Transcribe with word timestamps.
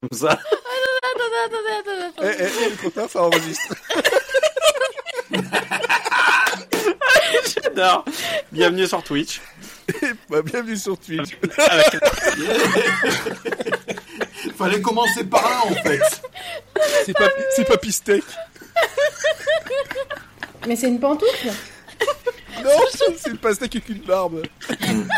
Comme 0.00 0.18
ça. 0.18 0.30
Attendez, 0.30 1.40
attendez, 1.44 1.74
attendez, 1.80 2.08
Eh, 2.22 2.26
attendez. 2.42 2.44
eh, 2.62 2.68
eh, 2.72 2.76
trop 2.76 2.90
tard, 2.90 3.10
ça 3.10 3.22
enregistre. 3.22 3.74
J'adore. 7.62 8.04
Bienvenue 8.50 8.86
sur 8.86 9.02
Twitch. 9.02 9.40
Bah, 10.30 10.40
bienvenue 10.42 10.76
sur 10.76 10.96
Twitch. 10.98 11.36
Fallait 14.56 14.80
commencer 14.80 15.24
par 15.24 15.42
là 15.42 15.60
en 15.66 15.74
fait. 15.82 16.00
C'est 17.04 17.12
pas, 17.12 17.28
c'est 17.54 17.64
pas 17.68 17.76
Pistec. 17.76 18.24
Mais 20.66 20.76
c'est 20.76 20.88
une 20.88 20.98
pantoufle 21.00 21.48
Non, 22.62 22.70
c'est 23.18 23.28
le 23.30 23.36
pastèque 23.36 23.76
avec 23.76 23.88
une 23.90 24.00
barbe. 24.02 24.42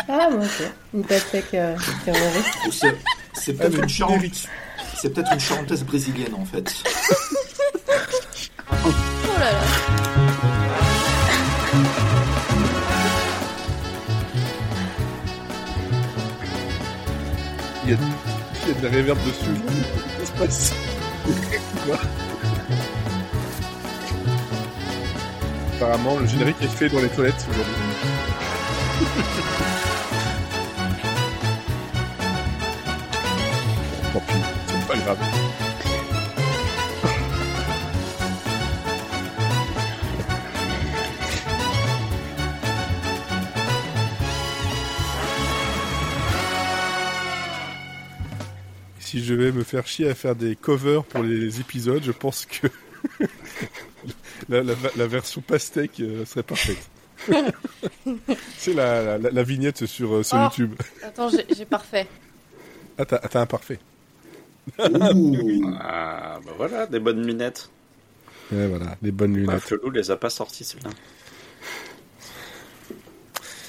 Ah, 0.09 0.29
moi, 0.29 0.43
ok. 0.45 0.67
Une 0.93 1.05
pastèque 1.05 1.53
euh, 1.53 1.77
terroriste. 2.03 2.49
Ou 2.67 2.71
c'est- 2.71 2.97
mais 3.59 3.67
une 3.77 3.87
charente. 3.89 4.21
C'est 5.03 5.09
peut-être 5.09 5.33
une 5.33 5.39
charentaise 5.41 5.83
brésilienne 5.83 6.33
en 6.33 6.45
fait. 6.45 6.73
Oh 8.85 9.37
là 9.37 9.51
là. 9.51 9.59
Il 17.83 17.89
y 17.89 17.93
a, 17.93 17.97
il 18.63 18.69
y 18.69 18.71
a 18.71 18.79
de 18.79 18.83
la 18.83 18.89
réverb 18.89 19.19
dessus. 19.25 19.59
Qu'est-ce 20.19 20.31
qui 20.31 20.37
se 20.37 20.39
passe 20.39 20.73
Apparemment, 25.75 26.19
le 26.19 26.27
générique 26.27 26.61
est 26.61 26.67
fait 26.67 26.87
dans 26.87 27.01
les 27.01 27.09
toilettes 27.09 27.45
aujourd'hui. 27.51 27.75
pas 34.97 35.13
grave. 35.15 35.17
Si 48.99 49.23
je 49.23 49.33
vais 49.33 49.51
me 49.51 49.63
faire 49.63 49.85
chier 49.85 50.09
à 50.09 50.15
faire 50.15 50.35
des 50.35 50.55
covers 50.55 51.03
pour 51.03 51.21
les 51.23 51.59
épisodes, 51.59 52.01
je 52.03 52.11
pense 52.11 52.45
que 52.45 52.67
la, 54.49 54.63
la- 54.63 54.73
la 54.95 55.07
version 55.07 55.41
pastèque 55.41 55.99
euh, 55.99 56.25
serait 56.25 56.43
parfaite. 56.43 56.89
C'est 58.57 58.73
la, 58.73 59.17
la, 59.17 59.29
la 59.29 59.43
vignette 59.43 59.85
sur, 59.85 60.15
euh, 60.15 60.23
sur 60.23 60.37
Oh. 60.37 60.43
YouTube. 60.45 60.73
Attends, 61.03 61.29
j'ai 61.55 61.65
parfait. 61.65 62.07
Ah, 62.97 63.05
t'as 63.05 63.41
un 63.41 63.45
parfait. 63.45 63.79
Ah, 64.79 66.39
bah 66.45 66.51
voilà, 66.57 66.85
des 66.87 66.99
bonnes 66.99 67.25
lunettes. 67.25 67.69
Et 68.51 68.67
voilà, 68.67 68.95
les 69.01 69.11
bonnes 69.11 69.33
Bah, 69.33 69.39
lunettes. 69.39 69.61
Felou 69.63 69.89
les 69.89 70.11
a 70.11 70.17
pas 70.17 70.29
sorties, 70.29 70.63
celles-là. 70.63 70.89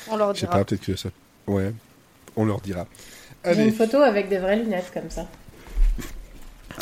On 0.08 0.16
leur 0.16 0.34
Je 0.34 0.40
sais 0.40 0.46
dira. 0.46 0.58
pas, 0.58 0.64
peut-être 0.64 0.82
que 0.84 0.96
ça. 0.96 1.08
Ouais, 1.46 1.72
on 2.36 2.44
leur 2.44 2.60
dira. 2.60 2.86
J'ai 3.44 3.64
une 3.64 3.72
photo 3.74 3.98
avec 3.98 4.28
des 4.28 4.38
vraies 4.38 4.56
lunettes 4.56 4.90
comme 4.92 5.10
ça. 5.10 5.26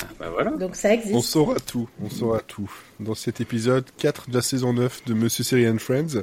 Ah, 0.00 0.05
bah 0.18 0.30
voilà. 0.30 0.50
Donc 0.52 0.74
ça 0.77 0.88
on 0.88 0.92
existe. 0.92 1.20
saura 1.28 1.56
tout, 1.60 1.88
on 2.02 2.08
saura 2.08 2.40
tout. 2.40 2.70
Dans 3.00 3.14
cet 3.14 3.40
épisode 3.40 3.84
4 3.98 4.30
de 4.30 4.34
la 4.36 4.42
saison 4.42 4.72
9 4.72 5.05
de 5.06 5.14
Monsieur 5.14 5.44
Siri 5.44 5.68
and 5.68 5.78
Friends, 5.78 6.22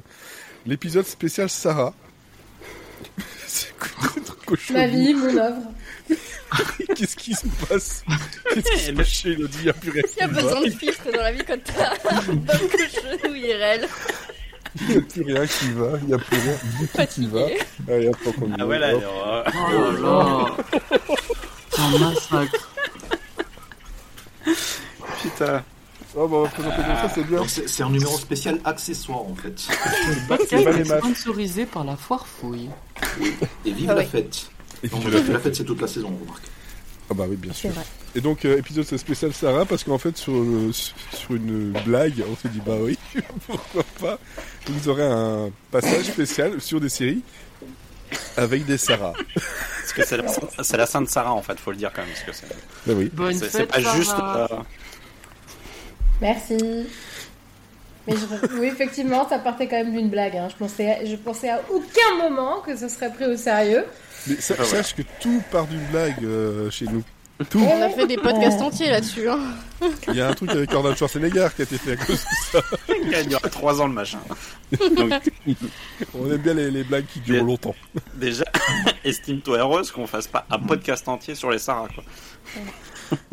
l'épisode 0.66 1.06
spécial 1.06 1.50
Sarah. 1.50 1.94
C'est. 3.48 3.74
Ma 4.74 4.88
vie, 4.88 5.14
mon 5.14 5.38
œuvre. 5.38 5.62
Qu'est-ce 6.96 7.16
qui 7.16 7.34
se 7.34 7.46
passe? 7.68 8.04
Qu'est-ce 8.54 8.72
qui 8.72 8.80
se 8.80 8.92
passe 8.92 9.08
chez 9.08 9.32
Elodie? 9.34 9.58
Il 9.60 9.64
n'y 9.66 9.70
a 9.70 9.74
plus 9.74 9.92
rien 9.92 10.04
Il 10.16 10.20
y 10.20 10.24
a 10.24 10.28
besoin 10.28 10.62
de 10.62 10.70
filtres 10.72 11.12
dans 11.14 11.22
la 11.22 11.32
vie 11.32 11.44
quand 11.48 11.58
t'as 11.64 12.24
bonne 12.24 12.46
que 12.70 12.78
cheveux 12.90 13.38
IRL. 13.38 13.88
Il 14.82 14.88
n'y 14.88 14.98
a 14.98 15.02
plus 15.02 15.24
rien 15.24 15.48
qui 15.48 15.72
va. 15.72 15.90
Il 16.02 16.08
n'y 16.08 16.14
a 16.14 16.18
plus 16.18 16.38
rien 16.38 16.54
du 16.80 16.88
tout 16.88 17.06
qui 17.14 17.28
va. 17.28 17.40
Fatigué. 17.48 17.60
Allez, 17.88 18.08
hop, 18.08 18.18
on 18.42 18.48
y 18.48 18.54
Ah 18.54 18.58
va. 18.58 18.66
ouais, 18.66 18.80
là, 18.80 18.88
alors, 18.88 19.44
Oh 19.48 19.72
là 19.72 19.92
là 20.00 20.58
C'est 21.72 21.82
un 21.82 21.98
massacre. 22.00 22.70
putain. 25.22 25.64
Oh, 26.16 26.28
bah, 26.28 26.38
on 26.38 26.42
va 26.44 26.50
présenter 26.50 26.76
comme 26.78 26.86
ça, 26.96 27.12
c'est 27.14 27.24
bien. 27.24 27.48
C'est 27.48 27.70
c'est 27.70 27.84
un 27.84 27.90
numéro 27.92 28.18
spécial 28.18 28.60
accessoire 28.66 29.20
en 29.22 29.36
fait. 29.36 29.54
C'est 29.60 30.28
pas 30.28 30.38
Podcast 30.38 30.66
les 30.76 30.82
est 30.92 30.98
sponsorisé 30.98 31.66
par 31.68 31.84
la 31.84 31.96
foire 31.96 32.26
fouille. 32.26 32.70
Et 33.66 33.72
vive 33.72 33.90
Ah 33.92 33.94
la 33.94 34.00
ouais. 34.00 34.06
fête. 34.08 34.50
Et 34.84 34.88
puis, 34.88 35.00
la 35.32 35.40
fête 35.40 35.56
c'est 35.56 35.64
toute 35.64 35.82
la 35.82 35.88
saison, 35.88 36.14
on 36.20 36.24
remarque. 36.24 36.44
Ah 37.12 37.16
bah 37.16 37.26
oui, 37.28 37.36
bien 37.38 37.52
sûr. 37.54 37.72
vrai. 37.72 37.84
Et 38.16 38.22
donc, 38.22 38.46
euh, 38.46 38.58
épisode 38.58 38.86
spécial 38.98 39.34
Sarah, 39.34 39.66
parce 39.66 39.84
qu'en 39.84 39.98
fait, 39.98 40.16
sur, 40.16 40.32
le- 40.34 40.72
sur 40.72 41.32
une 41.32 41.72
blague, 41.86 42.24
on 42.32 42.36
s'est 42.36 42.50
dit, 42.50 42.62
bah 42.66 42.78
oui, 42.80 42.98
pourquoi 43.48 43.84
pas, 44.00 44.20
vous 44.68 44.90
aurez 44.90 45.06
un 45.08 45.50
passage 45.72 46.06
spécial 46.06 46.62
sur 46.62 46.80
des 46.80 46.90
séries 46.90 47.22
avec 48.38 48.66
des 48.66 48.78
Sarah. 48.78 49.14
Parce 49.36 49.94
que 49.94 50.06
c'est 50.64 50.78
la, 50.78 50.86
Sainte 50.86 51.10
Sarah, 51.10 51.34
en 51.34 51.42
fait, 51.42 51.60
faut 51.60 51.72
le 51.72 51.78
dire 51.78 51.92
quand 51.94 52.04
même. 52.04 52.12
Parce 52.12 52.24
que 52.40 52.46
c'est, 52.48 52.56
Bah 52.86 52.94
oui. 52.96 53.10
Bonne 53.12 53.34
c'est, 53.34 53.66
pas 53.66 53.82
Sarah. 53.82 53.96
juste. 53.98 54.16
euh, 54.20 54.48
Merci. 56.22 56.58
Mais 58.08 58.14
je- 58.16 58.58
oui, 58.60 58.68
effectivement, 58.68 59.28
ça 59.28 59.40
partait 59.40 59.68
quand 59.68 59.78
même 59.78 59.92
d'une 59.94 60.10
blague. 60.10 60.36
hein. 60.38 60.48
Je, 60.50 60.56
pensais, 60.56 61.06
je 61.06 61.16
pensais 61.16 61.50
à 61.50 61.62
aucun 61.72 62.30
moment 62.30 62.62
que 62.62 62.76
ce 62.76 62.88
serait 62.88 63.12
pris 63.12 63.26
au 63.26 63.36
sérieux. 63.38 63.84
Mais 64.28 64.36
sa- 64.40 64.56
Ah 64.58 64.62
ouais. 64.62 64.68
sache 64.68 64.96
que 64.96 65.02
tout 65.22 65.42
part 65.52 65.68
d'une 65.68 65.86
blague 65.88 66.24
euh, 66.24 66.70
chez 66.70 66.86
nous. 66.86 67.04
Tout. 67.50 67.60
On 67.60 67.82
a 67.82 67.90
fait 67.90 68.06
des 68.06 68.18
podcasts 68.18 68.60
entiers 68.60 68.90
là-dessus. 68.90 69.30
Hein. 69.30 69.40
Il 70.10 70.16
y 70.16 70.20
a 70.20 70.28
un 70.28 70.34
truc 70.34 70.50
avec 70.50 70.74
Arnold 70.74 70.98
Schwarzenegger 70.98 71.48
qui 71.56 71.62
a 71.62 71.64
été 71.64 71.78
fait 71.78 71.94
à 71.94 71.96
cause 71.96 72.18
de 72.20 72.36
ça. 72.52 72.62
il 72.90 73.28
durera 73.30 73.48
3 73.48 73.82
ans 73.82 73.88
le 73.88 73.94
machin. 73.94 74.20
Donc, 74.98 75.14
On 76.16 76.30
aime 76.30 76.38
bien 76.38 76.54
les, 76.54 76.70
les 76.70 76.84
blagues 76.84 77.06
qui 77.06 77.22
durent 77.22 77.46
longtemps. 77.46 77.76
déjà, 78.16 78.44
estime-toi 79.06 79.58
heureuse 79.60 79.90
qu'on 79.92 80.06
fasse 80.06 80.28
pas 80.28 80.46
un 80.52 80.60
podcast 80.60 81.08
entier 81.08 81.34
sur 81.34 81.50
les 81.50 81.60
Sarah, 81.60 81.88
quoi. 81.96 82.04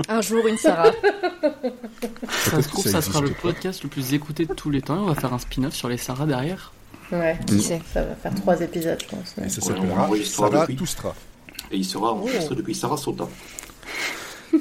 Un 0.09 0.21
jour, 0.21 0.47
une 0.47 0.57
Sarah. 0.57 0.93
Ça 2.29 2.63
se 2.63 2.69
trouve, 2.69 2.85
que 2.85 2.91
ça 2.91 3.03
ça 3.03 3.11
sera 3.11 3.21
le 3.21 3.31
pas. 3.31 3.41
podcast 3.43 3.83
le 3.83 3.89
plus 3.89 4.15
écouté 4.15 4.47
de 4.47 4.55
tous 4.55 4.71
les 4.71 4.83
temps. 4.83 4.97
et 4.97 5.01
On 5.01 5.07
va 5.07 5.17
faire 5.17 5.35
un 5.35 5.39
spin-off 5.41 5.75
sur 5.75 5.89
les 5.89 5.97
Sarah 5.99 6.27
derrière. 6.27 6.73
Ouais, 7.13 7.39
Qui 7.47 7.63
sait 7.63 7.81
ça 7.93 8.03
va 8.03 8.15
faire 8.17 8.35
trois 8.35 8.61
épisodes, 8.61 8.99
je 9.01 9.07
pense. 9.17 9.35
ouais. 9.39 9.47
Et 9.47 9.49
ça 9.49 9.61
Ouais, 9.61 9.73
on 9.73 9.75
s'appellera 9.77 10.03
enregistrera 10.07 10.51
Sarah 10.51 10.61
depuis. 10.63 10.77
Toustra. 10.77 11.15
Et 11.71 11.77
il 11.77 11.85
sera 11.85 12.13
enregistré 12.13 12.55
depuis 12.55 12.75
Sarasota. 12.75 13.29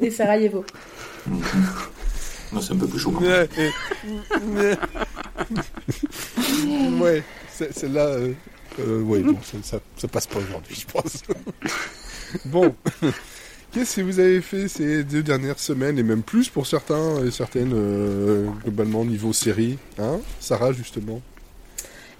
Et 0.00 0.10
Sarajevo. 0.10 0.64
Non, 2.52 2.60
c'est 2.60 2.72
un 2.74 2.76
peu 2.76 2.86
plus 2.86 2.98
chaud. 2.98 3.12
quand 3.12 3.20
même. 3.20 3.48
Ouais, 4.54 4.78
ouais, 7.00 7.22
celle-là, 7.70 8.06
euh, 8.06 8.32
euh, 8.80 9.00
ouais, 9.02 9.20
bon, 9.20 9.38
ça, 9.42 9.56
ça, 9.62 9.80
ça 9.96 10.08
passe 10.08 10.26
pas 10.26 10.38
aujourd'hui, 10.40 10.74
je 10.74 10.86
pense. 10.92 11.22
bon, 12.46 12.74
qu'est-ce 13.72 13.96
que 13.96 14.02
vous 14.02 14.20
avez 14.20 14.40
fait 14.40 14.68
ces 14.68 15.02
deux 15.02 15.22
dernières 15.22 15.58
semaines, 15.58 15.98
et 15.98 16.02
même 16.02 16.22
plus 16.22 16.48
pour 16.48 16.66
certains 16.66 17.24
et 17.24 17.30
certaines, 17.30 17.72
euh, 17.74 18.46
globalement, 18.62 19.04
niveau 19.04 19.32
série, 19.32 19.78
hein 19.98 20.20
Sarah, 20.40 20.72
justement? 20.72 21.20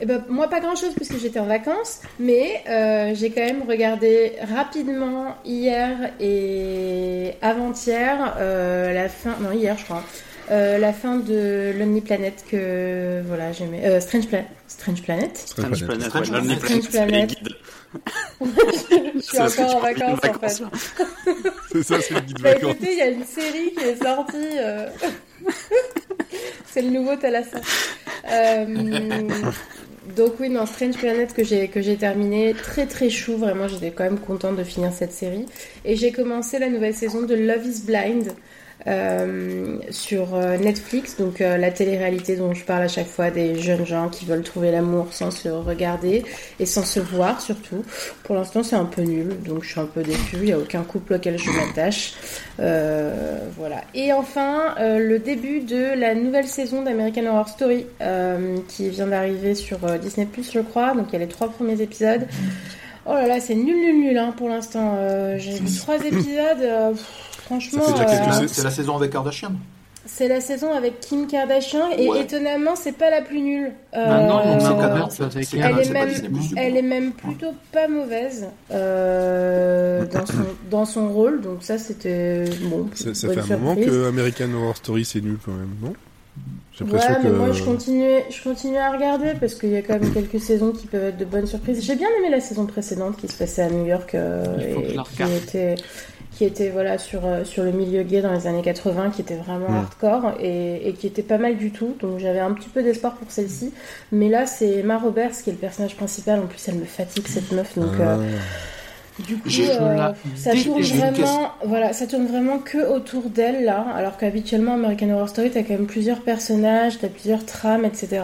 Eh 0.01 0.07
ben, 0.07 0.25
moi, 0.29 0.49
pas 0.49 0.59
grand 0.59 0.75
chose 0.75 0.95
puisque 0.97 1.19
j'étais 1.19 1.39
en 1.39 1.47
vacances, 1.47 2.01
mais 2.19 2.65
euh, 2.69 3.15
j'ai 3.15 3.31
quand 3.31 3.45
même 3.45 3.62
regardé 3.69 4.33
rapidement 4.53 5.37
hier 5.45 6.12
et 6.19 7.35
avant-hier 7.41 8.35
euh, 8.39 8.93
la 8.93 9.09
fin, 9.09 9.37
non 9.41 9.53
hier 9.53 9.79
je 9.79 9.85
crois, 9.85 10.03
euh, 10.53 10.79
la 10.79 10.93
fin 10.93 11.17
de 11.17 11.73
Lonely 11.79 12.01
Planet 12.03 12.45
que 12.51 13.23
voilà 13.27 13.51
j'aimais, 13.53 13.85
euh, 13.87 14.01
Strange, 14.01 14.27
Pla- 14.29 14.45
Strange 14.69 15.03
Planet. 15.03 15.37
Strange 15.37 15.85
Planet, 15.85 16.09
Strange 16.09 16.31
Planet. 16.31 16.61
Strange. 16.83 17.37
Je 19.15 19.21
suis 19.21 19.39
encore 19.41 19.77
en 19.77 19.81
vacances 19.81 20.21
en 20.62 20.71
fait. 20.71 21.35
C'est 21.73 21.83
ça, 21.83 22.01
c'est 22.01 22.15
le 22.15 22.21
guide 22.21 22.38
Bah 22.41 22.55
vacances. 22.55 22.71
écoutez, 22.73 22.93
il 22.93 22.99
y 22.99 23.03
a 23.03 23.09
une 23.09 23.25
série 23.25 23.73
qui 23.76 23.85
est 23.85 24.03
sortie. 24.03 24.37
euh, 24.59 24.88
c'est 26.71 26.82
le 26.82 26.91
nouveau 26.91 27.17
Thalassa. 27.17 27.59
Euh, 28.31 29.29
donc 30.17 30.32
oui, 30.41 30.49
non, 30.49 30.67
Strange 30.67 30.97
Planet 30.97 31.32
que 31.35 31.44
j'ai 31.44 31.69
que 31.69 31.81
j'ai 31.81 31.97
terminé, 31.97 32.55
très 32.55 32.87
très 32.87 33.11
chou, 33.11 33.37
vraiment 33.37 33.69
j'étais 33.69 33.91
quand 33.91 34.05
même 34.05 34.19
contente 34.19 34.56
de 34.56 34.65
finir 34.65 34.93
cette 34.93 35.12
série. 35.12 35.47
Et 35.85 35.97
j'ai 35.97 36.12
commencé 36.12 36.59
la 36.59 36.69
nouvelle 36.69 36.94
saison 36.94 37.23
de 37.23 37.35
Love 37.35 37.67
is 37.67 37.82
Blind 37.87 38.32
euh, 38.88 39.79
sur 39.90 40.34
euh, 40.34 40.56
Netflix, 40.58 41.17
donc 41.17 41.40
euh, 41.40 41.56
la 41.56 41.70
télé-réalité 41.70 42.34
dont 42.34 42.52
je 42.52 42.64
parle 42.64 42.82
à 42.82 42.88
chaque 42.88 43.06
fois 43.06 43.31
des 43.31 43.61
jeunes 43.61 43.87
gens 43.87 44.08
qui 44.08 44.25
veulent 44.25 44.43
trouver 44.43 44.73
l'amour 44.73 45.06
sans 45.12 45.31
se 45.31 45.49
regarder 45.49 46.25
et 46.58 46.67
sans 46.67 46.84
se 46.84 46.99
voir 46.99 47.40
surtout. 47.40 47.84
Pour 48.25 48.34
l'instant 48.34 48.64
c'est 48.64 48.75
un 48.75 48.84
peu 48.84 49.02
nul, 49.02 49.40
donc 49.46 49.62
je 49.62 49.70
suis 49.70 49.81
un 49.81 49.87
peu 49.87 50.02
déçue, 50.02 50.37
il 50.37 50.44
n'y 50.46 50.52
a 50.52 50.58
aucun 50.58 50.82
couple 50.82 51.14
auquel 51.14 51.38
je 51.38 51.50
m'attache. 51.50 52.14
Voilà. 52.58 53.82
Et 53.94 54.12
enfin, 54.12 54.75
le 54.79 55.19
début 55.19 55.61
de 55.61 55.99
la 55.99 56.14
nouvelle 56.14 56.49
saison 56.49 56.82
d'American 56.82 57.26
Horror 57.26 57.49
Story 57.49 57.87
qui 58.69 58.88
vient 58.88 59.06
d'arriver 59.06 59.55
sur 59.55 59.78
Disney 59.99 60.26
je 60.52 60.61
crois. 60.61 60.94
Donc 60.94 61.06
il 61.11 61.12
y 61.12 61.17
a 61.17 61.20
les 61.20 61.28
trois 61.28 61.49
premiers 61.49 61.81
épisodes. 61.81 62.26
Oh 63.05 63.14
là 63.14 63.26
là, 63.26 63.40
c'est 63.40 63.55
nul, 63.55 63.76
nul, 63.76 64.00
nul 64.00 64.19
hein, 64.19 64.32
pour 64.37 64.49
l'instant. 64.49 64.96
J'ai 65.38 65.52
vu 65.52 65.76
trois 65.76 66.05
épisodes. 66.05 66.96
Franchement, 67.44 67.83
euh, 67.83 68.47
C'est 68.49 68.62
la- 68.65 68.71
saison 68.71 68.97
avec 68.97 69.11
Kardashian. 69.12 69.53
c'est 70.05 70.29
la 70.29 70.41
saison 70.41 70.73
avec 70.73 71.00
Kim 71.00 71.27
Kardashian 71.27 71.91
et 71.97 72.09
Ouais. 72.09 72.23
étonnamment, 72.23 72.75
c'est 72.77 72.93
pas 72.93 73.11
la 73.11 73.23
plus 73.23 73.41
nulle. 73.41 73.73
Euh, 73.94 74.06
Maintenant, 74.06 74.44
non, 74.44 74.53
on 74.56 74.61
c'est 74.61 74.67
a 74.67 74.69
Canal, 74.71 74.91
ouvert 74.93 75.12
c'est- 75.12 75.23
avec 75.25 75.44
c'est 75.44 75.56
Elle 75.59 75.79
est 75.81 75.93
même-. 75.93 76.33
Elle 76.56 76.77
est 76.77 76.83
même 76.83 77.12
plutôt 77.12 77.53
pas 77.73 77.87
mauvaise 77.89 78.47
euh, 78.71 80.05
dans, 80.06 80.27
son, 80.27 80.35
dans 80.71 80.85
son 80.85 81.09
rôle, 81.09 81.41
donc 81.41 81.59
ça 81.62 81.79
c'était 81.79 82.44
bon. 82.62 82.89
Ça, 82.94 83.12
fait 83.33 83.53
un 83.53 83.56
moment 83.59 83.77
que 83.77 84.09
American 84.09 84.53
Horror 84.55 84.77
Story 84.77 85.05
c'est 85.05 85.21
nul 85.21 85.38
quand 85.45 85.53
même, 85.53 85.75
non? 85.83 85.93
J'ai 86.75 86.85
Ouais, 86.85 86.93
l'impression 86.93 87.17
mais 87.23 87.29
que. 87.31 87.35
moi 87.35 87.53
je 87.53 87.62
continue, 87.62 88.19
je 88.31 88.43
continue 88.43 88.79
à 88.79 88.91
regarder 88.91 89.35
parce 89.38 89.55
qu'il 89.55 89.69
y 89.69 89.77
a 89.77 89.83
quand 89.83 89.99
même 90.00 90.11
quelques 90.12 90.41
saisons 90.41 90.73
qui 90.73 90.87
peuvent 90.87 91.05
être 91.05 91.19
de 91.19 91.27
bonnes 91.27 91.47
surprises. 91.47 91.85
J'ai 91.85 91.97
bien 91.97 92.09
aimé 92.19 92.31
la 92.31 92.41
saison 92.41 92.65
précédente 92.65 93.19
qui 93.19 93.29
se 93.29 93.37
passait 93.37 93.62
à 93.62 93.69
New 93.69 93.85
York 93.85 94.15
euh, 94.15 94.43
et 94.59 94.97
qui 95.15 95.23
était, 95.23 95.75
qui 96.37 96.44
était 96.44 96.70
voilà 96.70 96.96
sur 96.99 97.26
euh, 97.26 97.44
sur 97.44 97.62
le 97.62 97.73
milieu 97.73 98.02
gay 98.02 98.23
dans 98.23 98.32
les 98.32 98.46
années 98.46 98.62
80, 98.62 99.11
qui 99.11 99.20
était 99.20 99.37
vraiment 99.37 99.69
Mm. 99.69 99.76
hardcore 99.76 100.32
et, 100.40 100.88
et 100.88 100.93
qui 100.94 101.06
était 101.06 101.23
pas 101.23 101.38
mal 101.38 101.56
du 101.56 101.70
tout. 101.73 101.94
Donc 102.00 102.19
j'avais 102.19 102.40
un 102.40 102.52
petit 102.52 102.69
peu 102.70 102.82
d'espoir 102.82 103.14
pour 103.14 103.31
celle-ci. 103.31 103.73
Mais 104.12 104.29
là 104.29 104.46
c'est 104.46 104.79
Emma 104.79 104.99
Roberts 104.99 105.32
qui 105.44 105.50
est 105.50 105.52
le 105.52 105.58
personnage 105.58 105.94
principal. 105.96 106.40
En 106.40 106.46
plus 106.46 106.67
elle 106.69 106.76
me 106.76 106.84
fatigue 106.84 107.26
cette 107.29 107.52
meuf. 107.52 107.79
Donc 107.79 107.93
Ah. 107.99 108.02
euh, 108.02 108.37
du 109.19 109.37
coup 109.37 109.49
euh, 109.61 110.12
ça 110.37 110.52
tourne 110.64 110.81
vraiment, 110.82 111.50
voilà, 111.67 111.93
ça 111.93 112.06
tourne 112.06 112.26
vraiment 112.26 112.58
que 112.58 112.78
autour 112.90 113.25
d'elle 113.25 113.64
là. 113.64 113.85
Alors 113.94 114.17
qu'habituellement 114.17 114.75
American 114.75 115.11
Horror 115.11 115.28
Story 115.28 115.50
t'as 115.50 115.62
quand 115.62 115.75
même 115.75 115.87
plusieurs 115.87 116.23
personnages, 116.23 116.99
t'as 116.99 117.08
plusieurs 117.08 117.44
trames, 117.44 117.85
etc. 117.85 118.23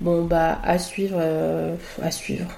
Bon 0.00 0.24
bah 0.24 0.58
à 0.62 0.78
suivre, 0.78 1.16
euh, 1.18 1.74
à 2.02 2.10
suivre. 2.10 2.48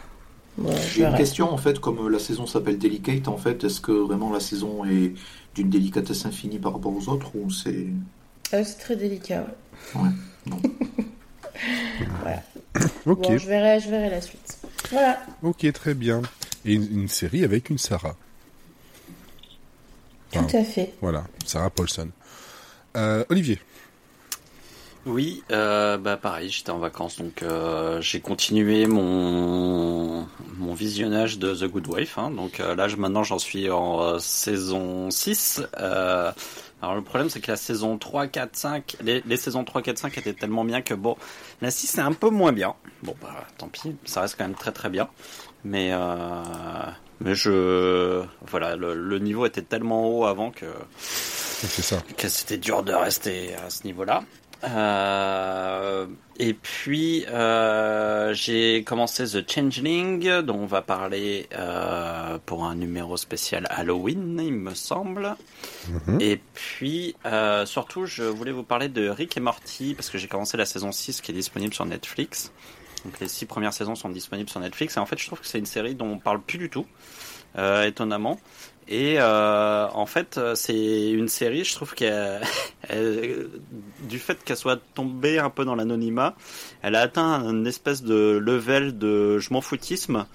J'ai 0.94 1.05
une 1.05 1.14
question 1.17 1.50
en 1.53 1.58
fait, 1.58 1.79
comme 1.81 2.08
la 2.08 2.19
saison 2.19 2.47
s'appelle 2.47 2.79
Delicate, 2.79 3.29
en 3.29 3.37
fait, 3.37 3.62
est-ce 3.64 3.81
que 3.81 3.93
vraiment 3.93 4.32
la 4.32 4.41
saison 4.41 4.85
est 4.85 5.12
d'une 5.55 5.69
délicatesse 5.70 6.25
infinie 6.26 6.58
par 6.58 6.73
rapport 6.75 6.94
aux 6.97 7.08
autres 7.08 7.31
ou 7.37 7.50
c'est 7.50 7.87
Euh, 8.55 8.62
c'est 8.64 8.79
très 8.79 8.97
délicat. 8.97 9.47
ouais. 9.94 10.11
non. 10.47 10.61
Ok, 13.06 13.23
Bon, 13.23 13.38
je 13.38 13.47
verrai, 13.47 13.81
je 13.81 13.88
verrai 13.88 14.11
la 14.11 14.20
suite. 14.20 14.58
Voilà. 14.91 15.19
ok, 15.43 15.73
très 15.73 15.94
bien. 15.94 16.20
Et 16.67 16.75
une, 16.75 17.00
une 17.03 17.08
série 17.08 17.43
avec 17.44 17.70
une 17.70 17.79
Sarah. 17.79 18.14
Tout 20.32 20.41
à 20.53 20.62
fait. 20.64 20.93
Voilà, 21.00 21.25
Sarah 21.47 21.70
Paulson. 21.70 22.08
Euh, 22.97 23.25
Olivier. 23.31 23.58
Oui, 25.06 25.43
euh, 25.53 25.97
bah 25.99 26.17
pareil, 26.17 26.50
j'étais 26.50 26.70
en 26.70 26.79
vacances, 26.79 27.17
donc 27.19 27.43
euh, 27.43 28.00
j'ai 28.03 28.20
continué 28.20 28.87
mon 28.87 30.26
mon 30.58 30.75
visionnage 30.75 31.38
de 31.38 31.55
The 31.55 31.64
Good 31.70 31.87
Wife. 31.88 32.19
hein. 32.19 32.31
donc 32.31 32.61
euh, 32.61 32.75
là, 32.75 32.88
je- 32.88 32.97
maintenant, 32.97 33.23
j'en 33.23 33.38
suis 33.38 33.70
en 33.70 34.03
euh, 34.03 34.19
saison 34.19 35.11
6. 35.11 35.62
Euh, 35.79 36.31
alors 36.82 36.94
le 36.94 37.03
problème, 37.03 37.31
c'est 37.31 37.41
que 37.41 37.50
la 37.50 37.56
saison 37.56 37.97
3, 37.99 38.26
4, 38.26 38.55
5, 38.56 38.97
les, 39.03 39.23
les 39.26 39.37
saisons 39.37 39.64
3, 39.64 39.82
4, 39.82 39.99
5 39.99 40.19
étaient 40.19 40.32
tellement 40.35 40.64
bien 40.64 40.82
que 40.82 40.94
bon, 40.94 41.17
la 41.62 41.70
6 41.70 41.87
c'est 41.87 42.00
un 42.00 42.12
peu 42.12 42.29
moins 42.31 42.53
bien. 42.53 42.75
Bon 43.03 43.14
bah 43.23 43.47
tant 43.58 43.69
pis, 43.69 43.97
ça 44.05 44.20
reste 44.23 44.37
quand 44.38 44.44
même 44.44 44.55
très 44.56 44.73
très 44.73 44.88
bien. 44.91 45.08
Mais 45.64 45.91
euh, 45.93 46.43
mais 47.20 47.35
je 47.35 48.23
voilà, 48.47 48.76
le, 48.76 48.94
le 48.94 49.19
niveau 49.19 49.47
était 49.47 49.62
tellement 49.62 50.06
haut 50.08 50.26
avant 50.26 50.50
que 50.50 50.67
C'est 51.00 51.82
ça. 51.82 51.97
que 52.17 52.29
c'était 52.29 52.58
dur 52.58 52.82
de 52.82 52.93
rester 52.93 53.55
à 53.55 53.70
ce 53.70 53.85
niveau-là. 53.85 54.23
Euh, 54.64 56.06
et 56.38 56.55
puis 56.55 57.25
euh, 57.29 58.32
j'ai 58.32 58.82
commencé 58.85 59.25
The 59.25 59.50
Changeling, 59.50 60.41
dont 60.43 60.56
on 60.56 60.67
va 60.67 60.82
parler 60.82 61.49
euh, 61.53 62.38
pour 62.47 62.64
un 62.64 62.75
numéro 62.75 63.17
spécial 63.17 63.67
Halloween, 63.70 64.41
il 64.43 64.53
me 64.53 64.75
semble. 64.75 65.37
Mhm. 65.88 66.20
Et 66.20 66.41
puis 66.55 67.14
surtout, 67.67 68.06
je 68.06 68.23
voulais 68.25 68.53
vous 68.53 68.64
parler 68.64 68.88
de 68.88 69.08
Rick 69.08 69.37
et 69.37 69.41
Morty 69.41 69.94
parce 69.94 70.11
que 70.11 70.19
j'ai 70.19 70.29
commencé 70.29 70.56
la 70.56 70.67
saison 70.67 70.93
6 70.93 71.20
qui 71.20 71.32
est 71.32 71.35
disponible 71.35 71.75
sur 71.75 71.85
Netflix. 71.85 72.53
Donc 73.05 73.20
les 73.20 73.29
six 73.29 73.47
premières 73.47 73.73
saisons 73.73 73.94
sont 73.94 74.08
disponibles 74.08 74.50
sur 74.50 74.58
Netflix 74.58 74.97
et 74.97 75.00
en 75.00 75.06
fait 75.06 75.19
je 75.19 75.26
trouve 75.26 75.41
que 75.41 75.47
c'est 75.47 75.58
une 75.58 75.67
série 75.67 75.94
dont 75.94 76.08
on 76.08 76.19
parle 76.19 76.41
plus 76.41 76.58
du 76.58 76.70
tout, 76.70 76.87
étonnamment. 77.85 78.41
Et 78.88 79.16
euh, 79.18 79.88
en 79.92 80.06
fait 80.06 80.38
euh, 80.38 80.54
c'est 80.54 81.10
une 81.10 81.26
série, 81.28 81.64
je 81.64 81.74
trouve 81.74 81.94
qu'elle, 81.94 82.40
elle- 82.88 83.48
du 84.08 84.18
fait 84.20 84.42
qu'elle 84.44 84.56
soit 84.56 84.80
tombée 84.94 85.38
un 85.40 85.50
peu 85.50 85.64
dans 85.64 85.74
l'anonymat, 85.74 86.36
elle 86.82 86.94
a 86.94 87.00
atteint 87.00 87.42
une 87.48 87.66
espèce 87.66 88.02
de 88.02 88.38
level 88.40 88.96
de 88.96 89.38
je 89.38 89.52
m'en 89.52 89.60
foutisme 89.60 90.26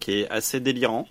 qui 0.00 0.20
est 0.22 0.28
assez 0.30 0.58
délirant. 0.60 1.06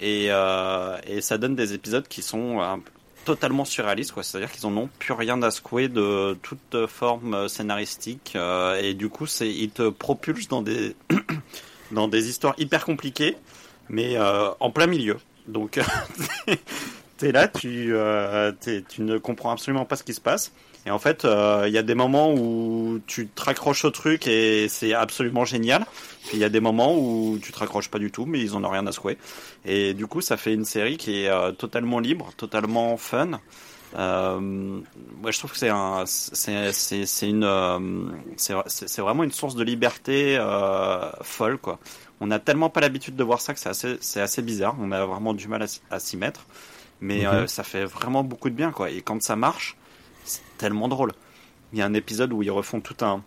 Et, 0.00 0.28
euh, 0.30 0.96
et 1.06 1.20
ça 1.20 1.36
donne 1.36 1.54
des 1.54 1.74
épisodes 1.74 2.08
qui 2.08 2.22
sont 2.22 2.60
un- 2.60 2.80
totalement 3.26 3.66
surréalistes, 3.66 4.12
quoi. 4.12 4.22
C'est-à-dire 4.22 4.50
qu'ils 4.50 4.64
en 4.64 4.74
ont 4.78 4.88
plus 4.98 5.12
rien 5.12 5.40
à 5.42 5.50
secouer 5.50 5.88
de 5.88 6.38
toute 6.42 6.86
forme 6.86 7.48
scénaristique. 7.48 8.32
euh, 8.34 8.80
et 8.82 8.94
du 8.94 9.10
coup, 9.10 9.26
c'est, 9.26 9.50
ils 9.50 9.68
te 9.70 9.90
propulsent 9.90 10.48
dans 10.48 10.62
des, 10.62 10.96
dans 11.92 12.08
des 12.08 12.30
histoires 12.30 12.54
hyper 12.56 12.86
compliquées, 12.86 13.36
mais 13.90 14.16
euh, 14.16 14.48
en 14.58 14.70
plein 14.70 14.86
milieu. 14.86 15.18
Donc, 15.50 15.80
t'es 17.18 17.32
là, 17.32 17.48
tu, 17.48 17.94
euh, 17.94 18.52
tu 18.60 19.02
ne 19.02 19.18
comprends 19.18 19.50
absolument 19.50 19.84
pas 19.84 19.96
ce 19.96 20.04
qui 20.04 20.14
se 20.14 20.20
passe. 20.20 20.52
Et 20.86 20.90
en 20.90 20.98
fait, 20.98 21.24
euh, 21.24 21.64
il 21.66 21.74
y 21.74 21.78
a 21.78 21.82
des 21.82 21.94
moments 21.94 22.32
où 22.32 23.00
tu 23.06 23.26
te 23.28 23.42
raccroches 23.42 23.84
au 23.84 23.90
truc 23.90 24.26
et 24.26 24.66
c'est 24.68 24.94
absolument 24.94 25.44
génial. 25.44 25.84
Puis 26.26 26.38
il 26.38 26.40
y 26.40 26.44
a 26.44 26.48
des 26.48 26.60
moments 26.60 26.96
où 26.96 27.38
tu 27.42 27.52
te 27.52 27.58
raccroches 27.58 27.90
pas 27.90 27.98
du 27.98 28.10
tout, 28.10 28.24
mais 28.24 28.40
ils 28.40 28.54
en 28.54 28.64
ont 28.64 28.70
rien 28.70 28.86
à 28.86 28.92
secouer. 28.92 29.18
Et 29.64 29.92
du 29.92 30.06
coup, 30.06 30.22
ça 30.22 30.36
fait 30.36 30.54
une 30.54 30.64
série 30.64 30.96
qui 30.96 31.24
est 31.24 31.28
euh, 31.28 31.52
totalement 31.52 31.98
libre, 31.98 32.30
totalement 32.36 32.96
fun. 32.96 33.40
Euh, 33.98 34.80
je 35.26 35.38
trouve 35.38 35.52
que 35.52 35.58
c'est 35.58 35.68
un, 35.68 36.04
c'est, 36.06 37.28
une, 37.28 38.12
c'est, 38.36 39.00
vraiment 39.02 39.24
une 39.24 39.32
source 39.32 39.56
de 39.56 39.64
liberté 39.64 40.38
folle, 41.22 41.58
quoi. 41.58 41.78
On 42.20 42.30
a 42.30 42.38
tellement 42.38 42.68
pas 42.70 42.80
l'habitude 42.80 43.16
de 43.16 43.24
voir 43.24 43.40
ça 43.40 43.54
que 43.54 43.60
c'est 43.60 43.68
assez, 43.70 43.96
c'est 44.00 44.20
assez 44.20 44.42
bizarre. 44.42 44.76
On 44.78 44.92
a 44.92 45.04
vraiment 45.06 45.32
du 45.34 45.48
mal 45.48 45.66
à, 45.90 45.98
s'y 46.00 46.16
mettre, 46.16 46.44
mais 47.00 47.20
Mhm. 47.20 47.26
euh, 47.26 47.46
ça 47.46 47.62
fait 47.62 47.84
vraiment 47.84 48.22
beaucoup 48.24 48.50
de 48.50 48.54
bien, 48.54 48.72
quoi. 48.72 48.90
Et 48.90 49.00
quand 49.02 49.22
ça 49.22 49.36
marche, 49.36 49.76
c'est 50.24 50.42
tellement 50.58 50.88
drôle. 50.88 51.12
Il 51.72 51.78
y 51.78 51.82
a 51.82 51.86
un 51.86 51.94
épisode 51.94 52.32
où 52.32 52.42
ils 52.42 52.50
refont 52.50 52.80
tout 52.80 52.96
un, 53.04 53.22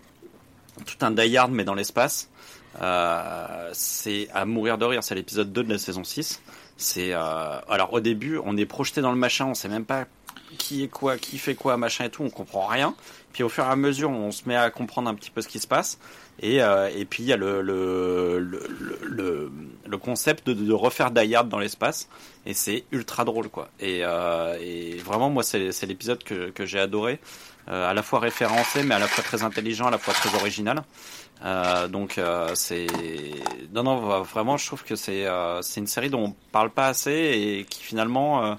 tout 0.85 0.97
un 1.05 1.11
Die 1.11 1.35
Hard, 1.37 1.51
mais 1.51 1.63
dans 1.63 1.73
l'espace. 1.75 2.29
Euh, 2.81 3.69
c'est 3.73 4.27
à 4.33 4.45
mourir 4.45 4.77
de 4.77 4.85
rire. 4.85 5.03
C'est 5.03 5.15
l'épisode 5.15 5.51
2 5.53 5.63
de 5.63 5.69
la 5.71 5.77
saison 5.77 6.03
6. 6.03 6.41
C'est 6.77 7.13
euh, 7.13 7.59
alors 7.69 7.93
au 7.93 7.99
début, 7.99 8.39
on 8.43 8.57
est 8.57 8.65
projeté 8.65 9.01
dans 9.01 9.11
le 9.11 9.17
machin, 9.17 9.45
on 9.45 9.53
sait 9.53 9.69
même 9.69 9.85
pas 9.85 10.05
qui 10.57 10.83
est 10.83 10.87
quoi, 10.87 11.17
qui 11.17 11.37
fait 11.37 11.55
quoi, 11.55 11.77
machin 11.77 12.05
et 12.05 12.09
tout, 12.09 12.23
on 12.23 12.29
comprend 12.29 12.65
rien. 12.65 12.95
Puis 13.31 13.43
au 13.43 13.49
fur 13.49 13.63
et 13.63 13.67
à 13.67 13.75
mesure, 13.75 14.09
on 14.09 14.31
se 14.31 14.43
met 14.47 14.55
à 14.55 14.69
comprendre 14.71 15.09
un 15.09 15.15
petit 15.15 15.31
peu 15.31 15.41
ce 15.41 15.47
qui 15.47 15.59
se 15.59 15.67
passe. 15.67 15.97
Et, 16.41 16.61
euh, 16.63 16.89
et 16.95 17.05
puis 17.05 17.23
il 17.23 17.27
y 17.27 17.33
a 17.33 17.37
le, 17.37 17.61
le, 17.61 18.39
le, 18.39 19.51
le, 19.85 19.97
concept 19.97 20.47
de, 20.47 20.53
de 20.53 20.73
refaire 20.73 21.11
Die 21.11 21.35
Hard 21.35 21.47
dans 21.49 21.59
l'espace. 21.59 22.09
Et 22.45 22.53
c'est 22.53 22.83
ultra 22.91 23.23
drôle, 23.23 23.49
quoi. 23.49 23.69
Et, 23.79 23.99
euh, 24.03 24.57
et 24.59 24.97
vraiment, 24.97 25.29
moi, 25.29 25.43
c'est 25.43 25.85
l'épisode 25.85 26.23
que, 26.23 26.49
que 26.49 26.65
j'ai 26.65 26.79
adoré. 26.79 27.19
Euh, 27.69 27.89
à 27.89 27.93
la 27.93 28.03
fois 28.03 28.19
référencé, 28.19 28.83
mais 28.83 28.93
à 28.95 28.99
la 28.99 29.07
fois 29.07 29.23
très 29.23 29.43
intelligent, 29.43 29.85
à 29.87 29.91
la 29.91 29.97
fois 29.97 30.13
très 30.13 30.35
original. 30.35 30.83
Euh, 31.45 31.87
donc 31.87 32.17
euh, 32.17 32.51
c'est 32.55 32.87
non 33.73 33.83
non 33.83 34.21
vraiment 34.23 34.55
je 34.57 34.65
trouve 34.65 34.83
que 34.83 34.95
c'est 34.95 35.25
euh, 35.25 35.61
c'est 35.61 35.79
une 35.81 35.87
série 35.87 36.09
dont 36.09 36.23
on 36.23 36.35
parle 36.53 36.69
pas 36.69 36.87
assez 36.87 37.11
et 37.11 37.65
qui 37.69 37.83
finalement 37.83 38.57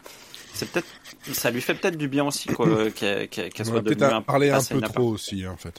c'est 0.54 0.70
peut-être 0.70 0.86
ça 1.32 1.50
lui 1.50 1.60
fait 1.62 1.74
peut-être 1.74 1.96
du 1.96 2.08
bien 2.08 2.24
aussi 2.26 2.48
qu'elle 2.94 3.28
qu'elle- 3.28 3.28
qu'elle 3.28 3.50
On 3.60 3.64
soit 3.70 3.80
devenue 3.80 4.04
en 4.14 4.22
parler 4.22 4.50
un 4.50 4.62
peu 4.62 4.80
trop 4.82 5.08
aussi, 5.08 5.46
en 5.46 5.56
fait. 5.56 5.74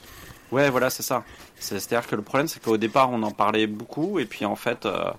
Ouais, 0.52 0.70
voilà, 0.70 0.90
c'est 0.90 1.02
ça. 1.02 1.24
C'est- 1.56 1.80
C'est-à-dire 1.80 2.08
que 2.08 2.14
le 2.16 2.22
problème, 2.22 2.46
c'est 2.48 2.62
qu'au 2.62 2.76
départ, 2.76 3.10
on 3.10 3.22
en 3.22 3.32
parlait 3.32 3.66
beaucoup, 3.66 4.18
et 4.20 4.26
puis 4.26 4.44
en 4.44 4.54
fait, 4.56 4.86
euh, 4.86 5.10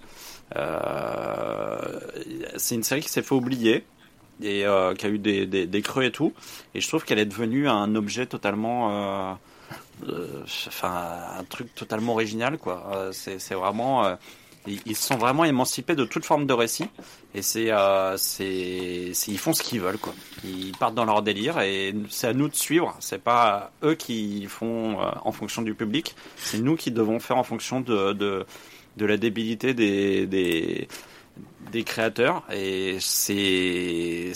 euh, 0.55 1.99
c'est 2.57 2.75
une 2.75 2.83
série 2.83 3.01
qui 3.01 3.09
s'est 3.09 3.21
fait 3.23 3.35
oublier, 3.35 3.85
et 4.41 4.65
euh, 4.65 4.93
qui 4.95 5.05
a 5.05 5.09
eu 5.09 5.19
des, 5.19 5.81
creux 5.81 6.03
et 6.05 6.11
tout, 6.11 6.33
et 6.75 6.81
je 6.81 6.87
trouve 6.87 7.03
qu'elle 7.05 7.19
est 7.19 7.25
devenue 7.25 7.67
un 7.69 7.95
objet 7.95 8.25
totalement... 8.27 9.37
enfin, 10.67 11.17
un 11.39 11.43
truc 11.43 11.73
totalement 11.75 12.13
original, 12.13 12.57
quoi. 12.57 13.09
C'est 13.11 13.53
vraiment... 13.55 14.17
ils 14.85 14.95
sont 14.95 15.17
vraiment 15.17 15.45
émancipés 15.45 15.95
de 15.95 16.05
toute 16.05 16.25
forme 16.25 16.45
de 16.45 16.53
récit, 16.53 16.89
et 17.35 17.41
euh, 17.71 18.17
c'est 18.17 19.11
ils 19.27 19.37
font 19.37 19.53
ce 19.53 19.63
qu'ils 19.63 19.81
veulent, 19.81 19.97
quoi. 19.97 20.13
Ils 20.43 20.75
partent 20.77 20.95
dans 20.95 21.05
leur 21.05 21.21
délire, 21.21 21.59
et 21.61 21.93
c'est 22.09 22.27
à 22.27 22.33
nous 22.33 22.49
de 22.49 22.55
suivre. 22.55 22.95
C'est 22.99 23.21
pas 23.21 23.71
eux 23.83 23.95
qui 23.95 24.45
font 24.47 25.01
euh, 25.01 25.09
en 25.23 25.31
fonction 25.31 25.61
du 25.61 25.73
public, 25.73 26.15
c'est 26.35 26.59
nous 26.59 26.75
qui 26.75 26.91
devons 26.91 27.19
faire 27.19 27.37
en 27.37 27.43
fonction 27.43 27.81
de, 27.81 28.13
de, 28.13 28.45
la 29.05 29.17
débilité 29.17 29.73
des, 29.73 30.25
des, 30.27 31.83
créateurs. 31.83 32.43
Et 32.51 32.97
c'est, 32.99 34.33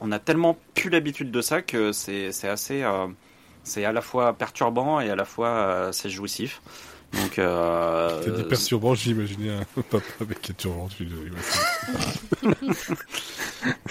on 0.00 0.10
a 0.12 0.18
tellement 0.18 0.58
plus 0.74 0.90
l'habitude 0.90 1.30
de 1.30 1.40
ça 1.40 1.62
que 1.62 1.92
c'est, 1.92 2.28
assez, 2.44 2.82
euh, 2.82 3.06
c'est 3.62 3.84
à 3.84 3.92
la 3.92 4.00
fois 4.00 4.32
perturbant 4.32 5.00
et 5.00 5.10
à 5.10 5.16
la 5.16 5.24
fois 5.24 5.90
c'est 5.92 6.10
jouissif. 6.10 6.60
Donc, 7.22 7.38
euh, 7.38 8.22
C'était 8.24 8.44
perturbant, 8.48 8.94
j'imaginais 8.94 9.50
un 9.50 9.64
papa 9.82 10.04
avec 10.20 10.50
un 10.50 10.52
turban. 10.54 10.88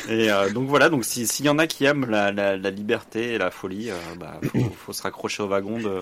et 0.09 0.31
euh, 0.31 0.49
donc 0.51 0.67
voilà. 0.67 0.89
Donc 0.89 1.05
si- 1.05 1.27
s'il 1.27 1.45
y 1.45 1.49
en 1.49 1.57
a 1.59 1.67
qui 1.67 1.85
aiment 1.85 2.05
la, 2.09 2.31
la, 2.31 2.57
la 2.57 2.69
liberté 2.69 3.33
et 3.33 3.37
la 3.37 3.51
folie, 3.51 3.89
euh, 3.91 3.95
bah, 4.19 4.39
faut, 4.51 4.69
faut 4.85 4.93
se 4.93 5.01
raccrocher 5.03 5.43
au 5.43 5.47
wagon 5.47 5.77
de, 5.79 6.01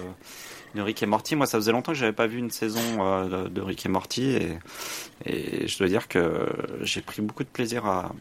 de 0.76 0.82
Rick 0.82 1.04
et 1.04 1.06
Morty. 1.06 1.36
Moi, 1.36 1.46
ça 1.46 1.58
faisait 1.58 1.72
longtemps 1.72 1.92
que 1.94 1.98
j'avais 1.98 2.14
pas 2.14 2.28
vu 2.28 2.38
une 2.40 2.52
saison 2.52 2.80
euh, 3.00 3.44
de, 3.46 3.50
de 3.50 3.62
Rick 3.62 3.86
et 3.86 3.90
Morty 3.90 4.24
et, 4.32 4.58
et 5.26 5.68
je 5.68 5.78
dois 5.78 5.88
dire 5.88 6.08
que 6.08 6.48
j'ai 6.82 7.02
pris 7.02 7.22
beaucoup 7.22 7.44
de 7.44 7.50
plaisir 7.50 7.86
à, 7.86 8.12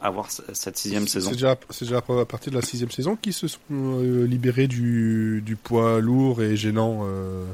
à 0.00 0.10
voir 0.10 0.30
c- 0.30 0.42
cette 0.52 0.78
sixième 0.78 1.06
C'est 1.08 1.14
saison. 1.20 1.32
déjà, 1.32 1.56
c'est 1.70 1.84
déjà 1.86 1.98
à 1.98 2.24
partir 2.24 2.52
de 2.52 2.56
la 2.56 2.62
sixième 2.62 2.90
saison 2.90 3.16
qu'ils 3.16 3.32
se 3.32 3.48
sont 3.48 3.58
euh, 3.72 4.24
libérés 4.26 4.68
du, 4.68 5.42
du 5.44 5.56
poids 5.56 6.00
lourd 6.00 6.40
et 6.42 6.56
gênant. 6.56 7.00
Euh... 7.02 7.44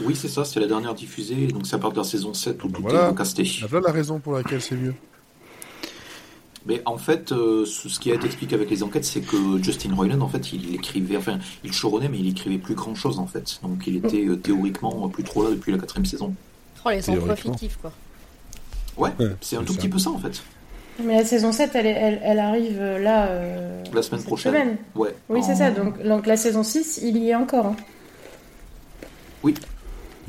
Oui, 0.00 0.14
c'est 0.14 0.28
ça, 0.28 0.44
c'est 0.44 0.60
la 0.60 0.66
dernière 0.66 0.94
diffusée, 0.94 1.48
donc 1.48 1.66
ça 1.66 1.78
part 1.78 1.92
de 1.92 1.96
la 1.98 2.04
saison 2.04 2.32
7 2.34 2.62
où 2.64 2.68
tout 2.68 2.82
Voilà. 2.82 3.10
est 3.10 3.60
y 3.60 3.64
a 3.64 3.66
voilà 3.66 3.88
la 3.88 3.92
raison 3.92 4.20
pour 4.20 4.32
laquelle 4.34 4.60
c'est 4.62 4.76
mieux. 4.76 4.94
Mais 6.66 6.82
en 6.84 6.98
fait, 6.98 7.32
euh, 7.32 7.64
ce 7.64 7.98
qui 7.98 8.10
a 8.12 8.14
été 8.14 8.26
expliqué 8.26 8.54
avec 8.54 8.68
les 8.68 8.82
enquêtes, 8.82 9.04
c'est 9.04 9.20
que 9.22 9.62
Justin 9.62 9.94
Roiland, 9.94 10.20
en 10.20 10.28
fait, 10.28 10.52
il 10.52 10.74
écrivait, 10.74 11.16
enfin, 11.16 11.38
il 11.64 11.72
choronnait, 11.72 12.08
mais 12.08 12.18
il 12.18 12.28
écrivait 12.28 12.58
plus 12.58 12.74
grand 12.74 12.94
chose, 12.94 13.18
en 13.18 13.26
fait. 13.26 13.58
Donc 13.62 13.84
il 13.86 13.96
était 13.96 14.24
euh, 14.26 14.36
théoriquement 14.36 15.04
euh, 15.06 15.08
plus 15.08 15.24
trop 15.24 15.42
là 15.44 15.50
depuis 15.50 15.72
la 15.72 15.78
quatrième 15.78 16.04
saison. 16.06 16.34
Oh, 16.84 16.90
les 16.90 17.08
emplois 17.10 17.36
fictifs, 17.36 17.78
quoi. 17.80 17.90
Ouais, 18.98 19.10
Ouais, 19.18 19.26
c'est 19.40 19.56
un 19.56 19.62
tout 19.64 19.72
ça. 19.72 19.78
petit 19.78 19.88
peu 19.88 19.98
ça, 19.98 20.10
en 20.10 20.18
fait. 20.18 20.42
Mais 21.02 21.16
la 21.16 21.24
saison 21.24 21.52
7, 21.52 21.70
elle, 21.74 21.86
est- 21.86 21.90
elle, 21.90 22.20
elle 22.22 22.38
arrive 22.40 22.78
là. 22.80 23.26
euh, 23.28 23.82
La 23.94 24.02
semaine 24.02 24.22
prochaine. 24.24 24.52
semaine. 24.52 24.76
Ouais. 24.94 25.14
Oui, 25.28 25.42
c'est 25.42 25.54
ça. 25.54 25.70
Donc, 25.70 26.02
donc 26.02 26.26
la 26.26 26.36
saison 26.36 26.62
6, 26.64 27.00
il 27.02 27.16
y 27.18 27.30
est 27.30 27.34
encore. 27.36 27.66
hein. 27.66 27.76
Oui, 29.44 29.54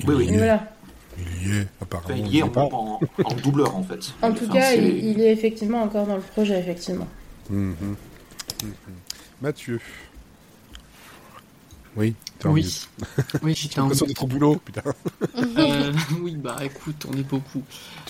oui, 0.08 0.16
oui. 0.16 0.26
Il 0.28 0.32
y 0.32 0.34
est, 0.36 0.38
Voilà. 0.38 0.72
il 1.18 1.48
y 1.54 1.58
est, 1.58 1.68
apparemment. 1.82 2.06
Enfin, 2.14 2.20
il 2.26 2.28
y 2.34 2.38
est 2.38 2.40
il 2.40 2.44
en, 2.60 2.70
en- 2.72 3.00
en 3.26 3.34
doubleur, 3.36 3.76
en 3.76 3.84
fait. 3.84 4.14
En 4.22 4.30
Enfin, 4.32 4.32
tout 4.46 4.52
cas, 4.52 4.74
il, 4.74 5.06
il 5.06 5.22
est 5.22 5.32
effectivement 5.32 5.82
encore 5.84 6.06
dans 6.08 6.16
le 6.16 6.22
projet, 6.22 6.60
effectivement. 6.60 7.08
Mhm. 7.50 7.76
Mhm. 8.64 8.74
Mathieu. 9.42 9.80
Oui, 11.96 12.14
t'es 12.38 12.48
en 12.48 12.52
Oui. 12.54 12.88
Oui, 13.42 13.56
J'ai 13.56 13.64
j'étais 13.64 13.80
en 13.80 13.88
d'être 13.88 14.24
au 14.24 14.28
boulot, 14.28 14.58
putain. 14.64 14.84
Euh, 15.58 15.92
oui, 16.22 16.36
bah 16.38 16.58
écoute, 16.64 17.06
on 17.12 17.18
est 17.18 17.24
beaucoup. 17.28 17.64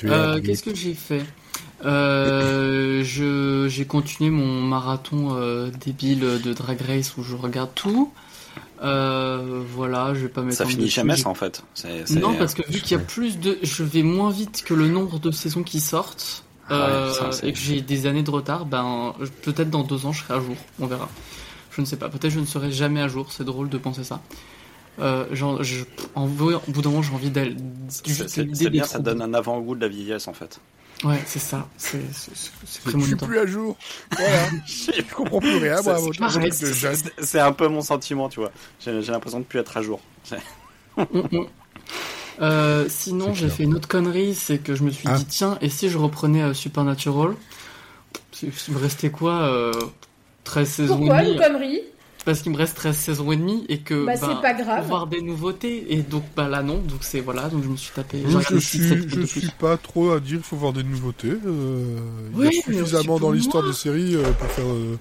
Euh, 0.03 0.41
Qu'est-ce 0.41 0.63
que 0.63 0.75
j'ai 0.75 0.93
fait? 0.93 1.23
Euh, 1.85 3.03
je 3.03 3.67
J'ai 3.69 3.85
continué 3.85 4.29
mon 4.29 4.61
marathon 4.61 5.29
euh, 5.35 5.71
débile 5.85 6.19
de 6.19 6.53
Drag 6.53 6.79
Race 6.81 7.15
où 7.17 7.23
je 7.23 7.35
regarde 7.35 7.69
tout. 7.73 8.11
Euh, 8.81 9.61
voilà, 9.75 10.13
je 10.13 10.21
vais 10.21 10.27
pas 10.29 10.41
mettre 10.41 10.57
Ça 10.57 10.65
finit 10.65 10.87
jamais, 10.87 11.17
ça, 11.17 11.29
en 11.29 11.33
fait. 11.33 11.63
C'est- 11.73 12.05
c'est- 12.05 12.19
Non, 12.19 12.33
parce 12.35 12.53
que 12.53 12.61
vu 12.71 12.79
qu'il 12.81 12.97
y 12.97 12.99
a 12.99 13.03
plus 13.03 13.37
de, 13.39 13.57
je 13.61 13.83
vais 13.83 14.03
moins 14.03 14.31
vite 14.31 14.63
que 14.65 14.73
le 14.73 14.87
nombre 14.87 15.19
de 15.19 15.31
saisons 15.31 15.63
qui 15.63 15.79
sortent. 15.79 16.43
Ah 16.69 16.73
ouais, 16.75 16.81
euh, 16.85 17.13
ça, 17.31 17.47
et 17.47 17.51
que 17.51 17.57
j'ai 17.59 17.81
des 17.81 18.05
années 18.05 18.21
de 18.23 18.29
retard, 18.29 18.65
ben 18.65 19.15
peut-être 19.41 19.69
dans 19.71 19.83
deux 19.83 20.05
ans 20.05 20.11
je 20.11 20.23
serai 20.23 20.35
à 20.35 20.39
jour, 20.39 20.55
on 20.79 20.85
verra. 20.85 21.09
Je 21.71 21.81
ne 21.81 21.85
sais 21.85 21.97
pas, 21.97 22.09
peut-être 22.09 22.31
je 22.31 22.39
ne 22.39 22.45
serai 22.45 22.71
jamais 22.71 23.01
à 23.01 23.07
jour, 23.07 23.31
c'est 23.31 23.43
drôle 23.43 23.69
de 23.69 23.77
penser 23.79 24.03
ça. 24.03 24.21
Euh, 24.99 25.25
genre, 25.33 25.63
je, 25.63 25.83
en, 26.15 26.25
au 26.25 26.27
bout 26.27 26.81
d'un 26.81 26.89
moment 26.89 27.01
j'ai 27.01 27.13
envie 27.13 27.31
d'aller. 27.31 27.55
c'est- 27.89 28.69
bien, 28.69 28.83
ça 28.83 28.99
donne 28.99 29.21
un 29.21 29.33
avant-goût 29.33 29.73
de 29.75 29.81
la 29.81 29.87
vieillesse, 29.87 30.27
en 30.27 30.33
fait. 30.33 30.59
Ouais, 31.03 31.21
c'est 31.25 31.39
ça, 31.39 31.67
c'est 31.77 32.01
c'est 32.13 32.31
Je 32.91 32.99
suis 32.99 33.15
plus 33.15 33.39
à 33.39 33.45
jour. 33.45 33.77
Voilà. 34.17 34.49
je 34.67 35.13
comprends 35.15 35.39
plus 35.39 35.57
rien, 35.57 35.81
moi, 35.81 35.97
C'est- 37.21 37.39
un 37.39 37.51
peu 37.53 37.67
mon 37.69 37.81
sentiment, 37.81 38.27
tu 38.27 38.39
vois. 38.41 38.51
J'ai 38.83 39.01
l'impression 39.01 39.39
de 39.39 39.45
plus 39.45 39.59
être 39.59 39.77
à 39.77 39.81
jour. 39.81 40.01
Mm, 40.97 41.03
mm. 41.13 41.45
Euh, 42.41 42.85
sinon, 42.89 43.33
j'ai 43.33 43.49
fait 43.49 43.63
une 43.63 43.75
autre 43.75 43.87
connerie, 43.87 44.33
c'est 44.35 44.57
que 44.59 44.75
je 44.75 44.83
me 44.83 44.91
suis 44.91 45.07
Ah. 45.09 45.17
dit, 45.17 45.25
tiens, 45.25 45.57
et 45.61 45.69
si 45.69 45.89
je 45.89 45.97
reprenais 45.97 46.41
euh, 46.41 46.53
Supernatural? 46.53 47.33
Il 48.41 48.51
me 48.73 48.77
restait 48.79 49.09
quoi 49.09 49.41
euh, 49.43 49.71
13 50.45 50.69
saisons 50.69 50.97
Pourquoi 50.97 51.23
une 51.23 51.37
connerie? 51.37 51.81
Parce 52.25 52.41
qu'il 52.41 52.51
me 52.51 52.57
reste 52.57 52.75
13 52.75 52.95
saisons 52.97 53.31
et 53.31 53.37
demie 53.37 53.65
et 53.69 53.79
que 53.79 54.05
Bah, 54.05 54.13
ben, 54.19 54.27
c'est 54.29 54.41
pas 54.41 54.53
grave. 54.53 54.85
voir 54.87 55.07
des 55.07 55.21
nouveautés. 55.21 55.93
Et 55.93 56.01
donc, 56.01 56.23
bah 56.35 56.47
là, 56.49 56.61
non. 56.61 56.77
Donc, 56.79 56.99
c'est 57.01 57.21
voilà. 57.21 57.47
Donc, 57.49 57.63
je 57.63 57.69
me 57.69 57.77
suis 57.77 57.91
tapé. 57.93 58.23
Je 58.27 58.57
suis, 58.59 58.79
je 59.09 59.15
de 59.21 59.25
suis 59.25 59.39
plus. 59.41 59.51
pas 59.51 59.77
trop 59.77 60.11
à 60.11 60.19
dire 60.19 60.37
qu'il 60.37 60.43
faut 60.45 60.57
voir 60.57 60.73
des 60.73 60.83
nouveautés. 60.83 61.31
euh, 61.45 61.97
il 62.33 62.37
y 62.37 62.41
Oui, 62.41 62.47
a 62.47 62.51
suffisamment 62.61 63.19
dans 63.19 63.31
l'histoire 63.31 63.63
moi. 63.63 63.71
de 63.71 63.75
série 63.77 64.15
euh, 64.15 64.23
pour 64.33 64.47
faire 64.51 64.65
euh, 64.67 64.97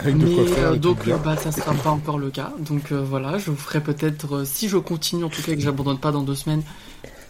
avec 0.00 0.16
de 0.16 0.26
Mais 0.26 0.34
quoi 0.34 0.46
faire. 0.46 0.68
euh, 0.68 0.72
des 0.72 0.78
donc, 0.78 1.06
bah, 1.22 1.36
ça 1.36 1.52
sera 1.52 1.74
pas 1.74 1.90
encore 1.90 2.18
le 2.18 2.30
cas. 2.30 2.52
Donc, 2.60 2.92
euh, 2.92 3.02
voilà. 3.02 3.36
Je 3.38 3.50
vous 3.50 3.56
ferai 3.56 3.80
peut-être, 3.82 4.36
euh, 4.36 4.44
si 4.46 4.68
je 4.70 4.78
continue 4.78 5.24
en 5.24 5.28
tout 5.28 5.42
cas 5.42 5.52
et 5.52 5.56
que 5.56 5.62
j'abandonne 5.62 5.98
pas 5.98 6.12
dans 6.12 6.22
deux 6.22 6.34
semaines. 6.34 6.62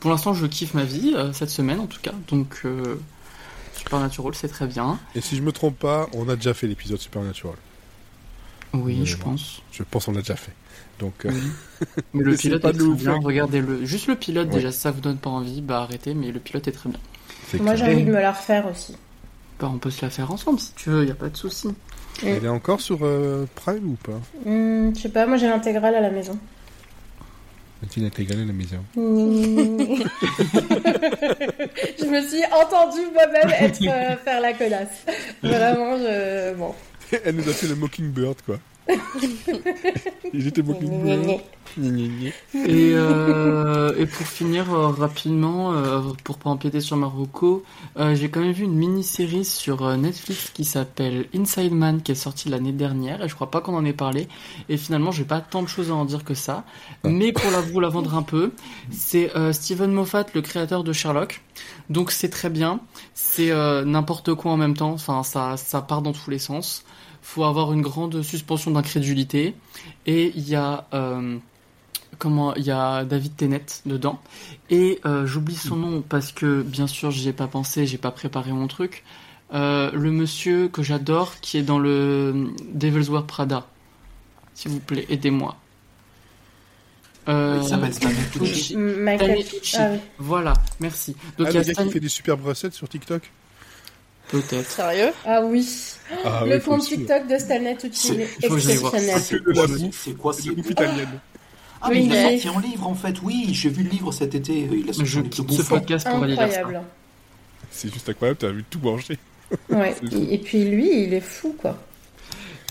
Pour 0.00 0.10
l'instant, 0.10 0.32
je 0.32 0.46
kiffe 0.46 0.74
ma 0.74 0.84
vie, 0.84 1.12
euh, 1.16 1.32
cette 1.32 1.50
semaine 1.50 1.80
en 1.80 1.86
tout 1.86 2.00
cas. 2.00 2.12
Donc, 2.28 2.60
euh, 2.64 2.96
Supernatural, 3.76 4.32
c'est 4.34 4.48
très 4.48 4.66
bien. 4.68 4.98
Et 5.16 5.20
si 5.20 5.36
je 5.36 5.42
me 5.42 5.50
trompe 5.50 5.76
pas, 5.78 6.08
on 6.12 6.28
a 6.28 6.36
déjà 6.36 6.54
fait 6.54 6.66
l'épisode 6.68 6.98
Supernatural. 7.00 7.56
Oui, 8.74 9.00
je 9.04 9.16
bon. 9.16 9.30
pense. 9.30 9.62
Je 9.72 9.82
pense 9.82 10.04
qu'on 10.06 10.12
l'a 10.12 10.20
déjà 10.20 10.36
fait. 10.36 10.52
Donc, 10.98 11.24
euh, 11.24 11.30
Oui. 11.32 11.86
Mais 12.14 12.24
le 12.24 12.36
pilote 12.36 12.62
pas 12.62 12.70
est 12.70 12.72
très 12.72 12.88
bien. 12.88 13.18
Regardez-le. 13.22 13.84
Juste 13.84 14.06
le 14.06 14.16
pilote, 14.16 14.48
Ouais. 14.48 14.54
déjà, 14.54 14.72
si 14.72 14.80
ça 14.80 14.90
vous 14.90 15.00
donne 15.00 15.18
pas 15.18 15.30
envie, 15.30 15.60
bah 15.60 15.82
arrêtez. 15.82 16.14
Mais 16.14 16.30
le 16.30 16.40
pilote 16.40 16.66
est 16.68 16.72
très 16.72 16.88
bien. 16.88 16.98
Moi, 17.60 17.74
j'ai 17.74 17.84
envie 17.84 18.04
de 18.04 18.10
me 18.10 18.20
la 18.20 18.32
refaire 18.32 18.66
aussi. 18.70 18.96
Bah, 19.60 19.70
on 19.72 19.78
peut 19.78 19.90
se 19.90 20.02
la 20.04 20.10
faire 20.10 20.30
ensemble 20.32 20.58
si 20.58 20.72
tu 20.74 20.90
veux, 20.90 21.04
y 21.06 21.10
a 21.10 21.14
pas 21.14 21.28
de 21.28 21.36
souci. 21.36 21.68
Elle 22.24 22.44
est 22.44 22.48
encore 22.48 22.80
sur 22.80 22.98
euh, 23.02 23.46
Prime 23.54 23.92
ou 23.92 23.96
pas? 24.02 24.20
Hmm, 24.48 24.94
je 24.94 25.00
sais 25.00 25.08
pas, 25.08 25.26
moi 25.26 25.36
j'ai 25.36 25.48
l'intégrale 25.48 25.94
à 25.94 26.00
la 26.00 26.10
maison. 26.10 26.38
Est-il 27.82 28.04
intégré 28.04 28.40
à 28.40 28.44
la 28.44 28.52
maison? 28.52 28.76
Je 28.94 29.00
me 32.06 32.20
suis 32.28 32.44
entendue 32.52 33.06
moi-même 33.12 33.50
être 33.60 33.82
euh, 33.86 34.16
faire 34.18 34.40
la 34.40 34.52
connasse. 34.52 35.04
Vraiment, 35.42 35.96
je... 35.98 36.54
bon. 36.54 36.74
Elle 37.24 37.36
nous 37.36 37.48
a 37.48 37.52
fait 37.52 37.68
le 37.68 37.76
Mockingbird, 37.76 38.36
quoi. 38.44 38.58
Il 40.34 40.46
était 40.46 40.62
Mockingbird. 40.62 41.40
Et, 41.78 42.92
euh, 42.94 43.94
et 43.96 44.06
pour 44.06 44.26
finir 44.26 44.74
euh, 44.74 44.88
rapidement, 44.88 45.72
euh, 45.72 46.00
pour 46.24 46.38
pas 46.38 46.50
empiéter 46.50 46.80
sur 46.80 46.96
Marocco, 46.96 47.62
euh, 47.96 48.14
j'ai 48.14 48.28
quand 48.28 48.40
même 48.40 48.52
vu 48.52 48.64
une 48.64 48.74
mini-série 48.74 49.44
sur 49.44 49.86
euh, 49.86 49.96
Netflix 49.96 50.50
qui 50.50 50.64
s'appelle 50.64 51.26
Inside 51.34 51.72
Man, 51.72 52.02
qui 52.02 52.12
est 52.12 52.16
sortie 52.16 52.48
l'année 52.48 52.72
dernière, 52.72 53.22
et 53.22 53.28
je 53.28 53.34
crois 53.34 53.50
pas 53.50 53.60
qu'on 53.60 53.76
en 53.76 53.84
ait 53.84 53.92
parlé. 53.92 54.28
Et 54.68 54.76
finalement, 54.76 55.12
j'ai 55.12 55.24
pas 55.24 55.40
tant 55.40 55.62
de 55.62 55.68
choses 55.68 55.90
à 55.90 55.94
en 55.94 56.04
dire 56.04 56.24
que 56.24 56.34
ça. 56.34 56.64
Mais 57.04 57.32
pour 57.32 57.50
la, 57.52 57.60
vous 57.60 57.78
la 57.80 57.88
vendre 57.88 58.14
un 58.16 58.22
peu, 58.22 58.52
c'est 58.90 59.34
euh, 59.36 59.52
Steven 59.52 59.92
Moffat, 59.92 60.26
le 60.34 60.42
créateur 60.42 60.82
de 60.82 60.92
Sherlock. 60.92 61.42
Donc 61.88 62.10
c'est 62.10 62.30
très 62.30 62.50
bien. 62.50 62.80
C'est 63.14 63.50
euh, 63.52 63.84
n'importe 63.84 64.34
quoi 64.34 64.50
en 64.52 64.56
même 64.56 64.76
temps. 64.76 64.92
Enfin, 64.92 65.22
ça, 65.22 65.56
ça 65.56 65.82
part 65.82 66.02
dans 66.02 66.12
tous 66.12 66.30
les 66.30 66.38
sens. 66.40 66.84
Faut 67.22 67.44
avoir 67.44 67.72
une 67.72 67.82
grande 67.82 68.22
suspension 68.22 68.70
d'incrédulité. 68.72 69.54
Et 70.06 70.32
il 70.34 70.48
y 70.48 70.54
a 70.56 70.86
euh, 70.92 71.38
comment 72.18 72.54
il 72.56 72.64
y 72.64 72.70
a 72.70 73.04
David 73.04 73.36
Tennant 73.36 73.58
dedans 73.86 74.20
et 74.70 75.00
euh, 75.06 75.26
j'oublie 75.26 75.54
son 75.56 75.76
nom 75.76 76.02
parce 76.02 76.30
que 76.30 76.62
bien 76.62 76.86
sûr 76.86 77.10
j'y 77.10 77.28
ai 77.28 77.32
pas 77.32 77.46
pensé 77.48 77.86
j'ai 77.86 77.98
pas 77.98 78.10
préparé 78.12 78.52
mon 78.52 78.68
truc 78.68 79.02
Euh, 79.54 79.90
le 79.92 80.10
monsieur 80.10 80.68
que 80.68 80.82
j'adore 80.82 81.40
qui 81.40 81.58
est 81.58 81.62
dans 81.62 81.78
le 81.78 82.48
Devil's 82.72 83.08
Wear 83.10 83.24
Prada 83.26 83.66
s'il 84.54 84.70
vous 84.70 84.80
plaît 84.80 85.04
aidez-moi 85.10 85.56
euh, 87.28 87.58
Il 87.62 87.68
s'appelle 87.68 87.92
Stanley 87.94 88.14
Tucci. 88.32 88.76
Michael... 88.76 89.30
Stanley 89.30 89.44
Tucci. 89.44 89.76
Ah 89.78 89.88
oui. 89.92 89.98
voilà 90.18 90.54
merci 90.80 91.16
donc 91.38 91.48
Ah, 91.48 91.50
il 91.50 91.54
y 91.54 91.56
a 91.58 91.60
le 91.60 91.66
gars 91.66 91.72
Stan- 91.74 91.84
qui 91.86 91.90
fait 91.92 92.00
des 92.00 92.08
superbes 92.08 92.44
recettes 92.44 92.74
sur 92.74 92.88
TikTok? 92.88 93.30
Peut-être 94.32 94.70
Sérieux 94.70 95.10
Ah 95.24 95.42
oui. 95.42 95.68
Ah 96.24 96.42
le 96.44 96.52
ouais, 96.56 96.60
compte. 96.60 96.82
TikTok 96.82 97.28
de 97.28 97.38
Stanley 97.38 97.76
Tucci, 97.76 98.12
est 98.12 98.44
exceptionnel. 98.44 99.20
C'est 99.92 100.16
quoi, 100.16 100.32
c'est 100.32 100.50
bouffe 100.50 100.70
italienne. 100.70 101.20
Ah, 101.80 101.88
mais 101.90 102.04
il 102.04 102.12
a 102.16 102.30
sorti 102.30 102.48
un 102.48 102.60
livre 102.60 102.86
en 102.86 102.94
fait, 102.94 103.16
oui, 103.22 103.48
j'ai 103.52 103.68
vu 103.68 103.82
le 103.82 103.90
livre 103.90 104.12
cet 104.12 104.34
été. 104.34 104.68
Il 104.72 104.88
a 104.90 104.92
sorti 104.92 105.10
je 105.10 105.20
quitte 105.20 105.34
ce 105.34 105.42
bouffon. 105.42 105.74
podcast 105.76 106.08
pour 106.08 106.22
aller 106.22 106.34
lire 106.34 106.52
ça 106.52 106.58
Incroyable. 106.60 106.82
C'est 107.70 107.92
juste 107.92 108.08
incroyable, 108.08 108.38
t'as 108.38 108.50
vu 108.50 108.64
tout 108.68 108.80
manger. 108.80 109.18
Ouais. 109.70 109.94
Et 110.30 110.38
puis 110.38 110.64
lui, 110.64 111.04
il 111.04 111.14
est 111.14 111.20
fou, 111.20 111.56
quoi. 111.60 111.76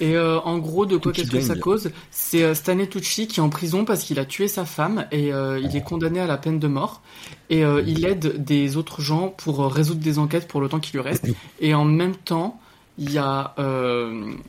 Et 0.02 0.16
euh, 0.16 0.40
en 0.42 0.58
gros, 0.58 0.86
de 0.86 0.98
quoi 0.98 1.12
qu'est-ce 1.12 1.32
que 1.32 1.40
ça 1.40 1.56
cause? 1.56 1.92
C'est 2.10 2.44
euh, 2.44 2.54
Stanley 2.54 2.88
Tucci 2.88 3.28
qui 3.28 3.40
est 3.40 3.44
en 3.44 3.50
prison 3.50 3.86
parce 3.86 4.04
qu'il 4.04 4.20
a 4.20 4.26
tué 4.26 4.48
sa 4.48 4.66
femme 4.66 5.06
et 5.12 5.32
euh, 5.32 5.60
il 5.60 5.76
est 5.76 5.84
condamné 5.84 6.20
à 6.20 6.28
la 6.28 6.38
peine 6.38 6.60
de 6.60 6.68
mort. 6.68 7.02
Et 7.50 7.64
euh, 7.64 7.84
il 7.86 8.04
aide 8.06 8.44
des 8.44 8.78
autres 8.78 9.02
gens 9.02 9.30
pour 9.30 9.66
résoudre 9.72 10.02
des 10.02 10.20
enquêtes 10.20 10.48
pour 10.48 10.60
le 10.60 10.70
temps 10.70 10.80
qui 10.80 10.94
lui 10.94 11.02
reste. 11.02 11.28
Et 11.60 11.74
en 11.74 11.86
même 11.86 12.16
temps, 12.16 12.60
il 12.98 13.12
y 13.12 13.18
a 13.18 13.56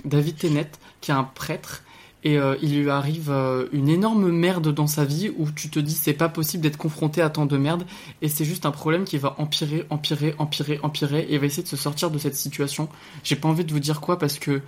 David 0.04 0.36
Tennant 0.36 0.70
qui 1.00 1.10
est 1.10 1.14
un 1.14 1.24
prêtre. 1.24 1.82
Et 2.24 2.38
euh, 2.38 2.54
il 2.62 2.80
lui 2.80 2.90
arrive 2.90 3.30
euh, 3.30 3.66
une 3.72 3.88
énorme 3.88 4.30
merde 4.30 4.72
dans 4.72 4.86
sa 4.86 5.04
vie 5.04 5.32
où 5.36 5.50
tu 5.50 5.70
te 5.70 5.80
dis 5.80 5.94
c'est 5.94 6.12
pas 6.12 6.28
possible 6.28 6.62
d'être 6.62 6.76
confronté 6.76 7.20
à 7.20 7.30
tant 7.30 7.46
de 7.46 7.56
merde 7.56 7.84
et 8.20 8.28
c'est 8.28 8.44
juste 8.44 8.64
un 8.64 8.70
problème 8.70 9.04
qui 9.04 9.18
va 9.18 9.34
empirer, 9.38 9.84
empirer, 9.90 10.34
empirer, 10.38 10.78
empirer 10.82 11.20
et 11.22 11.34
il 11.34 11.40
va 11.40 11.46
essayer 11.46 11.64
de 11.64 11.68
se 11.68 11.76
sortir 11.76 12.12
de 12.12 12.18
cette 12.18 12.36
situation. 12.36 12.88
J'ai 13.24 13.34
pas 13.34 13.48
envie 13.48 13.64
de 13.64 13.72
vous 13.72 13.80
dire 13.80 14.00
quoi 14.00 14.20
parce 14.20 14.38
que 14.38 14.62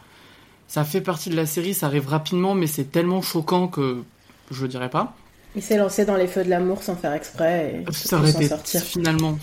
ça 0.69 0.85
fait 0.85 1.01
partie 1.01 1.31
de 1.31 1.37
la 1.37 1.47
série, 1.47 1.75
ça 1.75 1.87
arrive 1.87 2.09
rapidement, 2.09 2.55
mais 2.55 2.67
c'est 2.67 2.91
tellement 2.91 3.23
choquant 3.23 3.69
que 3.69 4.03
je 4.51 4.67
dirais 4.67 4.91
pas. 4.91 5.15
Il 5.57 5.63
s'est 5.63 5.77
lancé 5.77 6.05
dans 6.05 6.17
les 6.17 6.27
feux 6.27 6.43
de 6.43 6.51
l'amour 6.51 6.83
sans 6.83 6.97
faire 6.97 7.13
exprès 7.13 7.85
et 7.89 7.93
Ça 7.93 8.19
aurait 8.19 8.31
été 8.31 8.49
sortir. 8.49 8.83
finalement. 8.83 9.39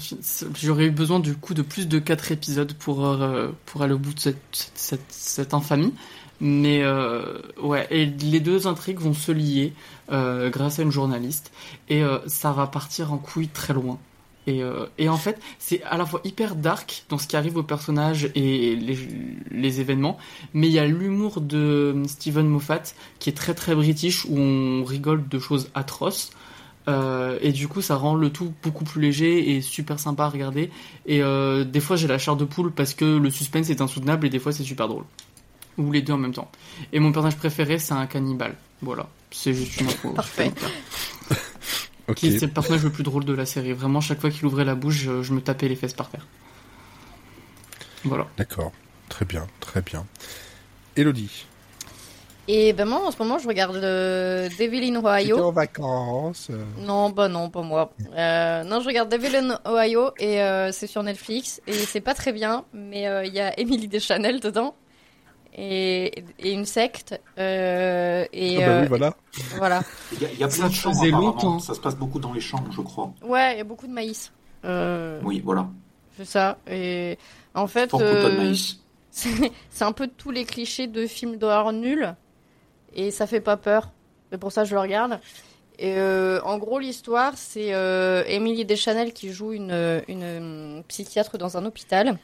J'aurais 0.61 0.85
eu 0.85 0.91
besoin 0.91 1.21
du 1.21 1.35
coup 1.35 1.53
de 1.53 1.61
plus 1.61 1.87
de 1.87 1.99
4 1.99 2.33
épisodes 2.33 2.73
pour, 2.73 3.05
euh, 3.05 3.51
pour 3.65 3.81
aller 3.81 3.93
au 3.93 3.97
bout 3.97 4.13
de 4.13 4.19
cette, 4.19 4.71
cette, 5.07 5.53
infamie. 5.53 5.93
Mais 6.41 6.81
euh, 6.83 7.39
ouais, 7.61 7.87
et 7.91 8.07
les 8.07 8.39
deux 8.41 8.67
intrigues 8.67 8.99
vont 8.99 9.13
se 9.13 9.31
lier 9.31 9.73
euh, 10.11 10.49
grâce 10.49 10.79
à 10.79 10.81
une 10.81 10.91
journaliste 10.91 11.51
et 11.87 12.03
ça 12.27 12.51
va 12.51 12.67
partir 12.67 13.13
en 13.13 13.17
couille 13.17 13.47
très 13.47 13.73
loin. 13.73 13.97
Et, 14.47 14.63
euh, 14.63 14.87
et 14.97 15.07
en 15.07 15.17
fait, 15.17 15.39
c'est 15.59 15.83
à 15.83 15.97
la 15.97 16.05
fois 16.05 16.21
hyper 16.23 16.55
dark 16.55 17.03
dans 17.09 17.17
ce 17.17 17.27
qui 17.27 17.35
arrive 17.35 17.57
aux 17.57 17.63
personnages 17.63 18.31
et 18.35 18.75
les, 18.75 18.97
les 19.51 19.81
événements, 19.81 20.17
mais 20.53 20.67
il 20.67 20.73
y 20.73 20.79
a 20.79 20.85
l'humour 20.85 21.41
de 21.41 22.01
Steven 22.07 22.47
Moffat 22.47 22.81
qui 23.19 23.29
est 23.29 23.33
très 23.33 23.53
très 23.53 23.75
british 23.75 24.25
où 24.25 24.37
on 24.37 24.83
rigole 24.83 25.27
de 25.27 25.39
choses 25.39 25.69
atroces. 25.75 26.31
Euh, 26.87 27.37
et 27.41 27.51
du 27.51 27.67
coup, 27.67 27.81
ça 27.81 27.95
rend 27.95 28.15
le 28.15 28.31
tout 28.31 28.53
beaucoup 28.63 28.83
plus 28.83 29.01
léger 29.01 29.55
et 29.55 29.61
super 29.61 29.99
sympa 29.99 30.25
à 30.25 30.29
regarder. 30.29 30.71
Et 31.05 31.21
euh, 31.21 31.63
des 31.63 31.79
fois, 31.79 31.95
j'ai 31.95 32.07
la 32.07 32.17
chair 32.17 32.35
de 32.35 32.45
poule 32.45 32.71
parce 32.71 32.93
que 32.93 33.05
le 33.05 33.29
suspense 33.29 33.69
est 33.69 33.81
insoutenable 33.81 34.25
et 34.25 34.29
des 34.29 34.39
fois, 34.39 34.51
c'est 34.51 34.63
super 34.63 34.87
drôle. 34.87 35.03
Ou 35.77 35.91
les 35.91 36.01
deux 36.01 36.13
en 36.13 36.17
même 36.17 36.33
temps. 36.33 36.49
Et 36.91 36.99
mon 36.99 37.11
personnage 37.11 37.37
préféré, 37.37 37.77
c'est 37.77 37.93
un 37.93 38.07
cannibale. 38.07 38.55
Voilà. 38.81 39.07
C'est 39.29 39.53
juste 39.53 39.79
une 39.79 39.87
info. 39.87 40.09
Parfait. 40.09 40.51
Ok. 42.11 42.17
Qui 42.17 42.39
c'est 42.39 42.45
le 42.45 42.51
personnage 42.51 42.83
le 42.83 42.91
plus 42.91 43.03
drôle 43.03 43.25
de 43.25 43.33
la 43.33 43.45
série. 43.45 43.73
Vraiment, 43.73 44.01
chaque 44.01 44.19
fois 44.21 44.29
qu'il 44.29 44.45
ouvrait 44.45 44.65
la 44.65 44.75
bouche, 44.75 44.95
je, 44.95 45.23
je 45.23 45.33
me 45.33 45.41
tapais 45.41 45.67
les 45.67 45.75
fesses 45.75 45.93
par 45.93 46.09
terre. 46.09 46.25
Voilà. 48.03 48.27
D'accord. 48.37 48.71
Très 49.09 49.25
bien, 49.25 49.47
très 49.59 49.81
bien. 49.81 50.05
Elodie. 50.95 51.45
Et 52.47 52.73
ben 52.73 52.85
moi, 52.85 53.05
en 53.05 53.11
ce 53.11 53.17
moment, 53.19 53.37
je 53.37 53.47
regarde 53.47 53.75
euh, 53.77 54.49
Devil 54.57 54.83
in 54.91 54.95
Ohio. 54.99 55.37
en 55.41 55.51
vacances. 55.51 56.47
euh, 56.49 56.63
Non, 56.79 57.09
bah 57.11 57.27
non, 57.27 57.49
pas 57.49 57.61
moi. 57.61 57.93
Euh, 58.17 58.63
non, 58.63 58.81
je 58.81 58.87
regarde 58.87 59.09
Devil 59.09 59.35
in 59.35 59.59
Ohio 59.65 60.11
et 60.17 60.41
euh, 60.41 60.71
c'est 60.71 60.87
sur 60.87 61.03
Netflix 61.03 61.61
et 61.67 61.73
c'est 61.73 62.01
pas 62.01 62.15
très 62.15 62.33
bien, 62.33 62.65
mais 62.73 63.07
euh, 63.07 63.23
il 63.25 63.33
y 63.33 63.39
a 63.39 63.57
Emily 63.59 63.87
Deschanel 63.87 64.39
dedans 64.39 64.75
et, 65.53 66.23
et 66.39 66.51
une 66.51 66.65
secte 66.65 67.19
euh, 67.37 68.25
et 68.31 68.63
Ah 68.63 68.67
bah 68.67 68.71
euh, 68.73 68.81
oui, 68.81 68.87
voilà. 68.87 69.15
voilà. 69.57 69.81
Il 70.13 70.21
y 70.21 70.25
a, 70.25 70.31
il 70.31 70.39
y 70.39 70.43
a 70.43 70.49
Ça 70.49 70.57
plein 70.59 70.69
de 70.69 70.73
champs, 70.73 71.03
longtemps. 71.11 71.59
Ça 71.59 71.73
se 71.73 71.79
passe 71.79 71.95
beaucoup 71.95 72.19
dans 72.19 72.33
les 72.33 72.41
champs, 72.41 72.63
je 72.71 72.81
crois. 72.81 73.13
Ouais, 73.23 73.55
il 73.55 73.57
y 73.57 73.61
a 73.61 73.65
beaucoup 73.65 73.87
de 73.87 73.93
maïs. 73.93 74.31
Euh, 74.65 75.19
Oui, 75.23 75.41
voilà. 75.43 75.67
C'est 76.17 76.25
ça. 76.25 76.57
Et 76.69 77.17
en 77.53 77.67
fait, 77.67 77.91
quota 77.91 78.05
de 78.05 78.35
euh, 78.35 78.37
maïs. 78.37 78.79
c'est 79.11 79.83
un 79.83 79.91
peu 79.91 80.07
tous 80.07 80.31
les 80.31 80.45
clichés 80.45 80.87
de 80.87 81.05
films 81.05 81.37
d'horreur 81.37 81.73
nuls 81.73 82.15
et 82.95 83.11
ça 83.11 83.27
fait 83.27 83.41
pas 83.41 83.57
peur. 83.57 83.91
C'est 84.31 84.37
pour 84.37 84.51
ça 84.51 84.63
que 84.63 84.69
je 84.69 84.75
le 84.75 84.81
regarde. 84.81 85.19
Et 85.79 85.95
euh, 85.97 86.39
en 86.43 86.57
gros, 86.59 86.79
l'histoire, 86.79 87.33
c'est 87.35 87.73
euh, 87.73 88.23
Emily 88.27 88.65
Deschanel 88.65 89.13
qui 89.13 89.31
joue 89.33 89.51
une, 89.51 89.71
une 90.07 90.23
euh, 90.23 90.81
psychiatre 90.87 91.37
dans 91.37 91.57
un 91.57 91.65
hôpital. 91.65 92.19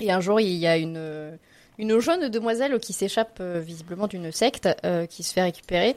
Et 0.00 0.12
un 0.12 0.20
jour, 0.20 0.40
il 0.40 0.54
y 0.54 0.66
a 0.66 0.76
une, 0.76 1.38
une 1.78 1.98
jeune 1.98 2.28
demoiselle 2.28 2.78
qui 2.78 2.92
s'échappe 2.92 3.38
euh, 3.40 3.60
visiblement 3.60 4.06
d'une 4.06 4.30
secte 4.32 4.68
euh, 4.84 5.06
qui 5.06 5.22
se 5.22 5.32
fait 5.32 5.42
récupérer. 5.42 5.94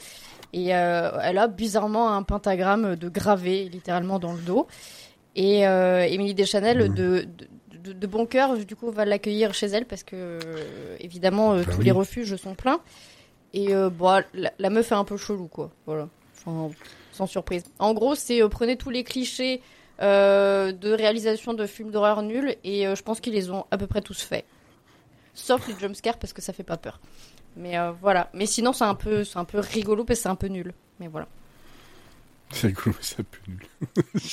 Et 0.54 0.76
euh, 0.76 1.12
elle 1.22 1.38
a 1.38 1.48
bizarrement 1.48 2.14
un 2.14 2.24
pentagramme 2.24 2.96
de 2.96 3.10
gravé 3.10 3.66
littéralement 3.70 4.18
dans 4.20 4.34
le 4.34 4.40
dos. 4.42 4.68
Et 5.36 5.60
Émilie 5.62 6.34
Deschanel, 6.34 6.90
Mhm. 6.90 6.96
de, 6.96 7.28
de, 7.28 7.78
de, 7.78 7.94
de 7.94 8.08
bon 8.08 8.26
cœur, 8.26 8.58
du 8.58 8.76
coup, 8.76 8.90
va 8.90 9.06
l'accueillir 9.06 9.54
chez 9.54 9.68
elle 9.68 9.86
parce 9.86 10.02
que, 10.04 10.16
euh, 10.16 10.40
évidemment, 11.00 11.54
euh, 11.54 11.58
Bah 11.64 11.72
tous 11.74 11.80
oui. 11.80 11.86
les 11.86 11.92
refuges 11.92 12.36
sont 12.38 12.56
pleins. 12.56 12.80
Et 13.54 13.76
euh, 13.76 13.90
bon, 13.92 14.24
la, 14.34 14.52
la 14.58 14.70
meuf 14.72 14.92
est 14.92 14.96
un 14.96 15.04
peu 15.04 15.16
chelou, 15.16 15.48
quoi. 15.48 15.70
Voilà. 15.86 16.10
Enfin, 16.48 16.72
sans 17.12 17.28
surprise. 17.28 17.64
En 17.78 17.94
gros, 17.94 18.16
c'est 18.16 18.42
prenez 18.50 18.78
tous 18.78 18.90
les 18.90 19.04
clichés 19.04 19.62
de 20.00 20.92
réalisation 20.94 21.54
de 21.54 21.66
films 21.66 21.92
d'horreur 21.92 22.22
nuls 22.22 22.56
et 22.64 22.84
je 22.96 23.02
pense 23.04 23.20
qu'ils 23.20 23.34
les 23.34 23.50
ont 23.52 23.66
à 23.72 23.78
peu 23.78 23.88
près 23.88 24.02
tous 24.02 24.22
faits. 24.22 24.46
Sauf 25.40 25.68
les 25.68 25.76
jumpscares 25.80 26.18
parce 26.18 26.34
que 26.34 26.42
ça 26.42 26.52
fait 26.52 26.64
pas 26.64 26.78
peur. 26.78 27.00
Mais 27.56 27.78
euh, 27.78 27.92
voilà. 28.02 28.30
Mais 28.34 28.46
sinon, 28.48 28.74
c'est 28.74 28.84
un 28.86 28.96
peu, 28.96 29.24
c'est 29.24 29.38
un 29.38 29.46
peu 29.46 29.60
rigolo 29.60 30.04
parce 30.04 30.20
que 30.20 30.24
c'est 30.24 30.30
un 30.30 30.36
peu 30.36 30.48
nul. 30.48 30.74
Mais 31.00 31.08
voilà. 31.08 31.28
C'est 32.52 32.68
rigolo, 32.68 32.88
mais 32.88 32.94
c'est 33.02 33.20
un 33.20 33.24
peu 33.24 33.52
nul. 33.52 33.68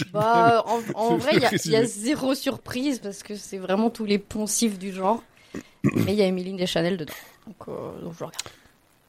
Bah, 0.13 0.65
en, 0.95 1.17
vrai, 1.17 1.33
il 1.35 1.71
y, 1.71 1.77
a- 1.77 1.83
y 1.83 1.87
zéro 1.87 2.35
surprise 2.35 3.01
parce 3.01 3.23
que 3.23 3.35
c'est 3.37 3.59
vraiment 3.59 3.91
tous 3.91 4.05
les 4.05 4.19
poncifs 4.19 4.79
du 4.79 4.93
genre. 4.93 5.23
Mais 5.83 6.13
il 6.13 6.15
y 6.15 6.23
a 6.23 6.27
Emily 6.27 6.53
Deschanel 6.55 6.97
dedans. 6.97 7.13
Donc, 7.47 7.69
euh, 7.69 8.01
donc 8.01 8.15
je 8.19 8.25
regarde. 8.25 8.49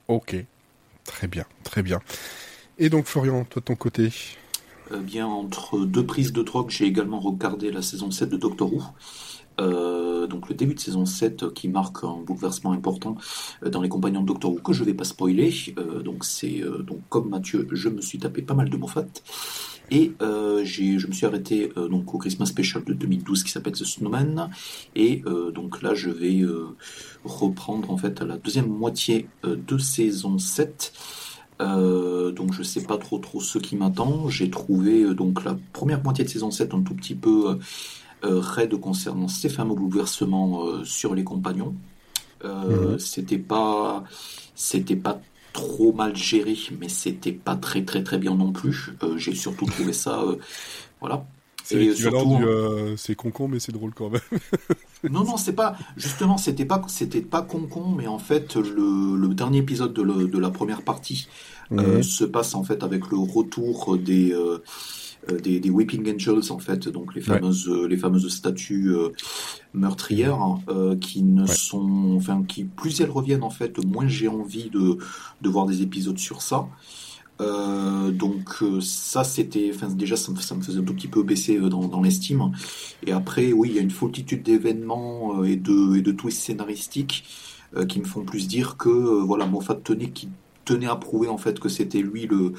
Ok. 0.08 0.36
Très 1.06 1.28
bien, 1.28 1.46
très 1.64 1.82
bien. 1.84 2.02
Et 2.78 2.90
donc, 2.90 3.06
Florian, 3.06 3.46
toi 3.46 3.60
de 3.62 3.66
ton 3.66 3.76
côté 3.76 4.10
Euh, 4.92 5.00
bien, 5.00 5.28
entre 5.28 5.80
deux 5.86 6.06
prises 6.06 6.34
de 6.34 6.42
drogue, 6.44 6.70
j'ai 6.70 6.86
également 6.86 7.20
regardé 7.20 7.72
la 7.72 7.82
saison 7.82 8.12
7 8.12 8.30
de 8.30 8.38
Doctor 8.38 8.74
Who. 8.74 8.84
Euh, 9.60 10.28
donc 10.28 10.50
le 10.50 10.56
début 10.56 10.74
de 10.76 10.80
saison 10.80 11.06
7 11.06 11.44
euh, 11.44 11.52
qui 11.52 11.68
marque 11.68 12.04
un 12.04 12.18
bouleversement 12.26 12.72
important 12.72 13.16
euh, 13.64 13.70
dans 13.70 13.82
les 13.82 13.90
compagnons 13.90 14.22
de 14.22 14.28
Doctor 14.28 14.52
Who 14.52 14.60
que 14.60 14.74
je 14.74 14.84
vais 14.84 14.94
pas 14.94 15.04
spoiler. 15.04 15.54
Euh, 15.78 16.02
donc 16.02 16.26
c'est 16.26 16.62
euh, 16.62 16.80
donc 16.80 17.00
comme 17.10 17.30
Mathieu, 17.30 17.68
je 17.72 17.90
me 17.90 18.02
suis 18.02 18.20
tapé 18.20 18.42
pas 18.42 18.54
mal 18.54 18.70
de 18.70 18.78
Moffat 18.78 19.06
et 19.92 20.14
euh, 20.22 20.64
je 20.66 21.08
me 21.08 21.14
suis 21.14 21.26
arrêté 21.28 21.72
donc 21.76 22.14
au 22.16 22.18
Christmas 22.18 22.48
Special 22.48 22.84
de 22.84 22.94
2012 22.94 23.44
qui 23.44 23.52
s'appelle 23.52 23.74
The 23.74 23.86
Snowman 23.86 24.50
et 24.96 25.22
donc 25.54 25.84
là 25.84 25.94
je 25.94 26.10
vais 26.10 26.42
reprendre 27.24 27.92
en 27.92 27.98
fait 27.98 28.20
la 28.22 28.38
deuxième 28.38 28.68
moitié 28.68 29.28
de 29.44 29.78
saison 29.78 30.40
7 30.40 30.92
euh, 31.62 32.32
donc 32.32 32.54
je 32.54 32.64
sais 32.64 32.84
pas 32.84 32.98
trop 32.98 33.18
trop 33.18 33.40
ce 33.40 33.58
qui 33.58 33.76
m'attend. 33.76 34.28
J'ai 34.28 34.50
trouvé 34.50 35.04
euh, 35.04 35.14
donc 35.14 35.44
la 35.46 35.58
première 35.74 36.04
moitié 36.04 36.26
de 36.26 36.30
saison 36.30 36.52
7 36.52 36.74
un 36.74 36.82
tout 36.82 36.96
petit 36.96 37.16
peu 37.16 37.58
euh, 38.26 38.40
raide 38.40 38.76
concernant 38.80 39.28
ces 39.28 39.50
fameux 39.50 39.76
bouleversements 39.76 40.66
euh, 40.68 40.84
sur 40.86 41.16
les 41.16 41.24
compagnons. 41.24 41.76
Euh, 42.44 42.94
Mhm. 42.94 43.00
C'était 43.00 43.38
pas 43.40 44.04
c'était 44.56 44.96
pas 44.98 45.22
trop 45.54 45.94
mal 45.94 46.16
géré, 46.16 46.58
mais 46.80 46.90
c'était 46.90 47.32
pas 47.34 47.56
très 47.56 47.84
très 47.86 48.04
très 48.04 48.18
bien 48.18 48.36
non 48.36 48.52
plus. 48.52 48.92
J'ai 49.18 49.36
surtout 49.36 49.66
trouvé 49.66 49.94
ça 49.94 50.24
voilà. 51.02 51.26
C'est 51.64 51.78
l'équivalent 51.80 52.38
du 52.38 52.46
euh, 52.46 52.96
c'est 52.98 53.16
mais 53.48 53.60
c'est 53.60 53.72
drôle 53.72 53.94
quand 53.96 54.10
même. 54.10 54.22
Non, 55.08 55.24
non, 55.24 55.38
c'est 55.38 55.54
pas. 55.54 55.78
Justement, 55.98 56.38
c'était 56.38 56.66
pas, 56.66 56.82
c'était 56.88 57.22
pas 57.22 57.44
con 57.44 57.68
con, 57.68 57.90
mais 57.90 58.08
en 58.08 58.18
fait, 58.18 58.56
le, 58.56 59.16
le 59.16 59.34
dernier 59.36 59.60
épisode 59.60 59.94
de, 59.94 60.02
le- 60.02 60.28
de 60.28 60.40
la 60.40 60.50
première 60.50 60.82
partie 60.82 61.28
euh, 61.80 61.98
Mhm. 61.98 62.04
se 62.04 62.24
passe 62.24 62.56
en 62.56 62.64
fait 62.64 62.84
avec 62.84 63.12
le 63.12 63.18
retour 63.18 63.98
des 63.98 64.32
euh, 64.34 64.64
des, 65.34 65.60
des 65.60 65.70
Weeping 65.70 66.08
Angels 66.14 66.52
en 66.52 66.60
fait, 66.60 66.88
donc 66.90 67.16
les 67.16 67.22
fameuses 67.22 67.68
euh, 67.70 67.88
les 67.88 67.98
fameuses 67.98 68.30
statues 68.30 68.90
euh, 68.96 69.10
meurtrières 69.74 70.36
hein, 70.42 70.64
euh, 70.70 70.96
qui 70.98 71.24
ne 71.24 71.48
Ouais. 71.48 71.58
sont, 71.58 72.16
enfin, 72.18 72.44
qui 72.48 72.66
plus 72.66 73.02
elles 73.02 73.10
reviennent 73.12 73.44
en 73.44 73.50
fait, 73.50 73.78
moins 73.86 74.08
j'ai 74.08 74.28
envie 74.28 74.70
de 74.70 74.98
de 75.42 75.50
voir 75.50 75.66
des 75.66 75.82
épisodes 75.82 76.18
sur 76.20 76.42
ça. 76.42 76.68
Euh, 77.42 78.12
donc 78.12 78.64
euh, 78.64 78.80
ça 78.80 79.26
c'était, 79.26 79.70
enfin 79.76 79.90
déjà 79.90 80.16
ça 80.16 80.32
me, 80.32 80.40
ça 80.40 80.56
me 80.56 80.62
faisait 80.62 80.80
un 80.80 80.84
tout 80.84 80.94
petit 80.94 81.10
peu 81.10 81.22
baisser 81.22 81.58
euh, 81.58 81.68
dans, 81.70 81.88
dans 81.90 82.02
l'estime. 82.02 82.52
Et 83.06 83.12
après 83.12 83.52
oui 83.52 83.70
il 83.72 83.76
y 83.76 83.80
a 83.80 83.82
une 83.82 83.92
foultitude 83.92 84.44
d'événements 84.44 85.42
euh, 85.42 85.46
et 85.46 85.58
de 85.58 85.98
et 85.98 86.02
de 86.02 86.12
twists 86.14 86.42
scénaristiques 86.44 87.26
euh, 87.76 87.86
qui 87.86 88.00
me 88.00 88.06
font 88.06 88.24
plus 88.24 88.48
dire 88.48 88.78
que 88.78 88.90
euh, 88.90 89.24
voilà 89.24 89.46
Moffat 89.48 89.76
tenait 89.76 90.12
qui 90.12 90.30
tenait 90.66 90.88
à 90.88 90.96
prouver 90.96 91.28
en 91.28 91.38
fait 91.38 91.60
que 91.60 91.70
c'était 91.70 92.02
lui 92.02 92.26
le 92.28 92.54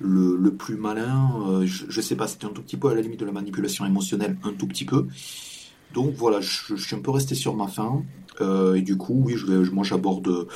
le, 0.00 0.36
le 0.36 0.50
plus 0.54 0.76
malin. 0.76 1.30
Euh, 1.48 1.66
je, 1.66 1.84
je 1.88 2.00
sais 2.00 2.16
pas 2.16 2.26
c'était 2.28 2.46
un 2.46 2.50
tout 2.50 2.62
petit 2.62 2.76
peu 2.76 2.88
à 2.88 2.94
la 2.94 3.00
limite 3.00 3.20
de 3.20 3.26
la 3.26 3.32
manipulation 3.32 3.84
émotionnelle 3.86 4.36
un 4.44 4.52
tout 4.52 4.66
petit 4.66 4.84
peu. 4.84 5.06
Donc 5.94 6.14
voilà 6.14 6.40
je, 6.40 6.76
je 6.76 6.86
suis 6.86 6.96
un 6.96 7.00
peu 7.00 7.10
resté 7.10 7.34
sur 7.34 7.54
ma 7.56 7.66
faim 7.68 8.02
Euh, 8.40 8.74
et 8.76 8.82
du 8.82 8.96
coup 8.96 9.20
oui 9.26 9.34
je 9.36 9.46
vais 9.46 9.70
moi 9.70 9.84
j'aborde 9.84 10.46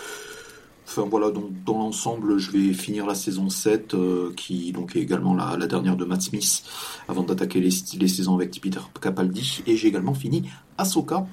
Enfin 0.84 1.06
voilà, 1.08 1.30
donc 1.30 1.50
dans 1.64 1.78
l'ensemble, 1.78 2.38
je 2.38 2.50
vais 2.50 2.72
finir 2.74 3.06
la 3.06 3.14
saison 3.14 3.48
7, 3.48 3.94
euh, 3.94 4.32
qui 4.36 4.72
donc 4.72 4.94
est 4.94 5.00
également 5.00 5.32
la, 5.34 5.56
la 5.56 5.66
dernière 5.66 5.96
de 5.96 6.04
Matt 6.04 6.20
Smith, 6.22 6.64
avant 7.08 7.22
d'attaquer 7.22 7.60
les, 7.60 7.70
les 7.98 8.08
saisons 8.08 8.34
avec 8.34 8.60
Peter 8.60 8.80
Capaldi. 9.00 9.62
Et 9.66 9.76
j'ai 9.76 9.88
également 9.88 10.12
fini 10.12 10.50
Ahsoka. 10.76 11.26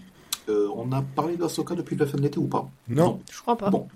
Euh, 0.48 0.70
on 0.76 0.92
a 0.94 1.02
parlé 1.02 1.36
d'Ahsoka 1.36 1.76
depuis 1.76 1.98
la 1.98 2.06
fin 2.06 2.18
de 2.18 2.22
l'été 2.22 2.40
ou 2.40 2.48
pas? 2.48 2.70
Non. 2.88 3.20
Je 3.32 3.42
crois 3.42 3.58
pas. 3.58 3.70
Bon. 3.70 3.88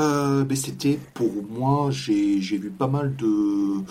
Euh, 0.00 0.44
mais 0.48 0.56
c'était 0.56 0.98
pour 1.14 1.30
moi, 1.50 1.90
j'ai 1.90 2.38
vu 2.40 2.70
pas 2.70 2.86
mal 2.88 3.14
de, 3.16 3.82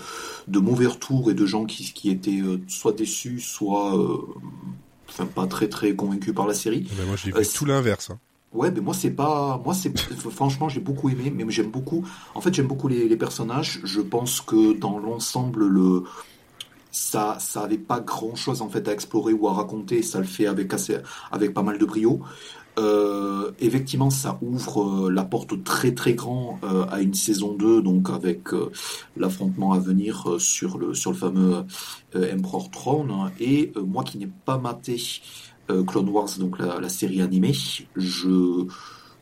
de 0.48 0.58
mauvais 0.58 0.86
retours 0.86 1.30
et 1.30 1.34
de 1.34 1.46
gens 1.46 1.64
qui, 1.66 1.92
qui 1.92 2.10
étaient 2.10 2.40
euh, 2.40 2.58
soit 2.68 2.92
déçus, 2.92 3.40
soit 3.40 3.96
euh, 3.96 4.18
enfin 5.08 5.26
pas 5.26 5.46
très 5.46 5.68
très 5.68 5.94
convaincus 5.94 6.34
par 6.34 6.46
la 6.46 6.54
série. 6.54 6.86
Ben, 6.98 7.06
moi, 7.06 7.16
j'ai 7.16 7.30
Euh, 7.32 7.36
fait 7.36 7.44
c'est- 7.44 7.58
tout 7.58 7.64
l'inverse. 7.64 8.10
hein. 8.10 8.18
Ouais, 8.52 8.72
mais 8.72 8.80
moi 8.80 8.94
c'est 8.94 9.12
pas, 9.12 9.60
moi 9.64 9.74
c'est, 9.74 9.96
franchement 10.30 10.68
j'ai 10.68 10.80
beaucoup 10.80 11.08
aimé, 11.08 11.32
mais 11.34 11.44
j'aime 11.50 11.70
beaucoup. 11.70 12.04
En 12.34 12.40
fait 12.40 12.52
j'aime 12.52 12.66
beaucoup 12.66 12.88
les, 12.88 13.08
les 13.08 13.16
personnages. 13.16 13.80
Je 13.84 14.00
pense 14.00 14.40
que 14.40 14.72
dans 14.76 14.98
l'ensemble 14.98 15.68
le, 15.68 16.02
ça, 16.92 17.36
ça 17.38 17.62
avait 17.62 17.78
pas 17.78 18.00
grand 18.00 18.34
chose 18.34 18.62
en 18.62 18.68
fait 18.68 18.88
à 18.88 18.92
explorer 18.92 19.32
ou 19.32 19.46
à 19.48 19.52
raconter. 19.54 20.02
Ça 20.02 20.18
le 20.18 20.24
fait 20.24 20.46
avec 20.46 20.74
assez, 20.74 20.96
avec 21.30 21.54
pas 21.54 21.62
mal 21.62 21.78
de 21.78 21.84
brio. 21.84 22.20
Euh, 22.80 23.50
effectivement, 23.60 24.10
ça 24.10 24.38
ouvre 24.40 25.06
euh, 25.06 25.10
la 25.10 25.24
porte 25.24 25.62
très 25.64 25.92
très 25.92 26.14
grand 26.14 26.58
euh, 26.64 26.86
à 26.90 27.00
une 27.00 27.14
saison 27.14 27.54
2, 27.54 27.82
donc 27.82 28.08
avec 28.10 28.48
l'affrontement 29.16 29.72
à 29.72 29.78
venir 29.78 30.36
sur 30.38 30.78
le 30.78 30.94
sur 30.94 31.14
fameux 31.14 31.64
Emperor 32.14 32.70
Throne. 32.70 33.30
Et 33.38 33.72
moi 33.76 34.02
qui 34.04 34.18
n'ai 34.18 34.28
pas 34.44 34.58
maté 34.58 34.96
Clone 35.86 36.08
Wars, 36.08 36.30
donc 36.38 36.58
la, 36.58 36.88
série 36.88 37.22
animée, 37.22 37.54
je 37.96 38.66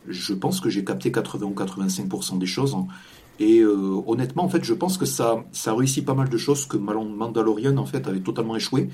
je 0.07 0.35
pense 0.35 0.61
que 0.61 0.71
j'ai 0.71 0.85
capté 0.85 1.13
80 1.13 1.47
ou 1.47 1.55
85% 1.55 2.39
des 2.39 2.47
choses. 2.47 2.77
Et 3.41 3.63
honnêtement, 3.65 4.45
en 4.45 4.49
fait, 4.49 4.65
je 4.65 4.75
pense 4.75 4.99
que 4.99 5.07
ça, 5.07 5.45
ça 5.53 5.75
réussit 5.75 6.05
pas 6.05 6.15
mal 6.15 6.29
de 6.29 6.39
choses 6.39 6.67
que 6.67 6.77
Mandalorian 6.77 7.77
en 7.77 7.87
fait 7.87 8.07
avait 8.07 8.21
totalement 8.21 8.57
échoué. 8.57 8.89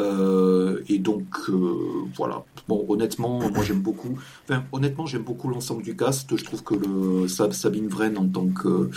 Euh, 0.00 0.82
et 0.88 0.98
donc 0.98 1.24
euh, 1.48 2.06
voilà. 2.16 2.44
Bon, 2.68 2.84
honnêtement, 2.88 3.38
moi 3.50 3.62
j'aime 3.62 3.80
beaucoup. 3.80 4.18
Enfin, 4.44 4.64
honnêtement, 4.72 5.06
j'aime 5.06 5.22
beaucoup 5.22 5.48
l'ensemble 5.48 5.82
du 5.82 5.96
cast. 5.96 6.34
Je 6.36 6.44
trouve 6.44 6.62
que 6.62 6.74
le 6.74 7.28
Sabine 7.28 7.88
Vren 7.88 8.16
en 8.16 8.26
tant 8.26 8.48
que 8.48 8.90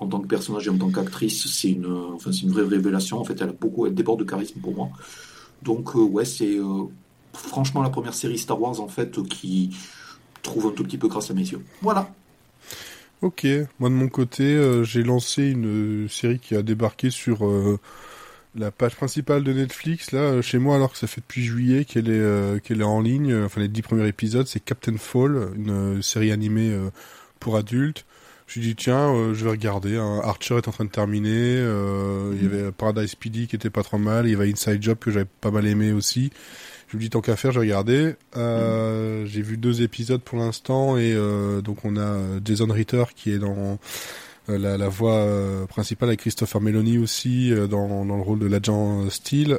en 0.00 0.08
tant 0.08 0.20
que 0.20 0.26
personnage 0.26 0.66
et 0.66 0.70
en 0.70 0.76
tant 0.76 0.90
qu'actrice, 0.90 1.46
c'est 1.46 1.70
une, 1.70 1.86
enfin, 1.86 2.32
c'est 2.32 2.42
une 2.42 2.50
vraie 2.50 2.64
révélation. 2.64 3.20
En 3.20 3.24
fait, 3.24 3.40
elle 3.40 3.50
a 3.50 3.52
beaucoup, 3.52 3.86
elle 3.86 3.94
déborde 3.94 4.18
de 4.20 4.24
charisme 4.24 4.60
pour 4.60 4.74
moi. 4.74 4.88
Donc 5.62 5.94
euh, 5.94 6.00
ouais, 6.00 6.24
c'est 6.24 6.58
franchement 7.32 7.82
la 7.82 7.90
première 7.90 8.14
série 8.14 8.38
Star 8.38 8.60
Wars 8.60 8.80
en 8.80 8.88
fait 8.88 9.22
qui 9.28 9.76
trouve 10.42 10.66
un 10.66 10.70
tout 10.70 10.84
petit 10.84 10.98
peu 10.98 11.08
grâce 11.08 11.30
à 11.30 11.34
mes 11.34 11.42
yeux. 11.42 11.60
Voilà. 11.80 12.12
Ok, 13.22 13.46
moi 13.78 13.88
de 13.88 13.94
mon 13.94 14.08
côté, 14.08 14.82
j'ai 14.84 15.02
lancé 15.02 15.50
une 15.50 16.08
série 16.10 16.38
qui 16.38 16.54
a 16.54 16.62
débarqué 16.62 17.10
sur 17.10 17.38
la 18.56 18.70
page 18.70 18.94
principale 18.94 19.42
de 19.42 19.52
Netflix, 19.52 20.12
là, 20.12 20.20
euh, 20.20 20.42
chez 20.42 20.58
moi, 20.58 20.76
alors 20.76 20.92
que 20.92 20.98
ça 20.98 21.06
fait 21.06 21.20
depuis 21.20 21.44
juillet 21.44 21.84
qu'elle 21.84 22.08
est, 22.08 22.12
euh, 22.12 22.58
qu'elle 22.58 22.80
est 22.80 22.84
en 22.84 23.00
ligne, 23.00 23.32
euh, 23.32 23.46
enfin 23.46 23.60
les 23.60 23.68
dix 23.68 23.82
premiers 23.82 24.06
épisodes, 24.06 24.46
c'est 24.46 24.60
Captain 24.60 24.96
Fall, 24.96 25.48
une 25.56 26.02
série 26.02 26.30
animée 26.30 26.76
pour 27.40 27.56
adultes. 27.56 28.04
Je 28.46 28.60
me 28.60 28.64
suis 28.64 28.74
dit, 28.74 28.76
tiens, 28.76 29.32
je 29.32 29.44
vais 29.44 29.50
regarder. 29.50 29.96
Hein. 29.96 30.20
Archer 30.22 30.56
est 30.56 30.68
en 30.68 30.70
train 30.70 30.84
de 30.84 30.90
terminer. 30.90 31.56
Il 31.56 32.42
y 32.42 32.46
avait 32.46 32.70
Paradise 32.72 33.14
PD 33.14 33.46
qui 33.46 33.56
était 33.56 33.70
pas 33.70 33.82
trop 33.82 33.96
mal. 33.96 34.26
Il 34.26 34.32
y 34.32 34.34
avait 34.34 34.50
Inside 34.50 34.82
Job 34.82 34.98
que 35.00 35.10
j'avais 35.10 35.26
pas 35.40 35.50
mal 35.50 35.66
aimé 35.66 35.92
aussi. 35.92 36.30
Je 36.88 36.98
me 36.98 37.02
dis, 37.02 37.08
tant 37.08 37.22
qu'à 37.22 37.36
faire, 37.36 37.52
je 37.52 37.60
vais 37.60 37.66
regarder. 37.66 38.14
J'ai 38.34 39.42
vu 39.42 39.56
deux 39.56 39.80
épisodes 39.80 40.20
pour 40.20 40.38
l'instant. 40.38 40.98
Et 40.98 41.14
donc, 41.64 41.84
on 41.84 41.96
a 41.96 42.18
Jason 42.44 42.66
Ritter 42.70 43.04
qui 43.16 43.32
est 43.32 43.38
dans 43.38 43.56
euh, 43.56 43.76
la, 44.48 44.76
la, 44.76 44.88
voix 44.88 45.14
euh, 45.14 45.66
principale 45.66 46.10
avec 46.10 46.20
Christopher 46.20 46.60
Meloni 46.60 46.98
aussi 46.98 47.52
euh, 47.52 47.66
dans, 47.66 48.04
dans 48.04 48.16
le 48.16 48.22
rôle 48.22 48.38
de 48.38 48.46
l'agent 48.46 49.08
Steele. 49.10 49.58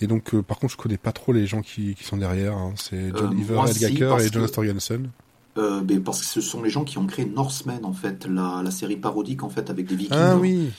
et 0.00 0.06
donc, 0.06 0.40
par 0.42 0.58
contre, 0.58 0.72
je 0.72 0.78
connais 0.78 0.98
pas 0.98 1.12
trop 1.12 1.32
les 1.32 1.46
gens 1.46 1.62
qui, 1.62 1.94
qui 1.94 2.04
sont 2.04 2.16
derrière. 2.16 2.56
Hein. 2.56 2.74
C'est 2.76 3.10
John 3.16 3.36
Iver, 3.38 3.60
Edgaker 3.68 4.20
et 4.20 4.28
Jonas 4.28 4.48
Torgensen. 4.48 5.10
Euh, 5.58 5.80
mais 5.88 5.98
parce 5.98 6.20
que 6.20 6.26
ce 6.26 6.40
sont 6.40 6.62
les 6.62 6.70
gens 6.70 6.84
qui 6.84 6.98
ont 6.98 7.06
créé 7.06 7.24
Norsemen 7.24 7.84
en 7.84 7.92
fait, 7.92 8.26
la, 8.26 8.62
la 8.62 8.70
série 8.70 8.96
parodique 8.96 9.42
en 9.42 9.48
fait 9.48 9.70
avec 9.70 9.86
des 9.86 9.96
Vikings. 9.96 10.16
Ah 10.18 10.36
oui. 10.36 10.70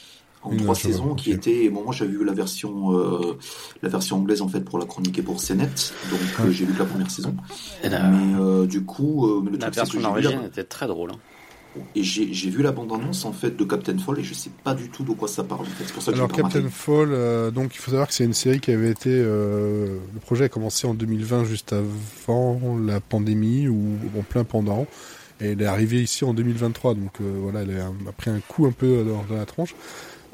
En 0.41 0.55
trois 0.55 0.73
saisons, 0.73 1.15
qui 1.15 1.31
était. 1.31 1.69
Bon, 1.69 1.83
moi, 1.83 1.93
j'avais 1.93 2.11
vu 2.11 2.23
la 2.23 2.31
version, 2.31 2.97
euh, 2.97 3.37
la 3.81 3.89
version 3.89 4.15
anglaise 4.15 4.41
en 4.41 4.47
fait 4.47 4.61
pour 4.61 4.79
la 4.79 4.85
chronique 4.85 5.19
et 5.19 5.21
pour 5.21 5.41
CNET, 5.41 5.65
donc 6.09 6.49
j'ai 6.51 6.63
vu 6.63 6.73
que 6.73 6.79
la 6.79 6.85
première 6.85 7.11
saison. 7.11 7.35
Mais 7.83 7.89
euh, 7.93 8.65
du 8.65 8.85
coup, 8.85 9.43
le 9.43 9.57
la 9.57 9.69
version 9.69 9.99
norvégienne 9.99 10.45
était 10.45 10.63
très 10.63 10.87
drôle. 10.87 11.11
Hein. 11.11 11.19
Et 11.95 12.03
j'ai 12.03 12.49
vu 12.49 12.63
la 12.63 12.71
bande-annonce 12.71 13.25
en 13.25 13.32
fait 13.32 13.55
de 13.55 13.63
Captain 13.63 13.97
Fall 13.97 14.19
et 14.19 14.23
je 14.23 14.34
sais 14.34 14.49
pas 14.63 14.73
du 14.73 14.89
tout 14.89 15.03
de 15.03 15.12
quoi 15.12 15.27
ça 15.27 15.43
parle. 15.43 15.62
En 15.62 15.65
fait. 15.65 15.84
C'est 15.86 15.93
pour 15.93 16.01
ça 16.01 16.12
que 16.12 16.17
Alors 16.17 16.32
Captain 16.32 16.67
Fall, 16.67 17.10
euh, 17.12 17.51
donc 17.51 17.75
il 17.75 17.77
faut 17.77 17.91
savoir 17.91 18.08
que 18.08 18.13
c'est 18.13 18.23
une 18.23 18.34
série 18.34 18.60
qui 18.60 18.71
avait 18.71 18.89
été, 18.89 19.12
euh, 19.12 19.99
le 20.13 20.19
projet 20.19 20.45
a 20.45 20.49
commencé 20.49 20.88
en 20.88 20.95
2020 20.95 21.43
juste 21.45 21.73
avant 21.73 22.77
la 22.84 22.99
pandémie 22.99 23.67
ou 23.67 23.97
en 24.17 24.23
plein 24.23 24.43
pendant, 24.43 24.88
et 25.41 25.51
elle 25.51 25.62
est 25.62 25.67
arrivée 25.67 26.01
ici 26.01 26.25
en 26.25 26.34
2023. 26.34 26.95
Donc 26.95 27.21
euh, 27.21 27.38
voilà, 27.39 27.62
elle 27.62 27.79
a, 27.79 28.12
pris 28.13 28.32
un 28.32 28.39
coup 28.39 28.65
un 28.65 28.71
peu 28.71 29.03
dans 29.03 29.36
la 29.36 29.45
tronche. 29.45 29.75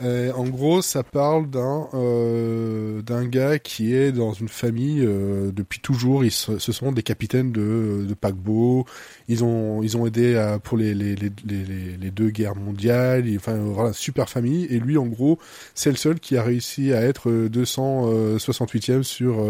Euh, 0.03 0.31
en 0.33 0.45
gros, 0.45 0.81
ça 0.81 1.03
parle 1.03 1.49
d'un 1.49 1.87
euh, 1.93 3.01
d'un 3.01 3.25
gars 3.25 3.59
qui 3.59 3.93
est 3.93 4.11
dans 4.11 4.33
une 4.33 4.49
famille 4.49 5.01
euh, 5.05 5.51
depuis 5.51 5.79
toujours. 5.79 6.25
Ils 6.25 6.31
ce 6.31 6.57
sont 6.59 6.91
des 6.91 7.03
capitaines 7.03 7.51
de, 7.51 8.05
de 8.07 8.13
paquebots. 8.13 8.85
Ils 9.27 9.43
ont 9.43 9.81
ils 9.83 9.95
ont 9.95 10.05
aidé 10.05 10.35
à, 10.35 10.59
pour 10.59 10.77
les 10.77 10.93
les, 10.93 11.15
les, 11.15 11.31
les, 11.45 11.97
les 11.97 12.11
deux 12.11 12.29
guerres 12.29 12.55
mondiales. 12.55 13.25
enfin 13.37 13.55
voilà, 13.55 13.93
super 13.93 14.29
famille. 14.29 14.65
Et 14.69 14.79
lui, 14.79 14.97
en 14.97 15.05
gros, 15.05 15.39
c'est 15.73 15.91
le 15.91 15.97
seul 15.97 16.19
qui 16.19 16.35
a 16.37 16.43
réussi 16.43 16.91
à 16.93 17.01
être 17.01 17.29
268e 17.29 19.03
sur 19.03 19.43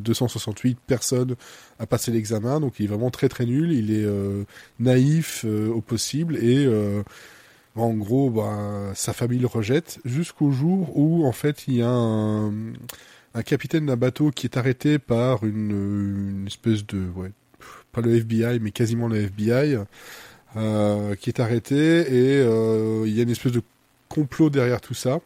268 0.00 0.78
personnes 0.86 1.36
à 1.78 1.86
passer 1.86 2.10
l'examen. 2.10 2.60
Donc 2.60 2.80
il 2.80 2.86
est 2.86 2.88
vraiment 2.88 3.10
très 3.10 3.28
très 3.28 3.44
nul. 3.44 3.72
Il 3.72 3.92
est 3.92 4.06
naïf 4.78 5.44
au 5.44 5.80
possible 5.82 6.36
et 6.36 6.66
en 7.82 7.94
gros, 7.94 8.30
bah, 8.30 8.92
sa 8.94 9.12
famille 9.12 9.38
le 9.38 9.46
rejette 9.46 9.98
jusqu'au 10.04 10.50
jour 10.50 10.96
où, 10.96 11.26
en 11.26 11.32
fait, 11.32 11.64
il 11.68 11.76
y 11.76 11.82
a 11.82 11.90
un, 11.90 12.52
capitaine 13.44 13.86
d'un 13.86 13.96
bateau 13.96 14.30
qui 14.30 14.46
est 14.46 14.56
arrêté 14.56 14.98
par 14.98 15.44
une, 15.44 16.44
espèce 16.46 16.86
de, 16.86 17.06
pas 17.92 18.00
le 18.00 18.16
FBI, 18.16 18.58
mais 18.60 18.70
quasiment 18.70 19.08
le 19.08 19.16
FBI, 19.16 19.76
euh, 20.56 21.14
qui 21.14 21.30
est 21.30 21.40
arrêté 21.40 21.76
et 21.76 22.40
euh, 22.40 23.04
il 23.06 23.14
y 23.14 23.20
a 23.20 23.22
une 23.22 23.30
espèce 23.30 23.52
de 23.52 23.62
complot 24.08 24.50
derrière 24.50 24.80
tout 24.80 24.94
ça. 24.94 25.20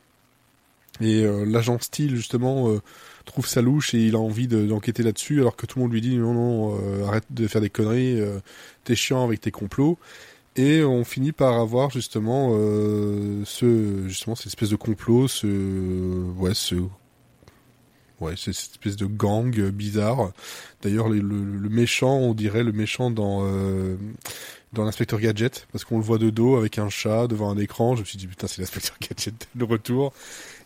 Et 1.00 1.24
euh, 1.24 1.44
l'agent 1.44 1.78
Steele, 1.80 2.14
justement, 2.14 2.78
trouve 3.24 3.46
sa 3.46 3.62
louche 3.62 3.94
et 3.94 4.06
il 4.06 4.14
a 4.14 4.18
envie 4.18 4.48
d'enquêter 4.48 5.02
là-dessus, 5.02 5.40
alors 5.40 5.56
que 5.56 5.66
tout 5.66 5.78
le 5.78 5.84
monde 5.84 5.92
lui 5.92 6.02
dit 6.02 6.16
non, 6.18 6.34
non, 6.34 7.06
arrête 7.06 7.24
de 7.30 7.46
faire 7.48 7.60
des 7.60 7.70
conneries, 7.70 8.20
t'es 8.84 8.94
chiant 8.94 9.24
avec 9.24 9.40
tes 9.40 9.50
complots. 9.50 9.98
Et 10.56 10.84
on 10.84 11.04
finit 11.04 11.32
par 11.32 11.58
avoir 11.58 11.90
justement 11.90 12.50
euh, 12.52 13.42
ce 13.44 14.06
justement 14.06 14.36
cette 14.36 14.46
espèce 14.46 14.70
de 14.70 14.76
complot, 14.76 15.26
ce 15.26 15.46
ouais 16.38 16.54
ce 16.54 16.76
ouais 18.20 18.34
cette 18.36 18.50
espèce 18.50 18.94
de 18.94 19.06
gang 19.06 19.52
bizarre. 19.70 20.30
D'ailleurs 20.82 21.08
le, 21.08 21.18
le, 21.18 21.68
méchant, 21.68 22.18
on 22.18 22.34
dirait 22.34 22.62
le 22.62 22.70
méchant 22.70 23.10
dans 23.10 23.40
euh, 23.42 23.96
dans 24.72 24.84
l'inspecteur 24.84 25.18
Gadget 25.18 25.66
parce 25.72 25.84
qu'on 25.84 25.98
le 25.98 26.04
voit 26.04 26.18
de 26.18 26.30
dos 26.30 26.56
avec 26.56 26.78
un 26.78 26.88
chat 26.88 27.26
devant 27.26 27.50
un 27.50 27.58
écran. 27.58 27.96
Je 27.96 28.02
me 28.02 28.06
suis 28.06 28.18
dit 28.18 28.28
putain 28.28 28.46
c'est 28.46 28.60
l'inspecteur 28.60 28.96
Gadget 29.00 29.48
de 29.56 29.64
retour. 29.64 30.12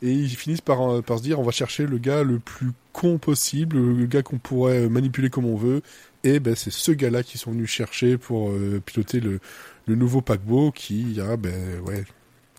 Et 0.03 0.13
ils 0.13 0.37
finissent 0.37 0.61
par 0.61 1.03
par 1.03 1.17
se 1.17 1.23
dire 1.23 1.41
on 1.41 1.45
va 1.45 1.53
chercher 1.53 1.87
le 1.87 1.97
gars 1.97 2.25
le 2.25 2.39
plus 2.41 2.73
con 2.93 3.17
possible, 3.17 3.79
le 3.79 4.05
gars 4.05 4.23
qu'on 4.23 4.39
pourrait 4.39 4.87
manipuler 4.91 5.31
comme 5.31 5.47
on 5.47 5.57
veut. 5.57 5.81
Et 6.25 6.41
ben 6.41 6.55
c'est 6.55 6.73
ce 6.73 6.93
gars-là 6.93 7.23
qui 7.23 7.39
sont 7.39 7.53
venus 7.53 7.71
chercher 7.71 8.19
pour 8.19 8.51
euh, 8.51 8.83
piloter 8.85 9.21
le 9.21 9.41
le 9.89 9.95
nouveau 9.95 10.21
paquebot 10.21 10.71
qui, 10.71 11.19
a, 11.21 11.37
ben 11.37 11.81
ouais, 11.81 12.05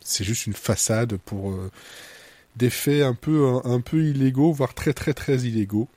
c'est 0.04 0.24
juste 0.24 0.48
une 0.48 0.54
façade 0.54 1.18
pour 1.18 1.52
euh, 1.52 1.70
des 2.56 2.72
faits 2.72 3.04
un 3.04 3.14
peu 3.14 3.60
un, 3.64 3.80
peu 3.82 4.04
illégaux, 4.04 4.52
voire 4.52 4.74
très 4.74 4.94
très 4.94 5.14
très 5.14 5.38
illégaux. 5.42 5.88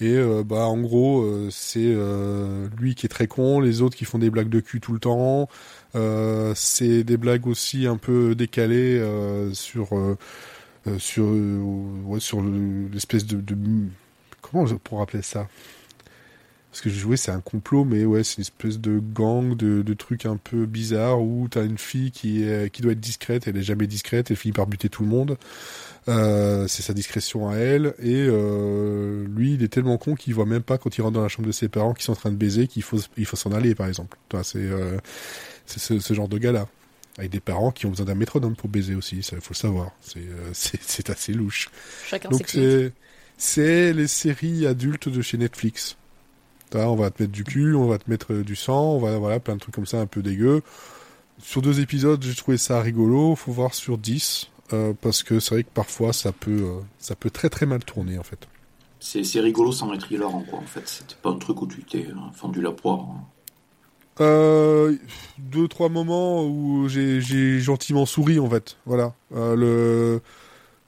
Et 0.00 0.12
euh, 0.12 0.42
bah 0.44 0.66
en 0.66 0.78
gros, 0.78 1.22
euh, 1.22 1.48
c'est 1.50 1.94
lui 2.78 2.94
qui 2.94 3.06
est 3.06 3.08
très 3.08 3.28
con, 3.28 3.60
les 3.60 3.80
autres 3.80 3.96
qui 3.96 4.04
font 4.04 4.18
des 4.18 4.28
blagues 4.28 4.50
de 4.50 4.60
cul 4.60 4.80
tout 4.80 4.92
le 4.92 4.98
temps. 4.98 5.48
c'est 6.54 7.04
des 7.04 7.16
blagues 7.16 7.46
aussi 7.46 7.86
un 7.86 7.96
peu 7.96 8.34
décalées 8.34 9.00
sur 9.54 9.88
sur 10.98 11.26
sur 12.18 12.42
l'espèce 12.92 13.26
de, 13.26 13.40
de 13.40 13.56
comment 14.42 14.64
on 14.64 14.78
pourrait 14.78 15.02
appeler 15.02 15.22
ça? 15.22 15.48
Ce 16.76 16.82
que 16.82 16.90
j'ai 16.90 16.98
joué, 16.98 17.16
c'est 17.16 17.30
un 17.30 17.40
complot, 17.40 17.86
mais 17.86 18.04
ouais, 18.04 18.22
c'est 18.22 18.36
une 18.36 18.42
espèce 18.42 18.78
de 18.78 18.98
gang 18.98 19.56
de, 19.56 19.80
de 19.80 19.94
trucs 19.94 20.26
un 20.26 20.36
peu 20.36 20.66
bizarres 20.66 21.22
où 21.22 21.48
t'as 21.48 21.64
une 21.64 21.78
fille 21.78 22.10
qui, 22.10 22.42
est, 22.42 22.70
qui 22.70 22.82
doit 22.82 22.92
être 22.92 23.00
discrète, 23.00 23.48
elle 23.48 23.56
est 23.56 23.62
jamais 23.62 23.86
discrète, 23.86 24.30
elle 24.30 24.36
finit 24.36 24.52
par 24.52 24.66
buter 24.66 24.90
tout 24.90 25.02
le 25.02 25.08
monde. 25.08 25.38
Euh, 26.08 26.68
c'est 26.68 26.82
sa 26.82 26.92
discrétion 26.92 27.48
à 27.48 27.56
elle. 27.56 27.94
Et 27.98 28.26
euh, 28.28 29.26
lui, 29.26 29.54
il 29.54 29.62
est 29.62 29.68
tellement 29.68 29.96
con 29.96 30.16
qu'il 30.16 30.34
voit 30.34 30.44
même 30.44 30.62
pas 30.62 30.76
quand 30.76 30.98
il 30.98 31.00
rentre 31.00 31.14
dans 31.14 31.22
la 31.22 31.28
chambre 31.28 31.46
de 31.48 31.52
ses 31.52 31.70
parents 31.70 31.94
qui 31.94 32.04
sont 32.04 32.12
en 32.12 32.16
train 32.16 32.30
de 32.30 32.36
baiser 32.36 32.68
qu'il 32.68 32.82
faut 32.82 32.98
il 33.16 33.24
faut 33.24 33.36
s'en 33.36 33.52
aller, 33.52 33.74
par 33.74 33.86
exemple. 33.86 34.18
Toi, 34.28 34.44
c'est 34.44 34.58
euh, 34.58 34.98
ce, 35.64 35.98
ce, 35.98 36.14
genre 36.14 36.28
de 36.28 36.36
gars-là. 36.36 36.68
Avec 37.16 37.30
des 37.30 37.40
parents 37.40 37.70
qui 37.70 37.86
ont 37.86 37.90
besoin 37.90 38.04
d'un 38.04 38.14
métronome 38.14 38.54
pour 38.54 38.68
baiser 38.68 38.94
aussi, 38.94 39.22
ça 39.22 39.36
faut 39.40 39.54
le 39.54 39.56
savoir. 39.56 39.92
C'est 40.02 40.20
euh, 40.20 40.52
assez 41.12 41.32
louche. 41.32 41.70
Chacun 42.06 42.28
Donc 42.28 42.54
c'est 43.38 43.92
les 43.94 44.06
séries 44.06 44.66
adultes 44.66 45.08
de 45.08 45.22
chez 45.22 45.38
Netflix 45.38 45.96
on 46.74 46.96
va 46.96 47.10
te 47.10 47.22
mettre 47.22 47.32
du 47.32 47.44
cul, 47.44 47.74
on 47.74 47.86
va 47.86 47.98
te 47.98 48.10
mettre 48.10 48.32
euh, 48.32 48.44
du 48.44 48.56
sang, 48.56 48.92
on 48.92 48.98
va 48.98 49.18
voilà 49.18 49.40
plein 49.40 49.54
de 49.54 49.60
trucs 49.60 49.74
comme 49.74 49.86
ça 49.86 50.00
un 50.00 50.06
peu 50.06 50.22
dégueu. 50.22 50.62
Sur 51.42 51.62
deux 51.62 51.80
épisodes, 51.80 52.22
j'ai 52.22 52.34
trouvé 52.34 52.56
ça 52.56 52.80
rigolo. 52.80 53.34
Faut 53.34 53.52
voir 53.52 53.74
sur 53.74 53.98
10 53.98 54.50
euh, 54.72 54.92
parce 55.00 55.22
que 55.22 55.38
c'est 55.38 55.54
vrai 55.54 55.64
que 55.64 55.70
parfois 55.72 56.12
ça 56.12 56.32
peut 56.32 56.50
euh, 56.50 56.80
ça 56.98 57.14
peut 57.14 57.30
très 57.30 57.48
très 57.48 57.66
mal 57.66 57.84
tourner 57.84 58.18
en 58.18 58.22
fait. 58.22 58.48
C'est 58.98 59.40
rigolo 59.40 59.70
sans 59.70 59.92
être 59.92 60.10
hilarant 60.10 60.42
quoi 60.42 60.58
en 60.58 60.66
fait. 60.66 60.88
C'était 60.88 61.14
pas 61.22 61.30
un 61.30 61.38
truc 61.38 61.62
où 61.62 61.66
tu 61.66 61.84
t'es 61.84 62.08
fendu 62.34 62.60
la 62.60 62.72
poire. 62.72 63.00
Hein. 63.00 63.20
Euh, 64.20 64.96
deux 65.38 65.68
trois 65.68 65.88
moments 65.88 66.44
où 66.44 66.88
j'ai 66.88 67.60
gentiment 67.60 68.06
souri 68.06 68.40
en 68.40 68.48
fait. 68.48 68.76
Voilà. 68.86 69.14
le 69.30 70.20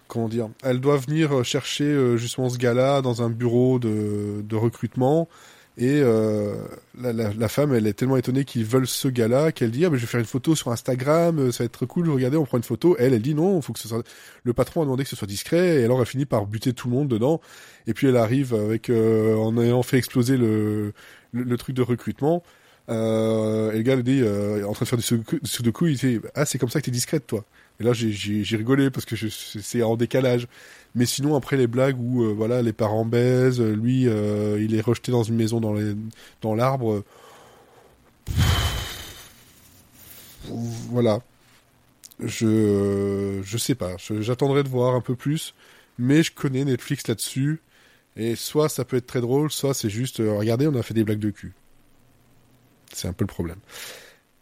comment 0.08 0.28
dire, 0.28 0.48
elle 0.62 0.80
doit 0.80 0.96
venir 0.96 1.44
chercher 1.44 2.16
justement 2.16 2.48
ce 2.48 2.56
gars-là 2.56 3.02
dans 3.02 3.22
un 3.22 3.28
bureau 3.28 3.78
de, 3.78 4.42
de 4.42 4.56
recrutement 4.56 5.28
Et 5.80 6.00
euh, 6.02 6.56
la, 7.00 7.12
la, 7.12 7.32
la, 7.32 7.48
femme, 7.48 7.72
elle 7.72 7.86
est 7.86 7.92
tellement 7.92 8.16
étonnée 8.16 8.44
qu'ils 8.44 8.64
veulent 8.64 8.88
ce 8.88 9.06
gars-là 9.06 9.52
qu'elle 9.52 9.70
dit 9.70 9.84
ah, 9.84 9.90
mais 9.90 9.96
je 9.96 10.02
vais 10.02 10.08
faire 10.08 10.18
une 10.18 10.26
photo 10.26 10.56
sur 10.56 10.72
Instagram, 10.72 11.38
euh, 11.38 11.52
ça 11.52 11.62
va 11.62 11.66
être 11.66 11.86
cool. 11.86 12.10
Regardez, 12.10 12.36
on 12.36 12.44
prend 12.44 12.56
une 12.56 12.64
photo. 12.64 12.96
Elle, 12.98 13.14
elle 13.14 13.22
dit 13.22 13.32
non, 13.36 13.62
faut 13.62 13.72
que 13.72 13.78
ce 13.78 13.86
soit. 13.86 14.02
Le 14.42 14.52
patron 14.52 14.82
a 14.82 14.84
demandé 14.84 15.04
que 15.04 15.10
ce 15.10 15.14
soit 15.14 15.28
discret, 15.28 15.80
et 15.80 15.84
alors 15.84 16.00
elle 16.00 16.06
finit 16.06 16.26
par 16.26 16.46
buter 16.46 16.72
tout 16.72 16.88
le 16.88 16.94
monde 16.94 17.06
dedans. 17.06 17.40
Et 17.86 17.94
puis 17.94 18.08
elle 18.08 18.16
arrive 18.16 18.54
avec 18.54 18.90
euh, 18.90 19.36
en 19.36 19.56
ayant 19.56 19.84
fait 19.84 19.98
exploser 19.98 20.36
le, 20.36 20.92
le, 21.32 21.56
truc 21.56 21.76
de 21.76 21.82
recrutement. 21.82 22.42
Euh, 22.88 23.70
et 23.72 23.76
le 23.76 23.82
gars 23.82 23.94
lui 23.94 24.02
dit, 24.02 24.20
euh, 24.22 24.66
en 24.66 24.72
train 24.72 24.84
de 24.84 24.88
faire 24.88 24.98
du 24.98 25.24
sudoku, 25.44 25.86
il 25.86 25.96
dit 25.96 26.18
ah 26.34 26.44
c'est 26.44 26.58
comme 26.58 26.70
ça 26.70 26.80
que 26.80 26.86
t'es 26.86 26.90
discrète 26.90 27.26
toi. 27.26 27.44
Et 27.78 27.84
là 27.84 27.92
j'ai 27.92 28.56
rigolé 28.56 28.90
parce 28.90 29.06
que 29.06 29.14
c'est 29.16 29.82
en 29.82 29.96
décalage. 29.96 30.48
Mais 30.94 31.06
sinon, 31.06 31.36
après 31.36 31.56
les 31.56 31.66
blagues 31.66 32.00
où 32.00 32.24
euh, 32.24 32.32
voilà, 32.32 32.62
les 32.62 32.72
parents 32.72 33.04
baisent, 33.04 33.60
lui, 33.60 34.08
euh, 34.08 34.60
il 34.60 34.74
est 34.74 34.80
rejeté 34.80 35.12
dans 35.12 35.22
une 35.22 35.36
maison 35.36 35.60
dans 35.60 36.54
l'arbre. 36.54 37.04
Voilà. 40.90 41.20
Je 42.20 43.40
je 43.44 43.58
sais 43.58 43.74
pas. 43.74 43.96
J'attendrai 43.98 44.64
de 44.64 44.68
voir 44.68 44.94
un 44.94 45.00
peu 45.00 45.14
plus, 45.14 45.54
mais 45.98 46.22
je 46.22 46.32
connais 46.32 46.64
Netflix 46.64 47.06
là-dessus. 47.06 47.60
Et 48.16 48.34
soit 48.34 48.68
ça 48.68 48.84
peut 48.84 48.96
être 48.96 49.06
très 49.06 49.20
drôle, 49.20 49.50
soit 49.50 49.74
c'est 49.74 49.90
juste 49.90 50.18
euh, 50.18 50.36
regardez, 50.36 50.66
on 50.66 50.74
a 50.74 50.82
fait 50.82 50.94
des 50.94 51.04
blagues 51.04 51.20
de 51.20 51.30
cul. 51.30 51.54
C'est 52.92 53.06
un 53.06 53.12
peu 53.12 53.22
le 53.22 53.28
problème. 53.28 53.58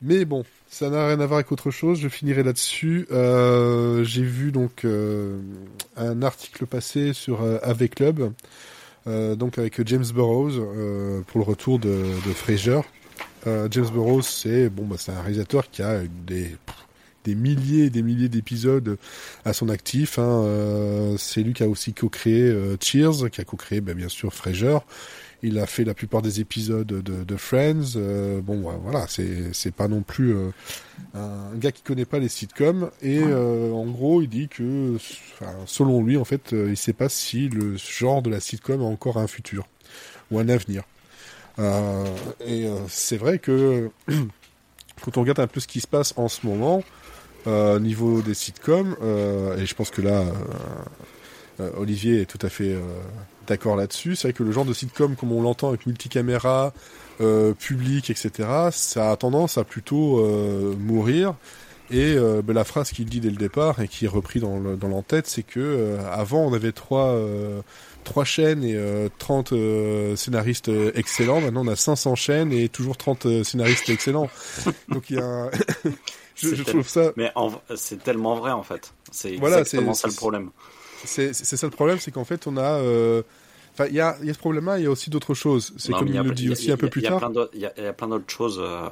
Mais 0.03 0.25
bon, 0.25 0.45
ça 0.69 0.91
n'a 0.91 1.07
rien 1.09 1.21
à 1.21 1.27
voir 1.27 1.39
avec 1.39 1.51
autre 1.53 1.71
chose. 1.71 1.99
Je 2.01 2.09
finirai 2.09 2.43
là-dessus. 2.43 3.07
Euh, 3.11 4.05
J'ai 4.05 4.23
vu 4.23 4.53
donc 4.53 4.85
euh, 4.85 5.39
un 5.97 6.23
article 6.23 6.67
passé 6.67 7.13
sur 7.13 7.43
euh, 7.43 7.59
AV 7.63 7.89
Club, 7.89 8.33
euh, 9.07 9.35
donc 9.37 9.59
avec 9.59 9.87
James 9.87 10.05
Burrows 10.15 10.51
euh, 10.59 11.23
pour 11.27 11.39
le 11.41 11.45
retour 11.47 11.79
de, 11.79 11.89
de 12.27 12.33
Frasier. 12.35 12.81
Euh, 13.47 13.69
James 13.71 13.89
Burrows, 13.91 14.23
c'est 14.23 14.69
bon, 14.69 14.85
bah, 14.85 14.97
c'est 14.99 15.13
un 15.13 15.21
réalisateur 15.23 15.71
qui 15.71 15.83
a 15.83 16.01
des 16.27 16.57
des 17.25 17.35
milliers 17.35 17.87
et 17.87 17.91
des 17.91 18.03
milliers 18.03 18.29
d'épisodes 18.29 18.99
à 19.45 19.53
son 19.53 19.69
actif. 19.69 20.21
Hein. 20.21 20.45
Euh, 20.45 21.17
c'est 21.19 21.43
lui 21.43 21.55
qui 21.55 21.65
a 21.65 21.69
aussi 21.69 21.93
co-créé 21.93 22.55
Cheers, 22.81 23.31
qui 23.33 23.41
a 23.41 23.45
co-créé 23.45 23.81
bah, 23.81 23.95
bien 23.95 24.09
sûr 24.09 24.33
Frasier. 24.33 24.79
Il 25.42 25.59
a 25.59 25.66
fait 25.66 25.85
la 25.85 25.94
plupart 25.94 26.22
des 26.22 26.40
épisodes 26.40 26.87
de, 26.87 27.01
de 27.01 27.37
Friends. 27.37 27.96
Euh, 27.96 28.40
bon, 28.40 28.61
voilà, 28.83 29.07
c'est 29.09 29.53
c'est 29.53 29.75
pas 29.75 29.87
non 29.87 30.03
plus 30.03 30.35
euh, 30.35 30.51
un 31.14 31.55
gars 31.57 31.72
qui 31.72 31.83
connaît 31.83 32.05
pas 32.07 32.18
les 32.18 32.29
sitcoms. 32.29 32.90
Et 33.03 33.20
euh, 33.20 33.70
en 33.72 33.87
gros, 33.87 34.22
il 34.22 34.29
dit 34.29 34.49
que, 34.49 34.96
selon 35.66 36.03
lui, 36.03 36.16
en 36.16 36.25
fait, 36.25 36.53
il 36.53 36.77
sait 36.77 36.94
pas 36.94 37.09
si 37.09 37.49
le 37.49 37.77
genre 37.77 38.22
de 38.22 38.31
la 38.31 38.40
sitcom 38.40 38.81
a 38.81 38.85
encore 38.85 39.18
un 39.18 39.27
futur 39.27 39.66
ou 40.31 40.38
un 40.38 40.49
avenir. 40.49 40.85
Et 41.59 42.68
c'est 42.88 43.16
vrai 43.16 43.38
que 43.38 43.90
quand 45.03 45.16
on 45.16 45.20
regarde 45.20 45.40
un 45.40 45.46
peu 45.46 45.61
ce 45.61 45.66
qui 45.66 45.81
se 45.81 45.87
passe 45.87 46.14
en 46.16 46.29
ce 46.29 46.46
moment, 46.46 46.83
au 47.46 47.79
niveau 47.79 48.22
des 48.22 48.35
sitcoms, 48.35 48.96
et 49.59 49.66
je 49.66 49.75
pense 49.75 49.90
que 49.90 50.03
là, 50.03 50.25
Olivier 51.77 52.22
est 52.22 52.27
tout 52.27 52.44
à 52.44 52.49
fait 52.49 52.77
d'accord 53.47 53.77
là-dessus. 53.77 54.17
C'est 54.17 54.29
vrai 54.29 54.33
que 54.33 54.43
le 54.43 54.53
genre 54.53 54.65
de 54.65 54.73
sitcom 54.73 55.17
comme 55.17 55.33
on 55.33 55.43
l'entend 55.43 55.69
avec 55.69 55.87
multicaméra, 55.87 56.73
euh, 57.21 57.53
public, 57.55 58.11
etc., 58.11 58.49
ça 58.73 59.11
a 59.11 59.17
tendance 59.17 59.59
à 59.59 59.65
plutôt 59.65 60.21
euh, 60.21 60.75
mourir. 60.79 61.35
Et 61.91 62.15
euh, 62.17 62.43
ben, 62.43 62.53
la 62.53 62.65
phrase 62.65 62.91
qu'il 62.91 63.07
dit 63.07 63.21
dès 63.21 63.31
le 63.31 63.37
départ 63.37 63.81
et 63.81 63.87
qui 63.87 64.07
est 64.07 64.09
repris 64.09 64.41
dans, 64.41 64.59
le, 64.59 64.77
dans 64.77 64.89
l'entête, 64.89 65.29
c'est 65.29 65.45
que 65.45 65.61
euh, 65.61 66.13
avant 66.13 66.41
on 66.41 66.53
avait 66.53 66.73
trois 66.73 67.17
trois 68.03 68.25
chaînes 68.25 68.63
et 68.63 68.79
30 69.19 69.55
scénaristes 70.17 70.71
excellents. 70.95 71.41
Maintenant 71.41 71.65
on 71.65 71.69
a 71.69 71.77
500 71.77 72.15
chaînes 72.15 72.53
et 72.53 72.69
toujours 72.69 72.97
30 72.97 73.45
scénaristes 73.45 73.89
excellents. 73.89 74.29
Donc 74.89 75.11
il 75.11 75.17
y 75.17 75.21
a 75.21 75.25
un... 75.25 75.51
je, 76.37 76.55
je 76.55 76.63
trouve 76.63 76.89
ça. 76.89 77.13
Mais 77.17 77.33
en... 77.35 77.53
c'est 77.77 78.03
tellement 78.03 78.37
vrai 78.37 78.53
en 78.53 78.63
fait. 78.63 78.93
C'est 79.11 79.37
voilà, 79.37 79.61
exactement 79.61 79.95
ça 79.95 80.09
le 80.09 80.15
problème. 80.15 80.51
C'est 81.05 81.33
ça 81.33 81.67
le 81.67 81.73
problème, 81.73 81.99
c'est 81.99 82.11
qu'en 82.11 82.25
fait 82.25 82.47
on 82.47 82.57
a. 82.57 82.81
Euh... 82.81 83.23
Enfin, 83.75 83.89
il 83.91 83.95
y 83.95 84.01
a, 84.01 84.17
y 84.23 84.31
a 84.31 84.33
ce 84.33 84.39
problème-là, 84.39 84.79
il 84.79 84.85
y 84.85 84.87
a 84.87 84.91
aussi 84.91 85.11
d'autres 85.11 85.35
choses. 85.35 85.75
C'est 85.77 85.93
comme 85.93 86.09
il 86.09 86.19
le 86.19 86.31
dit 86.33 86.51
aussi 86.51 86.73
un 86.73 86.79
peu 86.79 86.89
plus 86.89 87.03
tard. 87.03 87.31
Il 87.53 87.61
y 87.61 87.67
a 87.67 87.93
plein 87.93 88.09
d'autres 88.09 88.31
choses, 88.31 88.59
euh... 88.59 88.89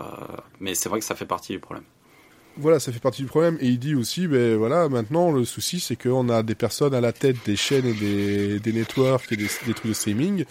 mais 0.61 0.75
c'est 0.75 0.88
vrai 0.90 0.99
que 0.99 1.07
ça 1.07 1.14
fait 1.14 1.25
partie 1.25 1.53
du 1.53 1.59
problème. 1.59 1.85
Voilà, 2.57 2.79
ça 2.79 2.93
fait 2.93 3.01
partie 3.01 3.23
du 3.23 3.29
problème. 3.29 3.57
Et 3.61 3.67
il 3.67 3.79
dit 3.79 3.95
aussi, 3.95 4.29
ben 4.29 4.57
voilà, 4.57 4.88
maintenant 4.88 5.33
le 5.33 5.45
souci, 5.45 5.81
c'est 5.81 5.97
qu'on 5.97 6.29
a 6.29 6.43
des 6.43 6.55
personnes 6.55 6.95
à 6.95 7.01
la 7.01 7.12
tête 7.12 7.37
des 7.47 7.57
chaînes 7.57 7.87
et 7.87 7.95
des, 7.95 8.61
des 8.61 8.73
networks 8.73 9.33
et 9.33 9.37
des, 9.37 9.49
des 9.67 9.75
trucs 9.75 9.88
de 9.88 9.93
streaming, 9.93 10.45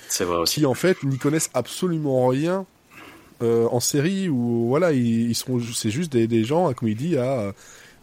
qui 0.45 0.65
en 0.65 0.73
fait 0.73 1.01
n'y 1.03 1.17
connaissent 1.17 1.51
absolument 1.53 2.27
rien 2.27 2.65
euh, 3.41 3.67
en 3.71 3.79
série 3.79 4.27
ou 4.29 4.67
voilà, 4.67 4.91
ils, 4.91 5.29
ils 5.29 5.35
sont, 5.35 5.59
c'est 5.59 5.91
juste 5.91 6.11
des, 6.11 6.27
des 6.27 6.43
gens, 6.43 6.73
comme 6.73 6.89
il 6.89 6.97
dit, 6.97 7.17
à 7.17 7.53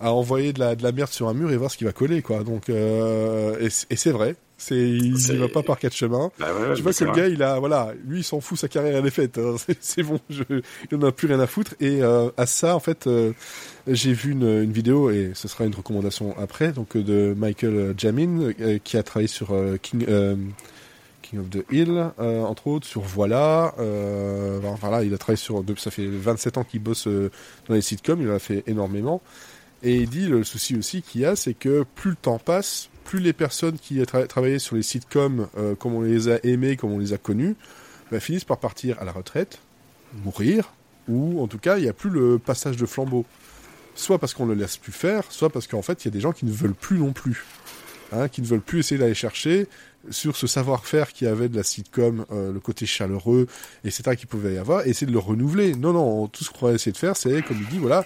à 0.00 0.12
envoyer 0.12 0.52
de 0.52 0.60
la, 0.60 0.74
de 0.74 0.82
la 0.82 0.92
merde 0.92 1.10
sur 1.10 1.28
un 1.28 1.34
mur 1.34 1.52
et 1.52 1.56
voir 1.56 1.70
ce 1.70 1.76
qui 1.76 1.84
va 1.84 1.92
coller, 1.92 2.22
quoi. 2.22 2.42
Donc, 2.42 2.70
euh, 2.70 3.56
et, 3.60 3.66
et 3.66 3.96
c'est 3.96 4.10
vrai. 4.10 4.34
C'est, 4.56 4.76
il 4.76 5.12
ne 5.12 5.38
va 5.38 5.48
pas 5.48 5.62
par 5.62 5.78
quatre 5.78 5.94
chemins. 5.94 6.30
Bah 6.38 6.48
ouais, 6.52 6.76
je 6.76 6.82
vois 6.82 6.92
que 6.92 7.04
le 7.04 7.12
gars, 7.12 7.28
il 7.28 7.42
a, 7.42 7.58
voilà, 7.58 7.94
lui, 8.06 8.20
il 8.20 8.24
s'en 8.24 8.40
fout, 8.40 8.58
sa 8.58 8.68
carrière, 8.68 8.96
elle 8.98 9.06
est 9.06 9.10
faite. 9.10 9.38
Hein. 9.38 9.56
C'est 9.80 10.02
bon, 10.02 10.20
je, 10.28 10.42
il 10.90 10.98
n'en 10.98 11.08
a 11.08 11.12
plus 11.12 11.28
rien 11.28 11.40
à 11.40 11.46
foutre. 11.46 11.74
Et 11.80 12.02
euh, 12.02 12.28
à 12.36 12.44
ça, 12.44 12.76
en 12.76 12.80
fait, 12.80 13.06
euh, 13.06 13.32
j'ai 13.86 14.12
vu 14.12 14.32
une, 14.32 14.62
une, 14.62 14.72
vidéo, 14.72 15.10
et 15.10 15.32
ce 15.34 15.48
sera 15.48 15.64
une 15.64 15.74
recommandation 15.74 16.34
après, 16.38 16.72
donc 16.72 16.96
de 16.96 17.34
Michael 17.36 17.94
Jamin, 17.96 18.52
qui 18.84 18.98
a 18.98 19.02
travaillé 19.02 19.28
sur 19.28 19.54
King, 19.80 20.04
King 21.22 21.40
of 21.40 21.48
the 21.48 21.64
Hill, 21.72 22.10
entre 22.18 22.66
autres, 22.66 22.86
sur 22.86 23.00
Voilà. 23.00 23.74
voilà, 23.78 25.04
il 25.04 25.14
a 25.14 25.18
travaillé 25.18 25.38
sur, 25.38 25.64
ça 25.78 25.90
fait 25.90 26.06
27 26.06 26.58
ans 26.58 26.64
qu'il 26.64 26.82
bosse 26.82 27.06
dans 27.06 27.74
les 27.74 27.80
sitcoms, 27.80 28.20
il 28.20 28.30
en 28.30 28.34
a 28.34 28.38
fait 28.38 28.62
énormément. 28.66 29.22
Et 29.82 29.96
il 29.96 30.10
dit 30.10 30.26
le 30.26 30.44
souci 30.44 30.76
aussi 30.76 31.02
qu'il 31.02 31.22
y 31.22 31.24
a, 31.24 31.36
c'est 31.36 31.54
que 31.54 31.84
plus 31.94 32.10
le 32.10 32.16
temps 32.16 32.38
passe, 32.38 32.90
plus 33.04 33.18
les 33.18 33.32
personnes 33.32 33.78
qui 33.78 34.04
tra 34.04 34.26
travaillé 34.26 34.58
sur 34.58 34.76
les 34.76 34.82
sitcoms, 34.82 35.48
euh, 35.56 35.74
comme 35.74 35.94
on 35.94 36.02
les 36.02 36.28
a 36.28 36.38
aimés, 36.44 36.76
comme 36.76 36.92
on 36.92 36.98
les 36.98 37.12
a 37.12 37.18
connus, 37.18 37.56
bah, 38.10 38.20
finissent 38.20 38.44
par 38.44 38.58
partir 38.58 39.00
à 39.00 39.04
la 39.04 39.12
retraite, 39.12 39.58
mourir, 40.24 40.72
ou 41.08 41.42
en 41.42 41.48
tout 41.48 41.58
cas, 41.58 41.78
il 41.78 41.82
n'y 41.82 41.88
a 41.88 41.92
plus 41.92 42.10
le 42.10 42.38
passage 42.38 42.76
de 42.76 42.86
flambeau. 42.86 43.24
Soit 43.94 44.18
parce 44.18 44.34
qu'on 44.34 44.46
ne 44.46 44.54
le 44.54 44.60
laisse 44.60 44.76
plus 44.76 44.92
faire, 44.92 45.24
soit 45.30 45.50
parce 45.50 45.66
qu'en 45.66 45.82
fait, 45.82 46.04
il 46.04 46.08
y 46.08 46.08
a 46.08 46.12
des 46.12 46.20
gens 46.20 46.32
qui 46.32 46.44
ne 46.44 46.52
veulent 46.52 46.74
plus 46.74 46.98
non 46.98 47.12
plus. 47.12 47.44
Hein, 48.12 48.28
qui 48.28 48.42
ne 48.42 48.46
veulent 48.46 48.60
plus 48.60 48.80
essayer 48.80 48.98
d'aller 48.98 49.14
chercher 49.14 49.68
sur 50.10 50.36
ce 50.36 50.48
savoir-faire 50.48 51.12
qui 51.12 51.26
avait 51.26 51.48
de 51.48 51.56
la 51.56 51.62
sitcom, 51.62 52.26
euh, 52.32 52.52
le 52.52 52.58
côté 52.58 52.84
chaleureux, 52.84 53.46
etc., 53.84 54.16
qu'il 54.16 54.26
pouvait 54.26 54.54
y 54.54 54.58
avoir, 54.58 54.84
et 54.84 54.90
essayer 54.90 55.06
de 55.06 55.12
le 55.12 55.20
renouveler. 55.20 55.76
Non, 55.76 55.92
non, 55.92 56.26
tout 56.26 56.42
ce 56.42 56.50
qu'on 56.50 56.66
va 56.66 56.72
essayer 56.72 56.92
de 56.92 56.96
faire, 56.96 57.16
c'est, 57.16 57.42
comme 57.42 57.58
il 57.58 57.68
dit, 57.68 57.78
voilà, 57.78 58.04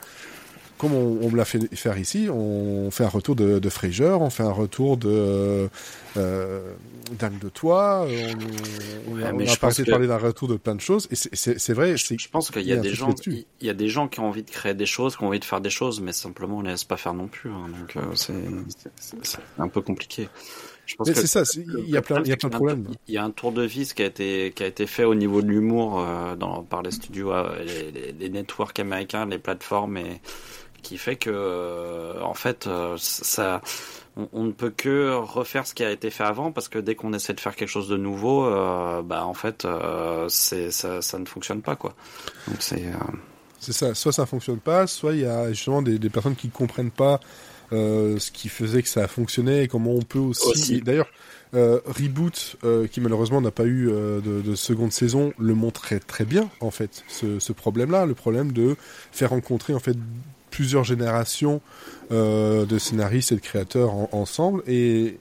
comme 0.79 0.93
on, 0.93 1.19
on 1.23 1.31
me 1.31 1.37
l'a 1.37 1.45
fait 1.45 1.75
faire 1.75 1.99
ici, 1.99 2.29
on 2.31 2.91
fait 2.91 3.05
un 3.05 3.09
retour 3.09 3.37
de, 3.37 3.59
de 3.59 3.69
Fraser, 3.69 4.17
on 4.21 4.31
fait 4.31 4.43
un 4.43 4.53
retour 4.53 4.97
de 4.97 5.69
euh, 6.17 6.75
Dame 7.19 7.39
de 7.41 7.49
Toi, 7.49 8.07
on, 8.07 9.15
ouais, 9.15 9.23
on 9.33 9.39
a 9.39 9.45
de 9.45 9.91
parler 9.91 10.07
d'un 10.07 10.19
retour 10.19 10.49
de 10.49 10.57
plein 10.57 10.75
de 10.75 10.81
choses, 10.81 11.09
et 11.11 11.15
c'est 11.15 11.73
vrai. 11.73 11.97
Je, 11.97 12.15
je 12.19 12.29
pense 12.29 12.51
qu'il 12.51 12.63
y 12.63 12.73
a, 12.73 12.77
des 12.77 12.95
gens, 12.95 13.15
il 13.27 13.45
y 13.61 13.71
a 13.71 13.75
des 13.75 13.89
gens 13.89 14.09
qui 14.09 14.21
ont 14.21 14.29
envie 14.29 14.43
de 14.43 14.51
créer 14.51 14.75
des 14.75 14.87
choses, 14.87 15.17
qui 15.17 15.23
ont 15.23 15.29
envie 15.29 15.41
de 15.41 15.45
faire 15.45 15.61
des 15.61 15.71
choses, 15.71 16.01
mais 16.01 16.13
simplement 16.13 16.59
on 16.59 16.63
les 16.63 16.71
laisse 16.71 16.85
pas 16.85 16.97
faire 16.97 17.15
non 17.15 17.29
plus. 17.29 17.51
Hein, 17.51 17.69
donc 17.79 17.97
euh, 17.97 18.15
c'est 18.15 19.39
un 19.59 19.69
peu 19.69 19.81
compliqué. 19.81 20.29
Je 20.87 20.97
pense 20.97 21.11
c'est 21.13 21.27
ça, 21.27 21.43
il 21.57 21.89
y 21.89 21.97
a 21.97 22.03
plein, 22.03 22.23
il 22.23 22.29
y 22.29 22.33
a 22.33 22.37
plein 22.37 22.51
de 22.51 22.55
problèmes. 22.55 22.89
Il 23.09 23.15
y 23.15 23.19
a 23.19 23.25
un 23.25 23.31
tour 23.31 23.53
de 23.53 23.63
vis 23.63 23.95
qui 23.95 24.03
a 24.03 24.07
été, 24.07 24.53
qui 24.55 24.63
a 24.63 24.67
été 24.67 24.87
fait 24.87 25.05
au 25.05 25.15
niveau 25.15 25.41
de 25.41 25.47
l'humour 25.47 25.99
euh, 26.01 26.35
par 26.69 26.83
les 26.83 26.91
studios, 26.91 27.33
euh, 27.33 27.65
les, 27.65 27.91
les, 27.91 28.13
les, 28.13 28.29
networks 28.29 28.79
américains, 28.79 29.25
les 29.25 29.39
plateformes 29.39 29.97
et 29.97 30.21
qui 30.85 30.99
fait 30.99 31.17
que 31.17 31.31
euh, 31.31 32.21
en 32.23 32.35
fait 32.35 32.69
euh, 32.69 32.95
ça 32.99 33.61
on, 34.17 34.29
on, 34.33 34.45
ne 34.45 34.53
peut 34.53 34.71
que 34.71 35.13
refaire 35.15 35.67
ce 35.67 35.75
qui 35.75 35.83
a 35.83 35.91
été 35.91 36.11
fait 36.11 36.23
avant 36.23 36.53
parce 36.53 36.69
que 36.69 36.79
dès 36.79 36.95
qu'on 36.95 37.13
essaie 37.13 37.35
de 37.35 37.41
faire 37.41 37.57
quelque 37.57 37.69
chose 37.69 37.89
de 37.89 37.97
nouveau 37.97 38.47
euh, 38.47 39.03
bah 39.03 39.25
en 39.27 39.35
fait 39.35 39.67
c'est 40.29 40.71
ça, 40.71 41.03
ça, 41.03 41.19
ne 41.19 41.27
fonctionne 41.27 41.63
pas 41.63 41.75
quoi. 41.75 41.95
Donc 42.47 42.59
c'est 42.61 42.85
c'est 43.59 43.73
ça. 43.73 43.95
Soit 43.95 44.13
ça 44.13 44.27
fonctionne 44.27 44.61
pas 44.61 44.87
soit 44.87 45.15
il 45.15 45.21
y 45.21 45.27
a 45.27 45.49
justement 45.49 45.83
des, 45.83 45.99
des 45.99 46.11
personnes 46.11 46.37
qui 46.37 46.51
comprennent 46.51 46.93
pas 46.93 47.19
euh, 47.73 48.19
ce 48.19 48.31
qui 48.31 48.49
faisait 48.49 48.83
que 48.83 48.89
ça 48.89 49.09
fonctionnait 49.09 49.65
et 49.65 49.69
comment 49.69 49.93
on 49.93 50.03
peut 50.03 50.19
aussi, 50.19 50.49
aussi. 50.49 50.81
d'ailleurs 50.81 51.09
euh, 51.55 51.81
Reboot, 51.87 52.57
euh, 52.63 52.87
qui 52.87 53.01
malheureusement 53.01 53.41
n'a 53.41 53.51
pas 53.51 53.65
eu 53.65 53.87
de, 53.87 54.43
de, 54.43 54.55
seconde 54.55 54.93
saison, 54.93 55.33
le 55.39 55.55
montrait 55.55 55.99
très 55.99 56.25
bien 56.25 56.51
en 56.61 56.71
fait 56.71 57.05
ce, 57.09 57.39
ce 57.39 57.53
problème-là, 57.53 58.07
le 58.07 58.15
problème 58.15 58.53
de 58.53 58.77
faire 59.13 59.31
rencontrer 59.31 59.75
en 59.75 59.79
fait 59.79 59.97
plusieurs 60.55 60.85
générations 60.85 61.61
euh, 62.13 62.65
de 62.65 62.79
scénaristes 62.79 63.33
et 63.33 63.35
de 63.35 63.41
créateurs 63.41 63.93
en, 63.93 64.09
ensemble 64.13 64.63
et, 64.69 65.19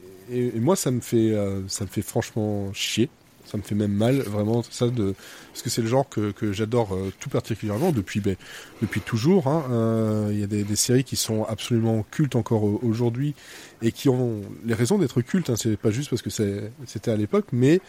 moi 0.56 0.76
ça 0.76 0.92
me 0.92 1.02
fait 1.02 1.32
euh, 1.32 1.68
ça 1.68 1.86
me 1.86 1.90
fait 1.90 2.02
franchement 2.04 2.72
chier 2.74 3.10
ça 3.46 3.58
me 3.58 3.64
fait 3.64 3.76
même 3.76 3.92
mal 3.92 4.20
vraiment 4.22 4.64
ça 4.64 4.86
parce 4.88 5.62
que 5.64 5.70
c'est 5.70 5.82
le 5.82 5.88
genre 5.88 6.08
que, 6.08 6.32
que 6.32 6.54
j'adore 6.54 6.94
euh, 6.94 7.12
tout 7.20 7.30
particulièrement 7.30 7.92
depuis 7.92 8.20
ben, 8.20 8.36
depuis 8.82 9.02
toujours 9.02 9.48
hein. 9.48 10.28
il 10.30 10.40
y 10.40 10.44
a 10.44 10.48
des, 10.48 10.64
des, 10.64 10.76
séries 10.76 11.04
qui 11.04 11.16
sont 11.16 11.44
absolument 11.44 12.06
cultes 12.12 12.36
encore 12.36 12.64
aujourd'hui 12.84 13.34
et 13.82 13.92
qui 13.92 14.10
ont 14.10 14.42
les 14.66 14.76
raisons 14.76 14.98
d'être 15.00 15.22
cultes 15.22 15.50
hein. 15.50 15.56
c'est 15.58 15.78
pas 15.78 15.92
juste 15.92 16.10
parce 16.10 16.22
que 16.22 16.30
c'était 16.30 17.12
à 17.12 17.18
l'époque 17.18 17.48
mais 17.52 17.82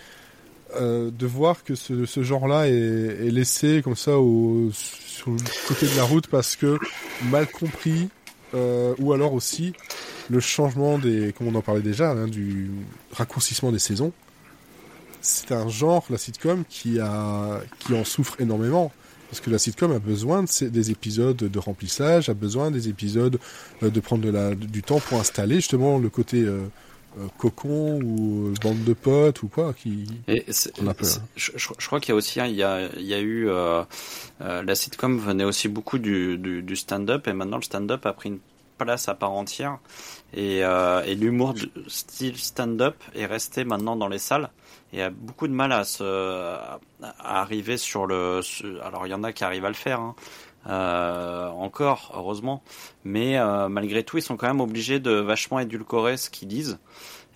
euh, 0.76 1.10
de 1.10 1.26
voir 1.26 1.64
que 1.64 1.74
ce, 1.74 2.22
genre-là 2.22 2.68
est, 2.68 3.30
laissé 3.30 3.80
comme 3.82 3.96
ça 3.96 4.18
au, 4.18 4.70
sur 4.72 5.30
le 5.30 5.38
côté 5.68 5.86
de 5.86 5.96
la 5.96 6.04
route 6.04 6.26
parce 6.26 6.56
que 6.56 6.78
mal 7.30 7.46
compris, 7.46 8.08
euh, 8.54 8.94
ou 8.98 9.12
alors 9.12 9.34
aussi 9.34 9.72
le 10.30 10.40
changement 10.40 10.98
des, 10.98 11.34
comme 11.36 11.48
on 11.48 11.54
en 11.54 11.62
parlait 11.62 11.82
déjà, 11.82 12.10
hein, 12.10 12.28
du 12.28 12.70
raccourcissement 13.12 13.72
des 13.72 13.78
saisons. 13.78 14.12
C'est 15.20 15.52
un 15.52 15.68
genre, 15.68 16.04
la 16.10 16.18
sitcom, 16.18 16.64
qui 16.68 17.00
a, 17.00 17.60
qui 17.78 17.94
en 17.94 18.04
souffre 18.04 18.40
énormément. 18.40 18.92
Parce 19.30 19.40
que 19.40 19.50
la 19.50 19.58
sitcom 19.58 19.90
a 19.90 19.98
besoin 19.98 20.44
des 20.60 20.90
épisodes 20.90 21.36
de 21.36 21.58
remplissage, 21.58 22.28
a 22.28 22.34
besoin 22.34 22.70
des 22.70 22.88
épisodes 22.88 23.38
euh, 23.82 23.90
de 23.90 24.00
prendre 24.00 24.54
du 24.54 24.82
temps 24.82 25.00
pour 25.00 25.18
installer 25.18 25.56
justement 25.56 25.98
le 25.98 26.08
côté 26.08 26.46
euh, 27.18 27.26
cocon 27.38 28.00
ou 28.02 28.48
euh, 28.48 28.54
bande 28.62 28.82
de 28.84 28.92
potes 28.92 29.42
ou 29.42 29.48
quoi 29.48 29.72
qui 29.74 30.06
Et 30.28 30.44
c'est- 30.50 30.72
on 30.82 30.86
a 30.86 30.94
peur. 30.94 31.06
c'est- 31.06 31.20
je, 31.36 31.52
je- 31.56 31.68
je 31.78 31.86
crois 31.86 32.00
qu'il 32.00 32.10
y 32.10 32.12
a 32.12 32.16
aussi, 32.16 32.40
hein, 32.40 32.46
il 32.46 32.54
y 32.56 32.62
a, 32.62 32.88
il 32.96 33.02
y 33.06 33.14
a 33.14 33.20
eu 33.20 33.48
euh, 33.48 33.82
la 34.40 34.74
sitcom 34.74 35.18
venait 35.18 35.44
aussi 35.44 35.68
beaucoup 35.68 35.98
du, 35.98 36.38
du, 36.38 36.62
du 36.62 36.76
stand-up 36.76 37.26
et 37.28 37.32
maintenant 37.32 37.56
le 37.58 37.62
stand-up 37.62 38.04
a 38.06 38.12
pris 38.12 38.30
une 38.30 38.38
place 38.78 39.08
à 39.08 39.14
part 39.14 39.30
entière 39.30 39.78
et, 40.36 40.58
et 40.58 41.14
l'humour 41.14 41.54
style 41.86 42.36
stand-up 42.36 42.96
est 43.14 43.26
resté 43.26 43.64
maintenant 43.64 43.94
dans 43.94 44.08
les 44.08 44.18
salles 44.18 44.50
et 44.92 45.00
a 45.02 45.10
beaucoup 45.10 45.46
de 45.46 45.52
mal 45.52 45.70
à 45.72 45.84
se 45.84 46.02
à 46.02 46.80
à 47.00 47.40
arriver 47.40 47.76
sur 47.76 48.06
le. 48.06 48.40
sur- 48.42 48.82
alors 48.84 49.06
il 49.06 49.10
y 49.10 49.14
en 49.14 49.24
a 49.24 49.32
qui 49.32 49.44
arrivent 49.44 49.64
à 49.64 49.68
le 49.68 49.74
faire. 49.74 50.00
Hein. 50.00 50.14
Euh, 50.68 51.48
encore, 51.50 52.12
heureusement, 52.16 52.62
mais 53.04 53.38
euh, 53.38 53.68
malgré 53.68 54.02
tout, 54.02 54.18
ils 54.18 54.22
sont 54.22 54.36
quand 54.36 54.46
même 54.48 54.60
obligés 54.60 55.00
de 55.00 55.12
vachement 55.12 55.58
édulcorer 55.60 56.16
ce 56.16 56.30
qu'ils 56.30 56.48
disent. 56.48 56.78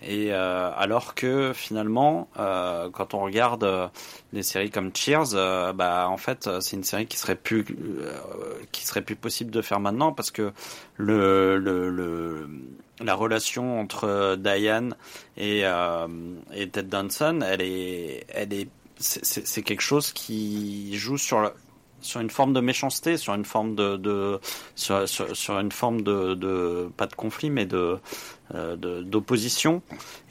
Et 0.01 0.31
euh, 0.31 0.71
alors 0.77 1.13
que 1.13 1.51
finalement, 1.53 2.29
euh, 2.39 2.89
quand 2.89 3.13
on 3.13 3.19
regarde 3.19 3.65
euh, 3.65 3.87
des 4.31 4.43
séries 4.43 4.69
comme 4.69 4.95
Cheers, 4.95 5.33
euh, 5.35 5.73
bah 5.73 6.07
en 6.09 6.15
fait, 6.15 6.47
euh, 6.47 6.61
c'est 6.61 6.77
une 6.77 6.85
série 6.85 7.05
qui 7.05 7.17
serait 7.17 7.35
plus 7.35 7.65
euh, 7.69 8.13
qui 8.71 8.85
serait 8.85 9.01
plus 9.01 9.17
possible 9.17 9.51
de 9.51 9.61
faire 9.61 9.81
maintenant 9.81 10.13
parce 10.13 10.31
que 10.31 10.53
le 10.95 11.57
le, 11.57 11.89
le 11.89 12.47
la 13.01 13.13
relation 13.13 13.79
entre 13.81 14.37
Diane 14.37 14.95
et 15.35 15.65
euh, 15.65 16.07
et 16.53 16.69
Ted 16.69 16.87
Danson, 16.87 17.41
elle 17.45 17.61
est 17.61 18.25
elle 18.29 18.53
est 18.53 18.69
c'est 19.01 19.63
quelque 19.63 19.81
chose 19.81 20.11
qui 20.13 20.97
joue 20.97 21.17
sur 21.17 21.41
la- 21.41 21.53
sur 22.01 22.21
une 22.21 22.29
forme 22.29 22.53
de 22.53 22.59
méchanceté, 22.59 23.17
sur 23.17 23.33
une 23.33 23.45
forme 23.45 23.75
de, 23.75 23.97
de 23.97 24.39
sur, 24.75 25.59
une 25.59 25.71
forme 25.71 26.01
de, 26.01 26.33
de 26.33 26.89
pas 26.97 27.07
de 27.07 27.13
conflit 27.13 27.49
mais 27.49 27.65
de 27.65 27.99
euh, 28.55 28.75
de- 28.75 29.03
d'opposition. 29.03 29.81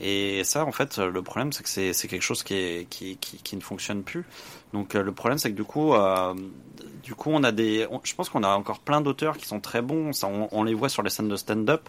Et 0.00 0.42
ça 0.44 0.64
en 0.64 0.72
fait 0.72 0.98
le 0.98 1.22
problème 1.22 1.52
c'est 1.52 1.62
que 1.62 1.68
c'est 1.92 2.08
quelque 2.08 2.22
chose 2.22 2.42
qui 2.42 2.86
qui, 2.90 3.16
qui, 3.16 3.56
ne 3.56 3.60
fonctionne 3.60 4.02
plus. 4.02 4.24
Donc 4.72 4.94
euh, 4.94 5.02
le 5.02 5.12
problème 5.12 5.38
c'est 5.38 5.50
que 5.50 5.56
du 5.56 5.64
coup 5.64 5.94
euh, 5.94 6.34
du 7.02 7.14
coup 7.14 7.30
on 7.32 7.44
a 7.44 7.52
des 7.52 7.86
je 8.02 8.14
pense 8.14 8.28
qu'on 8.28 8.42
a 8.42 8.48
encore 8.56 8.80
plein 8.80 9.00
d'auteurs 9.00 9.36
qui 9.36 9.46
sont 9.46 9.60
très 9.60 9.82
bons. 9.82 10.12
Ça 10.12 10.26
on, 10.26 10.48
on 10.52 10.64
les 10.64 10.74
voit 10.74 10.88
sur 10.88 11.02
les 11.02 11.10
scènes 11.10 11.28
de 11.28 11.36
stand-up. 11.36 11.88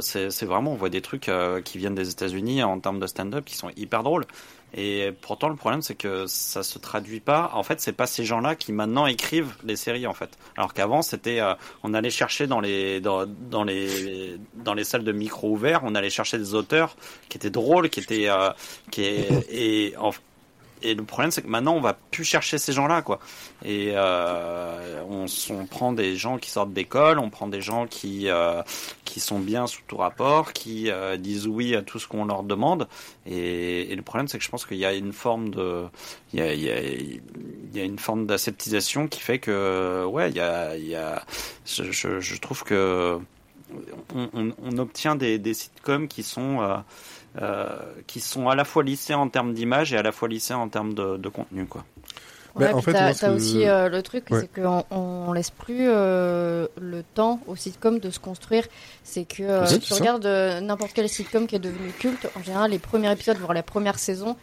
C'est 0.00 0.44
vraiment 0.44 0.72
on 0.72 0.76
voit 0.76 0.90
des 0.90 1.02
trucs 1.02 1.30
qui 1.64 1.78
viennent 1.78 1.94
des 1.94 2.10
États-Unis 2.10 2.62
en 2.62 2.80
termes 2.80 3.00
de 3.00 3.06
stand-up 3.06 3.44
qui 3.44 3.56
sont 3.56 3.70
hyper 3.76 4.02
drôles 4.02 4.26
et 4.74 5.12
pourtant, 5.20 5.48
le 5.48 5.56
problème, 5.56 5.82
c'est 5.82 5.94
que 5.94 6.26
ça 6.26 6.62
se 6.62 6.78
traduit 6.78 7.20
pas. 7.20 7.50
En 7.54 7.62
fait, 7.62 7.80
c'est 7.80 7.92
pas 7.92 8.06
ces 8.06 8.24
gens-là 8.24 8.54
qui 8.56 8.72
maintenant 8.72 9.06
écrivent 9.06 9.54
les 9.64 9.76
séries, 9.76 10.06
en 10.06 10.14
fait. 10.14 10.30
Alors 10.56 10.72
qu'avant, 10.72 11.02
c'était, 11.02 11.40
euh, 11.40 11.54
on 11.82 11.92
allait 11.94 12.10
chercher 12.10 12.46
dans 12.46 12.60
les, 12.60 13.00
dans, 13.00 13.26
dans 13.26 13.64
les, 13.64 14.38
dans 14.54 14.74
les 14.74 14.84
salles 14.84 15.04
de 15.04 15.12
micro 15.12 15.50
ouverts, 15.50 15.80
on 15.84 15.94
allait 15.94 16.10
chercher 16.10 16.38
des 16.38 16.54
auteurs 16.54 16.96
qui 17.28 17.36
étaient 17.36 17.50
drôles, 17.50 17.90
qui 17.90 18.00
étaient, 18.00 18.28
euh, 18.28 18.50
qui 18.90 19.02
est, 19.04 19.46
et, 19.50 19.94
en- 19.98 20.12
et 20.82 20.94
le 20.94 21.04
problème, 21.04 21.30
c'est 21.30 21.42
que 21.42 21.48
maintenant, 21.48 21.74
on 21.74 21.80
va 21.80 21.94
plus 21.94 22.24
chercher 22.24 22.58
ces 22.58 22.72
gens-là, 22.72 23.02
quoi. 23.02 23.18
Et 23.64 23.92
euh, 23.94 25.02
on, 25.08 25.66
prend 25.66 25.92
des 25.92 26.16
gens 26.16 26.38
qui 26.38 26.50
sortent 26.50 26.72
d'école, 26.72 27.18
on 27.18 27.30
prend 27.30 27.46
des 27.46 27.60
gens 27.60 27.86
qui, 27.86 28.28
euh, 28.28 28.62
qui 29.04 29.20
sont 29.20 29.38
bien 29.38 29.66
sous 29.66 29.82
tout 29.86 29.96
rapport, 29.96 30.52
qui 30.52 30.90
euh, 30.90 31.16
disent 31.16 31.46
oui 31.46 31.74
à 31.76 31.82
tout 31.82 31.98
ce 31.98 32.08
qu'on 32.08 32.24
leur 32.24 32.42
demande. 32.42 32.88
Et, 33.26 33.94
le 33.94 34.02
problème, 34.02 34.28
c'est 34.28 34.38
que 34.38 34.44
je 34.44 34.50
pense 34.50 34.66
qu'il 34.66 34.78
y 34.78 34.84
a 34.84 34.92
une 34.92 35.12
forme 35.12 35.50
de, 35.50 35.84
il 36.32 36.40
y 36.40 37.80
a, 37.80 37.84
une 37.84 37.98
forme 37.98 38.26
d'aseptisation 38.26 39.06
qui 39.06 39.20
fait 39.20 39.38
que, 39.38 40.04
ouais, 40.04 40.30
il 40.30 40.36
y 40.36 40.40
a, 40.40 41.22
je, 41.66 42.40
trouve 42.40 42.64
que 42.64 43.18
on, 44.14 44.78
obtient 44.78 45.14
des, 45.14 45.38
des 45.38 45.54
sitcoms 45.54 46.08
qui 46.08 46.22
sont 46.22 46.82
qui 48.06 48.20
sont 48.20 48.48
à 48.48 48.54
la 48.54 48.64
fois 48.64 48.82
lissés 48.82 49.14
en 49.14 49.28
termes 49.28 49.54
d'image 49.54 49.92
et 49.92 49.96
à 49.96 50.02
la 50.02 50.12
fois 50.12 50.28
lissés 50.28 50.54
en 50.54 50.68
termes 50.68 50.94
de, 50.94 51.16
de 51.16 51.28
contenu, 51.28 51.66
quoi. 51.66 51.84
Ouais, 52.54 52.70
en 52.70 52.82
puis 52.82 52.92
fait, 52.92 52.92
t'as, 52.92 53.14
t'as 53.14 53.28
que- 53.30 53.32
aussi 53.34 53.66
euh, 53.66 53.88
le 53.88 54.02
truc, 54.02 54.26
Ouais. 54.30 54.40
c'est 54.40 54.60
qu'on 54.62 54.84
on 54.90 55.32
laisse 55.32 55.48
plus 55.48 55.86
euh, 55.88 56.66
le 56.78 57.02
temps 57.02 57.40
aux 57.46 57.56
sitcoms 57.56 57.98
de 57.98 58.10
se 58.10 58.18
construire. 58.20 58.66
C'est 59.02 59.24
que 59.24 59.42
euh, 59.42 59.62
Oui, 59.62 59.68
si 59.68 59.78
tu 59.80 59.86
ça. 59.86 59.94
regardes 59.94 60.26
euh, 60.26 60.60
n'importe 60.60 60.92
quel 60.92 61.08
sitcom 61.08 61.46
qui 61.46 61.56
est 61.56 61.58
devenu 61.60 61.90
culte, 61.98 62.28
en 62.38 62.42
général, 62.42 62.70
les 62.72 62.78
premiers 62.78 63.10
épisodes, 63.10 63.38
voire 63.38 63.54
la 63.54 63.62
première 63.62 63.98
saison, 63.98 64.36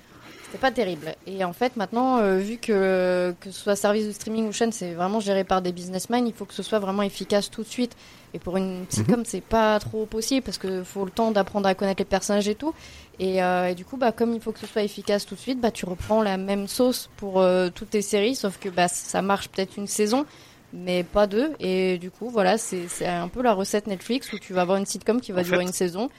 c'était 0.52 0.62
pas 0.62 0.72
terrible. 0.72 1.16
Et 1.28 1.44
en 1.44 1.54
fait, 1.54 1.76
maintenant, 1.76 2.18
euh, 2.18 2.38
vu 2.38 2.58
que 2.58 3.36
que 3.40 3.52
ce 3.52 3.60
soit 3.62 3.76
service 3.76 4.08
de 4.08 4.12
streaming 4.12 4.48
ou 4.48 4.52
chaîne, 4.52 4.72
c'est 4.72 4.94
vraiment 4.94 5.20
géré 5.20 5.44
par 5.44 5.62
des 5.62 5.72
businessmen, 5.72 6.26
il 6.28 6.34
faut 6.34 6.46
que 6.46 6.54
ce 6.54 6.64
soit 6.64 6.80
vraiment 6.80 7.04
efficace 7.04 7.50
tout 7.52 7.62
de 7.64 7.68
suite. 7.68 7.96
Et 8.34 8.40
pour 8.40 8.58
une 8.58 8.86
sitcom, 8.90 9.24
c'est 9.26 9.42
pas 9.42 9.80
trop 9.80 10.06
possible 10.06 10.44
parce 10.44 10.58
que 10.58 10.84
faut 10.84 11.06
le 11.06 11.12
temps 11.12 11.32
d'apprendre 11.32 11.68
à 11.68 11.74
connaître 11.76 12.00
les 12.02 12.06
personnages 12.06 12.48
et 12.48 12.56
tout. 12.56 12.74
Et, 13.20 13.44
euh, 13.44 13.68
et 13.70 13.76
du 13.76 13.86
coup, 13.86 13.98
bah, 13.98 14.12
comme 14.12 14.34
il 14.34 14.40
faut 14.42 14.52
que 14.52 14.60
ce 14.60 14.68
soit 14.68 14.84
efficace 14.84 15.26
tout 15.26 15.36
de 15.36 15.40
suite, 15.40 15.60
bah, 15.60 15.72
tu 15.72 15.86
reprends 15.86 16.22
la 16.22 16.38
même 16.38 16.68
sauce 16.68 17.10
pour 17.18 17.42
euh, 17.42 17.70
toutes 17.74 17.90
tes 17.92 18.02
séries, 18.02 18.36
sauf 18.36 18.58
que 18.60 18.70
bah, 18.70 18.88
ça 18.88 19.22
marche 19.22 19.50
peut-être 19.50 19.78
une 19.78 19.88
saison, 19.88 20.26
mais 20.74 21.04
pas 21.04 21.26
deux. 21.28 21.54
Et 21.60 21.98
du 21.98 22.12
coup, 22.12 22.30
voilà, 22.30 22.58
c'est 22.58 22.88
c'est 22.88 23.08
un 23.08 23.28
peu 23.28 23.42
la 23.42 23.54
recette 23.54 23.88
Netflix 23.88 24.32
où 24.34 24.40
tu 24.40 24.54
vas 24.54 24.62
avoir 24.62 24.78
une 24.78 24.86
sitcom 24.86 25.20
qui 25.22 25.32
va 25.32 25.42
En 25.42 25.44
durer 25.44 25.58
fait- 25.58 25.64
une 25.64 25.74
saison, 25.74 26.10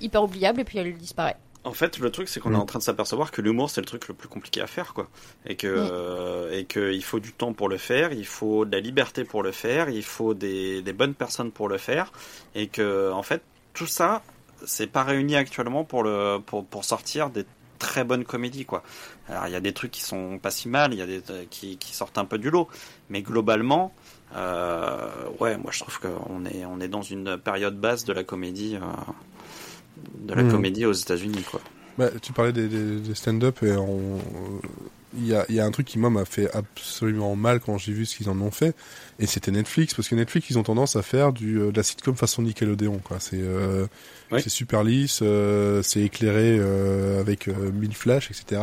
hyper 0.00 0.22
oubliable, 0.24 0.60
et 0.60 0.64
puis 0.64 0.78
elle 0.78 0.94
disparaît. 0.96 1.36
En 1.62 1.72
fait, 1.74 1.98
le 1.98 2.10
truc, 2.10 2.28
c'est 2.28 2.40
qu'on 2.40 2.50
Mm. 2.50 2.54
est 2.54 2.58
en 2.58 2.64
train 2.66 2.78
de 2.78 2.84
s'apercevoir 2.84 3.30
que 3.30 3.42
l'humour, 3.42 3.68
c'est 3.68 3.82
le 3.82 3.86
truc 3.86 4.08
le 4.08 4.14
plus 4.14 4.28
compliqué 4.28 4.62
à 4.62 4.66
faire, 4.66 4.94
quoi. 4.94 5.08
Et 5.46 5.56
que, 5.56 5.66
Mm. 5.66 5.88
euh, 5.92 6.58
et 6.58 6.64
que 6.64 6.92
il 6.92 7.04
faut 7.04 7.20
du 7.20 7.32
temps 7.34 7.52
pour 7.52 7.68
le 7.68 7.76
faire, 7.76 8.12
il 8.12 8.24
faut 8.26 8.64
de 8.64 8.72
la 8.72 8.80
liberté 8.80 9.24
pour 9.24 9.42
le 9.42 9.52
faire, 9.52 9.90
il 9.90 10.02
faut 10.02 10.32
des, 10.32 10.80
des 10.80 10.92
bonnes 10.94 11.14
personnes 11.14 11.52
pour 11.52 11.68
le 11.68 11.76
faire, 11.76 12.12
et 12.54 12.68
que, 12.68 13.12
en 13.12 13.22
fait, 13.22 13.42
tout 13.74 13.86
ça, 13.86 14.22
c'est 14.64 14.86
pas 14.86 15.04
réuni 15.04 15.36
actuellement 15.36 15.84
pour 15.84 16.02
le, 16.02 16.38
pour, 16.38 16.64
pour 16.64 16.84
sortir 16.86 17.28
des 17.30 17.44
très 17.78 18.04
bonnes 18.04 18.24
comédies, 18.24 18.64
quoi. 18.64 18.82
Alors, 19.28 19.46
il 19.46 19.52
y 19.52 19.56
a 19.56 19.60
des 19.60 19.72
trucs 19.72 19.90
qui 19.90 20.02
sont 20.02 20.38
pas 20.38 20.50
si 20.50 20.66
mal, 20.68 20.94
il 20.94 20.98
y 20.98 21.02
a 21.02 21.06
des, 21.06 21.22
euh, 21.30 21.44
qui, 21.50 21.76
qui 21.76 21.94
sortent 21.94 22.16
un 22.18 22.24
peu 22.26 22.38
du 22.38 22.50
lot, 22.50 22.68
mais 23.10 23.20
globalement, 23.22 23.92
euh, 24.36 25.08
ouais, 25.40 25.56
moi, 25.58 25.70
je 25.72 25.80
trouve 25.80 25.98
qu'on 26.00 26.44
est, 26.46 26.64
on 26.64 26.80
est 26.80 26.88
dans 26.88 27.02
une 27.02 27.36
période 27.38 27.78
basse 27.78 28.04
de 28.04 28.12
la 28.14 28.24
comédie, 28.24 28.76
euh, 28.76 28.86
de 30.26 30.34
la 30.34 30.42
Mm. 30.42 30.50
comédie 30.50 30.86
aux 30.86 30.92
États-Unis, 30.92 31.42
quoi. 31.50 31.60
Bah, 31.98 32.08
tu 32.22 32.32
parlais 32.32 32.52
des, 32.52 32.68
des, 32.68 33.00
des 33.00 33.14
stand-up 33.14 33.62
et 33.62 33.72
on- 33.72 34.20
il 35.18 35.26
y 35.26 35.34
a, 35.34 35.44
il 35.48 35.56
y 35.56 35.60
a 35.60 35.66
un 35.66 35.70
truc 35.72 35.86
qui 35.88 35.98
moi 35.98 36.08
m'a 36.08 36.24
fait 36.24 36.48
absolument 36.54 37.34
mal 37.34 37.58
quand 37.58 37.76
j'ai 37.78 37.92
vu 37.92 38.06
ce 38.06 38.16
qu'ils 38.16 38.30
en 38.30 38.40
ont 38.40 38.52
fait 38.52 38.76
et 39.18 39.26
c'était 39.26 39.50
Netflix 39.50 39.92
parce 39.92 40.06
que 40.08 40.14
Netflix 40.14 40.48
ils 40.50 40.58
ont 40.58 40.62
tendance 40.62 40.94
à 40.94 41.02
faire 41.02 41.32
du 41.32 41.58
euh, 41.58 41.72
de 41.72 41.76
la 41.76 41.82
sitcom 41.82 42.14
façon 42.14 42.42
Nickelodeon 42.42 43.00
quoi 43.02 43.18
c'est 43.18 43.40
euh, 43.40 43.88
Oui. 44.30 44.40
c'est 44.40 44.50
super 44.50 44.84
lisse 44.84 45.18
euh, 45.22 45.82
c'est 45.82 46.02
éclairé 46.02 46.56
euh, 46.60 47.18
avec 47.20 47.48
euh, 47.48 47.72
mille 47.72 47.94
flashs 47.96 48.30
etc 48.30 48.62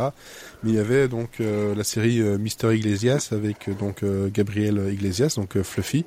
mais 0.62 0.70
il 0.70 0.76
y 0.76 0.78
avait 0.78 1.06
donc 1.06 1.32
euh, 1.42 1.74
la 1.74 1.84
série 1.84 2.22
euh, 2.22 2.38
Mister 2.38 2.74
Iglesias 2.74 3.28
avec 3.32 3.68
donc 3.78 4.02
euh, 4.02 4.30
Gabriel 4.32 4.88
Iglesias 4.90 5.34
donc 5.36 5.54
euh, 5.58 5.62
Fluffy 5.62 6.06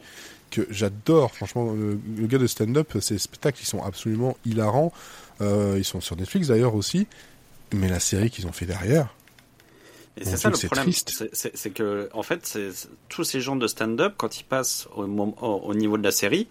que 0.52 0.68
j'adore 0.70 1.34
franchement 1.34 1.74
le, 1.74 2.00
le 2.18 2.28
gars 2.28 2.38
de 2.38 2.48
stand-up 2.48 2.94
ces 3.00 3.18
spectacles 3.18 3.60
ils 3.62 3.66
sont 3.68 3.82
absolument 3.84 4.38
hilarants 4.46 4.94
euh, 5.42 5.76
ils 5.78 5.86
sont 5.86 6.02
sur 6.02 6.16
Netflix 6.16 6.50
d'ailleurs 6.50 6.76
aussi 6.76 7.08
mais 7.74 7.88
la 7.90 8.00
série 8.00 8.30
qu'ils 8.30 8.46
ont 8.48 8.52
fait 8.52 8.66
derrière 8.68 9.08
Et 10.18 10.26
c'est 10.26 10.38
ça 10.38 10.50
le 10.50 10.58
problème. 10.58 10.92
C'est- 10.92 11.70
que, 11.74 12.10
en 12.14 12.22
fait, 12.22 12.60
tous 13.08 13.24
ces 13.24 13.40
gens 13.40 13.56
de 13.56 13.66
stand-up, 13.66 14.16
quand 14.18 14.40
ils 14.40 14.44
passent 14.44 14.88
au, 14.96 15.08
mom- 15.08 15.34
au, 15.42 15.48
au 15.64 15.74
niveau 15.74 15.98
de 15.98 16.04
la 16.04 16.12
série, 16.12 16.48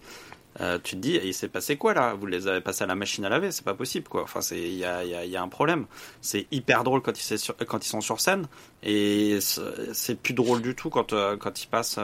euh, 0.61 0.79
tu 0.83 0.97
te 0.97 1.01
dis, 1.01 1.21
il 1.23 1.35
s'est 1.35 1.49
passé 1.49 1.77
quoi 1.77 1.95
là? 1.95 2.15
Vous 2.15 2.27
les 2.27 2.49
avez 2.49 2.61
passés 2.61 2.85
à 2.85 2.87
la 2.87 2.95
machine 2.95 3.25
à 3.25 3.29
laver, 3.29 3.53
c'est 3.53 3.65
pas 3.65 3.75
possible 3.75 4.09
quoi. 4.09 4.23
Enfin, 4.25 4.41
il 4.53 4.75
y 4.77 4.85
a, 4.85 5.05
il 5.05 5.11
y, 5.11 5.15
a, 5.15 5.25
il 5.25 5.31
y 5.31 5.37
a 5.37 5.43
un 5.43 5.49
problème. 5.49 5.87
C'est 6.23 6.47
hyper 6.51 6.85
drôle 6.85 7.03
quand 7.03 7.13
ils, 7.21 7.39
sur- 7.39 7.57
quand 7.57 7.85
ils 7.85 7.89
sont 7.89 8.01
sur 8.01 8.21
scène, 8.21 8.47
et 8.83 9.39
c'est 9.41 9.61
c'est 9.93 10.17
plus 10.17 10.35
drôle 10.35 10.63
du 10.63 10.75
tout 10.75 10.91
quand 10.91 11.13
euh, 11.13 11.37
quand 11.37 11.63
ils 11.63 11.69
passent. 11.69 11.99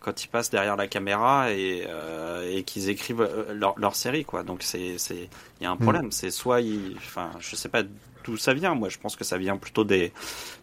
Quand 0.00 0.24
ils 0.24 0.28
passent 0.28 0.50
derrière 0.50 0.76
la 0.76 0.88
caméra 0.88 1.52
et, 1.52 1.84
euh, 1.88 2.50
et 2.56 2.62
qu'ils 2.64 2.88
écrivent 2.88 3.22
euh, 3.22 3.52
leur, 3.54 3.78
leur 3.78 3.94
série 3.96 4.24
quoi. 4.24 4.42
Donc 4.42 4.62
c'est 4.62 4.98
c'est 4.98 5.28
il 5.60 5.64
y 5.64 5.66
a 5.66 5.70
un 5.70 5.76
problème. 5.76 6.10
C'est 6.12 6.30
soit 6.30 6.60
ils 6.62 6.96
enfin 6.96 7.30
je 7.40 7.56
sais 7.56 7.68
pas 7.68 7.82
d'où 8.24 8.36
ça 8.36 8.54
vient. 8.54 8.74
Moi 8.74 8.88
je 8.88 8.98
pense 8.98 9.16
que 9.16 9.24
ça 9.24 9.38
vient 9.38 9.56
plutôt 9.56 9.84
des 9.84 10.12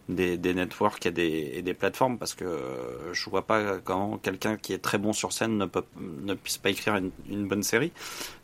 des, 0.08 0.36
des 0.38 0.54
networks 0.54 1.06
et 1.06 1.10
des, 1.10 1.52
et 1.54 1.62
des 1.62 1.74
plateformes 1.74 2.18
parce 2.18 2.34
que 2.34 2.44
euh, 2.44 3.12
je 3.14 3.30
vois 3.30 3.42
pas 3.46 3.78
comment 3.78 4.18
quelqu'un 4.18 4.56
qui 4.56 4.72
est 4.72 4.78
très 4.78 4.98
bon 4.98 5.12
sur 5.12 5.32
scène 5.32 5.58
ne 5.58 5.66
peut 5.66 5.84
ne 6.22 6.34
puisse 6.34 6.58
pas 6.58 6.70
écrire 6.70 6.96
une, 6.96 7.10
une 7.28 7.46
bonne 7.48 7.62
série. 7.62 7.92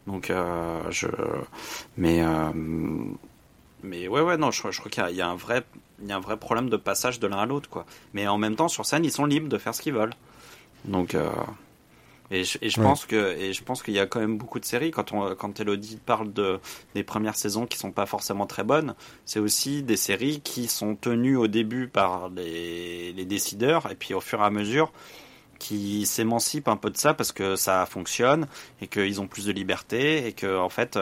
Donc 0.07 0.31
euh, 0.31 0.81
je 0.91 1.09
mais 1.97 2.23
mais 3.83 4.09
ouais 4.09 4.21
ouais 4.21 4.37
non 4.37 4.51
je, 4.51 4.59
crois- 4.59 4.71
je 4.71 4.79
crois 4.79 4.91
qu'il 4.91 5.03
y, 5.03 5.07
a- 5.07 5.11
il 5.11 5.17
y 5.17 5.23
a 5.23 5.29
un 5.29 5.37
vrai 5.37 5.65
il 6.03 6.09
y 6.09 6.13
a 6.13 6.17
un 6.17 6.21
vrai 6.21 6.37
problème 6.37 6.69
de 6.71 6.77
passage 6.77 7.21
de 7.21 7.27
l'un 7.29 7.39
à 7.39 7.47
l'autre, 7.47 7.71
quoi. 7.71 7.87
Mais 8.15 8.27
en 8.27 8.37
même 8.37 8.57
temps, 8.57 8.67
sur 8.67 8.85
scène, 8.85 9.05
ils 9.05 9.13
sont 9.13 9.27
libres 9.27 9.49
de 9.49 9.57
faire 9.59 9.77
ce 9.77 9.81
qu'ils 9.81 9.95
veulent. 9.95 10.13
Donc, 10.85 11.15
euh, 11.15 11.31
et 12.31 12.45
je, 12.45 12.59
et 12.63 12.71
je 12.71 12.79
Ouais. 12.79 12.81
pense 12.81 13.07
que, 13.07 13.37
et 13.39 13.53
je 13.53 13.63
pense 13.63 13.83
qu'il 13.83 13.95
y 13.95 13.99
a 14.01 14.07
quand 14.07 14.21
même 14.21 14.39
beaucoup 14.39 14.59
de 14.61 14.65
séries 14.65 14.91
quand 14.91 15.13
on, 15.13 15.35
quand 15.35 15.61
Elodie 15.61 15.99
parle 16.05 16.33
de 16.33 16.61
des 16.95 17.05
premières 17.05 17.37
saisons 17.37 17.67
qui 17.67 17.79
sont 17.79 17.93
pas 17.93 18.07
forcément 18.07 18.47
très 18.47 18.65
bonnes, 18.65 18.95
c'est 19.27 19.41
aussi 19.41 19.83
des 19.83 19.97
séries 19.97 20.41
qui 20.43 20.69
sont 20.69 20.97
tenues 20.97 21.37
au 21.37 21.49
début 21.49 21.89
par 21.89 22.31
les, 22.31 23.13
les 23.13 23.25
décideurs 23.27 23.91
et 23.91 23.95
puis 23.95 24.15
au 24.15 24.21
fur 24.21 24.41
et 24.41 24.45
à 24.45 24.51
mesure 24.51 24.93
qui 25.59 26.05
s'émancipent 26.07 26.69
un 26.69 26.77
peu 26.77 26.91
de 26.91 26.97
ça 26.97 27.15
parce 27.15 27.33
que 27.33 27.57
ça 27.57 27.87
fonctionne 27.87 28.49
et 28.81 28.89
qu'ils 28.89 29.21
ont 29.21 29.29
plus 29.29 29.47
de 29.47 29.53
liberté 29.53 30.27
et 30.27 30.33
que 30.33 30.59
en 30.59 30.69
fait 30.69 30.99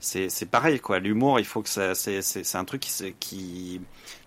c'est 0.00 0.28
c'est 0.30 0.46
pareil 0.46 0.80
quoi 0.80 0.98
l'humour 0.98 1.38
il 1.38 1.44
faut 1.44 1.62
que 1.62 1.68
ça 1.68 1.94
c'est 1.94 2.22
c'est 2.22 2.42
c'est 2.44 2.58
un 2.58 2.64
truc 2.64 2.80
qui 2.80 3.14
qui 3.20 3.80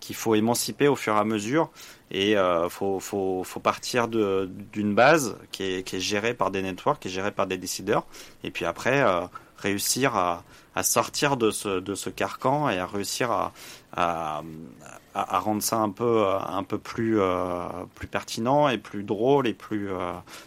qu'il 0.04 0.18
faut 0.18 0.36
émanciper 0.36 0.90
au 0.90 0.98
fur 0.98 1.16
et 1.16 1.20
à 1.20 1.24
mesure 1.24 1.70
et 2.12 2.36
euh, 2.38 2.68
faut 2.68 3.00
faut 3.00 3.46
faut 3.46 3.62
partir 3.62 4.10
d'une 4.10 4.94
base 4.94 5.38
qui 5.54 5.64
est 5.64 5.84
qui 5.84 5.96
est 5.96 6.02
gérée 6.02 6.34
par 6.34 6.52
des 6.52 6.62
networks 6.62 7.00
qui 7.00 7.08
est 7.08 7.12
gérée 7.12 7.32
par 7.32 7.48
des 7.48 7.58
décideurs 7.58 8.06
et 8.44 8.52
puis 8.52 8.66
après 8.66 9.02
euh, 9.02 9.22
réussir 9.58 10.14
à 10.18 10.44
à 10.76 10.84
sortir 10.84 11.38
de 11.38 11.52
ce 11.52 11.80
de 11.80 11.96
ce 11.96 12.10
carcan 12.10 12.70
et 12.70 12.80
à 12.80 12.86
réussir 12.86 13.32
à 13.32 13.54
à, 13.94 14.44
à, 15.14 15.40
rendre 15.40 15.64
ça 15.64 15.78
un 15.78 15.90
peu 15.90 16.26
euh, 16.26 16.38
un 16.38 16.64
peu 16.64 16.80
plus 16.80 17.22
euh, 17.22 17.64
plus 17.96 18.08
pertinent 18.08 18.68
et 18.68 18.78
plus 18.78 19.04
drôle 19.04 19.48
et 19.48 19.54
plus 19.54 19.88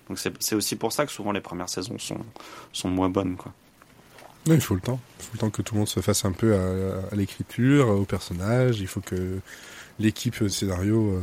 donc 0.09 0.19
c'est 0.19 0.55
aussi 0.55 0.77
pour 0.77 0.93
ça 0.93 1.07
que 1.07 1.13
souvent 1.13 1.33
les 1.33 1.41
premières 1.41 1.71
saisons 1.71 1.99
sont 1.99 2.21
sont 2.75 2.91
moins 2.91 3.09
bonnes 3.09 3.37
quoi. 3.37 3.53
Non, 4.47 4.55
il 4.55 4.61
faut 4.61 4.75
le 4.75 4.81
temps. 4.81 5.01
Il 5.19 5.25
faut 5.25 5.31
le 5.35 5.39
temps 5.39 5.51
que 5.51 5.63
tout 5.63 5.75
le 5.75 5.79
monde 5.81 5.89
se 5.89 6.01
fasse 6.01 6.25
un 6.25 6.33
peu 6.33 6.55
à, 6.55 7.13
à 7.13 7.15
l'écriture, 7.17 7.89
au 7.89 8.05
personnage. 8.05 8.81
Il 8.81 8.87
faut 8.87 9.01
que 9.01 9.39
l'équipe 9.99 10.49
scénario 10.49 11.13
euh, 11.15 11.21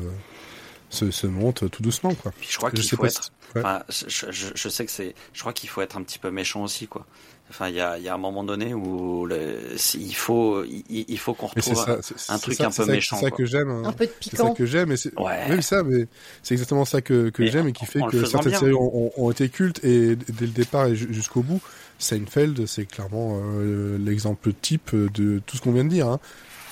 se, 0.90 1.10
se 1.12 1.28
monte 1.28 1.70
tout 1.72 1.82
doucement, 1.84 2.14
quoi. 2.16 2.32
Puis 2.40 2.50
je 2.52 2.58
crois 2.58 2.72
qu'il 2.72 2.84
faut 2.88 2.98
pas 2.98 3.08
être 3.08 3.24
si- 3.24 3.30
ouais. 3.56 3.62
enfin 3.64 3.84
je, 3.90 4.28
je, 4.32 4.48
je 4.56 4.70
sais 4.70 4.86
que 4.86 4.92
c'est 4.92 5.16
je 5.34 5.40
crois 5.42 5.54
qu'il 5.54 5.70
faut 5.70 5.82
être 5.82 5.96
un 5.98 6.04
petit 6.04 6.20
peu 6.20 6.32
méchant 6.32 6.64
aussi 6.64 6.88
quoi. 6.88 7.06
Enfin 7.50 7.68
il 7.70 7.76
y 7.76 7.82
a 7.82 7.98
il 8.00 8.04
y 8.04 8.10
a 8.10 8.14
un 8.16 8.18
moment 8.18 8.44
donné 8.44 8.74
où 8.74 9.26
le, 9.28 9.60
il 9.96 10.16
faut 10.16 10.64
il, 10.64 10.84
il 10.90 11.20
faut 11.20 11.34
qu'on 11.36 11.48
retrouve 11.48 11.76
ça, 11.76 11.98
un 12.30 12.40
truc 12.40 12.56
ça- 12.58 12.66
un 12.66 12.72
peu 12.72 12.86
ça- 12.86 12.92
méchant, 12.92 13.18
C'est 13.20 13.26
ça 13.26 13.32
que 13.32 13.46
j'aime. 13.46 13.70
hein. 13.70 13.84
Un 13.86 13.92
peu 13.92 14.06
de 14.08 14.12
C'est 14.22 14.32
ça 14.32 14.44
piquant. 14.44 14.54
que 14.56 14.66
j'aime. 14.66 14.90
Ouais. 14.90 15.40
Oui, 15.50 15.62
ça, 15.62 15.84
mais 15.84 16.08
c'est 16.42 16.56
exactement 16.56 16.86
ça 16.86 17.02
que, 17.02 17.32
j'aime 17.38 17.68
et 17.68 17.74
qui 17.74 17.86
fait 17.86 18.00
que 18.10 18.26
certaines 18.26 18.52
bien. 18.52 18.60
séries 18.60 18.74
ont, 18.74 18.96
ont- 18.96 19.12
ont 19.18 19.30
été 19.32 19.50
cultes 19.50 19.84
et 19.84 20.16
dès 20.16 20.46
le 20.46 20.52
départ 20.52 20.88
et 20.88 20.96
ju- 20.96 21.14
jusqu'au 21.14 21.44
bout. 21.44 21.62
Seinfeld, 22.04 22.66
c'est 22.68 22.86
clairement 22.86 23.40
euh, 23.44 23.98
l'exemple 23.98 24.52
type 24.54 24.96
de 24.96 25.40
tout 25.46 25.58
ce 25.58 25.62
qu'on 25.62 25.72
vient 25.72 25.86
de 25.86 25.90
dire. 25.90 26.08
hein. 26.08 26.20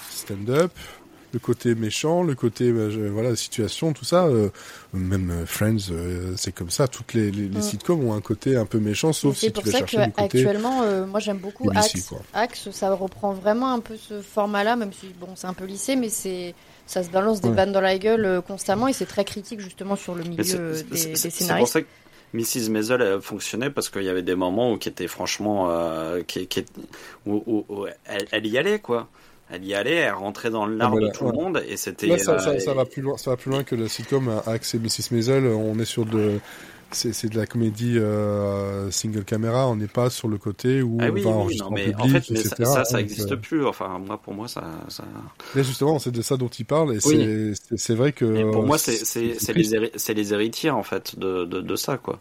Stand-up, 0.09 0.71
le 1.33 1.39
côté 1.39 1.73
méchant, 1.75 2.23
le 2.23 2.35
côté 2.35 2.71
bah, 2.73 2.89
je- 2.89 2.99
voilà 3.07 3.35
situation, 3.35 3.93
tout 3.93 4.03
ça. 4.05 4.25
euh, 4.25 4.49
même 4.93 5.29
euh, 5.31 5.45
Friends, 5.45 5.77
euh, 5.91 6.33
c'est 6.35 6.51
comme 6.53 6.69
ça. 6.69 6.87
Toutes 6.87 7.13
les, 7.13 7.31
les, 7.31 7.47
les 7.47 7.57
Mm. 7.59 7.61
sitcoms 7.61 8.03
ont 8.05 8.13
un 8.13 8.21
côté 8.21 8.57
un 8.57 8.65
peu 8.65 8.79
méchant, 8.79 9.13
sauf 9.13 9.35
C'est 9.35 9.47
si 9.47 9.53
tu 9.53 9.53
pour 9.53 9.63
vas 9.63 9.71
ça 9.71 9.77
chercher 9.79 9.97
le 9.97 10.03
côté. 10.11 10.15
qu'actuellement, 10.17 10.81
euh, 10.83 11.05
moi 11.05 11.19
j'aime 11.21 11.37
beaucoup 11.37 11.69
Axe. 11.73 12.03
quoi. 12.03 12.19
Axe, 12.33 12.69
ça 12.71 12.93
reprend 12.93 13.31
vraiment 13.31 13.71
un 13.73 13.79
peu 13.79 13.95
ce 13.97 14.21
format-là, 14.21 14.75
même 14.75 14.91
si 14.91 15.07
bon, 15.19 15.29
c'est 15.35 15.47
un 15.47 15.53
peu 15.53 15.65
lissé, 15.65 15.95
mais 15.95 16.09
c'est 16.09 16.53
ça 16.85 17.03
se 17.03 17.09
balance 17.09 17.39
des 17.39 17.47
Ouais. 17.47 17.55
vannes 17.55 17.71
dans 17.71 17.79
la 17.81 17.97
gueule 17.97 18.25
euh, 18.25 18.41
constamment 18.41 18.89
et 18.89 18.93
c'est 18.93 19.05
très 19.05 19.23
critique 19.23 19.61
justement 19.61 19.95
sur 19.95 20.13
le 20.13 20.23
milieu 20.25 20.43
c'est- 20.43 20.57
euh, 20.59 20.75
c'est- 20.75 20.89
des, 20.89 20.97
c'est- 20.97 21.09
des 21.09 21.15
C'est 21.15 21.29
pour 21.29 21.37
scénaristes. 21.37 21.79
Mrs. 22.33 22.69
Maisel 22.69 23.01
elle 23.01 23.21
fonctionnait 23.21 23.69
parce 23.69 23.89
qu'il 23.89 24.03
y 24.03 24.09
avait 24.09 24.21
des 24.21 24.35
moments 24.35 24.71
où 24.73 24.77
qui 24.77 24.89
étaient 24.89 25.07
franchement 25.07 25.67
euh, 25.71 26.21
qui, 26.23 26.47
qui- 26.47 26.65
où, 27.25 27.43
où- 27.45 27.65
où 27.69 27.85
elle, 28.05 28.25
elle 28.31 28.47
y 28.47 28.57
allait 28.57 28.79
quoi. 28.79 29.07
Elle 29.53 29.65
y 29.65 29.73
allait, 29.73 29.95
elle 29.95 30.13
rentrait 30.13 30.49
dans 30.49 30.65
l'arbre 30.65 30.97
Ah, 30.97 31.01
bah 31.01 31.07
de 31.09 31.13
tout 31.13 31.25
ouais. 31.25 31.31
le 31.31 31.37
monde 31.37 31.63
et 31.67 31.75
c'était. 31.75 32.07
Là, 32.07 32.17
ça, 32.17 32.35
euh, 32.35 32.39
ça, 32.39 32.57
ça 32.59 32.73
va 32.73 32.85
plus 32.85 33.01
loin. 33.01 33.17
Ça 33.17 33.31
va 33.31 33.35
plus 33.37 33.51
loin 33.51 33.63
que 33.65 33.75
le 33.75 33.89
sitcom 33.89 34.29
à 34.29 34.49
Axe 34.49 34.75
et 34.75 34.79
Mrs. 34.79 35.11
Maisel. 35.11 35.45
On 35.45 35.77
est 35.77 35.83
sur 35.85 36.05
de, 36.05 36.39
c'est, 36.93 37.29
de 37.29 37.37
la 37.37 37.45
comédie 37.45 37.97
euh, 37.97 38.91
single 38.91 39.23
caméra. 39.23 39.67
On 39.67 39.75
n'est 39.75 39.87
pas 39.87 40.09
sur 40.09 40.27
le 40.27 40.37
côté 40.37 40.81
où 40.81 40.97
Ah 40.99 41.05
on 41.09 41.11
oui, 41.11 41.21
va 41.21 41.29
oui, 41.29 41.35
enregistrer 41.35 41.65
non, 41.65 41.71
en 41.71 41.71
mais 41.71 41.85
public, 41.85 41.99
en 41.99 42.07
fait, 42.07 42.29
mais 42.31 42.43
ça, 42.43 42.55
etc. 42.55 42.63
ça, 42.65 42.85
ça 42.85 42.97
Donc, 42.97 43.01
existe 43.01 43.31
euh, 43.31 43.37
plus. 43.37 43.65
Enfin, 43.65 43.99
moi, 43.99 44.17
pour 44.21 44.33
moi, 44.33 44.47
ça. 44.47 44.63
ça... 44.89 45.03
Là, 45.55 45.63
justement, 45.63 45.99
c'est 45.99 46.11
de 46.11 46.21
ça 46.21 46.37
dont 46.37 46.47
il 46.49 46.65
parle. 46.65 46.95
Et 46.95 46.99
Oui. 47.05 47.53
c'est, 47.75 47.95
vrai 47.95 48.11
que. 48.13 48.25
Mais 48.25 48.43
pour 48.51 48.63
moi, 48.63 48.77
c'est 48.77 48.91
les 49.15 49.73
héri- 49.75 49.91
c'est 49.95 50.13
les 50.13 50.33
héritiers 50.33 50.69
en 50.69 50.83
fait 50.83 51.17
de 51.17 51.45
de, 51.45 51.61
de 51.61 51.75
ça 51.75 51.97
quoi. 51.97 52.19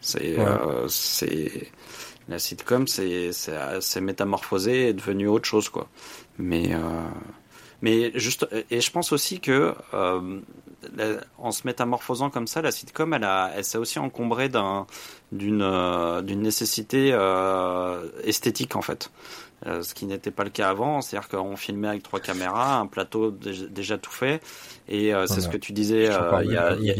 C'est 0.00 0.36
Ouais. 0.38 0.44
euh, 0.46 0.86
c'est 0.88 1.68
la 2.28 2.38
sitcom, 2.38 2.86
c'est 2.86 3.30
c'est 3.32 4.00
métamorphosé 4.00 4.88
et 4.88 4.92
devenu 4.92 5.26
autre 5.28 5.46
chose 5.48 5.68
quoi. 5.68 5.88
Mais 6.38 6.74
euh, 6.74 6.78
mais 7.82 8.12
juste 8.14 8.46
et 8.70 8.80
je 8.80 8.90
pense 8.90 9.12
aussi 9.12 9.40
que 9.40 9.74
la- 10.96 11.20
en 11.38 11.50
se 11.50 11.66
métamorphosant 11.66 12.30
comme 12.30 12.46
ça, 12.46 12.62
la 12.62 12.70
sitcom, 12.70 13.12
elle 13.14 13.24
a 13.24 13.50
elle 13.56 13.64
s'est 13.64 13.78
aussi 13.78 13.98
encombrée 13.98 14.48
d'un 14.48 14.86
d'une 15.32 15.62
euh, 15.62 16.22
d'une 16.22 16.40
nécessité 16.42 17.10
euh, 17.12 18.08
esthétique 18.24 18.76
en 18.76 18.82
fait. 18.82 19.10
Euh, 19.66 19.82
ce 19.82 19.92
qui 19.92 20.06
n'était 20.06 20.30
pas 20.30 20.44
le 20.44 20.50
cas 20.50 20.68
avant, 20.70 21.00
c'est-à-dire 21.00 21.28
qu'on 21.28 21.56
filmait 21.56 21.88
avec 21.88 22.04
trois 22.04 22.20
caméras, 22.20 22.78
un 22.78 22.86
plateau 22.86 23.32
déjà, 23.32 23.66
déjà 23.66 23.98
tout 23.98 24.12
fait, 24.12 24.40
et 24.88 25.12
euh, 25.12 25.26
c'est 25.26 25.34
Voilà. 25.34 25.42
ce 25.42 25.48
que 25.48 25.56
tu 25.56 25.72
disais 25.72 26.08
euh, 26.08 26.42
il 26.44 26.52
y, 26.52 26.56
a, 26.56 26.76
il 26.76 26.84
y, 26.84 26.90
a, 26.92 26.94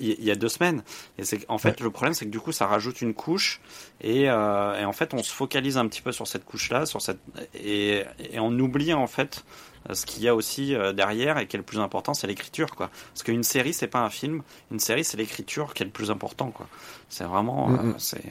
il 0.00 0.30
a- 0.30 0.34
deux 0.34 0.48
semaines. 0.48 0.82
Et 1.18 1.24
c'est 1.24 1.44
en 1.50 1.58
fait 1.58 1.80
le 1.80 1.90
problème, 1.90 2.14
c'est 2.14 2.24
que 2.24 2.30
du 2.30 2.40
coup, 2.40 2.52
ça 2.52 2.66
rajoute 2.66 3.02
une 3.02 3.12
couche, 3.12 3.60
et, 4.00 4.22
et 4.22 4.30
en 4.30 4.92
fait, 4.94 5.12
on 5.12 5.22
se 5.22 5.30
focalise 5.30 5.76
un 5.76 5.86
petit 5.86 6.00
peu 6.00 6.10
sur 6.10 6.26
cette 6.26 6.46
couche-là, 6.46 6.86
sur 6.86 7.02
cette 7.02 7.20
et, 7.54 8.02
et 8.32 8.40
on 8.40 8.58
oublie 8.58 8.94
en 8.94 9.06
fait 9.06 9.44
ce 9.92 10.06
qu'il 10.06 10.22
y 10.22 10.28
a 10.28 10.34
aussi 10.34 10.74
euh, 10.74 10.92
derrière 10.92 11.38
et 11.38 11.46
qui 11.46 11.56
est 11.56 11.58
le 11.58 11.64
plus 11.64 11.78
important, 11.80 12.14
c'est 12.14 12.26
l'écriture, 12.26 12.74
quoi. 12.74 12.90
Parce 13.12 13.22
qu'une 13.22 13.42
série, 13.42 13.74
c'est 13.74 13.86
pas 13.88 14.00
un 14.04 14.10
film. 14.10 14.42
Une 14.70 14.78
série, 14.80 15.04
c'est 15.04 15.16
l'écriture 15.18 15.74
qui 15.74 15.82
est 15.82 15.86
le 15.86 15.92
plus 15.92 16.10
important, 16.10 16.50
quoi. 16.50 16.66
C'est 17.10 17.24
vraiment, 17.24 17.68
Mm, 17.68 17.74
euh, 17.74 17.82
mm. 17.82 17.94
c'est. 17.98 18.22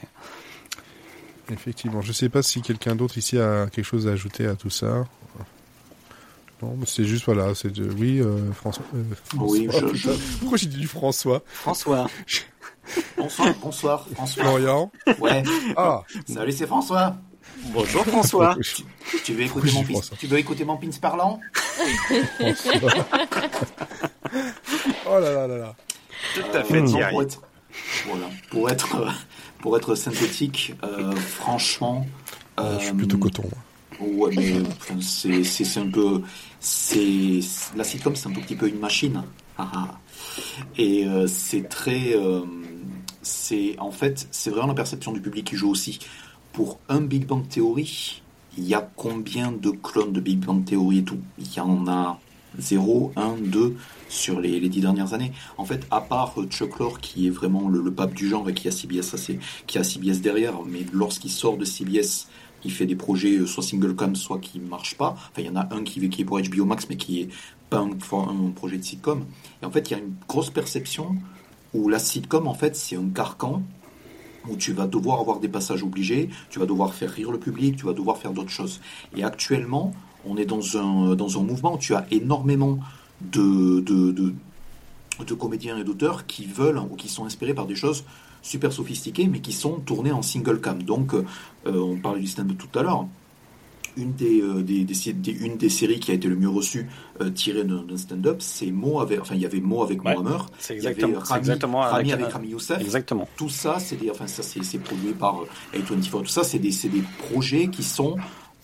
Effectivement. 1.50 2.00
Je 2.00 2.12
sais 2.12 2.28
pas 2.28 2.42
si 2.42 2.62
quelqu'un 2.62 2.96
d'autre 2.96 3.18
ici 3.18 3.38
a 3.38 3.66
quelque 3.66 3.84
chose 3.84 4.08
à 4.08 4.12
ajouter 4.12 4.46
à 4.46 4.54
tout 4.56 4.70
ça. 4.70 5.04
Non, 6.62 6.76
c'est 6.86 7.04
juste 7.04 7.26
voilà, 7.26 7.54
c'est 7.54 7.70
de 7.70 7.90
oui, 7.98 8.20
euh, 8.20 8.50
François. 8.52 8.84
euh, 8.94 9.02
Oui, 9.38 9.66
François, 9.68 9.88
je- 9.88 9.92
putain. 10.08 10.22
Pourquoi 10.40 10.56
j'ai 10.58 10.66
dit 10.68 10.78
du 10.78 10.86
François? 10.88 11.42
François. 11.46 12.06
Bonsoir, 13.18 13.54
bonsoir, 13.60 14.06
François. 14.14 14.42
Florian. 14.44 14.90
Ouais, 15.18 15.42
Ah. 15.76 16.02
salut, 16.26 16.52
c'est 16.52 16.66
François. 16.66 17.16
Bonjour 17.72 18.04
François. 18.04 18.56
Tu 19.24 19.32
veux 19.34 19.42
écouter 19.42 19.70
mon, 19.72 19.82
pins, 19.82 19.92
François. 19.92 20.16
tu 20.18 20.26
veux 20.26 20.38
écouter 20.38 20.64
mon 20.64 20.76
pins 20.76 20.88
parlant? 21.00 21.40
Oh 25.06 25.18
là 25.20 25.32
là 25.32 25.46
là 25.46 25.56
là. 25.58 25.76
Tout 26.34 26.42
à 26.56 26.64
fait, 26.64 26.80
Non, 26.80 26.86
Thierry. 26.86 27.12
pour 27.12 27.22
être, 27.22 27.42
voilà, 28.08 28.26
pour 28.50 28.70
être, 28.70 28.96
euh, 28.96 29.10
pour 29.60 29.76
être 29.76 29.94
synthétique, 29.94 30.74
euh, 30.82 31.12
franchement, 31.12 32.06
Euh, 32.58 32.78
je 32.78 32.84
suis 32.84 32.92
euh, 32.92 32.96
plutôt 32.96 33.18
coton. 33.18 33.42
moi. 34.00 34.08
Ouais, 34.28 34.34
mais 34.36 34.54
c'est 35.00 35.44
c'est 35.44 35.64
c'est 35.64 35.80
un 35.80 35.88
peu 35.90 36.22
c'est 36.60 37.38
la 37.76 37.84
sitcom 37.84 38.14
c'est 38.16 38.28
un 38.28 38.32
tout 38.32 38.40
petit 38.40 38.56
peu 38.56 38.68
une 38.68 38.78
machine. 38.80 39.22
Ah, 39.58 39.70
ah. 39.74 39.88
Et 40.76 41.06
euh, 41.06 41.26
c'est 41.28 41.68
très 41.68 42.14
euh, 42.14 42.40
c'est 43.22 43.76
en 43.78 43.92
fait 43.92 44.26
c'est 44.32 44.50
vraiment 44.50 44.66
la 44.68 44.74
perception 44.74 45.12
du 45.12 45.20
public 45.20 45.46
qui 45.46 45.56
joue 45.56 45.70
aussi. 45.70 46.00
Pour 46.54 46.78
un 46.88 47.00
Big 47.00 47.26
Bang 47.26 47.48
Theory, 47.48 48.22
il 48.56 48.62
y 48.62 48.74
a 48.74 48.88
combien 48.94 49.50
de 49.50 49.70
clones 49.70 50.12
de 50.12 50.20
Big 50.20 50.38
Bang 50.38 50.64
Theory 50.64 50.98
et 50.98 51.02
tout? 51.02 51.18
Il 51.36 51.52
y 51.52 51.58
en 51.58 51.88
a 51.88 52.20
0, 52.60 53.12
1, 53.16 53.38
2 53.40 53.76
sur 54.08 54.40
les, 54.40 54.60
les 54.60 54.68
dix 54.68 54.80
dernières 54.80 55.14
années. 55.14 55.32
En 55.58 55.64
fait, 55.64 55.84
à 55.90 56.00
part 56.00 56.32
euh, 56.38 56.46
Chuck 56.46 56.78
Lorre 56.78 57.00
qui 57.00 57.26
est 57.26 57.30
vraiment 57.30 57.68
le, 57.68 57.90
pape 57.90 58.14
du 58.14 58.28
genre 58.28 58.48
et 58.48 58.54
qui 58.54 58.68
a 58.68 58.70
CBS, 58.70 59.16
c'est 59.16 59.40
qui 59.66 59.78
a 59.78 59.82
CBS 59.82 60.20
derrière, 60.20 60.62
mais 60.64 60.86
lorsqu'il 60.92 61.32
sort 61.32 61.56
de 61.56 61.64
CBS, 61.64 62.28
il 62.64 62.70
fait 62.70 62.86
des 62.86 62.94
projets 62.94 63.36
euh, 63.36 63.46
soit 63.46 63.64
single 63.64 63.96
cam, 63.96 64.14
soit 64.14 64.38
qui 64.38 64.60
marchent 64.60 64.96
pas. 64.96 65.16
Enfin, 65.16 65.42
il 65.42 65.46
y 65.46 65.50
en 65.50 65.56
a 65.56 65.74
un 65.74 65.82
qui, 65.82 66.08
qui 66.08 66.22
est 66.22 66.24
pour 66.24 66.40
HBO 66.40 66.66
Max, 66.66 66.86
mais 66.88 66.96
qui 66.96 67.22
est 67.22 67.28
pas 67.68 67.78
un, 67.78 67.90
un 67.90 68.50
projet 68.54 68.78
de 68.78 68.84
sitcom. 68.84 69.24
Et 69.60 69.66
en 69.66 69.72
fait, 69.72 69.90
il 69.90 69.94
y 69.94 69.96
a 69.96 69.98
une 69.98 70.14
grosse 70.28 70.50
perception 70.50 71.16
où 71.72 71.88
la 71.88 71.98
sitcom, 71.98 72.46
en 72.46 72.54
fait, 72.54 72.76
c'est 72.76 72.94
un 72.94 73.08
carcan 73.08 73.64
où 74.48 74.56
tu 74.56 74.72
vas 74.72 74.86
devoir 74.86 75.20
avoir 75.20 75.40
des 75.40 75.48
passages 75.48 75.82
obligés, 75.82 76.28
tu 76.50 76.58
vas 76.58 76.66
devoir 76.66 76.94
faire 76.94 77.10
rire 77.10 77.30
le 77.30 77.38
public, 77.38 77.76
tu 77.76 77.86
vas 77.86 77.92
devoir 77.92 78.18
faire 78.18 78.32
d'autres 78.32 78.50
choses. 78.50 78.80
Et 79.16 79.24
actuellement, 79.24 79.92
on 80.26 80.36
est 80.36 80.44
dans 80.44 80.76
un, 80.76 81.14
dans 81.14 81.38
un 81.38 81.42
mouvement 81.42 81.74
où 81.74 81.78
tu 81.78 81.94
as 81.94 82.06
énormément 82.10 82.78
de, 83.20 83.82
comédiens 85.38 85.78
et 85.78 85.84
d'auteurs 85.84 86.26
qui 86.26 86.46
veulent 86.46 86.78
ou 86.78 86.96
qui 86.96 87.08
sont 87.08 87.24
inspirés 87.24 87.54
par 87.54 87.66
des 87.66 87.74
choses 87.74 88.04
super 88.42 88.72
sophistiquées, 88.72 89.26
mais 89.26 89.40
qui 89.40 89.52
sont 89.52 89.80
tournées 89.80 90.12
en 90.12 90.22
single 90.22 90.60
cam. 90.60 90.82
Donc, 90.82 91.14
euh, 91.14 91.24
on 91.66 91.96
parlait 91.96 92.20
du 92.20 92.26
stand-up 92.26 92.58
tout 92.58 92.78
à 92.78 92.82
l'heure. 92.82 93.06
Une 93.96 94.12
des, 94.14 94.40
euh, 94.40 94.62
des, 94.62 94.84
des- 94.84 95.12
des- 95.12 95.30
une 95.32 95.56
des 95.56 95.68
séries 95.68 96.00
qui 96.00 96.10
a 96.10 96.14
été 96.14 96.26
le 96.28 96.34
mieux 96.36 96.48
reçue, 96.48 96.88
euh, 97.20 97.30
tirée 97.30 97.62
d'un 97.64 97.84
stand-up, 97.96 98.38
c'est 98.40 98.70
Mo 98.72 98.98
avec, 99.00 99.20
enfin, 99.20 99.34
il 99.36 99.40
y 99.40 99.46
avait 99.46 99.60
Mo 99.60 99.82
avec 99.82 100.04
Ouais, 100.04 100.14
Mohamed, 100.14 100.40
C'est 100.58 100.74
il 100.76 100.82
y 100.82 100.86
avait 100.86 100.94
exactement, 100.96 101.24
c'est 101.24 101.32
Rami, 101.32 101.40
exactement 101.40 101.80
Rami 101.80 102.12
avec- 102.12 102.26
Rami 102.32 102.48
Youssef. 102.48 102.80
Exactement. 102.80 103.28
Tout 103.36 103.48
ça, 103.48 103.78
c'est 103.78 103.96
des, 103.96 104.10
enfin, 104.10 104.26
ça, 104.26 104.42
c'est 104.42 104.78
produit 104.78 105.12
par 105.12 105.42
euh, 105.42 105.78
A24. 105.78 106.10
Tout 106.22 106.26
ça, 106.26 106.42
c'est 106.44 106.58
des, 106.58 106.72
c'est 106.72 106.88
des 106.88 107.02
projets 107.28 107.68
qui 107.68 107.82
sont 107.84 108.16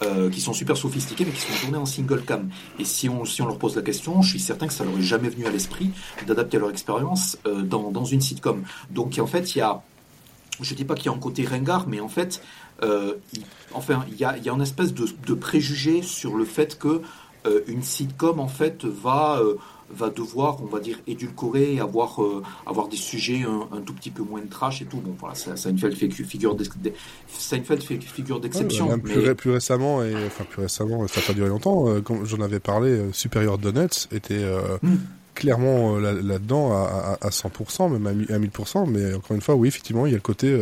euh, 0.02 0.30
qui 0.30 0.40
sont 0.40 0.54
super 0.54 0.78
sophistiqués, 0.78 1.26
mais 1.26 1.32
qui 1.32 1.42
sont 1.42 1.60
tournés 1.60 1.76
en 1.76 1.84
single 1.84 2.22
cam. 2.22 2.48
Et 2.78 2.86
si 2.86 3.10
on, 3.10 3.26
si 3.26 3.42
on 3.42 3.46
leur 3.46 3.58
pose 3.58 3.76
la 3.76 3.82
question, 3.82 4.22
je 4.22 4.30
suis 4.30 4.40
certain 4.40 4.66
que 4.66 4.72
ça 4.72 4.82
leur 4.82 4.98
est 4.98 5.02
jamais 5.02 5.28
venu 5.28 5.44
à 5.44 5.50
l'esprit 5.50 5.90
d'adapter 6.26 6.58
leur 6.58 6.70
expérience 6.70 7.36
euh, 7.46 7.60
dans, 7.60 7.90
dans 7.90 8.06
une 8.06 8.22
sitcom. 8.22 8.62
Donc 8.90 9.18
en 9.20 9.26
fait, 9.26 9.54
il 9.54 9.58
y 9.58 9.60
a, 9.60 9.82
je 10.62 10.74
dis 10.74 10.86
pas 10.86 10.94
qu'il 10.94 11.06
y 11.06 11.08
a 11.10 11.12
un 11.12 11.18
côté 11.18 11.44
ringard, 11.44 11.86
mais 11.86 12.00
en 12.00 12.08
fait, 12.08 12.40
euh, 12.82 13.14
il, 13.32 13.42
enfin, 13.72 14.04
il 14.10 14.16
y 14.18 14.24
a, 14.24 14.36
il 14.36 14.44
y 14.44 14.48
a 14.48 14.52
une 14.52 14.62
espèce 14.62 14.92
de, 14.94 15.06
de 15.26 15.34
préjugé 15.34 16.02
sur 16.02 16.36
le 16.36 16.44
fait 16.44 16.78
que 16.78 17.00
euh, 17.46 17.60
une 17.68 17.82
sitcom 17.82 18.38
en 18.40 18.48
fait 18.48 18.84
va 18.84 19.38
euh, 19.40 19.54
va 19.92 20.08
devoir, 20.08 20.62
on 20.62 20.66
va 20.66 20.78
dire, 20.78 20.98
édulcorer, 21.08 21.80
avoir, 21.80 22.22
euh, 22.22 22.44
avoir 22.64 22.86
des 22.86 22.96
sujets 22.96 23.42
un, 23.42 23.76
un 23.76 23.80
tout 23.80 23.92
petit 23.92 24.10
peu 24.10 24.22
moins 24.22 24.40
trash 24.48 24.82
et 24.82 24.84
tout. 24.84 24.98
Bon, 24.98 25.16
voilà, 25.18 25.34
ça, 25.34 25.56
Seinfeld 25.56 25.96
fait 25.96 26.08
figure 26.10 26.54
d'exception. 28.40 28.84
Ouais, 28.84 28.90
même 28.92 29.00
plus, 29.02 29.16
mais- 29.16 29.24
ré- 29.28 29.34
plus 29.34 29.50
récemment, 29.50 30.02
et 30.04 30.14
enfin 30.26 30.44
plus 30.48 30.62
récemment, 30.62 31.08
ça 31.08 31.20
n'a 31.20 31.26
pas 31.26 31.32
duré 31.32 31.48
longtemps, 31.48 31.88
euh, 31.88 32.00
quand 32.02 32.24
j'en 32.24 32.40
avais 32.40 32.60
parlé, 32.60 32.90
euh, 32.90 33.12
Superior 33.12 33.58
Donuts 33.58 34.06
était 34.12 34.44
Hmm. 34.82 34.96
clairement 35.34 35.98
là- 35.98 36.12
là-dedans 36.12 36.72
à, 36.72 37.16
à, 37.20 37.26
à 37.26 37.30
100%, 37.30 37.88
même 37.88 38.06
à, 38.06 38.12
mi- 38.12 38.30
à 38.30 38.38
1000%, 38.38 38.86
mais 38.86 39.14
encore 39.14 39.34
une 39.34 39.42
fois, 39.42 39.56
oui, 39.56 39.66
effectivement, 39.66 40.06
il 40.06 40.10
y 40.10 40.14
a 40.14 40.18
le 40.18 40.22
côté, 40.22 40.56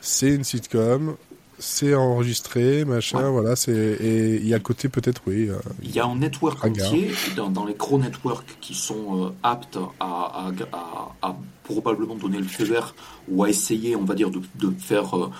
c'est 0.00 0.28
une 0.34 0.44
sitcom, 0.44 1.16
c'est 1.58 1.94
enregistré, 1.94 2.84
machin, 2.84 3.24
Ouais. 3.24 3.30
voilà, 3.30 3.56
c'est 3.56 3.72
et 3.72 4.36
il 4.36 4.46
y 4.46 4.54
a 4.54 4.58
côté 4.58 4.88
peut-être, 4.88 5.22
oui, 5.26 5.48
euh, 5.48 5.58
Il 5.82 5.94
y 5.94 6.00
a 6.00 6.06
un 6.06 6.16
network 6.16 6.62
entier, 6.64 7.10
dans, 7.36 7.48
dans 7.50 7.64
les 7.64 7.74
gros 7.74 7.98
networks 7.98 8.56
qui 8.60 8.74
sont 8.74 9.26
euh, 9.26 9.30
aptes 9.42 9.78
à, 10.00 10.04
à, 10.04 10.52
à- 10.72 11.12
à 11.28 11.36
probablement 11.64 12.14
donner 12.16 12.38
le 12.38 12.44
feu 12.44 12.64
vert 12.64 12.94
ou 13.28 13.42
à 13.44 13.48
essayer, 13.50 13.96
on 13.96 14.04
va 14.04 14.14
dire, 14.14 14.30
de, 14.30 14.40
de 14.56 14.70
faire, 14.78 15.16
euh, 15.16 15.30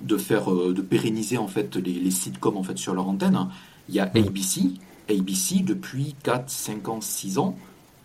de 0.00 0.16
faire, 0.16 0.52
euh, 0.52 0.72
de 0.72 0.82
pérenniser 0.82 1.38
en 1.38 1.48
fait 1.48 1.76
les, 1.76 1.92
les 1.92 2.10
sitcoms 2.10 2.56
en 2.56 2.62
fait 2.62 2.78
sur 2.78 2.94
leur 2.94 3.06
antenne. 3.08 3.48
Il 3.88 3.94
y 3.94 4.00
a. 4.00 4.04
ABC. 4.04 4.62
ABC 5.10 5.60
depuis 5.62 6.14
4, 6.22 6.50
5 6.50 6.88
ans, 6.88 7.00
6 7.00 7.38
ans. 7.38 7.56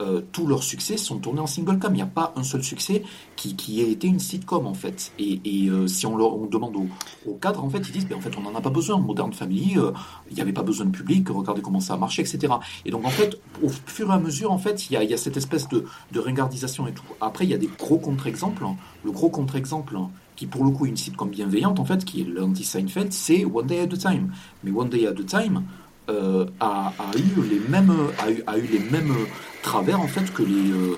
Euh, 0.01 0.21
tous 0.31 0.47
leurs 0.47 0.63
succès 0.63 0.97
sont 0.97 1.17
tournés 1.17 1.39
en 1.39 1.47
single 1.47 1.79
cam. 1.79 1.93
Il 1.93 1.97
n'y 1.97 2.01
a 2.01 2.07
pas 2.07 2.33
un 2.35 2.43
seul 2.43 2.63
succès 2.63 3.03
qui, 3.35 3.81
ait 3.81 3.91
été 3.91 4.07
une 4.07 4.19
sitcom 4.19 4.65
en 4.65 4.73
fait. 4.73 5.11
Et, 5.19 5.39
euh, 5.69 5.87
si 5.87 6.05
on, 6.05 6.17
leur, 6.17 6.37
demande 6.47 6.75
aux, 6.75 6.87
aux 7.29 7.35
cadres, 7.35 7.63
en 7.63 7.69
fait, 7.69 7.79
ils 7.79 7.91
disent, 7.91 8.07
ben, 8.07 8.17
en 8.17 8.21
fait, 8.21 8.35
on 8.37 8.41
n'en 8.41 8.55
a 8.55 8.61
pas 8.61 8.69
besoin. 8.69 8.97
Modern 8.97 9.33
Family, 9.33 9.77
euh, 9.77 9.91
il 10.29 10.35
n'y 10.35 10.41
avait 10.41 10.53
pas 10.53 10.63
besoin 10.63 10.85
de 10.85 10.91
public. 10.91 11.27
Regardez 11.29 11.61
comment 11.61 11.79
ça 11.79 11.93
a 11.93 11.97
marché, 11.97 12.21
etc. 12.21 12.53
Et 12.85 12.91
donc 12.91 13.05
en 13.05 13.09
fait, 13.09 13.37
au 13.61 13.69
fur 13.69 14.09
et 14.09 14.13
à 14.13 14.19
mesure, 14.19 14.51
en 14.51 14.57
fait, 14.57 14.89
il 14.89 14.93
y 14.93 14.97
a, 14.97 15.03
y 15.03 15.13
a 15.13 15.17
cette 15.17 15.37
espèce 15.37 15.67
de, 15.69 15.85
de 16.11 16.19
ringardisation 16.19 16.87
et 16.87 16.93
tout. 16.93 17.03
Après, 17.21 17.45
il 17.45 17.51
y 17.51 17.53
a 17.53 17.57
des 17.57 17.69
gros 17.77 17.97
contre-exemples. 17.97 18.65
hein. 18.65 18.75
Le 19.03 19.11
gros 19.11 19.29
contre-exemple 19.29 19.95
hein, 19.97 20.09
qui 20.35 20.47
pour 20.47 20.63
le 20.63 20.71
coup 20.71 20.85
est 20.85 20.89
une 20.89 20.97
sitcom 20.97 21.29
bienveillante 21.29 21.79
en 21.79 21.85
fait, 21.85 22.03
qui 22.05 22.21
est 22.21 22.25
l'anti-Seinfeld, 22.25 23.13
c'est 23.13 23.45
One 23.45 23.67
Day 23.67 23.81
at 23.81 23.93
a 23.93 23.97
Time. 23.97 24.31
Mais 24.63 24.71
One 24.71 24.89
Day 24.89 25.05
at 25.07 25.11
a 25.11 25.23
Time 25.23 25.63
euh, 26.09 26.45
a, 26.59 26.93
a 26.99 27.17
eu 27.17 27.41
les 27.49 27.59
mêmes 27.69 27.93
a 28.19 28.31
eu, 28.31 28.43
a 28.45 28.57
eu 28.57 28.67
les 28.67 28.79
mêmes 28.79 29.15
travers 29.61 29.99
en 29.99 30.07
fait 30.07 30.31
que 30.33 30.43
les 30.43 30.71
euh, 30.71 30.97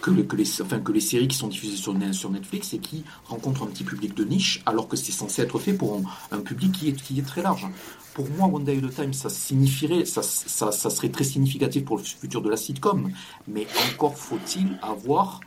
que, 0.00 0.10
les, 0.10 0.24
que 0.24 0.36
les 0.36 0.62
enfin 0.62 0.78
que 0.80 0.92
les 0.92 1.00
séries 1.00 1.28
qui 1.28 1.36
sont 1.36 1.48
diffusées 1.48 1.76
sur, 1.76 1.94
sur 2.12 2.30
Netflix 2.30 2.72
et 2.74 2.78
qui 2.78 3.04
rencontrent 3.26 3.62
un 3.64 3.66
petit 3.66 3.84
public 3.84 4.14
de 4.14 4.24
niche 4.24 4.62
alors 4.66 4.86
que 4.86 4.96
c'est 4.96 5.12
censé 5.12 5.42
être 5.42 5.58
fait 5.58 5.72
pour 5.72 5.94
un, 6.30 6.36
un 6.36 6.40
public 6.40 6.72
qui 6.72 6.88
est 6.88 6.92
qui 6.92 7.18
est 7.18 7.22
très 7.22 7.42
large. 7.42 7.66
Pour 8.14 8.28
moi, 8.30 8.46
One 8.46 8.62
Day 8.62 8.78
at 8.80 8.86
a 8.86 8.90
Time, 8.90 9.12
ça 9.12 9.28
signifierait, 9.28 10.04
ça, 10.04 10.22
ça, 10.22 10.70
ça 10.70 10.88
serait 10.88 11.08
très 11.08 11.24
significatif 11.24 11.84
pour 11.84 11.96
le 11.96 12.04
futur 12.04 12.42
de 12.42 12.48
la 12.48 12.56
sitcom. 12.56 13.10
Mais 13.48 13.66
encore 13.92 14.16
faut-il 14.16 14.78
avoir 14.82 15.40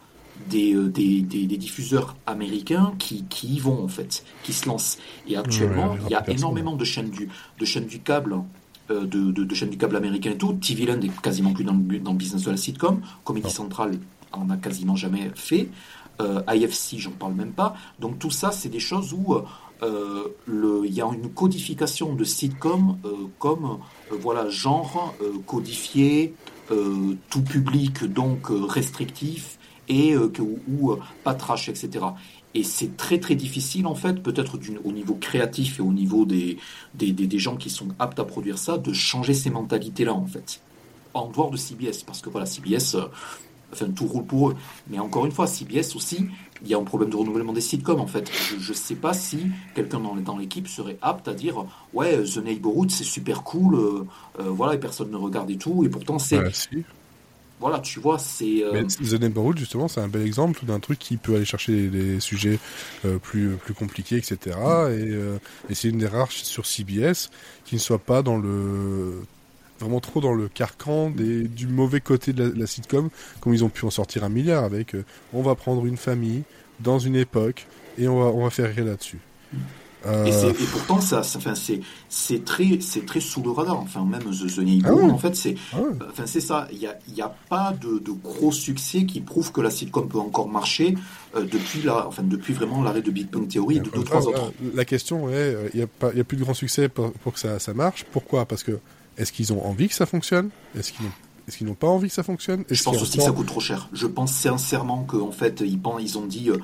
des, 0.50 0.74
euh, 0.76 0.90
des, 0.90 1.22
des, 1.22 1.46
des 1.46 1.58
diffuseurs 1.58 2.18
américains 2.26 2.94
qui, 3.00 3.24
qui 3.30 3.48
y 3.56 3.60
vont 3.60 3.82
en 3.84 3.88
fait, 3.88 4.26
qui 4.44 4.52
se 4.52 4.68
lancent. 4.68 4.98
Et 5.30 5.38
actuellement, 5.38 5.94
Ouais, 5.94 6.00
il 6.08 6.12
y 6.12 6.16
a 6.16 6.30
énormément 6.30 6.76
de 6.76 6.84
chaînes 6.84 7.10
du, 7.10 7.30
de 7.58 7.66
chaînes 7.66 7.86
du 7.86 8.00
câble, 8.00 8.36
de, 8.90 9.04
de, 9.06 9.44
de 9.44 9.56
chaînes 9.56 9.70
du 9.70 9.78
câble 9.78 9.96
américain 9.96 10.32
et 10.32 10.38
tout. 10.38 10.54
TV 10.54 10.86
Land 10.86 11.02
est 11.02 11.22
quasiment 11.22 11.54
plus 11.54 11.64
dans 11.64 11.74
le, 11.74 12.00
dans 12.00 12.12
le 12.12 12.18
business 12.18 12.44
de 12.44 12.52
la 12.52 12.58
sitcom. 12.58 13.02
Comedy. 13.24 13.50
Central 13.50 14.00
en 14.32 14.50
a 14.50 14.58
quasiment 14.58 14.96
jamais 14.96 15.32
fait. 15.36 15.70
Euh, 16.20 16.42
IFC, 16.50 16.98
j'en 16.98 17.12
parle 17.12 17.34
même 17.34 17.52
pas. 17.52 17.76
Donc 18.00 18.20
tout 18.20 18.32
ça, 18.32 18.52
c'est 18.52 18.70
des 18.70 18.80
choses 18.80 19.14
où 19.14 19.36
euh, 19.84 20.24
il 20.48 20.94
y 20.94 21.02
a 21.02 21.06
une 21.06 21.30
codification 21.30 22.14
de 22.14 22.24
sitcom 22.24 22.98
euh, 23.06 23.28
comme 23.40 23.80
euh, 24.12 24.16
voilà 24.20 24.50
genre 24.50 25.14
euh, 25.22 25.34
codifié, 25.46 26.34
euh, 26.72 27.16
tout 27.30 27.44
public 27.44 28.04
donc 28.06 28.50
euh, 28.50 28.66
restrictif 28.66 29.58
et 29.88 30.14
euh, 30.14 30.30
que, 30.30 30.42
ou 30.42 30.92
euh, 30.92 31.00
pas 31.24 31.34
trash, 31.34 31.70
etc. 31.70 32.06
Et 32.58 32.64
c'est 32.64 32.98
très 32.98 33.20
très 33.20 33.36
difficile 33.36 33.86
en 33.86 33.94
fait, 33.94 34.24
peut-être 34.24 34.58
au 34.84 34.92
niveau 34.92 35.14
créatif 35.14 35.78
et 35.78 35.84
au 35.84 35.94
niveau 35.94 36.26
des, 36.26 36.58
des, 36.96 37.12
des, 37.12 37.28
des 37.28 37.38
gens 37.38 37.56
qui 37.56 37.70
sont 37.70 37.90
aptes 38.00 38.20
à 38.20 38.24
produire 38.24 38.58
ça, 38.58 38.80
de 38.80 38.94
changer 38.94 39.36
ces 39.36 39.52
mentalités-là 39.52 40.12
en 40.12 40.26
fait. 40.26 40.60
En 41.14 41.30
dehors 41.30 41.52
de 41.52 41.58
CBS, 41.58 42.02
parce 42.04 42.20
que 42.20 42.32
voilà, 42.32 42.48
CBS, 42.48 42.96
euh, 42.96 43.06
enfin 43.72 43.92
tout 43.96 44.08
roule 44.08 44.26
pour 44.26 44.50
eux. 44.50 44.56
Mais 44.90 44.98
encore 44.98 45.28
une 45.28 45.32
fois, 45.32 45.46
CBS 45.46 45.96
aussi, 45.96 46.26
il 46.64 46.68
y 46.68 46.74
a 46.74 46.80
un 46.80 46.84
problème 46.84 47.12
de 47.12 47.16
renouvellement 47.16 47.54
des 47.54 47.62
sitcoms 47.62 48.00
en 48.00 48.08
fait. 48.08 48.32
Je 48.60 48.72
ne 48.72 48.76
sais 48.76 48.96
pas 48.96 49.14
si 49.14 49.38
quelqu'un 49.76 50.00
dans, 50.00 50.16
dans 50.16 50.40
l'équipe 50.40 50.68
serait 50.68 50.98
apte 51.04 51.28
à 51.28 51.36
dire 51.36 51.64
ouais 51.94 52.24
The 52.24 52.38
Neighborhood 52.38 52.90
c'est 52.90 53.04
super 53.04 53.44
cool, 53.44 53.76
euh, 53.76 54.04
euh, 54.40 54.50
voilà 54.50 54.74
et 54.74 54.80
personne 54.80 55.12
ne 55.12 55.18
regarde 55.18 55.52
et 55.52 55.58
tout 55.58 55.84
et 55.84 55.90
pourtant 55.90 56.18
c'est 56.18 56.42
si. 56.56 56.84
Voilà 57.60 57.80
tu 57.80 58.00
vois 58.00 58.20
c'est 58.20 58.64
euh, 58.64 58.84
The 58.84 59.20
Neighborhood, 59.20 59.58
justement, 59.58 59.88
c'est 59.88 60.02
un 60.02 60.08
bel 60.08 60.22
exemple 60.22 60.66
d'un 60.66 60.80
truc 60.80 61.00
qui 61.00 61.18
peut 61.18 61.36
aller 61.36 61.46
chercher 61.46 61.88
des 61.88 62.20
sujets 62.20 62.60
euh, 63.06 63.18
plus, 63.18 63.56
plus 63.56 63.74
compliqués, 63.74 64.18
etc. 64.18 64.38
Et, 64.46 64.54
euh, 64.54 65.40
et 65.70 65.76
c'est 65.76 65.90
une 65.90 65.98
des 65.98 66.08
rares 66.08 66.32
sur 66.32 66.66
CBS 66.66 67.30
qui 67.66 67.76
ne 67.76 67.80
soit 67.80 68.00
pas 68.00 68.22
dans 68.22 68.38
le 68.38 69.22
vraiment 69.80 70.00
trop 70.00 70.22
dans 70.22 70.34
le 70.34 70.48
carcan 70.48 71.12
du 71.12 71.68
mauvais 71.68 72.02
côté 72.02 72.34
de 72.34 72.44
la, 72.44 72.50
de 72.50 72.60
la 72.60 72.68
sitcom, 72.68 73.10
comme 73.40 73.54
ils 73.54 73.64
ont 73.64 73.70
pu 73.70 73.86
en 73.86 73.92
sortir 73.92 74.24
un 74.24 74.30
milliard 74.30 74.64
avec 74.64 74.96
euh, 74.96 75.04
on 75.34 75.42
va 75.42 75.56
prendre 75.56 75.86
une 75.86 75.98
famille 75.98 76.44
dans 76.80 77.00
une 77.00 77.16
époque 77.16 77.68
et 77.98 78.08
on 78.08 78.20
va, 78.20 78.26
on 78.26 78.44
va 78.44 78.50
faire 78.50 78.74
rire 78.74 78.86
là-dessus. 78.86 79.20
Euh, 80.08 80.26
Et, 80.26 80.66
pourtant, 80.72 81.02
ça, 81.02 81.24
ça- 81.24 81.38
enfin, 81.38 81.54
c'est, 81.56 82.46
très, 82.46 82.78
très 83.06 83.20
sous 83.20 83.42
le 83.44 83.52
radar. 83.52 83.80
Enfin, 83.80 84.06
même 84.06 84.22
The, 84.24 84.48
The 84.56 84.60
Neighborhood, 84.60 85.00
Ah 85.02 85.06
ouais. 85.06 85.12
en 85.12 85.18
fait, 85.18 85.36
c'est, 85.36 85.56
ah 85.74 85.82
ouais. 85.82 85.90
enfin, 86.10 86.24
c'est 86.26 86.40
ça. 86.42 86.68
Il 86.72 86.80
n'y 86.80 86.88
a, 86.88 86.98
y 87.16 87.22
a 87.22 87.34
pas 87.50 87.74
de, 87.74 88.00
de 88.00 88.12
gros 88.12 88.52
succès 88.52 89.06
qui 89.06 89.22
prouve 89.22 89.52
que 89.52 89.62
la 89.62 89.70
sitcom 89.70 90.08
peut 90.08 90.20
encore 90.20 90.48
marcher 90.50 90.96
euh, 91.36 91.44
depuis 91.44 91.82
la, 91.84 92.08
enfin, 92.08 92.24
depuis 92.24 92.54
vraiment 92.54 92.82
l'arrêt 92.84 93.02
de 93.02 93.12
Big 93.12 93.30
Bang 93.30 93.48
Theory 93.48 93.78
et 93.78 93.80
de 93.80 93.86
deux, 93.90 94.02
Ah, 94.02 94.04
trois 94.06 94.20
voilà. 94.22 94.44
autres. 94.44 94.54
La 94.74 94.86
question 94.86 95.30
est, 95.30 95.34
euh, 95.34 95.70
il 95.74 95.78
n'y 95.78 95.84
a, 95.84 96.22
a 96.22 96.24
plus 96.24 96.38
de 96.38 96.44
grand 96.44 96.54
succès 96.54 96.88
pour, 96.90 97.12
pour 97.12 97.34
que 97.34 97.40
ça, 97.40 97.60
ça 97.60 97.74
marche. 97.74 98.06
Pourquoi? 98.12 98.46
Parce 98.46 98.64
que 98.64 98.80
est-ce 99.18 99.32
qu'ils 99.32 99.52
ont 99.54 99.66
envie 99.66 99.88
que 99.90 99.96
ça 99.96 100.06
fonctionne? 100.06 100.50
Est-ce 100.78 100.92
qu'ils 100.94 101.06
n'ont 101.06 101.12
est-ce 101.48 101.58
qu'ils 101.60 101.68
n'ont 101.68 101.76
pas 101.76 101.88
envie 101.88 102.10
que 102.10 102.14
ça 102.14 102.24
fonctionne? 102.24 102.66
Je 102.70 102.84
pense 102.84 103.02
aussi 103.02 103.18
que 103.20 103.24
ça 103.24 103.32
coûte 103.32 103.48
trop 103.48 103.62
cher. 103.62 103.88
Je 103.94 104.06
pense 104.06 104.34
sincèrement 104.34 105.06
qu'en 105.06 105.32
fait, 105.32 105.62
ils, 105.66 105.80
ils 106.02 106.18
ont 106.18 106.26
dit, 106.26 106.50
euh, 106.50 106.58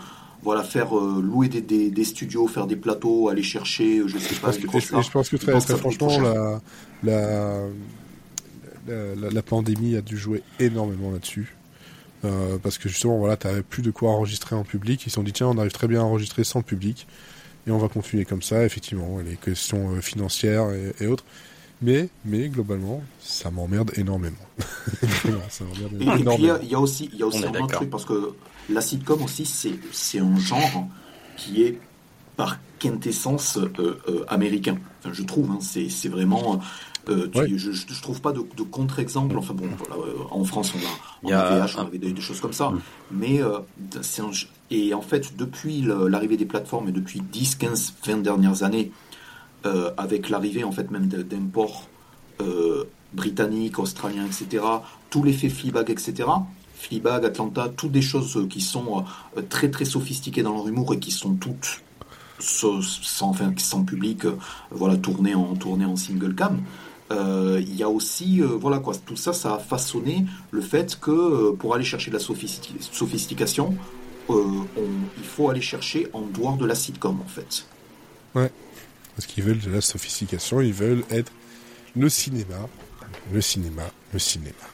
voilà, 0.44 0.64
faire 0.64 0.98
euh, 0.98 1.22
louer 1.22 1.48
des, 1.50 1.62
des, 1.62 1.90
des 1.90 2.04
studios, 2.04 2.48
faire 2.48 2.68
des 2.68 2.76
plateaux, 2.76 3.30
aller 3.30 3.44
chercher, 3.44 4.00
euh, 4.00 4.08
je 4.08 4.18
sais 4.18 4.36
Je 4.36 4.40
pas, 4.42 4.48
pense 4.48 4.58
que, 4.58 4.68
grosse 4.68 4.84
je, 4.84 5.02
je 5.02 5.12
pense 5.12 5.30
que 5.30 5.38
Je 5.38 5.42
très, 5.42 5.52
pense 5.54 5.66
très 5.66 5.74
que 5.76 5.80
trop 5.80 5.92
franchement, 5.92 6.20
la, 6.22 6.62
la, 7.04 7.64
la, 8.88 9.16
la- 9.16 9.30
la 9.30 9.42
pandémie 9.42 9.96
a 9.96 10.02
dû 10.02 10.18
jouer 10.18 10.44
énormément 10.60 11.12
là-dessus. 11.12 11.56
Euh, 12.26 12.58
parce 12.62 12.78
que 12.78 12.88
justement, 12.88 13.18
voilà, 13.18 13.36
tu 13.36 13.48
plus 13.70 13.82
de 13.82 13.92
quoi 13.92 14.12
enregistrer 14.12 14.56
en 14.56 14.64
public. 14.64 15.06
Ils 15.06 15.10
se 15.10 15.16
sont 15.16 15.24
dit, 15.24 15.34
tiens, 15.34 15.48
on 15.48 15.58
arrive 15.58 15.72
très 15.74 15.88
bien 15.88 16.00
à 16.02 16.04
enregistrer 16.04 16.44
sans 16.44 16.62
public. 16.62 17.08
Et 17.68 17.72
on 17.72 17.78
va 17.78 17.88
continuer 17.90 18.26
comme 18.26 18.42
ça, 18.42 18.66
effectivement. 18.66 19.20
Les 19.20 19.36
questions 19.36 19.92
euh, 19.92 20.02
financières 20.02 20.70
et, 20.72 20.94
et 21.04 21.08
autres. 21.08 21.26
Mais, 21.82 22.08
mais 22.24 22.48
globalement, 22.48 23.02
ça 23.22 23.52
m'emmerde 23.52 23.92
énormément. 23.98 24.38
Vraiment, 25.02 25.40
ça 25.50 25.66
m'emmerde 25.66 25.94
Et, 26.00 26.06
et 26.22 26.24
puis 26.26 26.36
il 26.40 26.46
y 26.46 26.50
a, 26.50 26.60
il 26.64 26.70
y 26.70 26.76
a 26.76 26.80
aussi, 26.80 27.10
il 27.12 27.20
y 27.20 27.24
a 27.24 27.28
aussi 27.28 27.46
un 27.46 27.52
truc 27.68 27.90
parce 27.90 28.06
que 28.06 28.34
la 28.70 28.82
sitcom 28.82 29.22
aussi 29.24 29.46
c'est 29.46 29.74
c'est 29.92 30.20
un 30.20 30.38
genre 30.38 30.88
qui 31.38 31.64
est 31.64 31.80
par 32.36 32.58
quintessence 32.80 33.58
euh, 33.58 33.72
euh, 34.08 34.26
américain. 34.28 34.78
Enfin, 35.00 35.12
je 35.14 35.24
trouve, 35.24 35.52
hein, 35.52 35.60
c'est 35.62 35.90
c'est 35.90 36.10
vraiment. 36.10 36.60
euh, 37.10 37.28
tu- 37.28 37.38
Ouais. 37.40 37.52
je, 37.58 37.72
je 37.72 38.02
trouve 38.02 38.22
pas 38.22 38.32
de, 38.32 38.40
de 38.58 38.64
contre-exemple. 38.64 39.38
Enfin 39.38 39.54
bon, 39.54 39.68
voilà, 39.78 39.96
en 40.32 40.44
France 40.46 40.74
on 40.76 40.80
a, 40.80 41.36
on 41.36 41.38
a 41.38 41.66
VH, 41.68 41.78
avait 41.80 41.98
des, 41.98 42.12
des 42.14 42.22
choses 42.22 42.40
comme 42.40 42.54
ça. 42.54 42.70
Mm. 42.70 42.82
Mais 43.12 43.42
c'est 44.02 44.22
un- 44.22 44.32
et 44.72 44.94
en 44.94 45.02
fait 45.02 45.36
depuis 45.38 45.82
l'arrivée 45.82 46.38
des 46.38 46.46
plateformes 46.46 46.88
et 46.90 46.92
depuis 46.92 47.20
10, 47.22 47.56
15, 47.56 47.94
20 48.06 48.18
dernières 48.24 48.64
années, 48.64 48.92
avec 49.98 50.30
l'arrivée 50.30 50.64
en 50.64 50.72
fait 50.72 50.90
même 50.92 51.08
d'imports 51.08 51.88
britanniques, 53.14 53.80
australiens, 53.80 54.26
etc., 54.26 54.64
tout 55.10 55.24
l'effet 55.24 55.50
Fleabag, 55.50 55.90
etc., 55.92 56.28
Fleabag, 56.84 57.24
Atlanta, 57.26 57.70
toutes 57.76 57.92
des 57.94 58.02
choses 58.02 58.36
euh, 58.38 58.46
qui 58.48 58.60
sont 58.62 59.06
euh, 59.38 59.42
très 59.50 59.70
très 59.72 59.86
sophistiquées 59.86 60.44
dans 60.44 60.54
leur 60.54 60.68
humour 60.68 60.94
et 60.94 61.00
qui 61.00 61.12
sont 61.12 61.34
toutes 61.36 61.82
sans, 62.40 62.82
public, 63.86 64.26
euh, 64.26 64.36
voilà, 64.72 64.98
tournées 64.98 65.34
en, 65.36 65.56
tournées 65.56 65.86
en 65.86 65.96
single 65.96 66.36
cam. 66.36 66.62
Il 67.12 67.76
y 67.76 67.84
a 67.84 67.90
aussi, 67.90 68.40
voilà 68.42 68.80
quoi, 68.80 68.96
tout 69.06 69.16
ça, 69.16 69.34
ça 69.34 69.54
a 69.56 69.60
façonné 69.60 70.26
le 70.50 70.62
fait 70.62 71.00
que 71.00 71.52
pour 71.52 71.76
aller 71.76 71.84
chercher 71.84 72.10
de 72.10 72.16
la 72.18 72.22
sophisti- 72.24 72.72
sophistication, 72.80 73.76
on- 74.30 74.66
il 75.18 75.24
faut 75.24 75.48
aller 75.50 75.62
chercher 75.62 76.08
en 76.14 76.22
dehors 76.22 76.58
de 76.58 76.66
la 76.66 76.74
sitcom 76.74 77.20
en 77.22 77.28
fait. 77.30 77.68
Parce 78.34 79.28
qu'ils 79.28 79.44
veulent 79.44 79.60
de 79.60 79.70
la 79.70 79.82
sophistication, 79.82 80.60
ils 80.62 80.74
veulent 80.74 81.04
être 81.12 81.32
le 81.96 82.10
cinéma, 82.10 82.68
le 83.32 83.42
cinéma, 83.42 83.84
le 84.12 84.18
cinéma. 84.18 84.66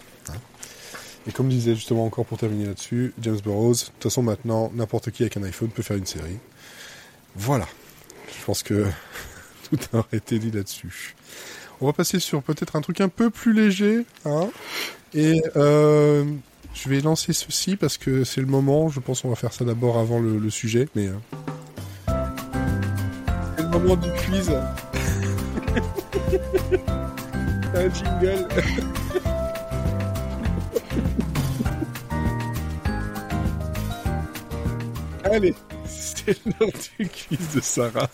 Hein. 1.29 1.31
Et 1.31 1.33
comme 1.35 1.49
disait 1.49 1.75
justement 1.75 2.05
encore 2.05 2.25
pour 2.25 2.37
terminer 2.37 2.65
là-dessus, 2.65 3.13
James 3.21 3.39
Burroughs, 3.43 3.73
de 3.73 3.85
toute 3.85 4.03
façon 4.03 4.23
maintenant, 4.23 4.71
n'importe 4.73 5.11
qui 5.11 5.23
avec 5.23 5.37
un 5.37 5.43
iPhone 5.43 5.69
peut 5.69 5.83
faire 5.83 5.97
une 5.97 6.05
série. 6.05 6.39
Voilà. 7.35 7.67
Je 8.39 8.45
pense 8.45 8.63
que 8.63 8.85
tout 9.69 9.77
a 9.93 10.03
été 10.15 10.39
dit 10.39 10.51
là-dessus. 10.51 11.15
On 11.81 11.85
va 11.85 11.93
passer 11.93 12.19
sur 12.19 12.41
peut-être 12.43 12.75
un 12.75 12.81
truc 12.81 12.99
un 13.01 13.07
peu 13.09 13.29
plus 13.29 13.53
léger. 13.53 14.05
Hein 14.25 14.49
Et 15.13 15.41
euh, 15.55 16.25
je 16.73 16.89
vais 16.89 16.99
lancer 16.99 17.31
ceci 17.31 17.75
parce 17.77 17.97
que 17.97 18.23
c'est 18.23 18.41
le 18.41 18.47
moment. 18.47 18.89
Je 18.89 18.99
pense 18.99 19.21
qu'on 19.21 19.29
va 19.29 19.35
faire 19.35 19.53
ça 19.53 19.63
d'abord 19.63 19.97
avant 19.97 20.19
le, 20.19 20.49
sujet. 20.49 20.89
Mais 20.95 21.07
euh, 21.07 21.13
c'est 23.55 23.63
le 23.63 23.69
moment 23.69 23.95
du 23.95 24.09
quiz. 24.11 24.51
un 27.75 27.89
jingle. 27.93 28.47
Allez, 35.31 35.53
c'est 35.85 36.37
l'heure 36.45 36.69
du 36.97 37.07
quiz 37.07 37.55
de 37.55 37.61
Sarah. 37.61 38.09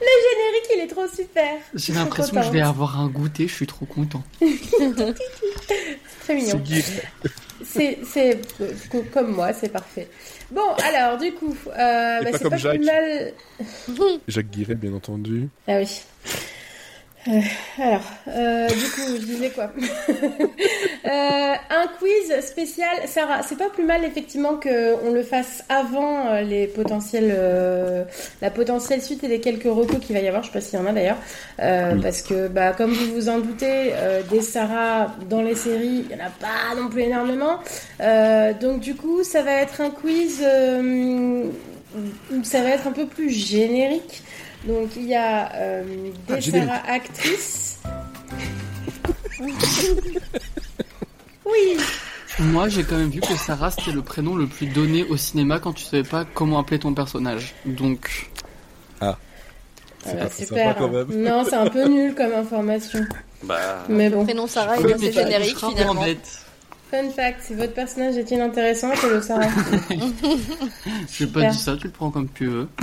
Le 0.00 0.06
générique, 0.06 0.70
il 0.76 0.80
est 0.82 0.86
trop 0.88 1.06
super. 1.08 1.58
J'ai 1.74 1.92
l'impression 1.92 2.36
que 2.40 2.42
je 2.46 2.50
vais 2.50 2.60
avoir 2.60 3.00
un 3.00 3.08
goûter, 3.08 3.48
je 3.48 3.54
suis 3.54 3.66
trop 3.66 3.86
content. 3.86 4.22
Très 4.40 5.16
C'est 6.20 6.34
mignon. 6.34 6.62
C'est, 7.64 7.98
c'est 8.04 8.40
co- 8.90 9.04
comme 9.12 9.32
moi, 9.32 9.52
c'est 9.52 9.68
parfait. 9.70 10.08
Bon, 10.50 10.74
alors, 10.82 11.18
du 11.18 11.32
coup, 11.32 11.56
euh, 11.68 11.72
bah, 11.72 12.24
pas 12.24 12.32
c'est 12.32 12.42
comme 12.42 12.50
pas 12.50 12.56
Jacques. 12.58 12.76
plus 12.78 12.84
mal. 12.86 13.32
Jacques 14.28 14.50
Guiret, 14.50 14.74
bien 14.74 14.92
entendu. 14.92 15.48
Ah 15.66 15.78
oui. 15.78 15.88
Euh, 17.26 17.40
alors, 17.82 18.02
euh, 18.28 18.68
du 18.68 18.74
coup, 18.90 19.00
je 19.18 19.24
disais 19.24 19.50
quoi 19.50 19.72
Euh, 21.06 21.54
Un 21.70 21.86
quiz 21.98 22.40
spécial. 22.46 22.88
Sarah, 23.06 23.42
c'est 23.42 23.58
pas 23.58 23.68
plus 23.68 23.84
mal 23.84 24.04
effectivement 24.04 24.54
qu'on 24.60 25.12
le 25.12 25.22
fasse 25.22 25.62
avant 25.68 26.40
les 26.40 26.66
potentiels, 26.66 27.30
euh, 27.36 28.04
la 28.40 28.50
potentielle 28.50 29.02
suite 29.02 29.22
et 29.24 29.28
les 29.28 29.40
quelques 29.40 29.64
recos 29.64 29.98
qu'il 30.00 30.14
va 30.16 30.22
y 30.22 30.28
avoir. 30.28 30.42
Je 30.42 30.48
sais 30.48 30.52
pas 30.54 30.60
s'il 30.62 30.78
y 30.78 30.82
en 30.82 30.86
a 30.86 30.92
d'ailleurs, 30.92 31.18
Euh, 31.60 31.92
Oui. 31.94 32.00
parce 32.02 32.22
que 32.22 32.48
bah, 32.48 32.72
comme 32.72 32.92
vous 32.92 33.14
vous 33.14 33.28
en 33.28 33.38
doutez, 33.38 33.92
euh, 33.94 34.22
des 34.30 34.40
Sarah 34.40 35.14
dans 35.28 35.42
les 35.42 35.54
séries, 35.54 36.06
il 36.08 36.16
y 36.16 36.20
en 36.20 36.24
a 36.24 36.30
pas 36.30 36.74
non 36.80 36.88
plus 36.88 37.02
énormément. 37.02 37.58
Euh, 38.00 38.52
donc 38.54 38.80
du 38.80 38.94
coup, 38.94 39.22
ça 39.24 39.42
va 39.42 39.52
être 39.52 39.80
un 39.82 39.90
quiz. 39.90 40.40
euh, 40.42 41.44
où 42.32 42.42
ça 42.42 42.60
va 42.60 42.70
être 42.70 42.88
un 42.88 42.92
peu 42.92 43.06
plus 43.06 43.30
générique. 43.30 44.23
Donc 44.66 44.90
il 44.96 45.04
y 45.06 45.14
a 45.14 45.52
euh, 45.54 45.82
des 46.26 46.34
Ah, 46.34 46.40
générique. 46.40 46.68
Sarah 46.68 46.82
actrices. 46.92 47.78
oui, 51.46 51.76
Moi, 52.38 52.68
j'ai 52.68 52.84
quand 52.84 52.96
même 52.96 53.10
vu 53.10 53.20
que 53.20 53.36
Sarah, 53.36 53.70
c'était 53.70 53.92
le 53.92 54.02
prénom 54.02 54.36
le 54.36 54.46
plus 54.46 54.66
donné 54.66 55.04
au 55.04 55.16
cinéma 55.16 55.58
quand 55.60 55.72
tu 55.72 55.84
savais 55.84 56.02
pas 56.02 56.24
comment 56.24 56.58
appeler 56.58 56.78
ton 56.78 56.94
personnage. 56.94 57.54
Donc, 57.66 58.30
C'est 59.00 59.06
Ah 59.06 59.16
bah, 60.06 60.12
pas 60.14 60.26
très 60.28 60.44
super. 60.46 60.74
sympa 60.78 60.88
même. 60.88 61.22
Non, 61.22 61.44
c'est 61.44 61.54
un 61.56 61.68
peu 61.68 61.86
nul 61.88 62.14
comme 62.14 62.32
information. 62.32 63.00
Bah, 63.42 63.84
Mais 63.88 64.08
bon, 64.08 64.24
Prénom 64.24 64.46
Sarah 64.46 64.76
c'est 64.76 64.96
tu 64.98 65.12
générique 65.12 65.58
finalement. 65.58 66.02
bête. 66.02 66.43
Fun 66.94 67.10
fact, 67.10 67.42
si 67.42 67.54
votre 67.54 67.72
personnage 67.72 68.16
est 68.16 68.30
inintéressant, 68.30 68.90
c'est 68.94 69.08
le 69.08 69.20
Sarah. 69.20 69.48
J'ai 71.10 71.26
pas 71.26 71.40
Super. 71.40 71.50
dit 71.50 71.58
ça, 71.58 71.76
tu 71.76 71.86
le 71.88 71.92
prends 71.92 72.10
comme 72.10 72.28
tu 72.32 72.46
veux. 72.46 72.68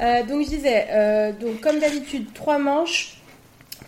Euh, 0.00 0.22
donc 0.22 0.44
je 0.44 0.50
disais, 0.50 0.86
euh, 0.92 1.32
donc 1.32 1.60
comme 1.60 1.80
d'habitude, 1.80 2.32
trois 2.32 2.60
manches. 2.60 3.20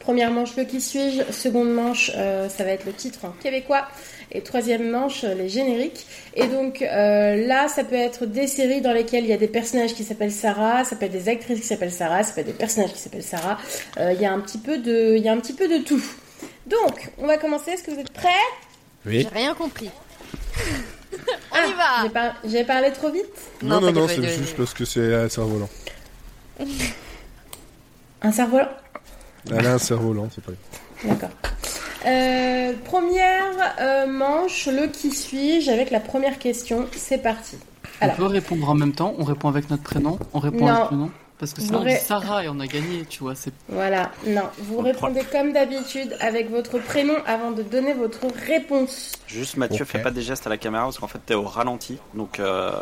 Première 0.00 0.32
manche, 0.32 0.56
le 0.56 0.64
qui 0.64 0.80
suis-je? 0.80 1.30
Seconde 1.30 1.72
manche, 1.72 2.10
euh, 2.16 2.48
ça 2.48 2.64
va 2.64 2.70
être 2.70 2.84
le 2.84 2.92
titre 2.92 3.26
en 3.26 3.30
québécois. 3.30 3.86
Et 4.32 4.40
troisième 4.40 4.90
manche, 4.90 5.22
les 5.22 5.48
génériques. 5.48 6.04
Et 6.34 6.48
donc 6.48 6.82
euh, 6.82 7.46
là, 7.46 7.68
ça 7.68 7.84
peut 7.84 7.94
être 7.94 8.26
des 8.26 8.48
séries 8.48 8.80
dans 8.80 8.92
lesquelles 8.92 9.22
il 9.22 9.30
y 9.30 9.32
a 9.32 9.36
des 9.36 9.46
personnages 9.46 9.94
qui 9.94 10.02
s'appellent 10.02 10.32
Sarah, 10.32 10.82
ça 10.82 10.96
peut 10.96 11.04
être 11.06 11.12
des 11.12 11.28
actrices 11.28 11.60
qui 11.60 11.66
s'appellent 11.68 11.92
Sarah, 11.92 12.24
ça 12.24 12.34
peut 12.34 12.40
être 12.40 12.48
des 12.48 12.52
personnages 12.54 12.92
qui 12.92 12.98
s'appellent 12.98 13.22
Sarah. 13.22 13.58
Euh, 13.98 14.12
Il 14.12 14.20
y 14.20 14.26
a 14.26 14.32
un 14.32 14.40
petit 14.40 14.58
peu 14.58 14.78
de, 14.78 15.14
il 15.16 15.22
y 15.22 15.28
a 15.28 15.32
un 15.32 15.38
petit 15.38 15.52
peu 15.52 15.68
de 15.68 15.78
tout. 15.84 16.02
Donc, 16.66 17.10
on 17.18 17.28
va 17.28 17.36
commencer. 17.36 17.70
Est-ce 17.70 17.84
que 17.84 17.92
vous 17.92 18.00
êtes 18.00 18.12
prêts? 18.12 18.28
Oui. 19.06 19.22
J'ai 19.22 19.28
rien 19.38 19.54
compris. 19.54 19.90
On 21.52 21.56
Ah, 21.56 21.66
y 21.66 21.72
va 21.72 22.02
J'ai 22.04 22.10
par- 22.10 22.34
J'ai 22.44 22.64
parlé 22.64 22.92
trop 22.92 23.10
vite 23.10 23.24
Non, 23.62 23.80
non, 23.80 23.92
non, 23.92 24.06
c'est 24.08 24.22
juste 24.22 24.56
parce 24.56 24.72
que 24.74 24.84
c'est 24.84 25.14
un 25.14 25.28
cerf-volant. 25.28 25.68
Un 28.22 28.32
cerveau 28.32 28.58
Elle 29.50 29.66
a 29.66 29.72
un 29.74 29.78
cerf-volant, 29.78 30.28
c'est 30.34 30.44
pas 30.44 30.52
D'accord. 31.04 31.30
Euh, 32.06 32.72
première 32.84 33.74
euh, 33.80 34.06
manche, 34.06 34.66
le 34.66 34.88
qui 34.88 35.10
suis-je 35.10 35.70
avec 35.70 35.90
la 35.90 36.00
première 36.00 36.38
question. 36.38 36.86
C'est 36.94 37.18
parti. 37.22 37.56
Alors. 38.02 38.14
On 38.14 38.18
peut 38.18 38.26
répondre 38.26 38.68
en 38.68 38.74
même 38.74 38.92
temps, 38.92 39.14
on 39.18 39.24
répond 39.24 39.48
avec 39.48 39.70
notre 39.70 39.82
prénom, 39.82 40.18
on 40.34 40.38
répond 40.38 40.66
Non. 40.66 40.74
avec 40.74 40.90
le 40.90 40.96
nom. 40.98 41.10
Parce 41.40 41.54
que 41.54 41.62
ça, 41.62 41.78
on 41.78 41.84
dit 41.84 41.96
Sarah 41.96 42.44
et 42.44 42.48
on 42.50 42.60
a 42.60 42.66
gagné, 42.66 43.06
tu 43.08 43.20
vois. 43.20 43.34
C'est 43.34 43.50
Voilà, 43.70 44.12
non, 44.26 44.42
vous 44.58 44.78
On 44.78 44.82
répondez 44.82 45.22
comme 45.32 45.54
d'habitude 45.54 46.14
avec 46.20 46.50
votre 46.50 46.78
prénom 46.78 47.14
avant 47.26 47.50
de 47.50 47.62
donner 47.62 47.94
votre 47.94 48.26
réponse. 48.46 49.12
juste 49.26 49.56
Mathieu, 49.56 49.84
Ok. 49.84 49.88
fais 49.88 50.02
pas 50.02 50.10
des 50.10 50.20
gestes 50.20 50.46
à 50.46 50.50
la 50.50 50.58
caméra 50.58 50.84
parce 50.84 50.98
qu'en 50.98 51.08
fait 51.08 51.20
t'es 51.24 51.32
au 51.34 51.44
ralenti. 51.44 51.96
Donc 52.14 52.38
euh, 52.38 52.72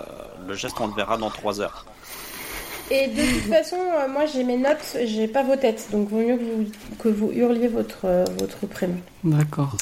le 0.49 0.55
geste 0.55 0.75
on 0.81 0.89
le 0.89 0.95
verra 0.95 1.17
dans 1.17 1.31
3 1.31 1.61
heures. 1.61 1.87
Et 2.91 3.07
de 3.07 3.23
toute 3.23 3.53
façon, 3.53 3.77
euh, 3.77 4.09
moi 4.09 4.27
j'ai 4.27 4.43
mes 4.43 4.57
notes, 4.57 4.97
j'ai 5.05 5.29
pas 5.29 5.45
vos 5.45 5.57
têtes, 5.57 5.89
donc 5.93 6.09
vaut 6.09 6.19
mieux 6.19 6.37
que 6.37 6.43
vous, 6.43 6.67
que 6.99 7.09
vous 7.09 7.31
hurliez 7.33 7.69
votre, 7.69 8.07
euh, 8.07 8.25
votre 8.39 8.67
prénom. 8.67 8.99
d'accord. 9.23 9.77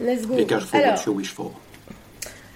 Let's 0.00 0.26
go. 0.26 0.34
Les 0.36 0.46
cages 0.46 0.64
for 0.64 0.80
Alors, 0.80 0.96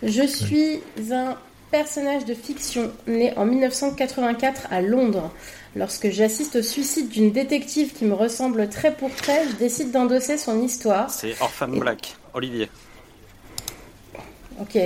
je 0.03 0.27
suis 0.27 0.81
un 1.13 1.37
personnage 1.81 2.24
de 2.24 2.33
fiction 2.35 2.91
né 3.07 3.35
en 3.37 3.45
1984 3.45 4.68
à 4.70 4.81
Londres. 4.81 5.31
Lorsque 5.74 6.09
j'assiste 6.11 6.57
au 6.57 6.62
suicide 6.62 7.11
d'une 7.11 7.33
détective 7.33 7.93
qui 7.93 8.07
me 8.07 8.14
ressemble 8.14 8.68
trait 8.70 8.95
pour 8.95 9.14
trait, 9.14 9.43
je 9.51 9.57
décide 9.57 9.91
d'endosser 9.91 10.39
son 10.39 10.62
histoire. 10.62 11.11
C'est 11.11 11.35
Orphan 11.39 11.68
Black, 11.68 12.16
Olivier. 12.33 12.70
Ok. 14.59 14.79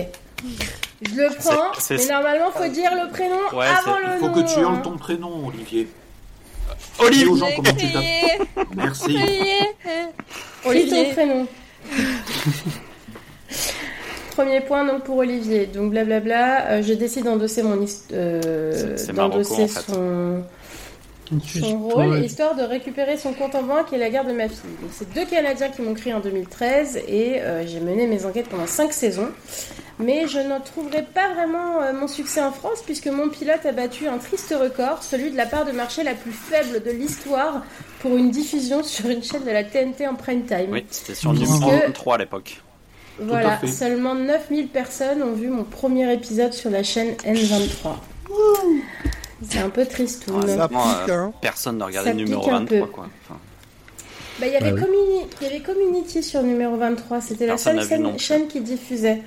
Je 1.02 1.14
le 1.14 1.28
prends, 1.36 1.72
C'est- 1.78 1.94
mais 1.94 2.00
c'est- 2.00 2.12
normalement 2.12 2.50
faut 2.50 2.66
dire 2.68 2.90
le 2.92 3.08
prénom 3.08 3.36
Ouais, 3.52 3.66
avant 3.66 3.98
le 3.98 4.14
Il 4.16 4.18
faut 4.18 4.26
nom. 4.28 4.34
que 4.34 4.40
tu 4.52 4.58
hein. 4.58 4.62
hurles 4.62 4.82
ton 4.82 4.96
prénom, 4.98 5.46
Olivier. 5.46 5.84
Dis 5.86 7.04
Olivier 7.06 7.26
aux 7.28 7.36
gens 7.36 7.48
comment 7.54 7.72
tu 7.72 7.86
Merci. 8.76 9.14
crier. 9.14 9.58
Crie 9.84 10.08
ton 10.64 10.68
Olivier. 10.70 11.04
prénom. 11.12 11.46
Premier 14.30 14.60
point 14.60 14.84
donc 14.84 15.04
pour 15.04 15.18
Olivier. 15.18 15.66
Donc 15.66 15.90
blablabla, 15.90 16.66
euh, 16.70 16.82
je 16.82 16.94
décide 16.94 17.24
d'endosser 17.24 17.62
mon 17.62 17.84
euh, 18.12 18.96
d'endosser 19.14 19.64
en 19.64 19.68
fait. 19.68 19.92
son, 19.92 20.42
rôle, 21.78 22.08
Ouais. 22.10 22.20
histoire 22.26 22.56
de 22.56 22.62
récupérer 22.62 23.16
son 23.16 23.32
compte 23.32 23.54
en 23.54 23.62
banque 23.62 23.92
et 23.92 23.98
la 23.98 24.10
garde 24.10 24.28
de 24.28 24.32
ma 24.32 24.48
fille. 24.48 24.70
Donc 24.80 24.90
c'est 24.92 25.12
deux 25.14 25.24
Canadiens 25.26 25.68
qui 25.68 25.82
m'ont 25.82 25.94
créé 25.94 26.12
en 26.14 26.20
2013 26.20 27.00
et 27.08 27.40
euh, 27.40 27.66
j'ai 27.66 27.80
mené 27.80 28.06
mes 28.06 28.24
enquêtes 28.24 28.48
pendant 28.48 28.66
cinq 28.66 28.92
saisons. 28.92 29.28
Mais 29.98 30.26
je 30.26 30.38
ne 30.38 30.58
trouverai 30.64 31.02
pas 31.02 31.32
vraiment 31.34 31.82
euh, 31.82 31.92
mon 31.92 32.08
succès 32.08 32.40
en 32.40 32.52
France 32.52 32.82
puisque 32.84 33.06
mon 33.08 33.28
pilote 33.28 33.64
a 33.66 33.72
battu 33.72 34.08
un 34.08 34.16
triste 34.18 34.54
record, 34.58 35.02
celui 35.02 35.30
de 35.30 35.36
la 35.36 35.44
part 35.46 35.66
de 35.66 35.72
marché 35.72 36.02
la 36.02 36.14
plus 36.14 36.32
faible 36.32 36.82
de 36.82 36.90
l'histoire 36.90 37.62
pour 38.00 38.16
une 38.16 38.30
diffusion 38.30 38.82
sur 38.94 39.08
une 39.10 39.22
chaîne 39.22 39.44
de 39.44 39.50
la 39.50 39.62
TNT 39.62 40.06
en 40.08 40.14
prime 40.14 40.44
time. 40.46 40.68
Oui, 40.70 40.86
c'était 40.90 41.14
sur 41.14 41.32
numéro 41.34 41.70
23 41.70 42.14
à 42.14 42.18
l'époque. 42.18 42.62
Voilà, 43.18 43.60
seulement 43.66 44.14
9000 44.14 44.68
personnes 44.68 45.22
ont 45.22 45.32
vu 45.34 45.48
mon 45.48 45.64
premier 45.64 46.10
épisode 46.12 46.52
sur 46.54 46.70
la 46.70 46.82
chaîne 46.82 47.14
N23. 47.24 47.94
C'est 49.42 49.58
un 49.58 49.70
peu 49.70 49.84
tristoun. 49.86 50.44
Ouais, 50.44 50.56
Ça 50.56 50.68
pique, 50.68 50.78
euh, 51.08 51.12
hein. 51.24 51.32
Personne 51.40 51.78
ne 51.78 51.84
regardait 51.84 52.10
Ça 52.10 52.16
le 52.16 52.22
numéro 52.24 52.42
pique 52.42 52.50
un 52.52 52.58
23 52.60 52.78
peu. 52.86 52.86
quoi. 52.92 53.08
Enfin, 53.24 53.38
Bah, 54.38 54.46
il 54.46 54.52
y 54.52 54.56
avait 54.56 54.72
Bah 54.72 54.76
oui. 54.78 54.82
Communi- 54.86 55.26
il 55.40 55.46
y 55.46 55.50
avait 55.50 55.60
Community 55.60 56.22
sur 56.22 56.42
numéro 56.42 56.76
23, 56.76 57.20
c'était 57.20 57.46
la 57.46 57.58
seule 57.58 57.76
n'a 57.76 57.86
chaîne, 57.86 58.02
non 58.02 58.10
plus. 58.10 58.18
chaîne 58.20 58.48
qui 58.48 58.60
diffusait. 58.60 59.22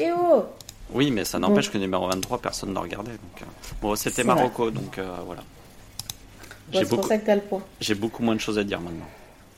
Et 0.00 0.08
oh 0.16 0.44
oui, 0.94 1.10
mais 1.10 1.24
ça 1.24 1.38
n'empêche 1.38 1.70
que 1.70 1.78
numéro 1.78 2.06
23 2.08 2.38
personne 2.38 2.72
ne 2.74 2.78
regardait. 2.78 3.12
Donc, 3.12 3.42
euh, 3.42 3.44
Bon, 3.80 3.96
c'était 3.96 4.24
Marocco, 4.24 4.70
donc 4.70 4.98
euh, 4.98 5.08
voilà. 5.26 5.40
Bon, 5.42 6.78
J'ai 6.78 6.78
C'est 6.80 6.88
pour 6.96 7.06
ça 7.06 7.18
que 7.18 7.26
t'as 7.26 7.34
le 7.36 7.40
point. 7.40 7.62
j'ai 7.80 7.94
beaucoup 7.94 8.22
moins 8.22 8.34
de 8.34 8.40
choses 8.40 8.58
à 8.58 8.64
dire 8.64 8.80
maintenant. 8.80 9.06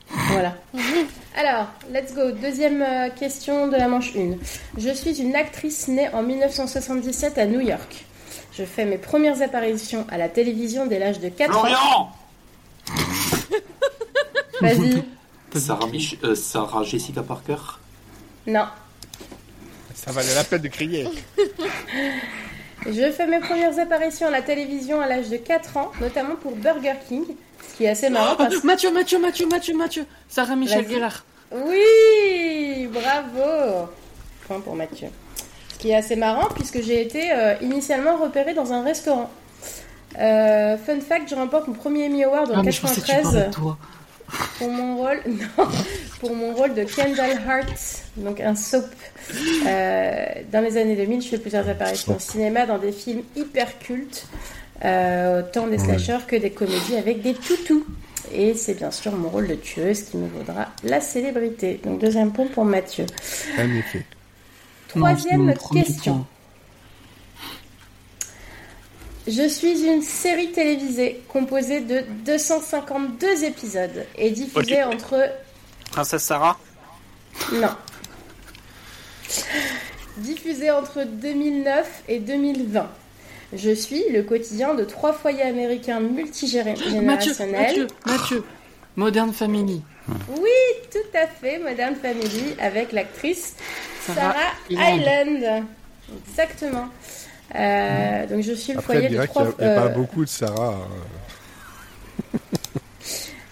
Voilà. 0.09 0.55
Alors, 1.35 1.67
let's 1.91 2.13
go. 2.13 2.31
Deuxième 2.31 2.81
euh, 2.81 3.09
question 3.09 3.67
de 3.67 3.75
la 3.75 3.87
manche 3.87 4.15
1. 4.15 4.35
Je 4.77 4.89
suis 4.91 5.19
une 5.21 5.35
actrice 5.35 5.87
née 5.87 6.09
en 6.13 6.21
1977 6.23 7.37
à 7.37 7.45
New 7.45 7.59
York. 7.61 8.05
Je 8.53 8.63
fais 8.63 8.85
mes 8.85 8.97
premières 8.97 9.41
apparitions 9.41 10.05
à 10.09 10.17
la 10.17 10.29
télévision 10.29 10.85
dès 10.85 10.99
l'âge 10.99 11.19
de 11.19 11.29
4 11.29 11.57
ans. 11.57 11.65
Florian 11.65 12.09
Vas-y. 14.61 15.03
Sarah, 15.55 15.87
Mich- 15.87 16.17
euh, 16.23 16.35
Sarah 16.35 16.83
Jessica 16.83 17.23
Parker 17.23 17.55
Non. 18.47 18.65
Ça 19.93 20.11
valait 20.11 20.35
la 20.35 20.43
peine 20.43 20.61
de 20.61 20.67
crier. 20.67 21.07
Je 22.85 23.11
fais 23.11 23.25
mes 23.25 23.39
premières 23.39 23.79
apparitions 23.79 24.27
à 24.27 24.31
la 24.31 24.41
télévision 24.41 25.01
à 25.01 25.07
l'âge 25.07 25.29
de 25.29 25.37
4 25.37 25.77
ans, 25.77 25.91
notamment 26.01 26.35
pour 26.35 26.55
Burger 26.55 26.93
King, 27.07 27.23
qui 27.75 27.85
est 27.85 27.89
assez 27.89 28.09
marrant 28.09 28.35
parce. 28.35 28.63
Mathieu, 28.63 28.91
Mathieu, 28.91 29.19
Mathieu, 29.19 29.47
Mathieu, 29.47 29.75
Mathieu. 29.75 30.05
Sarah 30.27 30.55
Michel. 30.55 30.87
Gellar. 30.87 31.25
Oui, 31.51 32.89
bravo. 32.91 33.89
Point 34.47 34.59
pour 34.61 34.75
Mathieu. 34.75 35.07
Ce 35.73 35.77
qui 35.79 35.91
est 35.91 35.95
assez 35.95 36.15
marrant 36.15 36.47
puisque 36.55 36.81
j'ai 36.81 37.01
été 37.01 37.31
euh, 37.31 37.55
initialement 37.61 38.17
repérée 38.17 38.53
dans 38.53 38.71
un 38.73 38.83
restaurant. 38.83 39.29
Euh, 40.19 40.77
fun 40.77 40.99
fact, 41.01 41.29
je 41.29 41.35
remporte 41.35 41.67
mon 41.67 41.73
premier 41.73 42.05
Emmy 42.05 42.23
Award 42.23 42.51
en 42.51 42.59
Ah, 42.59 42.63
mais 42.63 42.71
je 42.71 42.81
pensais 42.81 43.01
que 43.01 43.05
tu 43.05 43.11
parlais 43.11 43.23
93 43.23 43.47
de 43.47 43.53
toi. 43.53 43.77
pour 44.57 44.69
mon 44.69 44.95
rôle, 44.97 45.21
non, 45.27 45.67
pour 46.19 46.33
mon 46.35 46.53
rôle 46.53 46.73
de 46.73 46.83
Kendall 46.83 47.37
Hart, 47.47 47.67
donc 48.15 48.39
un 48.39 48.55
soap. 48.55 48.85
Euh, 49.67 50.25
dans 50.51 50.61
les 50.61 50.77
années 50.77 50.95
2000, 50.95 51.21
je 51.21 51.27
fais 51.29 51.37
plusieurs 51.37 51.67
apparitions 51.67 52.15
au 52.15 52.19
cinéma 52.19 52.65
dans 52.65 52.77
des 52.77 52.91
films 52.93 53.23
hyper 53.35 53.77
cultes, 53.79 54.25
autant 54.79 55.67
des 55.67 55.77
slashers 55.77 56.25
que 56.27 56.35
des 56.35 56.51
comédies 56.51 56.97
avec 56.97 57.21
des 57.21 57.33
toutous. 57.33 57.85
Et 58.33 58.53
c'est 58.55 58.73
bien 58.73 58.91
sûr 58.91 59.11
mon 59.13 59.29
rôle 59.29 59.47
de 59.47 59.55
tueuse 59.55 60.03
qui 60.03 60.17
me 60.17 60.27
vaudra 60.27 60.69
la 60.83 60.99
célébrité. 60.99 61.79
Donc 61.83 61.99
deuxième 61.99 62.31
point 62.33 62.47
pour 62.47 62.65
Mathieu. 62.65 63.05
En 63.57 63.75
effet. 63.75 64.05
Troisième 64.87 65.53
question. 65.71 66.25
Je 69.27 69.47
suis 69.47 69.83
une 69.83 70.03
série 70.03 70.51
télévisée 70.51 71.21
composée 71.27 71.81
de 71.81 72.03
252 72.25 73.43
épisodes 73.43 74.05
et 74.17 74.29
diffusée 74.29 74.83
entre 74.83 75.31
Princesse 75.91 76.23
Sarah? 76.23 76.59
Non. 77.53 77.75
Diffusé 80.17 80.71
entre 80.71 81.03
2009 81.03 82.03
et 82.07 82.19
2020. 82.19 82.89
Je 83.55 83.71
suis 83.71 84.03
le 84.11 84.23
quotidien 84.23 84.73
de 84.73 84.83
trois 84.83 85.13
foyers 85.13 85.43
américains 85.43 85.99
Mathieu, 85.99 86.15
multigénérationnels. 86.15 87.05
Mathieu, 87.05 87.87
Mathieu. 88.05 88.43
Modern 88.95 89.33
Family. 89.33 89.81
Oui, 90.39 90.49
tout 90.91 91.17
à 91.17 91.27
fait, 91.27 91.59
Modern 91.59 91.95
Family, 91.95 92.55
avec 92.59 92.91
l'actrice 92.91 93.55
Sarah, 94.01 94.33
Sarah 94.69 94.91
Hyland. 94.91 95.63
Exactement. 96.29 96.87
Euh, 97.55 98.27
donc 98.27 98.41
je 98.41 98.53
suis 98.53 98.73
le 98.73 98.79
Après, 98.79 98.93
foyer 98.95 99.09
de 99.09 99.25
trois... 99.25 99.43
n'y 99.43 99.49
a, 99.49 99.53
il 99.59 99.65
y 99.65 99.69
a 99.69 99.75
pas 99.75 99.85
euh, 99.87 99.89
beaucoup 99.89 100.23
de 100.23 100.29
Sarah. 100.29 100.77
euh, 102.33 102.37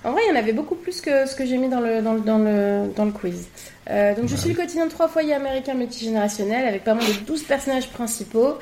En 0.04 0.12
vrai, 0.12 0.22
il 0.26 0.30
y 0.30 0.38
en 0.38 0.40
avait 0.40 0.54
beaucoup 0.54 0.76
plus 0.76 1.02
que 1.02 1.26
ce 1.26 1.36
que 1.36 1.46
j'ai 1.46 1.58
mis 1.58 1.70
dans 1.70 1.80
le, 1.80 2.02
dans 2.02 2.14
le, 2.14 2.22
dans 2.22 2.38
le, 2.38 2.92
dans 2.96 3.06
le 3.06 3.12
quiz. 3.12 3.48
Euh, 3.90 4.16
donc, 4.16 4.28
je 4.28 4.36
suis 4.36 4.50
le 4.50 4.56
quotidien 4.56 4.86
de 4.86 4.92
trois 4.92 5.08
foyers 5.08 5.34
américains 5.34 5.74
multigénérationnels 5.74 6.68
avec 6.68 6.84
pas 6.84 6.94
moins 6.94 7.08
de 7.08 7.26
12 7.26 7.44
personnages 7.44 7.90
principaux, 7.90 8.58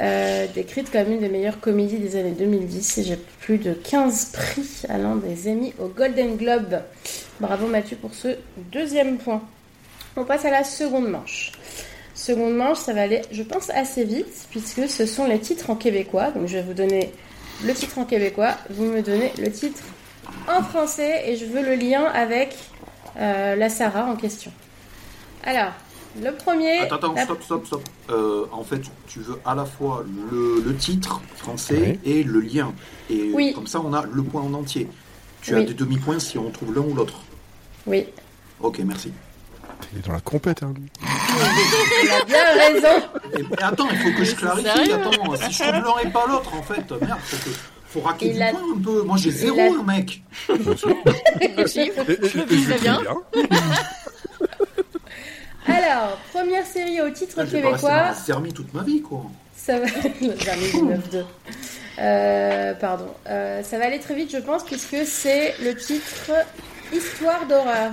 euh, 0.00 0.46
décrites 0.54 0.90
comme 0.90 1.12
une 1.12 1.20
des 1.20 1.28
meilleures 1.28 1.60
comédies 1.60 1.98
des 1.98 2.16
années 2.16 2.32
2010. 2.32 2.98
Et 2.98 3.04
j'ai 3.04 3.18
plus 3.40 3.58
de 3.58 3.72
15 3.72 4.32
prix 4.32 4.82
allant 4.88 5.16
des 5.16 5.50
Emmy 5.50 5.72
au 5.78 5.86
Golden 5.86 6.36
Globe. 6.36 6.80
Bravo 7.40 7.66
Mathieu 7.66 7.96
pour 7.96 8.14
ce 8.14 8.36
deuxième 8.72 9.18
point. 9.18 9.42
On 10.16 10.24
passe 10.24 10.44
à 10.44 10.50
la 10.50 10.64
seconde 10.64 11.08
manche. 11.08 11.52
Seconde 12.14 12.54
manche, 12.54 12.78
ça 12.78 12.92
va 12.92 13.02
aller, 13.02 13.22
je 13.32 13.42
pense, 13.42 13.70
assez 13.70 14.04
vite, 14.04 14.46
puisque 14.50 14.88
ce 14.88 15.06
sont 15.06 15.26
les 15.26 15.40
titres 15.40 15.70
en 15.70 15.76
québécois. 15.76 16.30
Donc, 16.30 16.46
je 16.46 16.54
vais 16.54 16.62
vous 16.62 16.74
donner 16.74 17.12
le 17.64 17.72
titre 17.74 17.98
en 17.98 18.04
québécois, 18.04 18.56
vous 18.70 18.84
me 18.84 19.02
donnez 19.02 19.32
le 19.38 19.50
titre 19.50 19.82
en 20.48 20.62
français 20.62 21.22
et 21.26 21.36
je 21.36 21.44
veux 21.44 21.62
le 21.62 21.74
lien 21.74 22.04
avec 22.04 22.56
euh, 23.18 23.54
la 23.56 23.68
Sarah 23.68 24.06
en 24.06 24.16
question. 24.16 24.50
Alors, 25.44 25.72
le 26.22 26.30
premier. 26.32 26.78
Attends, 26.80 26.96
attends, 26.96 27.14
la- 27.14 27.24
stop, 27.24 27.42
stop, 27.42 27.66
stop. 27.66 27.82
Euh, 28.10 28.44
en 28.52 28.62
fait, 28.64 28.80
tu 29.06 29.20
veux 29.20 29.38
à 29.44 29.54
la 29.54 29.64
fois 29.64 30.04
le, 30.30 30.62
le 30.64 30.76
titre 30.76 31.20
français 31.36 31.98
Oui. 32.04 32.10
et 32.10 32.22
le 32.22 32.40
lien. 32.40 32.72
Et 33.10 33.30
Oui. 33.34 33.52
comme 33.54 33.66
ça, 33.66 33.80
on 33.80 33.92
a 33.92 34.04
le 34.10 34.22
point 34.22 34.42
en 34.42 34.54
entier. 34.54 34.88
Tu 35.42 35.54
Oui. 35.54 35.60
as 35.62 35.64
des 35.64 35.74
demi-points 35.74 36.18
si 36.18 36.38
on 36.38 36.50
trouve 36.50 36.74
l'un 36.74 36.82
ou 36.82 36.94
l'autre. 36.94 37.14
Oui, 37.86 38.06
Ok, 38.60 38.78
merci. 38.84 39.12
Il 39.92 39.98
est 39.98 40.06
dans 40.06 40.12
la 40.14 40.20
compète, 40.20 40.62
hein, 40.62 40.72
lui. 40.74 40.88
il 41.02 42.10
a 42.10 42.24
bien 42.24 42.44
raison. 42.56 43.06
Et, 43.36 43.40
et 43.40 43.62
attends, 43.62 43.88
il 43.90 43.98
faut 43.98 44.12
que 44.16 44.24
je 44.24 44.34
clarifie. 44.34 44.64
sérieux 44.64 44.94
Attends, 44.94 45.10
si 45.36 45.52
je 45.52 45.62
trouve 45.62 45.72
l'un 46.02 46.08
et 46.08 46.12
pas 46.12 46.26
l'autre, 46.26 46.54
en 46.54 46.62
fait, 46.62 46.90
merde, 46.92 47.18
faut, 47.24 47.50
que, 47.50 47.56
faut 47.88 48.00
raquer 48.00 48.28
Il 48.28 48.34
du 48.36 48.42
a- 48.42 48.50
point 48.52 48.60
un 48.74 48.80
peu. 48.80 49.02
Moi, 49.02 49.16
j'ai 49.18 49.30
zéro, 49.32 49.58
a- 49.60 49.82
mec. 49.82 50.22
Je 50.48 50.52
le 50.54 51.42
et 51.42 51.64
vis 51.64 52.62
je 52.62 52.68
vais 52.68 52.76
très 52.76 52.78
bien. 52.78 53.00
Alors, 55.66 56.18
première 56.32 56.66
série 56.66 57.00
au 57.00 57.10
titre 57.10 57.42
dans 57.42 57.50
québécois. 57.50 58.12
Zermi 58.12 58.52
toute 58.52 58.72
ma 58.74 58.82
vie, 58.82 59.00
quoi. 59.00 59.24
Ça 59.56 59.78
va. 59.78 59.86
Jamais 59.86 60.70
du 60.70 60.78
9-2. 60.78 61.24
Euh, 61.98 62.74
pardon. 62.74 63.06
Euh, 63.28 63.62
ça 63.62 63.78
va 63.78 63.86
aller 63.86 64.00
très 64.00 64.14
vite, 64.14 64.30
je 64.32 64.38
pense, 64.38 64.64
puisque 64.64 65.06
c'est 65.06 65.54
le 65.62 65.74
titre 65.74 66.32
Histoire 66.92 67.46
d'horreur. 67.46 67.92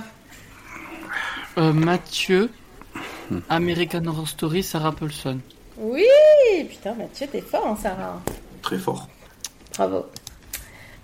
Euh, 1.58 1.72
Mathieu. 1.72 2.50
American 3.48 4.04
Horror 4.06 4.28
Story, 4.28 4.62
Sarah 4.62 4.92
Paulson. 4.92 5.38
Oui 5.78 6.04
Putain, 6.68 6.94
Mathieu, 6.94 7.26
t'es 7.30 7.40
fort, 7.40 7.66
hein, 7.66 7.78
Sarah. 7.80 8.20
Très 8.60 8.76
fort. 8.76 9.08
Bravo. 9.74 10.04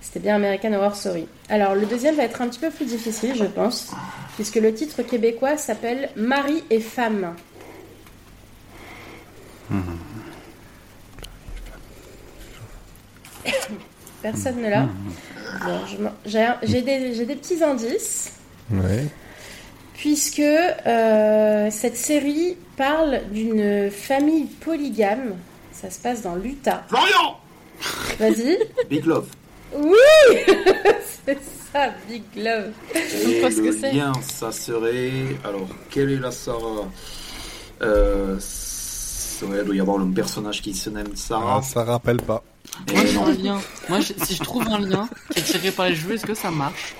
C'était 0.01 0.21
bien 0.21 0.37
American 0.37 0.73
Horror 0.75 0.95
Story. 0.95 1.27
Alors, 1.49 1.75
le 1.75 1.87
deuxième 1.87 2.17
va 2.17 2.25
être 2.25 2.41
un 2.43 2.49
petit 2.49 2.61
peu 2.61 2.71
plus 2.71 2.85
difficile, 2.85 3.35
je 3.37 3.45
pense, 3.45 3.93
puisque 4.39 4.55
le 4.55 4.73
titre 4.73 5.03
québécois 5.03 5.57
s'appelle 5.57 6.11
Mari 6.15 6.63
et 6.71 6.79
femme. 6.79 7.35
Personne 14.23 14.63
ne 14.63 14.69
l'a. 14.69 14.87
Bon, 15.65 15.81
des, 16.83 17.15
j'ai 17.15 17.25
des 17.25 17.35
petits 17.37 17.63
indices, 17.65 18.33
Ouais. 18.71 19.07
puisque 19.95 20.41
euh, 20.41 21.69
cette 21.71 21.97
série 21.97 22.57
parle 22.77 23.23
d'une 23.33 23.91
famille 23.91 24.45
polygame. 24.45 25.35
Ça 25.73 25.91
se 25.91 25.99
passe 25.99 26.23
dans 26.23 26.35
l'Utah. 26.37 26.85
Florian 26.89 27.39
Vas-y. 28.19 28.59
Big 28.89 29.05
Love. 29.05 29.29
Oui 29.77 29.97
C'est 31.27 31.39
ça, 31.73 31.91
Big 32.09 32.23
Love. 32.37 32.73
Et 32.95 33.41
pas 33.41 33.51
ce 33.51 33.57
que 33.57 33.63
le 33.67 33.73
c'est. 33.79 33.93
lien, 33.93 34.13
ça 34.23 34.51
serait. 34.53 35.13
Alors, 35.45 35.69
quelle 35.91 36.11
est 36.11 36.19
la 36.19 36.31
Sarah? 36.31 36.87
Euh, 37.83 38.37
ouais, 39.43 39.59
Il 39.61 39.65
doit 39.65 39.75
y 39.77 39.81
avoir 39.81 39.99
le 39.99 40.07
personnage 40.11 40.63
qui 40.63 40.75
se 40.75 40.91
nomme 40.91 41.15
Sarah. 41.15 41.59
Ah, 41.59 41.63
ça 41.63 41.85
rappelle 41.85 42.17
pas. 42.23 42.43
Et 42.89 42.93
Moi, 42.95 43.05
j'ai 43.07 43.15
non. 43.15 43.27
un 43.27 43.33
lien. 43.33 43.59
Moi, 43.89 44.01
je- 44.01 44.13
si 44.25 44.35
je 44.35 44.43
trouve 44.43 44.67
un 44.69 44.79
lien 44.79 45.09
qui 45.33 45.41
est 45.41 45.43
tiré 45.43 45.71
par 45.71 45.87
les 45.89 45.95
cheveux, 45.95 46.15
est-ce 46.15 46.27
que 46.27 46.35
ça 46.35 46.51
marche? 46.51 46.95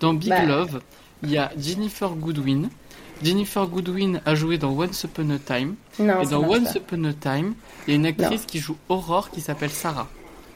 Dans 0.00 0.14
Big 0.14 0.30
Bah. 0.30 0.44
Love, 0.44 0.80
il 1.22 1.30
y 1.30 1.38
a 1.38 1.50
Jennifer 1.58 2.10
Goodwin. 2.10 2.68
Jennifer 3.22 3.66
Goodwin 3.66 4.20
a 4.26 4.34
joué 4.34 4.58
dans 4.58 4.70
Once 4.72 5.04
Upon 5.04 5.30
a 5.30 5.38
Time. 5.38 5.74
Non, 5.98 6.20
et 6.20 6.26
dans 6.26 6.42
Once 6.42 6.72
pas. 6.74 6.78
Upon 6.80 7.04
a 7.04 7.12
Time, 7.14 7.54
il 7.86 7.90
y 7.90 7.92
a 7.94 7.96
une 7.96 8.06
actrice 8.06 8.44
qui 8.46 8.58
joue 8.58 8.76
Aurore 8.90 9.30
qui 9.30 9.40
s'appelle 9.40 9.70
Sarah. 9.70 10.06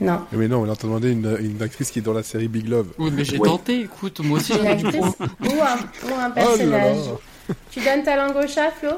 Non. 0.01 0.21
Mais 0.33 0.49
non, 0.49 0.63
on 0.67 0.71
a 0.71 0.75
demandé 0.75 1.11
une, 1.13 1.37
une 1.41 1.63
actrice 1.63 1.91
qui 1.91 1.99
est 1.99 2.03
dans 2.03 2.13
la 2.15 2.23
série 2.23 2.49
Big 2.49 2.69
Love. 2.69 2.89
Oui, 2.99 3.11
mais 3.15 3.25
j'ai 3.25 3.39
Ouais. 3.39 3.49
tenté, 3.49 3.81
écoute, 3.83 4.21
moi 4.21 4.39
aussi 4.39 4.53
Une 4.53 4.59
j'avais 4.63 4.77
du 4.77 4.87
actrice 4.87 5.15
point. 5.17 5.27
ou 5.41 5.53
un, 5.63 6.09
ou 6.09 6.15
un 6.15 6.17
Oh 6.17 6.19
là 6.19 6.31
personnage. 6.35 6.97
là. 6.97 7.55
Tu 7.71 7.81
donnes 7.81 8.03
ta 8.03 8.17
langue 8.17 8.37
au 8.37 8.47
chat, 8.49 8.71
Flo? 8.71 8.91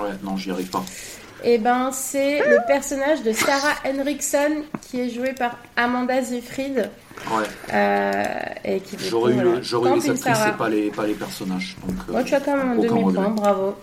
Ouais, 0.00 0.10
non, 0.22 0.36
j'y 0.36 0.50
arrive 0.50 0.70
pas. 0.70 0.82
Eh 1.42 1.58
ben, 1.58 1.90
c'est 1.92 2.38
le 2.38 2.58
personnage 2.66 3.22
de 3.22 3.32
Sarah 3.32 3.74
Henriksen 3.84 4.62
qui 4.82 5.00
est 5.00 5.10
joué 5.10 5.32
par 5.32 5.56
Amanda 5.76 6.22
Seyfried 6.22 6.90
Ouais, 7.30 7.44
euh, 7.72 8.22
et 8.64 8.80
qui 8.80 8.96
j'aurais 9.10 9.32
eu, 9.34 9.40
le- 9.40 9.62
j'aurais 9.62 9.90
eu 9.90 9.94
les 9.94 10.00
actrices 10.10 10.22
Sarah. 10.22 10.48
et 10.50 10.52
pas 10.52 10.68
les, 10.68 10.90
pas 10.90 11.06
les 11.06 11.14
personnages. 11.14 11.76
Donc, 11.86 11.96
euh, 12.08 12.12
Bon, 12.12 12.24
tu 12.24 12.34
as 12.34 12.40
quand 12.40 12.56
même 12.56 12.70
un 12.72 12.76
demi-point, 12.76 13.28
bravo. 13.30 13.74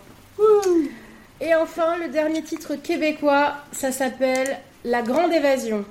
Et 1.41 1.53
enfin, 1.55 1.97
le 2.01 2.10
dernier 2.12 2.41
titre 2.43 2.76
québécois, 2.76 3.53
ça 3.72 3.91
s'appelle 3.91 4.58
La 4.86 5.01
Grande 5.03 5.34
Évasion. 5.34 5.84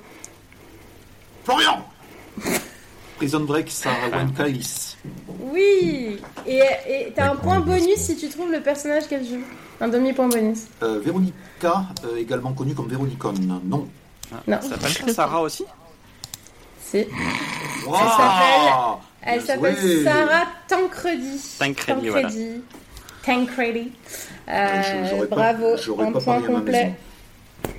Florian 1.46 1.84
Prison 3.18 3.40
Break, 3.46 3.70
Sarah 3.70 4.10
Gwen 4.10 4.32
Kailis. 4.34 4.96
Oui 5.40 6.18
Et 6.44 6.60
et 6.88 7.12
t'as 7.14 7.30
un 7.30 7.36
point 7.36 7.60
bonus 7.60 7.98
si 7.98 8.16
tu 8.16 8.28
trouves 8.28 8.50
le 8.50 8.60
personnage 8.60 9.06
qu'elle 9.06 9.24
joue. 9.24 9.40
Un 9.80 9.88
demi-point 9.88 10.26
bonus. 10.28 10.64
Euh, 10.82 10.98
Véronica, 10.98 11.84
euh, 12.04 12.16
également 12.16 12.52
connue 12.52 12.74
comme 12.74 12.88
Véronicone. 12.88 13.60
Non. 13.64 13.88
Non, 14.48 14.60
Ça 14.60 14.76
s'appelle 14.76 15.14
Sarah 15.14 15.40
aussi 15.40 15.64
c'est... 16.82 17.08
Waouh 17.86 17.98
Elle 19.22 19.38
Bien 19.38 19.46
s'appelle 19.46 19.76
joué. 19.80 20.04
Sarah 20.04 20.46
Tancredi. 20.68 21.40
Tancredi, 21.58 22.08
voilà. 22.08 22.28
Tancredi. 22.28 22.60
Tancredi. 23.24 23.92
Euh, 24.48 24.52
Ouais, 24.52 25.08
j'aurais 25.10 25.26
pas- 25.28 25.36
bravo, 25.36 25.76
j'aurais 25.82 26.06
un 26.06 26.12
pas 26.12 26.20
point 26.20 26.34
parié 26.34 26.46
à 26.46 26.50
ma 26.50 26.58
complet 26.58 26.94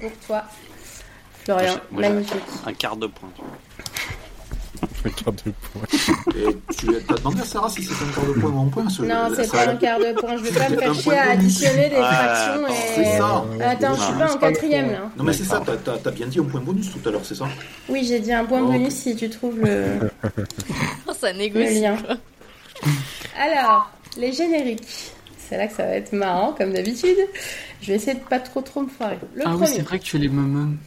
pour 0.01 0.11
toi. 0.25 0.43
Florian, 1.47 1.75
Moi, 1.91 2.03
j'ai- 2.03 2.09
magnifique. 2.09 2.43
Un 2.65 2.73
quart 2.73 2.97
de 2.97 3.07
point. 3.07 3.29
tu 3.35 3.41
vois. 3.41 3.49
Un 5.05 5.09
quart 5.09 5.33
de 5.33 5.41
point. 5.41 5.81
Et 6.35 6.75
tu 6.77 6.87
as 7.09 7.13
demandé 7.17 7.41
à 7.41 7.45
Sarah 7.45 7.69
si 7.69 7.81
c'était 7.83 8.03
un 8.03 8.11
quart 8.13 8.25
de 8.25 8.33
point 8.39 8.49
ou 8.51 8.61
un 8.61 8.67
point 8.67 8.89
ce- 8.89 9.01
Non, 9.03 9.29
c'est 9.35 9.45
ça- 9.45 9.65
pas 9.65 9.71
un 9.71 9.75
quart 9.77 9.97
de 9.99 10.11
point. 10.19 10.37
Je 10.37 10.43
vais 10.43 10.51
pas 10.59 10.69
me 10.69 10.75
C'est 10.75 10.81
faire 10.81 10.93
chier 10.95 11.17
à 11.17 11.29
additionner 11.31 11.89
des 11.89 11.95
Ouais, 11.95 12.01
fractions 12.01 12.65
attends, 12.65 12.73
et. 12.73 12.95
C'est 12.95 13.17
ça. 13.17 13.45
Attends, 13.69 13.93
je 13.95 14.01
suis 14.01 14.13
Ah, 14.15 14.19
pas 14.19 14.27
c'est 14.27 14.35
en 14.35 14.39
quatrième 14.39 14.91
là. 14.91 15.09
Non 15.17 15.23
mais 15.23 15.33
c'est 15.33 15.45
ça, 15.45 15.61
t'as- 15.65 15.77
t'as 15.77 15.97
t'as 15.97 16.11
bien 16.11 16.27
dit 16.27 16.39
un 16.39 16.43
point 16.43 16.59
bonus 16.61 16.91
tout 16.91 17.07
à 17.07 17.11
l'heure, 17.11 17.21
c'est 17.25 17.35
ça 17.35 17.47
Oui, 17.89 18.03
j'ai 18.05 18.19
dit 18.19 18.33
un 18.33 18.43
point 18.45 18.61
Oh, 18.61 18.65
bonus 18.67 18.93
si 18.93 19.15
tu 19.15 19.29
trouves 19.29 19.57
le, 19.59 20.11
Ça 21.19 21.31
le 21.31 21.37
négocie. 21.39 21.79
lien. 21.81 21.95
Alors, 23.39 23.89
les 24.17 24.33
génériques. 24.33 24.83
C'est 25.49 25.57
là 25.57 25.67
que 25.67 25.75
ça 25.75 25.83
va 25.83 25.91
être 25.93 26.11
marrant, 26.11 26.53
comme 26.57 26.73
d'habitude. 26.73 27.17
Je 27.81 27.87
vais 27.87 27.93
essayer 27.95 28.15
de 28.15 28.19
pas 28.19 28.39
trop 28.39 28.61
trop 28.61 28.81
me 28.81 28.89
foirer. 28.89 29.17
Le 29.33 29.43
Ah 29.45 29.51
oui, 29.51 29.61
premier. 29.61 29.67
c'est 29.67 29.81
vrai 29.83 29.99
que 29.99 30.03
tu 30.03 30.17
es 30.17 30.19
les 30.19 30.27
mêmes. 30.29 30.77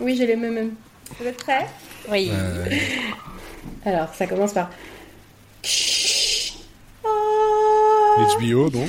Oui, 0.00 0.16
j'ai 0.16 0.26
les 0.26 0.36
mêmes. 0.36 0.74
Vous 1.18 1.26
êtes 1.26 1.36
prêts? 1.38 1.66
Oui. 2.10 2.30
Euh, 2.32 2.64
Alors, 3.84 4.14
ça 4.14 4.26
commence 4.26 4.52
par. 4.52 4.70
Ah. 7.04 7.08
HBO, 8.38 8.68
donc. 8.70 8.88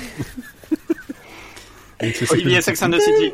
Et 2.02 2.12
c'est 2.14 2.26
ça 2.26 2.34
Olivier 2.34 2.62
Sex 2.62 2.82
and 2.84 2.92
the 2.92 3.00
City. 3.02 3.34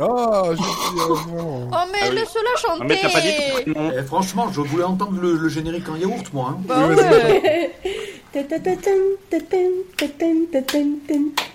Ah, 0.00 0.42
je 0.50 0.56
dis 0.56 1.00
avant. 1.00 1.68
Oh, 1.70 1.88
mais 1.92 1.98
Ah 2.02 2.06
oui. 2.08 2.14
laisse-la 2.16 2.56
chanter 2.60 2.80
Ah, 2.80 2.84
mais 2.88 2.98
t'as 3.00 3.10
pas 3.10 3.20
dit 3.20 3.28
ton 3.36 3.52
prénom. 3.72 3.92
Eh, 3.96 4.02
Franchement, 4.04 4.50
je 4.52 4.60
voulais 4.60 4.84
entendre 4.84 5.20
le, 5.20 5.34
le 5.36 5.48
générique 5.48 5.88
en 5.88 5.96
yaourt, 5.96 6.32
moi. 6.32 6.56
hein. 6.56 6.62
Bah 6.64 6.86
ouais. 6.88 7.70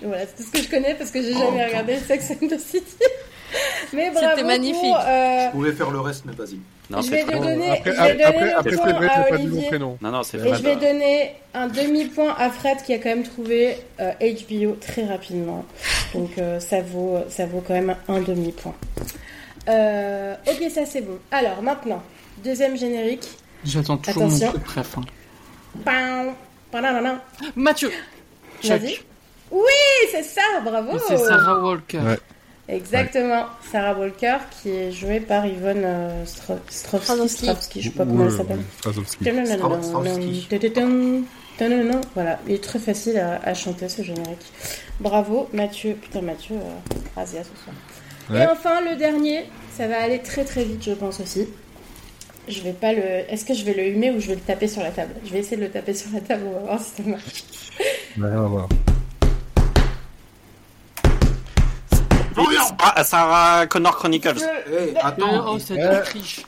Voilà, 0.02 0.26
c'est 0.26 0.36
tout 0.36 0.42
ce 0.44 0.50
que 0.52 0.62
je 0.62 0.68
connais 0.70 0.94
parce 0.94 1.10
que 1.10 1.20
j'ai 1.20 1.32
jamais 1.32 1.62
Oh. 1.64 1.66
regardé 1.68 1.98
Sex 1.98 2.30
and 2.30 2.46
the 2.46 2.58
City. 2.58 2.86
Mais 3.92 4.10
bravo 4.10 4.26
C'était 4.30 4.44
magnifique. 4.46 4.80
pour, 4.82 4.96
euh, 4.98 5.46
Je 5.46 5.50
pouvais 5.52 5.72
faire 5.72 5.90
le 5.90 6.00
reste, 6.00 6.24
mais 6.26 6.32
vas-y. 6.32 6.58
Non, 6.90 7.00
je 7.02 7.10
vais 7.10 7.22
très 7.22 7.32
te 7.32 7.36
bon. 7.38 7.44
donner, 7.44 7.70
Après, 7.70 7.92
je 7.92 7.96
vais 8.02 8.08
donner 8.12 8.24
après, 8.24 8.44
le 8.46 8.58
après 8.58 8.76
point 8.76 9.08
à 9.08 9.30
Olivier. 9.34 9.66
prénom. 9.68 9.98
Non, 10.00 10.10
non, 10.10 10.22
c'est 10.22 10.36
Et 10.38 10.40
Fred. 10.40 10.54
je 10.56 10.62
vais 10.62 10.76
donner 10.76 11.32
un 11.54 11.66
demi-point 11.68 12.34
à 12.38 12.50
Fred 12.50 12.78
qui 12.84 12.94
a 12.94 12.98
quand 12.98 13.08
même 13.10 13.24
trouvé 13.24 13.76
euh, 14.00 14.12
HBO 14.20 14.76
très 14.80 15.04
rapidement. 15.04 15.64
Donc 16.14 16.30
euh, 16.38 16.60
ça, 16.60 16.80
vaut, 16.82 17.18
ça 17.28 17.46
vaut 17.46 17.62
quand 17.66 17.74
même 17.74 17.94
un 18.08 18.20
demi-point. 18.20 18.74
Euh, 19.68 20.34
ok, 20.46 20.70
ça 20.70 20.86
c'est 20.86 21.02
bon. 21.02 21.18
Alors 21.30 21.60
maintenant, 21.62 22.02
deuxième 22.42 22.76
générique. 22.76 23.28
J'attends 23.64 23.96
toujours 23.98 24.22
Attention. 24.24 24.46
mon 24.46 24.52
coup 24.52 24.58
de 24.58 24.64
préf. 24.64 24.98
hein. 24.98 25.02
Pam, 25.84 26.34
pananana. 26.70 27.22
Mathieu 27.54 27.90
Vas-y. 28.64 28.98
Oui, 29.50 29.62
c'est 30.10 30.22
ça, 30.22 30.40
bravo. 30.64 30.98
C'est 31.06 31.16
Sarah 31.18 31.60
Walker. 31.62 31.98
Ouais. 31.98 32.18
Exactement, 32.68 33.46
Sarah 33.72 33.98
Walker 33.98 34.36
qui 34.50 34.68
est 34.70 34.92
jouée 34.92 35.20
par 35.20 35.46
Yvonne 35.46 35.82
euh, 35.84 36.24
Stro- 36.26 36.58
Strovski, 36.68 37.80
je 37.80 37.88
sais 37.88 37.94
pas 37.94 38.04
comment 38.04 38.24
elle 38.26 38.30
s'appelle. 38.36 38.58
Strovski. 38.78 39.24
Voilà, 42.14 42.38
il 42.46 42.54
est 42.54 42.62
très 42.62 42.78
facile 42.78 43.18
à, 43.18 43.40
à 43.42 43.54
chanter 43.54 43.88
ce 43.88 44.02
générique. 44.02 44.52
Bravo 45.00 45.48
Mathieu, 45.54 45.94
putain 45.94 46.20
Mathieu, 46.20 46.56
euh, 46.56 46.94
Razia 47.16 47.40
ce 47.42 47.50
soir. 47.64 47.74
Ouais. 48.30 48.42
Et 48.44 48.46
enfin 48.46 48.82
le 48.82 48.96
dernier, 48.96 49.44
ça 49.74 49.86
va 49.88 50.02
aller 50.02 50.18
très 50.20 50.44
très 50.44 50.62
vite 50.64 50.84
je 50.84 50.92
pense 50.92 51.20
aussi. 51.20 51.48
Je 52.48 52.60
vais 52.62 52.72
pas 52.72 52.92
le. 52.92 53.02
Est-ce 53.30 53.44
que 53.46 53.54
je 53.54 53.64
vais 53.64 53.74
le 53.74 53.86
humer 53.88 54.10
ou 54.10 54.20
je 54.20 54.26
vais 54.28 54.34
le 54.34 54.40
taper 54.40 54.68
sur 54.68 54.82
la 54.82 54.90
table? 54.90 55.14
Je 55.24 55.30
vais 55.32 55.38
essayer 55.40 55.56
de 55.56 55.62
le 55.62 55.70
taper 55.70 55.94
sur 55.94 56.10
la 56.12 56.20
table, 56.20 56.44
on 56.46 56.52
va 56.52 56.58
voir 56.60 56.80
si 56.80 57.02
ça 57.02 57.08
marche. 57.08 57.44
Ouais, 58.18 58.24
on 58.36 58.42
va 58.42 58.48
voir. 58.48 58.68
Ah, 62.80 63.04
Sarah 63.04 63.66
Connor 63.66 63.96
Chronicles. 63.96 64.34
Eh, 64.40 64.72
Euh, 64.72 64.92
attends, 65.02 65.52
oh, 65.54 65.58
c'est 65.58 65.74
Eh. 65.74 65.78
de 65.96 66.02
triche. 66.04 66.42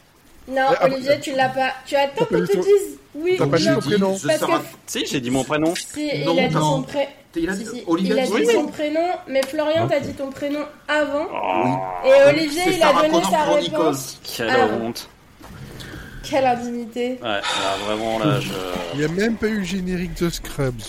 Non, 0.49 0.62
Eh, 0.72 0.74
ah, 0.80 0.84
Olivier, 0.86 1.20
tu 1.20 1.32
l'as 1.34 1.49
pas. 1.49 1.70
Tu 1.86 1.95
attends 1.97 2.24
qu'on 2.24 2.41
dit 2.41 2.47
te 2.49 2.53
ton- 2.55 2.61
dise. 2.62 2.99
Oui, 3.14 3.34
T'as 3.38 3.47
pas 3.47 3.57
dit 3.57 3.68
non, 3.68 3.74
ton 3.74 3.80
prénom. 3.80 4.16
The 4.18 4.26
parce 4.26 4.38
Sarah- 4.38 4.59
que 4.59 4.64
Si, 4.86 5.07
j'ai 5.07 5.20
dit 5.20 5.30
mon 5.30 5.43
prénom. 5.45 5.74
si, 5.74 6.24
Non, 6.24 6.34
il 6.34 6.41
a 6.41 6.49
dit 6.49 6.55
son 6.55 6.82
prénom. 6.82 7.09
Il 7.36 7.49
a 7.49 7.53
Si, 7.55 7.59
dit, 7.59 7.66
si, 7.70 7.82
Olivier 7.86 8.14
il 8.14 8.20
a 8.20 8.26
dit 8.41 8.47
son 8.53 8.66
prénom, 8.66 9.07
mais 9.28 9.43
Florian 9.43 9.86
t'a 9.88 10.01
dit 10.01 10.12
ton 10.14 10.30
prénom 10.30 10.61
avant. 10.88 11.26
Oui. 12.05 12.11
Et 12.11 12.28
Olivier, 12.28 12.62
il 12.68 12.82
a 12.82 12.86
Sarah 12.86 13.09
donné 13.09 13.22
sa 13.24 13.45
réponse. 13.45 14.20
Quelle 14.36 14.51
honte. 14.82 15.09
Quelle 16.22 16.47
indignité. 16.47 17.18
Ouais, 17.22 17.28
là, 17.28 17.41
vraiment, 17.86 18.18
là, 18.18 18.41
je. 18.41 18.51
Il 18.95 18.99
n'y 19.01 19.05
a 19.05 19.09
même 19.09 19.36
pas 19.36 19.47
eu 19.47 19.59
le 19.59 19.64
générique 19.64 20.14
de 20.22 20.28
Scrubs. 20.30 20.82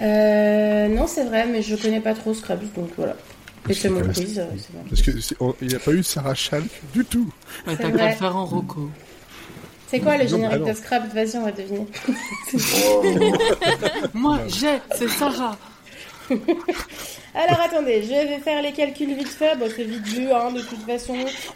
Euh, 0.00 0.88
non, 0.88 1.06
c'est 1.06 1.24
vrai, 1.24 1.46
mais 1.46 1.62
je 1.62 1.76
connais 1.76 2.00
pas 2.00 2.14
trop 2.14 2.32
Scrubs, 2.34 2.60
donc 2.74 2.90
voilà. 2.96 3.14
Et 3.68 3.74
c'est 3.74 3.88
mon 3.88 4.00
quiz, 4.08 4.38
euh, 4.38 4.44
c'est 4.56 4.72
bon. 4.72 4.82
Parce 4.88 5.02
que 5.02 5.20
c'est- 5.20 5.36
on- 5.38 5.54
il 5.60 5.68
n'y 5.68 5.74
a 5.74 5.78
pas 5.78 5.92
eu 5.92 6.02
Sarah 6.02 6.34
Chalk 6.34 6.64
du 6.92 7.04
tout. 7.04 7.30
Ouais, 7.66 7.76
T'as 7.76 7.90
qu'à 7.90 8.08
le 8.10 8.14
faire 8.16 8.36
en 8.36 8.44
Rocco. 8.46 8.90
C'est 9.86 10.00
quoi 10.00 10.16
le 10.16 10.26
générique 10.26 10.60
non. 10.60 10.68
de 10.68 10.72
Scrubs? 10.72 11.12
Vas-y, 11.14 11.36
on 11.36 11.44
va 11.44 11.52
deviner. 11.52 11.86
Moi, 14.14 14.40
j'ai, 14.48 14.78
c'est 14.96 15.08
Sarah. 15.08 15.56
Alors 17.34 17.60
attendez, 17.60 18.02
je 18.02 18.08
vais 18.08 18.38
faire 18.38 18.62
les 18.62 18.72
calculs 18.72 19.14
vite 19.14 19.28
fait. 19.28 19.54
Bon, 19.56 19.66
c'est 19.74 19.84
vite 19.84 20.06
vu, 20.06 20.32
hein, 20.32 20.50
de 20.52 20.60
toute 20.62 20.84
façon. 20.86 21.14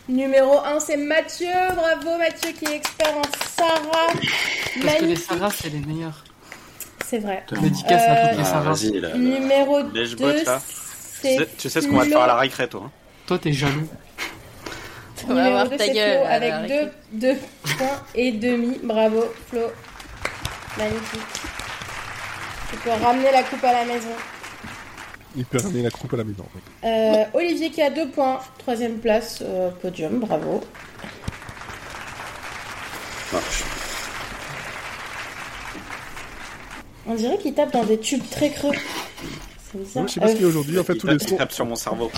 Numéro 0.08 0.58
1, 0.64 0.80
c'est 0.80 0.96
Mathieu. 0.98 1.46
Bravo, 1.74 2.18
Mathieu 2.18 2.50
qui 2.52 2.66
est 2.72 2.76
expert 2.76 3.16
en 3.16 3.22
Sarah. 3.56 4.08
Parce 4.82 4.96
que 4.96 5.04
les. 5.06 5.16
Sarah, 5.16 5.50
c'est 5.50 5.70
les 5.70 5.80
meilleurs. 5.80 6.24
C'est 7.04 7.18
vrai. 7.18 7.44
Dédicace 7.60 8.02
à 8.02 8.28
toutes 8.28 8.38
les 8.38 8.44
Ah, 8.52 8.60
vas-y, 8.60 9.00
là. 9.00 9.08
là. 9.10 9.16
Numéro 9.16 9.80
Les 9.94 10.08
2, 10.08 10.16
bottes, 10.16 10.44
là. 10.44 10.60
Tu 11.20 11.28
sais- 11.28 11.48
Tu 11.58 11.68
sais 11.70 11.80
ce 11.80 11.86
qu'on 11.88 11.96
va 11.96 12.04
te 12.04 12.08
faire 12.10 12.20
à 12.22 12.26
la 12.26 12.36
récré, 12.36 12.68
toi. 12.68 12.82
hein. 12.86 12.90
Toi, 13.26 13.38
t'es 13.38 13.52
jaloux. 13.52 13.88
On 15.24 15.28
va 15.28 15.34
Numéro 15.34 15.50
voir 15.52 15.68
2, 15.68 15.76
ta 15.76 15.84
c'est 15.84 15.92
gueule. 15.94 16.18
Flo 16.18 16.26
avec 16.28 16.52
récré. 16.54 16.90
deux, 17.12 17.32
deux 17.34 17.38
points 17.78 18.02
et 18.14 18.32
demi. 18.32 18.78
Bravo, 18.82 19.24
Flo. 19.48 19.60
Magnifique. 20.78 21.20
Tu 22.70 22.76
peux 22.78 22.90
ramener 22.90 23.32
la 23.32 23.42
coupe 23.42 23.64
à 23.64 23.72
la 23.72 23.84
maison. 23.84 24.08
Il 25.36 25.44
peut 25.44 25.58
ramener 25.62 25.82
la 25.82 25.90
croupe 25.90 26.12
à 26.12 26.16
la 26.16 26.24
maison. 26.24 26.44
Euh, 26.84 27.24
Olivier 27.34 27.70
qui 27.70 27.82
a 27.82 27.90
deux 27.90 28.08
points. 28.08 28.40
Troisième 28.58 28.98
place, 28.98 29.38
euh, 29.42 29.70
podium. 29.70 30.18
Bravo. 30.20 30.62
On 37.08 37.14
dirait 37.14 37.38
qu'il 37.38 37.54
tape 37.54 37.72
dans 37.72 37.84
des 37.84 37.98
tubes 37.98 38.22
très 38.30 38.50
creux. 38.50 38.72
C'est 39.72 39.78
bizarre. 39.78 40.02
Ouais, 40.02 40.08
je 40.08 40.14
sais 40.14 40.20
pas 40.20 40.28
ce 40.28 40.32
qu'il 40.32 40.42
y 40.42 40.44
a 40.44 40.48
aujourd'hui. 40.48 40.78
En 40.78 40.84
fait, 40.84 40.94
Il 40.94 40.98
tous 41.00 41.06
les 41.06 41.18
sons, 41.18 41.36
tape 41.36 41.52
sur 41.52 41.66
mon 41.66 41.76
cerveau. 41.76 42.10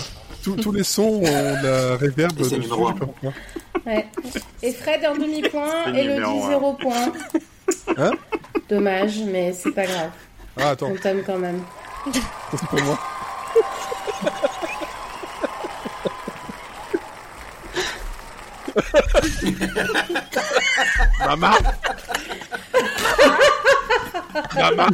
tous, 0.43 0.55
tous 0.55 0.71
les 0.71 0.83
sons 0.83 1.01
ont 1.03 1.21
de 1.21 1.67
la 1.91 1.97
réverb 1.97 2.31
Et 2.39 2.43
c'est 2.43 2.57
dessus. 2.57 2.61
numéro 2.69 2.87
je 2.87 2.91
un. 2.91 2.93
sais 2.93 2.99
pas 2.99 3.05
pourquoi. 3.05 3.33
ouais. 3.85 4.07
Et 4.63 4.71
Fred 4.73 5.05
un 5.05 5.15
demi-point. 5.15 5.69
C'est 5.85 5.99
Elodie 5.99 6.47
zéro 6.47 6.73
point. 6.73 7.11
Hein 7.97 8.11
Dommage, 8.69 9.19
mais 9.27 9.53
c'est 9.53 9.71
pas 9.71 9.85
grave. 9.85 10.09
Ah, 10.57 10.69
attends, 10.69 10.87
On 10.91 10.95
t'aime 10.95 11.23
quand 11.25 11.37
même. 11.37 11.61
c'est 12.13 12.67
pas 12.67 12.81
moi. 12.83 12.99
Maman 21.25 21.57
Maman 24.59 24.87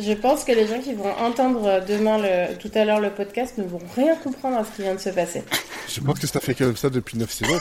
Je 0.00 0.12
pense 0.14 0.44
que 0.44 0.52
les 0.52 0.66
gens 0.66 0.80
qui 0.80 0.94
vont 0.94 1.12
entendre 1.18 1.84
demain 1.86 2.18
le, 2.18 2.56
tout 2.56 2.70
à 2.74 2.84
l'heure 2.84 2.98
le 3.00 3.10
podcast 3.10 3.58
ne 3.58 3.64
vont 3.64 3.80
rien 3.94 4.16
comprendre 4.16 4.58
à 4.58 4.64
ce 4.64 4.70
qui 4.74 4.82
vient 4.82 4.94
de 4.94 5.00
se 5.00 5.10
passer. 5.10 5.44
Je 5.88 6.00
pense 6.00 6.18
que 6.18 6.26
ça 6.26 6.40
fait 6.40 6.54
comme 6.54 6.76
ça 6.76 6.90
depuis 6.90 7.16
9 7.18 7.30
saisons. 7.30 7.60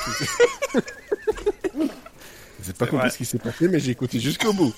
J'ai 2.65 2.73
pas 2.73 2.85
compris 2.85 3.07
vrai. 3.07 3.09
ce 3.09 3.17
qui 3.17 3.25
s'est 3.25 3.39
passé, 3.39 3.67
mais 3.67 3.79
j'ai 3.79 3.91
écouté 3.91 4.19
jusqu'au 4.19 4.53
bout. 4.53 4.73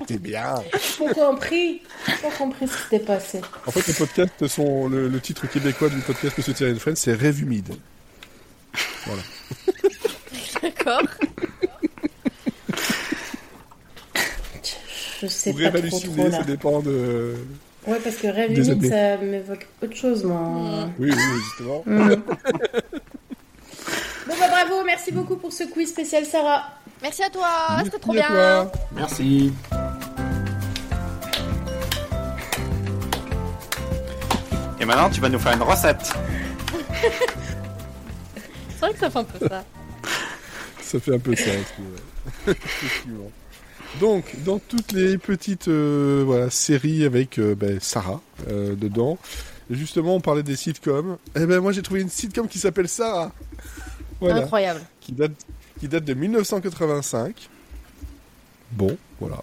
C'était 0.00 0.18
bien. 0.18 0.54
J'ai 0.98 1.06
pas 1.06 1.14
compris. 1.14 1.82
J'ai 2.06 2.14
pas 2.16 2.30
compris 2.36 2.66
ce 2.68 2.72
qui 2.76 2.82
s'était 2.84 2.98
passé. 3.00 3.40
En 3.66 3.70
fait, 3.70 3.86
le 3.86 3.94
podcast, 3.94 4.46
son, 4.46 4.88
le, 4.88 5.08
le 5.08 5.20
titre 5.20 5.46
québécois 5.46 5.90
du 5.90 5.98
podcast 6.00 6.36
Monsieur 6.36 6.54
Thierry 6.54 6.78
Friends, 6.78 6.96
c'est 6.96 7.12
Rêve 7.12 7.40
humide. 7.42 7.74
Je 15.22 15.26
sais 15.26 15.50
Ou 15.50 15.54
pas 15.54 15.68
trop 15.70 15.78
halluciné, 15.78 16.14
trop 16.14 16.30
là. 16.30 16.38
ça 16.38 16.44
dépend 16.44 16.80
de... 16.80 17.34
Ouais, 17.86 17.98
parce 18.02 18.16
que 18.16 18.26
rêve 18.26 18.52
humide, 18.52 18.88
ça 18.88 19.16
m'évoque 19.18 19.66
autre 19.82 19.94
chose, 19.96 20.24
moi. 20.24 20.88
Oui, 20.98 21.10
oui, 21.10 21.40
justement. 21.44 21.82
Mm. 21.86 22.08
bon 24.26 24.34
bah 24.40 24.48
bravo, 24.50 24.82
merci 24.84 25.12
beaucoup 25.12 25.36
pour 25.36 25.52
ce 25.52 25.64
quiz 25.64 25.88
spécial 25.88 26.24
Sarah. 26.26 26.64
Merci 27.00 27.22
à 27.22 27.30
toi. 27.30 27.48
C'était 27.84 27.98
trop 27.98 28.12
bien. 28.12 28.26
toi. 28.26 28.72
Merci. 28.94 29.52
Et 34.80 34.84
maintenant, 34.84 35.08
tu 35.10 35.20
vas 35.20 35.28
nous 35.28 35.38
faire 35.38 35.52
une 35.52 35.62
recette. 35.62 36.12
C'est 38.68 38.80
vrai 38.80 38.92
que 38.92 38.98
ça 38.98 39.10
fait 39.10 39.18
un 39.18 39.24
peu 39.24 39.48
ça. 39.48 39.64
Ça 40.92 41.00
fait 41.00 41.14
un 41.14 41.18
peu 41.18 41.34
ça. 41.34 41.50
Effectivement. 42.46 43.30
Donc, 44.00 44.24
dans 44.44 44.58
toutes 44.58 44.92
les 44.92 45.18
petites 45.18 45.68
euh, 45.68 46.22
voilà, 46.24 46.50
séries 46.50 47.04
avec 47.04 47.38
euh, 47.38 47.54
ben, 47.54 47.78
Sarah 47.80 48.20
euh, 48.48 48.74
dedans, 48.74 49.18
Justement, 49.68 50.14
on 50.14 50.20
parlait 50.20 50.44
des 50.44 50.54
sitcoms. 50.54 51.16
Eh 51.34 51.44
ben, 51.44 51.58
moi, 51.58 51.72
j'ai 51.72 51.82
trouvé 51.82 52.00
une 52.00 52.08
sitcom 52.08 52.46
qui 52.46 52.60
s'appelle 52.60 52.88
Sarah. 52.88 53.32
Voilà. 54.20 54.42
Incroyable. 54.42 54.80
Qui 55.00 55.10
date, 55.10 55.32
qui 55.80 55.88
date 55.88 56.04
de 56.04 56.14
1985. 56.14 57.48
Bon, 58.70 58.96
voilà. 59.18 59.42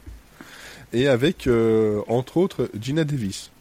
Et 0.93 1.09
avec, 1.09 1.49
entre 2.07 2.37
autres, 2.37 2.69
Gina 2.79 3.03
Davis. 3.03 3.51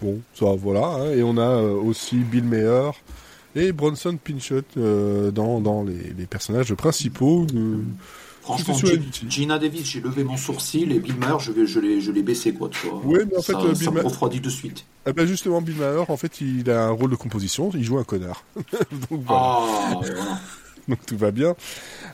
Bon, 0.00 0.20
ça, 0.34 0.46
voilà. 0.58 0.86
hein. 0.86 1.12
Et 1.12 1.22
on 1.22 1.36
a 1.36 1.58
aussi 1.60 2.16
Bill 2.16 2.42
Maher 2.42 2.90
et 3.54 3.72
Bronson 3.72 4.16
Pinchot 4.22 4.62
euh, 4.76 5.30
dans, 5.30 5.60
dans 5.60 5.82
les, 5.82 6.12
les 6.16 6.26
personnages 6.26 6.72
principaux. 6.74 7.46
Franchement. 8.42 8.74
Gina 9.28 9.58
Davis, 9.58 9.84
j'ai 9.86 10.00
levé 10.00 10.24
mon 10.24 10.36
sourcil 10.36 10.90
et 10.90 10.98
Bill 10.98 11.14
Maher, 11.16 11.38
je, 11.38 11.52
vais- 11.52 11.64
je 11.66 11.78
l'ai 11.78 12.00
je 12.00 12.10
l'ai 12.10 12.22
baissé, 12.24 12.52
quoi, 12.52 12.68
tu 12.70 12.88
vois. 12.88 12.98
Ouais, 13.04 13.24
mais 13.30 13.36
en 13.38 13.42
fait, 13.42 13.52
ça, 13.52 13.60
euh, 13.60 13.72
ça 13.74 13.78
Bill 13.80 13.88
me 13.90 13.94
Maher- 13.94 14.04
refroidit 14.08 14.40
de 14.40 14.50
suite. 14.50 14.84
Eh 15.06 15.12
ben 15.12 15.26
justement, 15.26 15.62
Bill 15.62 15.76
Maher, 15.76 16.10
en 16.10 16.16
fait, 16.16 16.40
il 16.40 16.68
a 16.68 16.86
un 16.86 16.90
rôle 16.90 17.10
de 17.10 17.16
composition. 17.16 17.70
Il 17.74 17.84
joue 17.84 17.98
un 17.98 18.04
connard. 18.04 18.42
Donc, 18.56 19.22
voilà. 19.24 19.42
Ah, 19.58 19.92
voilà. 19.94 20.40
Donc 20.88 20.98
tout 21.06 21.16
va 21.16 21.30
bien. 21.30 21.54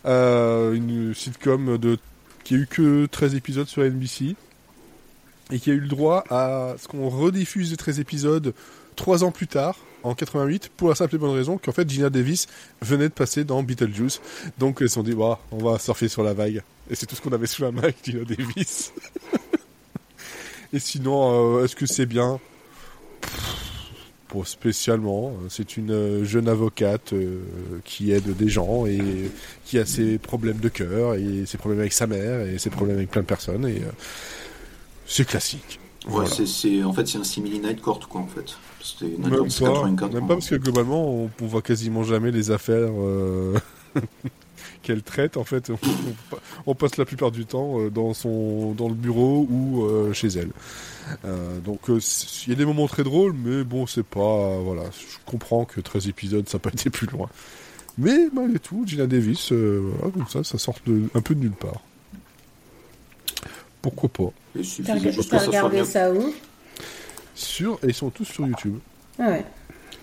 Euh, 0.04 0.74
une 0.74 1.14
sitcom 1.14 1.78
de 1.78 1.98
qui 2.44 2.54
a 2.54 2.58
eu 2.58 2.66
que 2.66 3.06
13 3.06 3.34
épisodes 3.34 3.66
sur 3.66 3.82
NBC 3.82 4.36
et 5.50 5.58
qui 5.58 5.70
a 5.70 5.72
eu 5.74 5.80
le 5.80 5.88
droit 5.88 6.24
à 6.28 6.74
ce 6.78 6.88
qu'on 6.88 7.08
rediffuse 7.08 7.70
les 7.70 7.78
13 7.78 8.00
épisodes 8.00 8.52
trois 8.96 9.24
ans 9.24 9.30
plus 9.30 9.46
tard, 9.46 9.76
en 10.02 10.14
88, 10.14 10.70
pour 10.76 10.88
la 10.88 10.94
simple 10.94 11.16
et 11.16 11.18
bonne 11.18 11.34
raison 11.34 11.58
qu'en 11.58 11.72
fait 11.72 11.88
Gina 11.88 12.10
Davis 12.10 12.46
venait 12.82 13.08
de 13.08 13.14
passer 13.14 13.44
dans 13.44 13.62
Beetlejuice. 13.62 14.20
Donc 14.58 14.78
ils 14.80 14.88
se 14.88 14.94
sont 14.94 15.02
dit, 15.02 15.12
Ouah, 15.14 15.40
on 15.50 15.58
va 15.58 15.78
surfer 15.78 16.08
sur 16.08 16.22
la 16.22 16.34
vague. 16.34 16.62
Et 16.90 16.94
c'est 16.94 17.06
tout 17.06 17.16
ce 17.16 17.20
qu'on 17.20 17.32
avait 17.32 17.46
sous 17.46 17.62
la 17.62 17.70
main 17.72 17.82
avec 17.82 17.96
Gina 18.04 18.24
Davis. 18.24 18.92
et 20.72 20.78
sinon, 20.78 21.56
euh, 21.58 21.64
est-ce 21.64 21.76
que 21.76 21.86
c'est 21.86 22.06
bien? 22.06 22.38
Pas 24.28 24.44
spécialement. 24.44 25.32
C'est 25.48 25.76
une 25.78 25.90
euh, 25.90 26.24
jeune 26.24 26.48
avocate 26.48 27.14
euh, 27.14 27.40
qui 27.84 28.12
aide 28.12 28.36
des 28.36 28.48
gens 28.48 28.84
et 28.84 29.00
qui 29.64 29.78
a 29.78 29.86
ses 29.86 30.18
problèmes 30.18 30.58
de 30.58 30.68
cœur 30.68 31.14
et 31.14 31.46
ses 31.46 31.56
problèmes 31.56 31.80
avec 31.80 31.94
sa 31.94 32.06
mère 32.06 32.42
et 32.46 32.58
ses 32.58 32.68
problèmes 32.68 32.98
avec 32.98 33.10
plein 33.10 33.22
de 33.22 33.26
personnes 33.26 33.66
et 33.66 33.78
euh, 33.78 33.90
c'est 35.06 35.26
classique. 35.26 35.80
Ouais, 36.04 36.12
Voilà. 36.12 36.30
c'est, 36.30 36.46
c'est, 36.46 36.82
en 36.84 36.92
fait, 36.92 37.06
c'est 37.08 37.16
un 37.18 37.24
simili 37.24 37.58
Night 37.58 37.80
Court, 37.80 38.06
quoi, 38.08 38.20
en 38.20 38.26
fait. 38.26 38.56
C'était 38.82 39.06
Night 39.06 39.18
Même 39.20 39.30
pas, 39.30 39.44
84. 39.44 39.84
même 39.84 39.96
quoi. 39.96 40.20
pas 40.20 40.34
parce 40.34 40.48
que 40.48 40.54
globalement 40.54 41.08
on, 41.10 41.30
on 41.42 41.46
voit 41.46 41.62
quasiment 41.62 42.04
jamais 42.04 42.30
les 42.30 42.50
affaires 42.50 42.90
euh, 42.96 43.58
qu'elle 44.82 45.02
traite 45.02 45.36
en 45.36 45.44
fait. 45.44 45.70
On, 45.70 45.74
on- 45.74 46.36
on 46.66 46.74
passe 46.74 46.96
la 46.96 47.04
plupart 47.04 47.30
du 47.30 47.44
temps 47.46 47.80
euh, 47.80 47.90
dans 47.90 48.14
son 48.14 48.72
dans 48.72 48.88
le 48.88 48.94
bureau 48.94 49.46
ou 49.50 49.84
euh, 49.84 50.12
chez 50.12 50.28
elle. 50.28 50.50
Euh, 51.24 51.58
donc 51.60 51.88
euh, 51.90 51.98
il 52.46 52.50
y 52.50 52.52
a 52.52 52.56
des 52.56 52.64
moments 52.66 52.86
très 52.86 53.02
drôles, 53.04 53.32
mais 53.32 53.64
bon 53.64 53.86
c'est 53.86 54.04
pas 54.04 54.20
euh, 54.20 54.58
voilà. 54.62 54.82
Je 54.92 55.16
comprends 55.26 55.64
que 55.64 55.80
13 55.80 56.08
épisodes 56.08 56.48
ça 56.48 56.58
n'a 56.58 56.60
pas 56.60 56.70
été 56.70 56.90
plus 56.90 57.06
loin. 57.08 57.28
Mais 58.00 58.28
malgré 58.32 58.60
tout, 58.60 58.84
Gina 58.86 59.08
Davis, 59.08 59.50
euh, 59.50 59.90
voilà, 59.98 60.12
comme 60.12 60.28
ça, 60.28 60.44
ça 60.44 60.56
sort 60.56 60.76
de, 60.86 61.02
un 61.14 61.20
peu 61.20 61.34
de 61.34 61.40
nulle 61.40 61.50
part. 61.50 61.80
Pourquoi 63.82 64.08
pas? 64.08 64.30
T'as 64.84 65.38
regardé 65.46 65.84
ça 65.84 66.12
où? 66.12 66.32
Sur 67.38 67.74
et 67.84 67.88
ils 67.88 67.94
sont 67.94 68.10
tous 68.10 68.24
sur 68.24 68.46
YouTube. 68.46 68.78
Ah 69.18 69.28
ouais. 69.28 69.46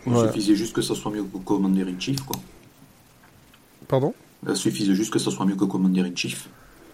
Il 0.07 0.13
Ouais. 0.13 0.27
suffisait 0.27 0.55
juste 0.55 0.73
que 0.73 0.81
ça 0.81 0.95
soit 0.95 1.11
mieux 1.11 1.23
que 1.23 1.37
Commander 1.39 1.81
in 1.83 1.99
Chief, 1.99 2.19
quoi. 2.21 2.37
Pardon? 3.87 4.13
Il 4.47 4.55
suffisait 4.55 4.95
juste 4.95 5.11
que 5.11 5.19
ça 5.19 5.31
soit 5.31 5.45
mieux 5.45 5.55
que 5.55 5.65
Commander 5.65 6.01
in 6.01 6.15
Chief. 6.15 6.47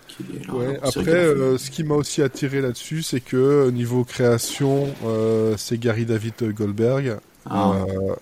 Qui 0.08 0.24
est 0.24 0.48
la- 0.48 0.54
Ouais, 0.56 0.80
après, 0.82 1.12
euh, 1.12 1.58
ce 1.58 1.70
qui 1.70 1.84
m'a 1.84 1.96
aussi 1.96 2.22
attiré 2.22 2.60
là-dessus, 2.62 3.04
c'est 3.04 3.20
que 3.22 3.66
au 3.68 3.72
niveau 3.72 4.04
création, 4.04 4.88
euh, 5.06 5.56
c'est 5.58 5.78
Gary 5.78 6.06
David 6.06 6.34
Goldberg. 6.54 7.18
Ah. 7.50 7.74
Euh, 7.88 8.16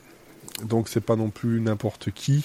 donc 0.65 0.89
c'est 0.89 1.01
pas 1.03 1.15
non 1.15 1.29
plus 1.29 1.61
n'importe 1.61 2.11
qui. 2.11 2.43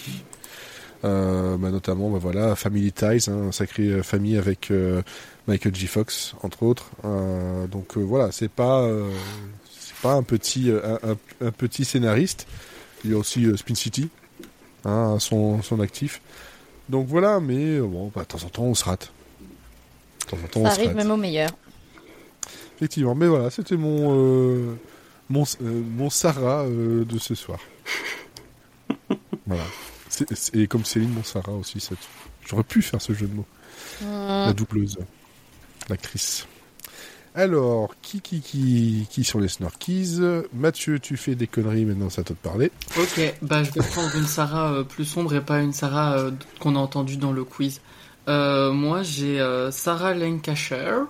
Euh, 1.04 1.56
bah, 1.58 1.70
notamment, 1.70 2.08
bah, 2.10 2.18
voilà, 2.20 2.54
Family 2.56 2.92
Ties, 2.92 3.28
hein, 3.28 3.52
sacrée 3.52 3.88
euh, 3.88 4.02
famille 4.02 4.38
avec 4.38 4.70
euh, 4.70 5.02
Michael 5.46 5.74
J. 5.74 5.86
Fox, 5.86 6.34
entre 6.42 6.62
autres. 6.62 6.90
Euh, 7.04 7.66
donc 7.66 7.96
euh, 7.98 8.00
voilà, 8.00 8.32
c'est 8.32 8.48
pas, 8.50 8.80
euh, 8.82 9.10
pas 10.04 10.12
un 10.12 10.22
petit, 10.22 10.70
euh, 10.70 10.98
un, 11.02 11.12
un- 11.12 11.46
un 11.46 11.50
petit 11.50 11.86
scénariste. 11.86 12.46
Il 13.04 13.10
y 13.10 13.14
a 13.14 13.16
aussi 13.16 13.46
euh, 13.46 13.56
Spin 13.56 13.74
City, 13.74 14.10
hein, 14.84 15.14
à 15.16 15.18
son, 15.18 15.62
son 15.62 15.80
actif. 15.80 16.20
Donc 16.90 17.06
voilà, 17.06 17.40
mais 17.40 17.78
euh, 17.78 17.86
bon, 17.86 18.12
bah, 18.14 18.20
de 18.22 18.26
temps 18.26 18.44
en 18.44 18.50
temps, 18.50 18.62
on 18.64 18.74
se 18.74 18.84
rate. 18.84 19.10
De 20.20 20.30
temps 20.30 20.36
en 20.44 20.46
temps, 20.48 20.60
on 20.60 20.64
Ça 20.66 20.70
se 20.72 20.76
arrive 20.80 20.88
rate. 20.88 20.96
même 20.98 21.10
au 21.10 21.16
meilleur. 21.16 21.48
Effectivement, 22.76 23.14
mais 23.14 23.26
voilà, 23.28 23.48
c'était 23.50 23.76
mon 23.78 24.14
euh, 24.14 24.74
mon, 25.30 25.44
euh, 25.62 25.82
mon 25.96 26.10
Sarah 26.10 26.64
euh, 26.64 27.04
de 27.06 27.18
ce 27.18 27.34
soir. 27.34 27.58
voilà. 29.46 29.64
Et 30.52 30.66
comme 30.66 30.84
Céline, 30.84 31.10
mon 31.10 31.24
Sarah 31.24 31.52
aussi. 31.52 31.80
ça- 31.80 31.94
J'aurais 32.46 32.62
pu 32.64 32.82
faire 32.82 33.00
ce 33.00 33.14
jeu 33.14 33.26
de 33.26 33.34
mots. 33.34 33.46
La 34.02 34.48
Hum, 34.48 34.52
doubleuse, 34.52 34.98
l'actrice. 35.88 36.46
Alors, 37.36 37.96
qui 38.00 38.20
qui 38.20 38.40
qui 38.40 39.08
qui 39.10 39.24
sont 39.24 39.40
les 39.40 39.48
Snorkies 39.48 40.20
Mathieu, 40.52 41.00
tu 41.00 41.16
fais 41.16 41.34
des 41.34 41.48
conneries, 41.48 41.84
maintenant 41.84 42.06
à 42.06 42.22
toi 42.22 42.24
de 42.24 42.34
parler. 42.34 42.70
Ok, 42.96 43.34
bah 43.42 43.64
je 43.64 43.72
vais 43.72 43.80
prendre 43.80 44.14
une 44.16 44.26
Sarah 44.26 44.72
euh, 44.72 44.84
plus 44.84 45.04
sombre 45.04 45.34
et 45.34 45.40
pas 45.40 45.60
une 45.60 45.72
Sarah 45.72 46.16
euh, 46.16 46.30
qu'on 46.60 46.76
a 46.76 46.78
entendue 46.78 47.16
dans 47.16 47.32
le 47.32 47.42
quiz. 47.42 47.80
Euh, 48.28 48.72
moi 48.72 49.02
j'ai 49.02 49.44
Sarah 49.70 50.14
Lancashire 50.14 51.06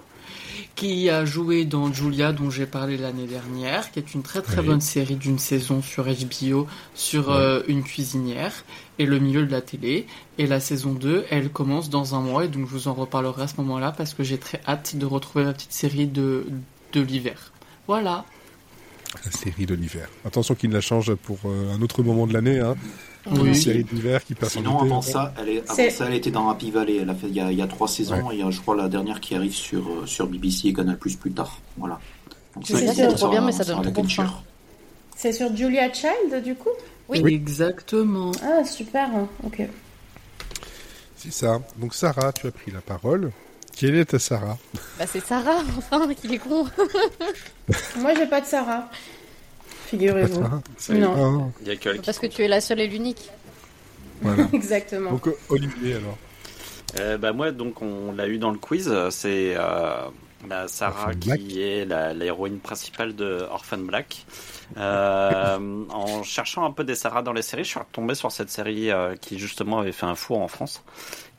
qui 0.75 1.09
a 1.11 1.25
joué 1.25 1.65
dans 1.65 1.93
Julia 1.93 2.33
dont 2.33 2.51
j'ai 2.51 2.67
parlé 2.67 2.97
l'année 2.97 3.27
dernière, 3.27 3.91
qui 3.93 3.99
est 3.99 4.15
une 4.15 4.23
très 4.23 4.43
très 4.43 4.61
Oui. 4.61 4.67
bonne 4.67 4.81
série 4.81 5.17
d'une 5.17 5.39
saison 5.39 5.83
sur 5.83 6.05
HBO 6.05 6.67
sur 6.95 7.29
Ouais. 7.29 7.35
euh, 7.37 7.63
une 7.69 7.83
cuisinière 7.83 8.53
et 8.99 9.07
le 9.07 9.19
milieu 9.19 9.47
de 9.47 9.51
la 9.53 9.61
télé. 9.61 10.07
Et 10.39 10.47
la 10.47 10.61
saison 10.61 10.93
2, 10.93 11.25
elle 11.31 11.51
commence 11.51 11.91
dans 11.91 12.15
un 12.15 12.21
mois 12.21 12.45
et 12.45 12.49
donc 12.49 12.67
je 12.67 12.73
vous 12.73 12.89
en 12.89 12.95
reparlerai 12.95 13.43
à 13.43 13.47
ce 13.49 13.57
moment-là 13.59 13.93
parce 13.93 14.15
que 14.15 14.23
j'ai 14.25 14.39
très 14.39 14.61
hâte 14.67 14.97
de 14.97 15.07
retrouver 15.07 15.45
ma 15.45 15.53
petite 15.53 15.73
série 15.73 16.07
de, 16.07 16.47
de 16.93 17.01
l'hiver. 17.01 17.53
Voilà. 17.87 18.25
La 19.25 19.31
série 19.31 19.67
de 19.67 19.75
l'hiver. 19.75 20.09
Attention 20.25 20.55
qu'il 20.57 20.71
la 20.73 20.81
change 20.81 21.15
pour 21.15 21.39
euh, 21.45 21.73
un 21.75 21.81
autre 21.83 22.03
moment 22.03 22.27
de 22.27 22.33
l'année. 22.33 22.59
Hein. 22.59 22.75
Oui. 23.27 23.49
Une 23.49 23.55
série 23.55 23.85
d'hiver 23.85 24.23
qui 24.25 24.35
passe 24.35 24.53
Sinon, 24.53 24.73
en 24.73 24.85
été. 24.85 24.87
avant 24.93 25.03
ça, 25.03 25.33
elle 25.41 25.49
est, 25.49 25.71
avant 25.71 25.91
ça, 25.91 26.07
elle 26.07 26.15
était 26.15 26.31
dans 26.31 26.49
Happy 26.51 26.71
Valley. 26.71 26.99
Elle 27.03 27.11
a 27.11 27.15
fait 27.15 27.29
il 27.29 27.35
y 27.35 27.41
a, 27.41 27.51
il 27.51 27.59
y 27.59 27.63
a 27.63 27.67
trois 27.67 27.89
saisons. 27.89 28.31
Et 28.31 28.35
il 28.35 28.41
y 28.41 28.43
a, 28.43 28.51
je 28.51 28.61
crois, 28.61 28.77
la 28.77 28.89
dernière 28.89 29.21
qui 29.21 29.35
arrive 29.35 29.55
sur, 29.55 29.89
euh, 29.89 30.07
sur 30.07 30.27
BBC 30.27 30.69
et 30.69 30.73
Canal 30.75 30.99
Plus 30.99 31.17
plus 31.17 31.33
tard. 31.33 31.59
Voilà. 31.79 31.99
Donc, 32.55 32.67
ça, 32.67 32.93
c'est 32.93 33.15
trop 33.15 33.31
bien, 33.31 33.41
mais 33.41 33.53
ça 33.53 33.65
donne 33.65 33.93
trop 33.93 34.05
faim. 34.05 34.31
C'est 35.17 35.33
sur 35.33 35.55
Julia 35.57 35.93
Child, 35.93 36.43
du 36.43 36.55
coup? 36.55 36.71
Oui. 37.09 37.23
Exactement. 37.27 38.33
Ah, 38.43 38.65
super. 38.65 39.09
Ok. 39.43 39.63
C'est 41.17 41.33
ça. 41.33 41.61
Donc 41.79 41.95
Sarah, 41.95 42.33
tu 42.33 42.47
as 42.47 42.51
pris 42.51 42.71
la 42.71 42.81
parole. 42.81 43.31
Quelle 43.77 43.97
est 43.97 44.05
ta 44.05 44.19
Sarah? 44.19 44.59
Bah 44.99 45.07
c'est 45.07 45.25
Sarah, 45.25 45.63
enfin, 45.79 46.13
qu'il 46.15 46.35
est 46.35 46.39
con. 46.39 46.67
Moi, 47.99 48.15
j'ai 48.15 48.27
pas 48.27 48.41
de 48.41 48.47
Sarah. 48.47 48.89
Figurez-vous. 49.99 50.43
Sarah 50.77 50.99
Non, 50.99 51.51
Ah, 51.55 51.59
Il 51.63 51.69
y 51.69 51.71
a 51.71 51.77
que 51.77 51.97
Parce 52.01 52.19
que 52.19 52.27
tu 52.27 52.43
es 52.43 52.49
la 52.49 52.61
seule 52.61 52.81
et 52.81 52.87
l'unique. 52.89 53.31
voilà. 54.23 54.49
exactement. 54.53 55.11
Donc 55.13 55.29
euh, 55.29 55.37
Olivier 55.49 55.95
alors. 55.95 56.19
Euh, 57.01 57.19
bah 57.19 57.33
moi 57.33 57.51
donc 57.51 57.83
on 57.83 58.13
l'a 58.13 58.29
eu 58.29 58.39
dans 58.39 58.51
le 58.53 58.59
quiz, 58.59 58.93
c'est 59.11 59.55
euh, 59.57 59.95
la 60.49 60.69
Sarah 60.69 61.07
Orphan 61.09 61.19
qui 61.19 61.29
Black. 61.29 61.41
est 61.57 61.85
la- 61.87 62.13
l'héroïne 62.15 62.59
principale 62.59 63.15
de 63.17 63.45
Orphan 63.51 63.79
Black. 63.79 64.25
Euh, 64.77 65.85
en 65.91 66.23
cherchant 66.23 66.65
un 66.65 66.71
peu 66.71 66.85
des 66.85 66.95
Sarah 66.95 67.23
dans 67.23 67.33
les 67.33 67.43
séries, 67.43 67.65
je 67.65 67.71
suis 67.71 67.79
retombé 67.79 68.15
sur 68.15 68.33
cette 68.33 68.51
série 68.51 68.91
euh, 68.91 69.15
qui 69.17 69.39
justement 69.39 69.79
avait 69.81 69.93
fait 69.93 70.07
un 70.07 70.15
four 70.15 70.41
en 70.41 70.49
France. 70.49 70.83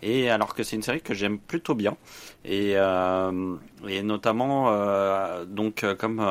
Et 0.01 0.29
alors 0.29 0.53
que 0.53 0.63
c'est 0.63 0.75
une 0.75 0.83
série 0.83 1.01
que 1.01 1.13
j'aime 1.13 1.39
plutôt 1.39 1.73
bien 1.73 1.97
et, 2.43 2.73
euh, 2.75 3.55
et 3.87 4.03
notamment 4.03 4.69
euh, 4.69 5.45
donc 5.45 5.83
euh, 5.83 5.95
comme 5.95 6.23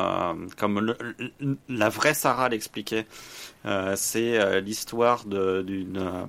comme 0.57 0.95
la 1.67 1.89
vraie 1.89 2.13
Sarah 2.13 2.49
l'expliquait, 2.49 3.05
c'est 3.95 4.61
l'histoire 4.61 5.25
d'une 5.25 6.27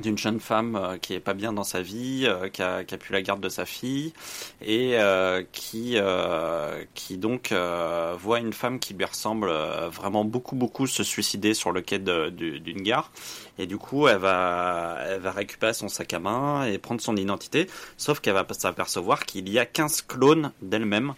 d'une 0.00 0.18
jeune 0.18 0.40
femme 0.40 0.76
euh, 0.76 0.98
qui 0.98 1.14
est 1.14 1.20
pas 1.20 1.34
bien 1.34 1.52
dans 1.52 1.64
sa 1.64 1.80
vie, 1.82 2.24
euh, 2.26 2.48
qui, 2.48 2.62
a, 2.62 2.84
qui 2.84 2.94
a 2.94 2.98
pu 2.98 3.12
la 3.12 3.22
garde 3.22 3.40
de 3.40 3.48
sa 3.48 3.64
fille 3.64 4.12
et 4.60 4.98
euh, 4.98 5.42
qui 5.52 5.92
euh, 5.96 6.84
qui 6.94 7.16
donc 7.16 7.52
euh, 7.52 8.14
voit 8.18 8.40
une 8.40 8.52
femme 8.52 8.78
qui 8.80 8.94
lui 8.94 9.04
ressemble 9.04 9.48
euh, 9.48 9.88
vraiment 9.88 10.24
beaucoup 10.24 10.56
beaucoup 10.56 10.86
se 10.86 11.04
suicider 11.04 11.54
sur 11.54 11.70
le 11.72 11.80
quai 11.80 11.98
d'une 11.98 12.82
gare. 12.82 13.12
Et 13.58 13.66
du 13.66 13.78
coup 13.78 14.08
elle 14.08 14.18
va 14.18 14.98
elle 15.06 15.20
va 15.20 15.30
récupérer 15.30 15.74
son 15.74 15.88
sac 15.88 16.12
à 16.12 16.18
main 16.18 16.66
et 16.66 16.78
prendre 16.78 17.00
son 17.00 17.16
identité. 17.16 17.68
Sauf 17.96 18.20
qu'elle 18.20 18.34
va 18.34 18.46
s'apercevoir 18.50 19.24
qu'il 19.24 19.48
y 19.48 19.58
a 19.58 19.66
15 19.66 20.02
clones 20.02 20.52
d'elle-même 20.60 21.14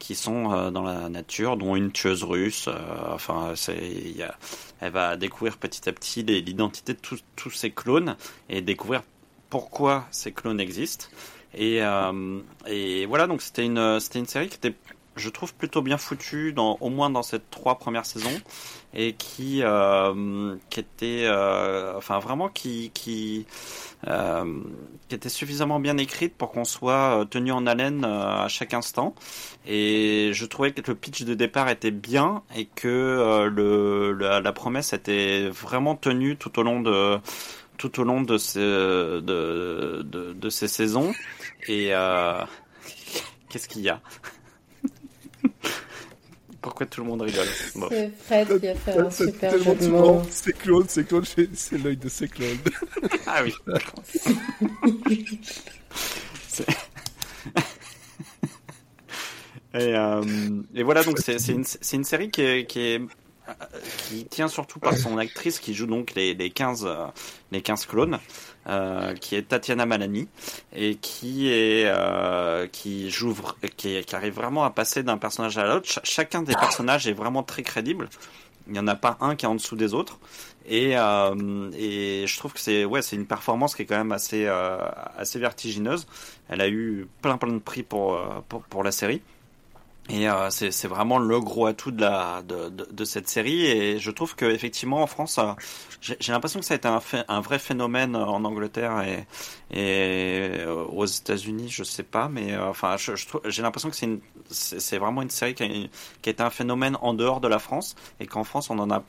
qui 0.00 0.16
sont 0.16 0.50
euh, 0.50 0.70
dans 0.72 0.82
la 0.82 1.08
nature, 1.08 1.56
dont 1.56 1.76
une 1.76 1.92
tueuse 1.92 2.24
russe. 2.24 2.66
euh, 2.66 3.14
enfin, 3.14 3.54
y 3.68 4.24
elle 4.80 4.92
va 4.92 5.16
découvrir 5.16 5.58
petit 5.58 5.88
à 5.88 5.92
petit 5.92 6.24
l'identité 6.24 6.94
de 6.94 6.98
tous, 6.98 7.22
tous 7.36 7.50
ces 7.50 7.70
clones 7.70 8.16
et 8.48 8.62
découvrir 8.62 9.02
pourquoi 9.50 10.06
ces 10.10 10.32
clones 10.32 10.58
existent. 10.58 11.06
Et, 11.54 11.82
euh, 11.82 12.40
et 12.66 13.06
voilà, 13.06 13.26
donc 13.26 13.42
c'était 13.42 13.64
une, 13.64 14.00
c'était 14.00 14.20
une 14.20 14.26
série 14.26 14.48
qui 14.48 14.56
était, 14.56 14.74
je 15.16 15.28
trouve 15.28 15.54
plutôt 15.54 15.82
bien 15.82 15.98
foutu, 15.98 16.52
dans, 16.52 16.78
au 16.80 16.88
moins 16.88 17.10
dans 17.10 17.22
ces 17.22 17.38
trois 17.50 17.78
premières 17.78 18.06
saisons, 18.06 18.40
et 18.94 19.14
qui, 19.14 19.60
euh, 19.62 20.56
qui 20.70 20.80
était, 20.80 21.24
euh, 21.24 21.96
enfin 21.96 22.18
vraiment 22.18 22.48
qui, 22.48 22.90
qui, 22.94 23.46
euh, 24.06 24.60
qui 25.08 25.14
était 25.14 25.28
suffisamment 25.28 25.80
bien 25.80 25.96
écrite 25.98 26.34
pour 26.36 26.50
qu'on 26.52 26.64
soit 26.64 27.26
tenu 27.30 27.52
en 27.52 27.66
haleine 27.66 28.04
à 28.04 28.48
chaque 28.48 28.74
instant. 28.74 29.14
Et 29.66 30.30
je 30.32 30.46
trouvais 30.46 30.72
que 30.72 30.82
le 30.88 30.94
pitch 30.94 31.22
de 31.22 31.34
départ 31.34 31.68
était 31.68 31.90
bien 31.90 32.42
et 32.56 32.66
que 32.66 33.48
le, 33.52 34.12
la, 34.12 34.52
promesse 34.52 34.92
était 34.92 35.48
vraiment 35.48 35.96
tenue 35.96 36.36
tout 36.36 36.58
au 36.58 36.62
long 36.62 36.80
de 36.80 37.18
tout 37.78 37.98
au 37.98 38.04
long 38.04 38.20
de 38.20 38.36
ces, 38.36 38.60
de, 38.60 40.04
de 40.04 40.50
ces 40.50 40.68
saisons. 40.68 41.12
Et 41.68 41.94
euh, 41.94 42.44
qu'est-ce 43.48 43.68
qu'il 43.68 43.82
y 43.82 43.88
a? 43.88 44.00
Pourquoi 46.60 46.86
tout 46.86 47.00
le 47.02 47.06
monde 47.06 47.22
rigole 47.22 47.46
bon. 47.74 47.88
C'est 47.90 48.10
Fred 48.24 48.60
qui 48.60 48.68
a 48.68 48.74
fait 48.74 48.98
un 48.98 49.10
super 49.10 49.58
jeu 49.58 49.74
de 49.74 49.88
mots. 49.88 50.22
C'est 50.30 50.52
Claude, 50.52 50.90
c'est 50.90 51.04
Claude, 51.04 51.24
c'est 51.54 51.78
l'œil 51.78 51.96
de 51.96 52.08
c'est 52.08 52.28
Claude. 52.28 52.58
ah 53.26 53.42
oui, 53.42 53.54
et, 59.74 59.94
euh, 59.96 60.22
et, 60.74 60.82
voilà, 60.82 61.02
donc 61.04 61.18
c'est 61.18 61.36
une, 61.48 61.64
une 61.92 62.04
série 62.04 62.30
qui 62.30 62.42
est, 62.42 62.66
qui 62.66 62.80
est 62.80 63.00
qui 64.08 64.26
tient 64.26 64.48
surtout 64.48 64.78
par 64.78 64.96
son 64.96 65.18
actrice 65.18 65.58
qui 65.58 65.74
joue 65.74 65.86
donc 65.86 66.14
les, 66.14 66.34
les 66.34 66.50
15 66.50 66.86
les 67.50 67.62
15 67.62 67.86
clones 67.86 68.20
euh, 68.68 69.14
qui 69.14 69.36
est 69.36 69.42
Tatiana 69.42 69.86
Malani 69.86 70.28
et 70.74 70.96
qui 70.96 71.48
est 71.48 71.84
euh, 71.86 72.66
qui 72.66 73.10
joue 73.10 73.34
qui, 73.76 74.04
arrive 74.12 74.34
vraiment 74.34 74.64
à 74.64 74.70
passer 74.70 75.02
d'un 75.02 75.18
personnage 75.18 75.56
à 75.56 75.66
l'autre. 75.66 75.88
Chacun 76.04 76.42
des 76.42 76.52
personnages 76.54 77.06
est 77.06 77.12
vraiment 77.12 77.42
très 77.42 77.62
crédible. 77.62 78.08
Il 78.66 78.74
n'y 78.74 78.78
en 78.78 78.86
a 78.86 78.96
pas 78.96 79.16
un 79.20 79.34
qui 79.34 79.46
est 79.46 79.48
en 79.48 79.54
dessous 79.54 79.76
des 79.76 79.94
autres. 79.94 80.18
Et, 80.68 80.92
euh, 80.96 81.70
et 81.76 82.26
je 82.26 82.38
trouve 82.38 82.52
que 82.52 82.60
c'est 82.60 82.84
ouais 82.84 83.00
une 83.00 83.26
performance 83.26 83.74
qui 83.74 83.82
est 83.82 83.86
quand 83.86 83.96
même 83.96 84.12
assez 84.12 84.46
assez 84.46 85.38
vertigineuse. 85.38 86.06
Elle 86.48 86.60
a 86.60 86.68
eu 86.68 87.08
plein 87.22 87.38
plein 87.38 87.52
de 87.52 87.58
prix 87.58 87.82
pour, 87.82 88.20
pour 88.68 88.84
la 88.84 88.92
série 88.92 89.22
et 90.12 90.28
euh, 90.28 90.50
c'est 90.50 90.88
vraiment 90.88 91.18
le 91.18 91.40
gros 91.40 91.66
atout 91.66 91.92
de, 91.92 92.00
la, 92.00 92.42
de, 92.42 92.68
de, 92.68 92.84
de, 92.90 93.04
cette 93.04 93.28
série. 93.28 93.66
Et 93.66 93.98
je 94.00 94.10
trouve 94.10 94.34
qu'effectivement, 94.34 95.02
en 95.02 95.06
France, 95.06 95.38
euh, 95.38 95.52
j'ai 96.00 96.32
l'impression 96.32 96.58
que 96.58 96.66
ça 96.66 96.74
a 96.74 96.76
été 96.78 96.88
un, 96.88 97.00
un, 97.28 97.40
vrai 97.40 97.60
phénomène 97.60 98.16
en 98.16 98.44
Angleterre 98.44 99.02
et, 99.02 99.26
et 99.70 100.62
euh, 100.62 100.84
aux 100.84 101.06
États-Unis, 101.06 101.68
je 101.68 101.84
sais 101.84 102.02
pas. 102.02 102.28
Mais 102.28 102.54
euh, 102.54 102.68
enfin, 102.70 102.96
j'ai 102.96 103.14
je, 103.16 103.62
l'impression 103.62 103.90
que 103.90 103.96
c'est 104.50 104.98
vraiment 104.98 105.22
une 105.22 105.30
série 105.30 105.54
qui 105.54 105.62
a, 105.62 106.28
été 106.28 106.42
un 106.42 106.50
phénomène 106.50 106.96
en 107.02 107.14
dehors 107.14 107.40
de 107.40 107.46
la 107.46 107.60
France 107.60 107.94
et 108.18 108.26
qu'en 108.26 108.42
France, 108.42 108.68
on 108.70 108.78
en 108.80 108.90
a 108.90 109.04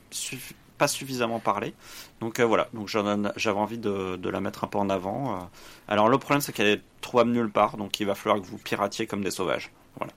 pas 0.78 0.86
suffisamment 0.86 1.40
parlé. 1.40 1.74
Donc 2.20 2.40
voilà, 2.40 2.68
donc 2.74 2.86
j'avais 2.86 3.58
envie 3.58 3.78
de, 3.78 4.14
de, 4.16 4.28
la 4.30 4.40
mettre 4.40 4.62
un 4.62 4.68
peu 4.68 4.78
en 4.78 4.88
avant. 4.88 5.50
Alors 5.88 6.08
le 6.08 6.18
problème, 6.18 6.40
c'est 6.40 6.52
qu'elle 6.52 6.68
est 6.68 6.82
trouvable 7.00 7.32
nulle 7.32 7.50
part. 7.50 7.76
Donc 7.76 7.98
il 7.98 8.06
va 8.06 8.14
falloir 8.14 8.40
que 8.40 8.46
vous 8.46 8.58
piratiez 8.58 9.08
comme 9.08 9.24
des 9.24 9.32
sauvages. 9.32 9.72
Voilà. 9.96 10.12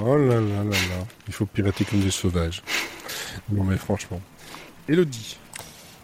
Oh 0.00 0.16
là 0.16 0.34
là 0.40 0.40
là 0.40 0.64
là. 0.64 1.04
Il 1.26 1.32
faut 1.32 1.46
pirater 1.46 1.84
comme 1.84 2.00
des 2.00 2.10
sauvages. 2.10 2.62
Non 3.50 3.64
mais 3.64 3.76
franchement. 3.76 4.20
Elodie. 4.88 5.38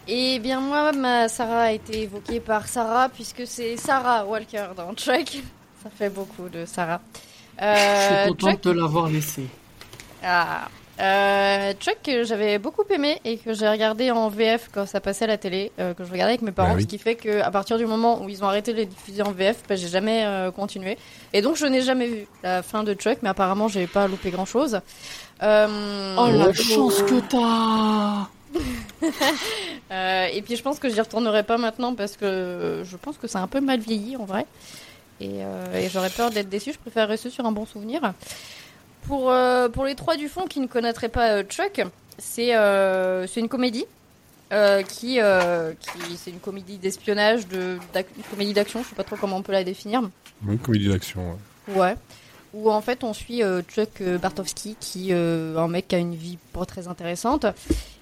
Eh 0.07 0.39
bien 0.39 0.59
moi, 0.59 0.91
ma 0.91 1.27
Sarah 1.27 1.63
a 1.63 1.71
été 1.71 2.03
évoquée 2.03 2.39
par 2.39 2.67
Sarah 2.67 3.09
puisque 3.09 3.47
c'est 3.47 3.77
Sarah 3.77 4.25
Walker 4.25 4.67
dans 4.75 4.93
Chuck. 4.93 5.41
Ça 5.83 5.89
fait 5.95 6.09
beaucoup 6.09 6.49
de 6.49 6.65
Sarah. 6.65 7.01
Euh, 7.61 7.75
Je 7.75 8.23
suis 8.25 8.29
contente 8.35 8.63
de 8.65 8.71
l'avoir 8.71 9.07
laissé. 9.09 9.47
Ah, 10.23 10.67
euh, 10.97 11.73
Chuck 11.73 11.97
que 12.03 12.23
j'avais 12.23 12.57
beaucoup 12.57 12.83
aimé 12.89 13.19
et 13.25 13.37
que 13.37 13.53
j'ai 13.53 13.67
regardé 13.67 14.11
en 14.11 14.29
VF 14.29 14.69
quand 14.73 14.85
ça 14.85 15.01
passait 15.01 15.25
à 15.25 15.27
la 15.27 15.37
télé, 15.37 15.71
euh, 15.79 15.93
que 15.93 16.05
je 16.05 16.11
regardais 16.11 16.33
avec 16.33 16.41
mes 16.41 16.53
parents, 16.53 16.75
bah 16.75 16.81
ce 16.81 16.85
qui 16.85 16.97
fait 16.97 17.15
qu'à 17.15 17.51
partir 17.51 17.77
du 17.77 17.85
moment 17.85 18.23
où 18.23 18.29
ils 18.29 18.43
ont 18.43 18.47
arrêté 18.47 18.71
de 18.71 18.77
les 18.77 18.85
diffuser 18.85 19.21
en 19.21 19.31
VF, 19.31 19.63
bah, 19.67 19.75
j'ai 19.75 19.89
jamais 19.89 20.23
euh, 20.25 20.51
continué. 20.51 20.97
Et 21.33 21.41
donc 21.41 21.57
je 21.57 21.65
n'ai 21.65 21.81
jamais 21.81 22.07
vu 22.07 22.27
la 22.43 22.63
fin 22.63 22.83
de 22.83 22.93
Chuck, 22.93 23.17
mais 23.23 23.29
apparemment 23.29 23.67
j'ai 23.67 23.87
pas 23.87 24.07
loupé 24.07 24.31
grand 24.31 24.45
chose. 24.45 24.79
Euh, 25.43 26.15
oh 26.17 26.29
la 26.29 26.53
chance 26.53 27.01
que 27.03 27.19
t'as 27.19 28.29
euh, 29.91 30.27
Et 30.31 30.41
puis 30.41 30.55
je 30.55 30.61
pense 30.61 30.79
que 30.79 30.87
j'y 30.87 31.01
retournerai 31.01 31.43
pas 31.43 31.57
maintenant 31.57 31.93
parce 31.93 32.15
que 32.15 32.83
je 32.85 32.95
pense 32.95 33.17
que 33.17 33.27
c'est 33.27 33.37
un 33.37 33.47
peu 33.47 33.59
mal 33.59 33.81
vieilli 33.81 34.15
en 34.15 34.23
vrai. 34.23 34.45
Et, 35.19 35.39
et 35.73 35.89
j'aurais 35.89 36.09
peur 36.09 36.29
d'être 36.29 36.49
déçu, 36.49 36.73
je 36.73 36.77
préfère 36.77 37.07
rester 37.07 37.29
sur 37.29 37.45
un 37.45 37.51
bon 37.51 37.65
souvenir. 37.65 38.01
Pour, 39.07 39.31
euh, 39.31 39.69
pour 39.69 39.85
les 39.85 39.95
trois 39.95 40.17
du 40.17 40.27
fond 40.27 40.45
qui 40.45 40.59
ne 40.59 40.67
connaîtraient 40.67 41.09
pas 41.09 41.29
euh, 41.31 41.43
Chuck, 41.43 41.81
c'est 42.17 42.55
euh, 42.55 43.27
une 43.35 43.49
comédie. 43.49 43.85
qui, 44.87 45.19
qui 45.19 46.17
c'est 46.17 46.31
une 46.31 46.39
comédie 46.39 46.77
d'espionnage, 46.77 47.47
de, 47.47 47.77
une 47.95 48.23
comédie 48.29 48.53
d'action, 48.53 48.83
je 48.83 48.89
sais 48.89 48.95
pas 48.95 49.03
trop 49.03 49.17
comment 49.17 49.37
on 49.37 49.41
peut 49.41 49.51
la 49.51 49.63
définir. 49.63 50.01
Une 50.47 50.59
comédie 50.59 50.87
d'action, 50.87 51.37
ouais. 51.67 51.75
Ouais. 51.75 51.95
Où 52.53 52.71
en 52.71 52.79
fait 52.79 53.03
on 53.03 53.13
suit 53.13 53.41
Chuck 53.67 54.01
Bartowski, 54.21 54.77
qui 54.79 55.11
est 55.11 55.13
un 55.13 55.67
mec 55.67 55.89
qui 55.89 55.95
a 55.95 55.97
une 55.97 56.15
vie 56.15 56.37
pas 56.53 56.65
très 56.65 56.87
intéressante. 56.87 57.45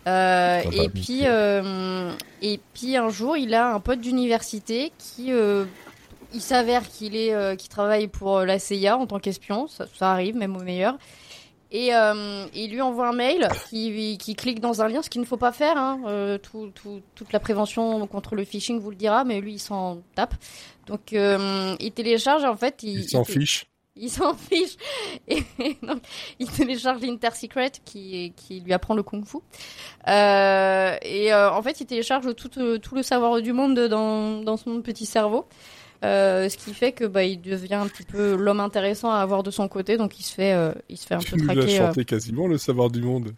et 0.06 0.89
puis, 0.93 1.24
et 1.24 2.60
puis 2.74 2.97
un 2.97 3.10
jour, 3.10 3.36
il 3.36 3.56
a 3.56 3.74
un 3.74 3.80
pote 3.80 3.99
d'université 3.99 4.91
qui 4.99 5.32
il 6.34 6.41
s'avère 6.41 6.88
qu'il 6.89 7.15
est, 7.15 7.34
euh, 7.34 7.55
qu'il 7.55 7.69
travaille 7.69 8.07
pour 8.07 8.39
euh, 8.39 8.45
la 8.45 8.59
CIA 8.59 8.97
en 8.97 9.05
tant 9.05 9.19
qu'espion. 9.19 9.67
Ça, 9.67 9.88
arrive, 10.11 10.36
même 10.36 10.55
au 10.55 10.61
meilleur. 10.61 10.97
Et 11.71 11.95
euh, 11.95 12.45
il 12.53 12.71
lui 12.71 12.81
envoie 12.81 13.07
un 13.07 13.13
mail 13.13 13.47
qui, 13.69 14.17
qui 14.19 14.36
clique 14.36 14.59
dans 14.59 14.84
un 14.84 14.88
lien, 14.88 15.01
ce 15.01 15.09
qu'il 15.09 15.21
ne 15.21 15.25
faut 15.25 15.38
pas 15.38 15.51
faire. 15.51 15.75
Hein. 15.75 16.38
tout, 16.43 16.71
tout, 16.75 17.01
toute 17.15 17.34
la 17.34 17.39
prévention 17.39 18.05
contre 18.05 18.36
le 18.36 18.43
phishing 18.43 18.79
vous 18.79 18.91
le 18.91 18.95
dira, 18.95 19.23
mais 19.23 19.41
lui 19.41 19.53
il 19.53 19.59
s'en 19.59 20.03
tape. 20.13 20.36
Donc 20.86 21.13
il 21.13 21.91
télécharge 21.95 22.43
en 22.43 22.55
fait. 22.55 22.84
Il, 22.84 23.09
s'en 23.09 23.23
fiche. 23.23 23.65
Il 23.95 24.11
s'en 24.11 24.36
fiche. 24.36 24.77
Et 25.27 25.43
donc, 25.81 26.03
il 26.38 26.47
télécharge 26.47 27.01
l'Inter-Secret 27.01 27.71
qui, 27.84 28.34
qui 28.36 28.59
lui 28.59 28.71
apprend 28.71 28.93
le 28.93 29.01
kung-fu. 29.01 29.38
et 30.07 31.34
en 31.34 31.61
fait, 31.63 31.81
il 31.81 31.88
télécharge 31.88 32.36
tout, 32.36 32.49
tout 32.49 32.95
le 32.95 33.01
savoir 33.01 33.41
du 33.41 33.51
monde 33.51 33.79
dans, 33.79 34.43
dans 34.43 34.57
son 34.57 34.79
petit 34.84 35.07
cerveau. 35.07 35.47
Euh, 36.04 36.49
ce 36.49 36.58
qui 36.58 36.74
fait 36.74 36.91
que 36.91 37.06
bah 37.06 37.24
il 37.24 37.39
devient 37.39 37.76
un 37.76 37.88
petit 37.88 38.04
peu 38.04 38.36
l'homme 38.36 38.60
intéressant 38.60 39.12
à 39.12 39.20
avoir 39.20 39.41
de 39.41 39.51
son 39.51 39.70
côté, 39.70 39.95
donc 39.95 40.20
il 40.20 40.24
se 40.24 40.34
fait, 40.34 40.51
euh, 40.51 40.74
il 40.89 40.97
se 40.97 41.08
fait 41.08 41.16
un 41.16 41.20
peu 41.20 41.38
traquer. 41.38 41.66
Tu 41.66 41.74
as 41.76 41.88
chanté 41.88 42.04
quasiment 42.04 42.47
le 42.47 42.58
savoir 42.58 42.89
du 42.89 43.01
monde. 43.01 43.34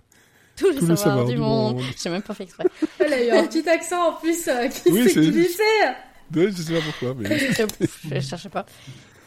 Tout, 0.55 0.72
le, 0.72 0.95
savoir, 0.95 1.26
du, 1.26 1.36
monde. 1.36 1.82
J'ai 2.01 2.09
même 2.09 2.22
pas 2.22 2.34
fait 2.34 2.43
exprès. 2.43 2.63
Elle 2.99 3.13
a 3.13 3.26
eu 3.26 3.30
un 3.32 3.45
petit 3.45 3.68
accent 3.68 4.09
en 4.09 4.13
plus 4.13 4.47
euh, 4.47 4.68
qui 4.70 4.89
oui, 4.89 5.09
s'est 5.09 5.20
glissé. 5.20 5.63
Ouais, 6.34 6.49
je 6.49 6.61
sais 6.61 6.74
pas 6.74 6.80
pourquoi, 6.80 7.13
mais. 7.18 7.38
je 8.11 8.20
cherchais 8.22 8.49
pas. 8.49 8.66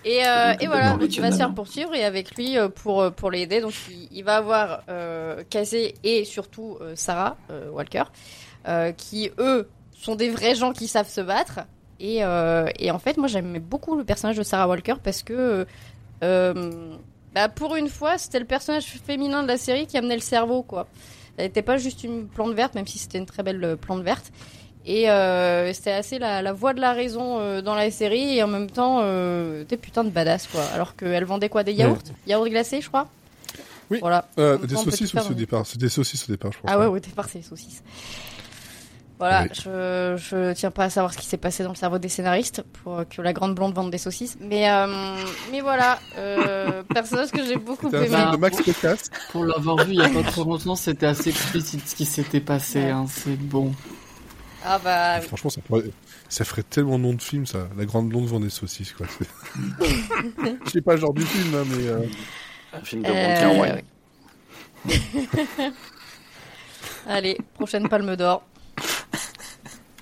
Et, 0.04 0.26
euh, 0.26 0.54
et 0.58 0.66
voilà, 0.66 0.96
donc 0.96 1.14
il 1.14 1.20
va 1.20 1.30
se 1.30 1.36
faire 1.36 1.52
poursuivre 1.52 1.94
et 1.94 2.04
avec 2.04 2.34
lui 2.34 2.56
pour 2.76 3.12
pour 3.12 3.30
l'aider. 3.30 3.60
Donc 3.60 3.74
il, 3.90 4.08
il, 4.10 4.24
va 4.24 4.36
avoir 4.36 4.84
euh, 4.88 5.42
Casey 5.50 5.94
et 6.02 6.24
surtout 6.24 6.78
Sarah 6.94 7.36
Walker, 7.72 8.04
qui 8.96 9.30
eux 9.38 9.68
sont 10.00 10.14
des 10.14 10.30
vrais 10.30 10.54
gens 10.54 10.72
qui 10.72 10.88
savent 10.88 11.10
se 11.10 11.20
battre. 11.20 11.60
Et, 12.00 12.24
euh, 12.24 12.68
et 12.78 12.90
en 12.90 12.98
fait, 12.98 13.16
moi, 13.16 13.28
j'aimais 13.28 13.58
beaucoup 13.58 13.96
le 13.96 14.04
personnage 14.04 14.36
de 14.36 14.42
Sarah 14.42 14.68
Walker 14.68 14.94
parce 15.02 15.22
que, 15.22 15.66
euh, 16.22 16.70
bah, 17.34 17.48
pour 17.48 17.76
une 17.76 17.88
fois, 17.88 18.18
c'était 18.18 18.38
le 18.38 18.44
personnage 18.44 18.86
féminin 18.86 19.42
de 19.42 19.48
la 19.48 19.56
série 19.56 19.86
qui 19.86 19.96
amenait 19.98 20.14
le 20.14 20.20
cerveau, 20.20 20.62
quoi. 20.62 20.86
Elle 21.36 21.46
n'était 21.46 21.62
pas 21.62 21.76
juste 21.76 22.04
une 22.04 22.26
plante 22.26 22.52
verte, 22.54 22.74
même 22.74 22.86
si 22.86 22.98
c'était 22.98 23.18
une 23.18 23.26
très 23.26 23.42
belle 23.42 23.62
euh, 23.62 23.76
plante 23.76 24.02
verte. 24.02 24.32
Et 24.88 25.10
euh, 25.10 25.70
c'était 25.74 25.92
assez 25.92 26.18
la, 26.18 26.40
la, 26.40 26.52
voix 26.54 26.72
de 26.72 26.80
la 26.80 26.94
raison 26.94 27.38
euh, 27.40 27.60
dans 27.60 27.74
la 27.74 27.90
série 27.90 28.38
et 28.38 28.42
en 28.42 28.46
même 28.46 28.70
temps 28.70 29.00
euh, 29.02 29.62
des 29.64 29.76
putains 29.76 30.02
de 30.02 30.08
badass 30.08 30.46
quoi. 30.46 30.62
Alors 30.72 30.96
qu'elle 30.96 31.24
vendait 31.24 31.50
quoi 31.50 31.62
Des 31.62 31.74
yaourts? 31.74 31.98
Yaourts 32.26 32.48
glacés, 32.48 32.80
je 32.80 32.88
crois? 32.88 33.06
Oui. 33.90 33.98
Voilà. 34.00 34.26
des 34.36 34.76
saucisses 34.76 35.14
au 35.14 35.34
départ. 35.34 35.66
C'était 35.66 35.86
des 35.86 35.88
saucisses 35.90 36.26
au 36.28 36.32
départ, 36.32 36.52
je 36.52 36.58
crois. 36.58 36.70
Ah 36.72 36.78
ouais, 36.78 36.86
au 36.86 36.98
départ, 36.98 37.28
c'est 37.28 37.38
des 37.38 37.44
saucisses. 37.44 37.82
Voilà, 39.18 39.46
je, 39.52 40.14
je 40.16 40.52
tiens 40.52 40.70
pas 40.70 40.84
à 40.84 40.90
savoir 40.90 41.12
ce 41.12 41.18
qui 41.18 41.26
s'est 41.26 41.38
passé 41.38 41.64
dans 41.64 41.70
le 41.70 41.74
cerveau 41.74 41.98
des 41.98 42.08
scénaristes 42.08 42.62
pour 42.84 43.02
que 43.08 43.20
la 43.20 43.32
grande 43.32 43.54
blonde 43.54 43.74
vende 43.74 43.90
des 43.90 43.98
saucisses. 43.98 44.36
Mais, 44.40 44.70
euh, 44.70 44.86
mais 45.50 45.60
voilà, 45.60 45.98
euh, 46.16 46.84
personnage 46.94 47.32
que 47.32 47.44
j'ai 47.44 47.56
beaucoup 47.56 47.88
aimé. 47.88 48.08
de 48.08 48.36
Max 48.36 48.58
Pour 49.32 49.44
l'avoir 49.44 49.84
vu 49.84 49.94
il 49.94 49.98
y 49.98 50.02
a 50.02 50.08
pas 50.08 50.22
trop 50.22 50.44
longtemps, 50.44 50.76
c'était 50.76 51.06
assez 51.06 51.30
explicite 51.30 51.88
ce 51.88 51.96
qui 51.96 52.04
s'était 52.04 52.40
passé. 52.40 52.90
Hein, 52.90 53.06
c'est 53.08 53.36
bon. 53.36 53.72
Ah 54.64 54.78
bah. 54.78 55.20
Franchement, 55.20 55.50
ça, 55.50 55.60
pourrait... 55.62 55.90
ça 56.28 56.44
ferait 56.44 56.62
tellement 56.62 56.98
nom 56.98 57.14
de 57.14 57.22
film, 57.22 57.44
ça. 57.44 57.68
La 57.76 57.84
grande 57.86 58.08
blonde 58.08 58.26
vend 58.26 58.40
des 58.40 58.50
saucisses, 58.50 58.92
quoi. 58.92 59.06
Je 60.64 60.70
sais 60.70 60.80
pas 60.80 60.94
le 60.94 61.00
genre 61.00 61.14
du 61.14 61.22
film, 61.22 61.54
hein, 61.54 61.64
mais. 61.68 61.88
Euh... 61.88 62.06
Un 62.72 62.80
film 62.84 63.02
de 63.02 63.08
euh... 63.08 63.60
ouais. 63.60 63.84
Allez, 67.06 67.38
prochaine 67.54 67.88
palme 67.88 68.14
d'or. 68.16 68.42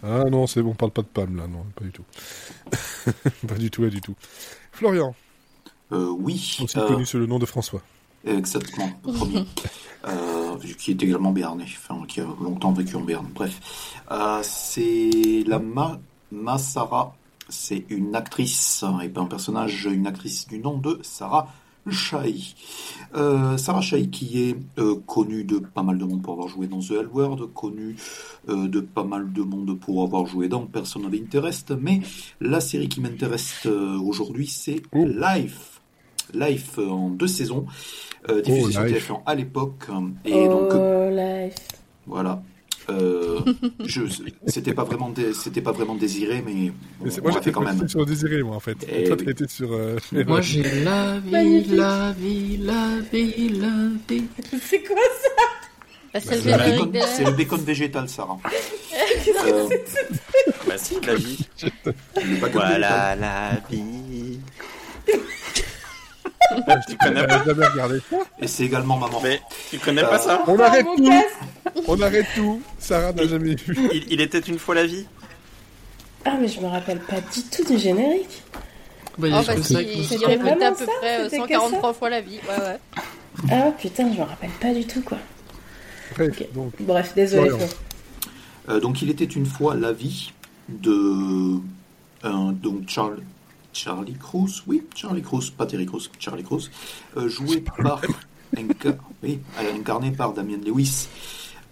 Ah 0.09 0.23
non, 0.31 0.47
c'est 0.47 0.63
bon, 0.63 0.71
on 0.71 0.75
parle 0.75 0.93
pas 0.93 1.03
de 1.03 1.09
Pam 1.09 1.37
là, 1.37 1.49
non, 1.49 1.65
pas 1.75 1.85
du 1.85 1.91
tout. 1.91 2.05
pas 3.49 3.55
du 3.57 3.71
tout, 3.71 3.83
pas 3.83 3.89
du 3.89 4.01
tout. 4.01 4.15
Florian. 4.71 5.15
Euh, 5.93 6.15
oui. 6.21 6.59
Aussi 6.63 6.79
euh... 6.79 6.87
connu 6.87 7.05
sous 7.05 7.19
le 7.19 7.27
nom 7.27 7.41
de 7.41 7.47
François. 7.47 7.83
Exactement, 8.25 8.91
le 9.05 9.13
premier. 9.13 9.47
Euh, 10.07 10.57
qui 10.79 10.93
est 10.93 11.03
également 11.03 11.33
béarnais, 11.33 11.65
enfin, 11.65 12.05
qui 12.07 12.21
a 12.21 12.27
longtemps 12.41 12.73
vécu 12.73 12.95
en 12.95 13.01
Béarn. 13.01 13.27
Bref. 13.35 13.97
Euh, 14.13 14.39
c'est 14.45 15.43
la 15.49 15.59
Ma 15.59 15.99
Masara. 16.31 17.17
C'est 17.49 17.87
une 17.89 18.15
actrice, 18.15 18.85
et 19.03 19.09
pas 19.09 19.23
un 19.23 19.27
personnage, 19.27 19.87
une 19.87 20.07
actrice 20.07 20.47
du 20.47 20.61
nom 20.61 20.79
de 20.79 21.01
Sarah 21.03 21.49
Shai. 21.91 22.55
Euh, 23.15 23.57
Sarah 23.57 23.81
Shai 23.81 24.09
qui 24.09 24.43
est 24.51 24.57
euh, 24.79 24.97
connue 25.07 25.45
de 25.45 25.59
pas 25.59 25.83
mal 25.83 25.99
de 25.99 26.05
monde 26.05 26.23
pour 26.23 26.33
avoir 26.35 26.49
joué 26.49 26.67
dans 26.67 26.81
The 26.81 26.91
L 26.93 27.09
Word, 27.13 27.49
connue 27.55 27.97
euh, 28.49 28.69
de 28.69 28.81
pas 28.81 29.05
mal 29.05 29.33
de 29.33 29.43
monde 29.43 29.79
pour 29.79 30.03
avoir 30.03 30.27
joué 30.27 30.49
dans 30.49 30.67
Person 30.67 31.05
of 31.05 31.13
Interest, 31.15 31.73
mais 31.81 32.01
la 32.41 32.61
série 32.61 32.89
qui 32.89 33.01
m'intéresse 33.01 33.63
euh, 33.67 33.99
aujourd'hui 34.01 34.47
c'est 34.47 34.83
Oh. 34.93 35.05
Life. 35.07 35.81
Life 36.35 36.79
euh, 36.79 36.89
en 36.89 37.11
deux 37.11 37.29
saisons, 37.29 37.67
euh, 38.29 38.43
diffusée 38.43 38.65
Oh, 38.67 38.71
sur 38.73 38.85
Life. 38.85 39.09
TF1 39.11 39.21
à 39.27 39.35
l'époque, 39.35 39.87
et 40.25 40.49
donc 40.49 40.71
oh, 40.75 41.09
life. 41.11 41.55
voilà. 42.07 42.43
Euh, 42.89 43.41
c'était 44.47 44.73
pas 44.75 44.85
vraiment, 44.85 45.13
c'était 45.35 45.61
pas 45.61 45.73
vraiment 45.73 45.95
désiré, 45.97 46.43
mais 46.47 46.73
on 47.01 47.05
moi, 47.05 47.13
l'a 47.17 47.31
j'étais 47.33 47.43
fait 47.47 47.53
quand 47.53 47.61
même. 47.63 47.89
sur 47.89 48.07
Désiré, 48.07 48.43
moi, 48.43 48.57
en 48.57 48.61
fait. 48.61 48.75
Toi, 48.77 49.17
oui. 49.19 49.25
t'étais 49.25 49.49
sur... 49.49 49.73
euh, 49.73 49.97
Moi 50.13 50.41
j'ai 50.41 50.63
la 50.85 51.19
vie, 51.19 51.31
Magnifique. 51.31 51.73
la 51.77 52.13
vie, 52.13 52.57
la 52.59 52.89
vie, 53.13 53.49
la 53.49 53.89
vie. 54.09 54.25
C'est 54.63 54.83
quoi 54.85 54.97
ça? 55.23 55.29
Bah, 56.15 56.21
c'est 56.23 56.37
le 56.37 56.53
bacon- 56.53 56.91
des 56.93 57.01
c'est 57.03 57.25
le 57.25 57.33
bacon 57.33 57.61
végétal, 57.61 58.09
Sarah. 58.09 58.39
Euh, 59.47 59.69
Bah 60.67 60.79
si, 60.79 60.95
la 61.07 61.15
vie. 61.17 61.47
le 61.63 62.37
bacon 62.41 62.63
végétal. 62.63 62.79
Voilà 62.79 63.17
la 63.17 63.61
vie. 63.71 64.39
Tu 66.89 66.97
connais 66.97 67.27
pas 67.27 67.45
jamais 67.45 67.67
regardé 67.67 68.01
ça 68.11 68.17
Et 68.41 68.47
c'est 68.47 68.65
également 68.65 68.97
maman. 68.97 69.21
Mais 69.23 69.41
tu 69.71 69.79
connais 69.79 70.03
pas 70.03 70.19
ça 70.19 70.43
On 70.47 70.59
Ah, 70.59 70.67
arrête 70.67 70.87
tout 70.97 71.13
On 71.89 72.01
arrête 72.01 72.27
tout 72.35 72.63
Sarah 72.79 73.13
n'a 73.13 73.27
jamais 73.27 73.55
vu. 73.55 73.77
il, 73.93 74.13
il 74.13 74.21
était 74.21 74.39
une 74.41 74.59
fois 74.59 74.75
la 74.75 74.87
vie. 74.87 75.07
Ah, 76.25 76.37
mais 76.41 76.49
je 76.49 76.61
me 76.61 76.67
rappelle 76.67 76.99
pas 77.01 77.21
du 77.21 77.43
tout 77.43 77.65
du 77.65 77.79
générique. 77.79 78.43
Bah, 79.19 79.29
Oh, 79.33 79.55
que 79.55 79.63
si, 79.63 79.73
ça 79.75 79.83
qui 79.85 79.99
me 79.99 80.03
c'est 80.05 80.19
sort. 80.19 80.29
vraiment 80.29 80.45
répété 80.45 80.65
à 80.67 80.73
peu 80.73 80.85
ça 80.85 80.93
près 81.01 81.21
euh, 81.21 81.25
C'était 81.25 81.37
que 81.39 81.55
143 81.55 81.93
fois 81.95 82.11
la 82.11 82.21
vie. 82.21 82.39
Ouais, 82.49 82.65
ouais. 82.65 82.79
Ah 83.51 83.71
putain, 83.79 84.13
je 84.13 84.19
me 84.19 84.25
rappelle 84.25 84.51
pas 84.61 84.73
du 84.75 84.85
tout 84.87 85.01
quoi. 85.03 85.19
Bref, 86.17 86.29
Ok. 86.41 86.49
donc... 86.55 86.73
Bref, 86.81 87.13
désolé. 87.15 87.51
Ouais. 87.53 87.69
Euh, 88.69 88.81
donc, 88.81 89.01
il 89.03 89.11
était 89.11 89.25
une 89.25 89.47
fois 89.47 89.75
la 89.75 89.93
vie 89.93 90.33
de 90.69 91.59
un 92.23 92.53
donc 92.53 92.89
Charles, 92.89 93.19
Charlie 93.77 94.15
Cruz, 94.15 94.63
oui, 94.67 94.83
Charlie 94.95 95.23
Cruz, 95.23 95.51
pas 95.57 95.67
Terry 95.67 95.85
Cruz, 95.87 96.09
Charlie 96.19 96.43
Cruz, 96.45 96.71
euh, 97.17 97.29
joué 97.29 97.61
par 97.61 98.01
inca- 98.57 98.97
oui, 99.23 99.39
incarné 99.75 100.13
par 100.13 100.33
Damien 100.33 100.59
Lewis. 100.65 101.09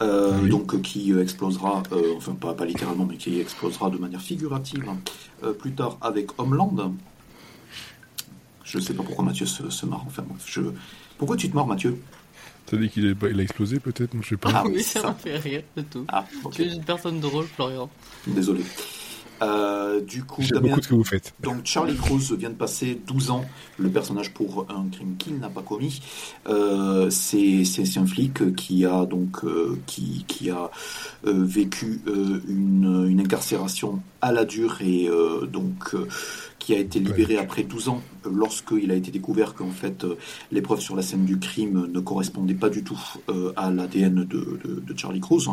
euh, 0.02 0.32
Ah 0.34 0.38
oui. 0.42 0.48
donc 0.50 0.74
euh, 0.74 0.78
qui 0.80 1.12
explosera, 1.18 1.82
euh, 1.92 2.14
enfin 2.16 2.32
pas, 2.34 2.52
pas 2.52 2.66
littéralement, 2.66 3.06
mais 3.06 3.16
qui 3.16 3.40
explosera 3.40 3.88
de 3.90 3.96
manière 3.98 4.20
figurative 4.20 4.84
euh, 5.44 5.52
plus 5.52 5.72
tard 5.72 5.96
avec 6.02 6.38
Homeland. 6.38 6.92
Je 8.64 8.78
sais 8.78 8.94
pas 8.94 9.02
pourquoi 9.02 9.24
Mathieu 9.24 9.46
se, 9.46 9.70
se 9.70 9.86
marre. 9.86 10.04
Enfin 10.06 10.24
bref, 10.28 10.42
je... 10.46 10.60
pourquoi 11.18 11.36
tu 11.36 11.48
te 11.50 11.54
marres, 11.54 11.66
Mathieu? 11.66 11.98
T'as 12.66 12.76
dit 12.78 12.88
qu'il 12.88 13.06
est- 13.06 13.16
il 13.30 13.40
a 13.40 13.42
explosé, 13.42 13.78
peut-être 13.78 14.12
Je 14.22 14.28
sais 14.30 14.36
pas. 14.36 14.50
Ah 14.54 14.64
oui, 14.66 14.82
ça 14.82 15.00
ça. 15.00 15.06
m'a 15.08 15.14
fait 15.14 15.36
rire, 15.36 15.62
c'est 15.76 15.88
tout. 15.90 16.04
Ah, 16.08 16.24
Tu 16.52 16.62
es 16.62 16.74
une 16.74 16.82
personne 16.84 17.20
drôle, 17.20 17.46
Florian. 17.46 17.88
désolé. 18.26 18.62
Euh, 19.42 20.00
du 20.00 20.22
coup, 20.24 20.42
Damien, 20.42 20.68
beaucoup 20.68 20.82
ce 20.82 20.88
que 20.88 20.94
vous 20.94 21.04
faites. 21.04 21.34
Donc 21.40 21.64
Charlie 21.64 21.96
Cruz 21.96 22.32
vient 22.38 22.50
de 22.50 22.54
passer 22.54 23.00
12 23.06 23.30
ans, 23.30 23.44
le 23.78 23.88
personnage 23.90 24.32
pour 24.32 24.66
un 24.70 24.86
crime 24.90 25.16
qu'il 25.18 25.38
n'a 25.38 25.48
pas 25.48 25.62
commis. 25.62 26.00
Euh, 26.48 27.10
c'est 27.10 27.64
c'est- 27.64 27.84
c'est 27.84 27.98
un 28.00 28.06
flic 28.06 28.54
qui 28.54 28.84
a 28.86 29.04
donc 29.06 29.44
euh, 29.44 29.78
qui, 29.86 30.24
qui 30.28 30.50
a 30.50 30.70
euh, 31.26 31.32
vécu 31.44 32.00
euh, 32.06 32.40
une, 32.48 33.06
une 33.08 33.20
incarcération 33.20 34.00
à 34.20 34.32
la 34.32 34.44
dure 34.44 34.78
et 34.80 35.08
euh, 35.08 35.46
donc 35.46 35.94
euh, 35.94 36.06
qui 36.64 36.74
a 36.74 36.78
été 36.78 36.98
libéré 36.98 37.36
après 37.36 37.62
12 37.62 37.90
ans 37.90 38.00
euh, 38.24 38.30
lorsqu'il 38.32 38.90
a 38.90 38.94
été 38.94 39.10
découvert 39.10 39.52
qu'en 39.52 39.70
fait 39.70 40.02
euh, 40.04 40.16
les 40.50 40.62
preuves 40.62 40.80
sur 40.80 40.96
la 40.96 41.02
scène 41.02 41.26
du 41.26 41.38
crime 41.38 41.88
ne 41.92 42.00
correspondaient 42.00 42.54
pas 42.54 42.70
du 42.70 42.82
tout 42.82 42.98
euh, 43.28 43.52
à 43.54 43.70
l'ADN 43.70 44.24
de, 44.24 44.24
de, 44.24 44.80
de 44.80 44.98
Charlie 44.98 45.20
Cruz. 45.20 45.50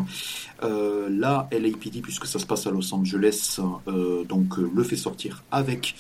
Euh, 0.64 1.10
là, 1.10 1.50
LAPD, 1.52 2.02
puisque 2.02 2.28
ça 2.28 2.40
se 2.40 2.46
passe 2.46 2.66
à 2.66 2.72
Los 2.72 2.94
Angeles, 2.94 3.60
euh, 3.90 4.24
donc 4.24 4.58
le 4.58 4.84
fait 4.84 4.96
sortir 4.96 5.44
avec 5.52 5.96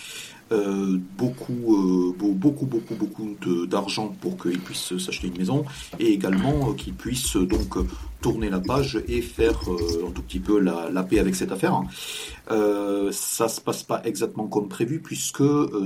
euh, 0.51 0.97
beaucoup, 1.17 1.75
euh, 1.75 2.13
beau- 2.17 2.33
beaucoup, 2.33 2.65
beaucoup, 2.65 2.95
beaucoup 2.95 3.35
de- 3.41 3.65
d'argent 3.65 4.13
pour 4.19 4.37
qu'il 4.37 4.59
puisse 4.59 4.97
s'acheter 4.97 5.27
une 5.27 5.37
maison 5.37 5.63
et 5.99 6.07
également 6.07 6.69
euh, 6.69 6.73
qu'il 6.73 6.93
puisse 6.93 7.35
euh, 7.37 7.45
donc 7.45 7.75
tourner 8.21 8.49
la 8.49 8.59
page 8.59 9.01
et 9.07 9.21
faire 9.21 9.59
un 10.07 10.11
tout 10.11 10.21
petit 10.21 10.39
peu 10.39 10.59
la, 10.59 11.01
paix 11.03 11.17
avec 11.17 11.33
cette 11.35 11.51
affaire. 11.51 11.81
Ça 13.11 13.47
se 13.49 13.59
passe 13.61 13.81
pas 13.81 14.01
exactement 14.05 14.47
comme 14.47 14.67
prévu 14.67 14.99
puisque 15.01 15.41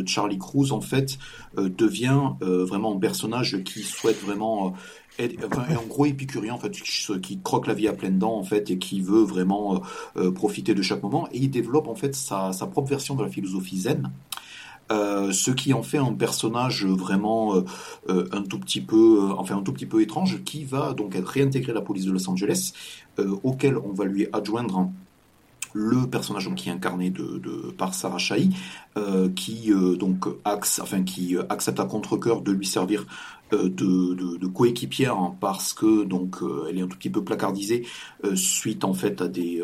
Charlie 0.06 0.38
Cruz 0.38 0.72
en 0.74 0.82
fait 0.82 1.18
devient 1.58 2.32
vraiment 2.42 2.94
un 2.96 3.00
personnage 3.00 3.64
qui 3.64 3.84
souhaite 3.84 4.22
vraiment 4.22 4.74
être- 5.18 5.46
enfin, 5.50 5.64
en 5.82 5.88
gros 5.88 6.06
épicurien 6.08 6.54
en 6.56 6.60
fait 6.60 6.72
qui, 6.72 7.40
croque 7.42 7.68
la 7.68 7.74
vie 7.74 7.88
à 7.88 7.94
pleines 7.94 8.20
dents 8.20 8.36
en 8.38 8.44
fait 8.44 8.70
et 8.70 8.78
qui 8.80 9.00
veut 9.00 9.24
vraiment 9.24 9.82
profiter 10.34 10.74
de 10.74 10.82
chaque 10.82 11.04
moment 11.04 11.30
et 11.32 11.38
il 11.38 11.50
développe 11.50 11.88
en 11.88 11.96
fait 11.96 12.16
sa 12.16 12.52
propre 12.70 12.90
version 12.90 13.16
de 13.16 13.24
la 13.24 13.30
philosophie 13.30 13.80
zen 13.80 14.12
euh, 14.92 15.32
ce 15.32 15.52
qui 15.52 15.74
en 15.74 15.82
fait 15.82 15.98
un 15.98 16.14
personnage 16.14 16.86
vraiment 16.86 17.56
euh, 17.56 17.66
euh, 18.10 18.28
un 18.32 18.44
tout 18.44 18.60
petit 18.60 18.82
peu, 18.82 20.02
étrange, 20.02 20.44
qui 20.44 20.64
va 20.64 20.94
donc 20.94 21.16
être 21.16 21.28
réintégré 21.28 21.72
à 21.72 21.76
la 21.76 21.82
police 21.82 22.06
de 22.06 22.12
Los 22.12 22.30
Angeles, 22.30 22.74
auquel 23.44 23.78
on 23.78 23.94
va 23.94 24.06
lui 24.06 24.28
adjoindre 24.34 24.92
le 25.74 26.08
personnage 26.08 26.54
qui 26.56 26.70
est 26.70 26.72
incarné 26.72 27.10
de, 27.10 27.74
par 27.78 27.94
Sarah 27.94 28.18
euh, 28.98 29.30
qui 29.30 29.72
donc 29.98 30.26
axe, 30.44 30.80
enfin 30.80 31.04
qui 31.04 31.36
accepte 31.50 31.80
à 31.80 31.86
contre-cœur 31.86 32.42
de 32.42 32.52
lui 32.52 32.66
servir 32.66 33.06
de, 33.52 34.48
coéquipière 34.48 35.18
hein, 35.18 35.36
parce 35.40 35.74
que 35.74 36.04
donc 36.04 36.38
elle 36.70 36.78
est 36.78 36.82
un 36.82 36.88
tout 36.88 36.98
petit 36.98 37.10
peu 37.10 37.24
placardisée 37.24 37.86
suite 38.36 38.84
en 38.84 38.94
fait 38.94 39.22
à 39.22 39.28
des 39.28 39.62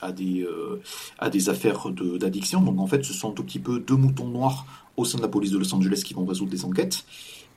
à 0.00 0.12
des 0.12 0.42
euh, 0.42 0.80
à 1.18 1.30
des 1.30 1.48
affaires 1.48 1.88
de- 1.90 2.18
d'addiction. 2.18 2.60
Donc 2.62 2.78
en 2.80 2.86
fait, 2.86 3.04
ce 3.04 3.12
sont 3.12 3.30
un 3.30 3.34
tout 3.34 3.44
petit 3.44 3.58
peu 3.58 3.78
deux 3.80 3.96
moutons 3.96 4.28
noirs 4.28 4.66
au 4.96 5.04
sein 5.04 5.18
de 5.18 5.22
la 5.22 5.28
police 5.28 5.50
de 5.50 5.58
Los 5.58 5.74
Angeles 5.74 6.02
qui 6.04 6.14
vont 6.14 6.24
résoudre 6.24 6.50
des 6.50 6.64
enquêtes. 6.64 7.04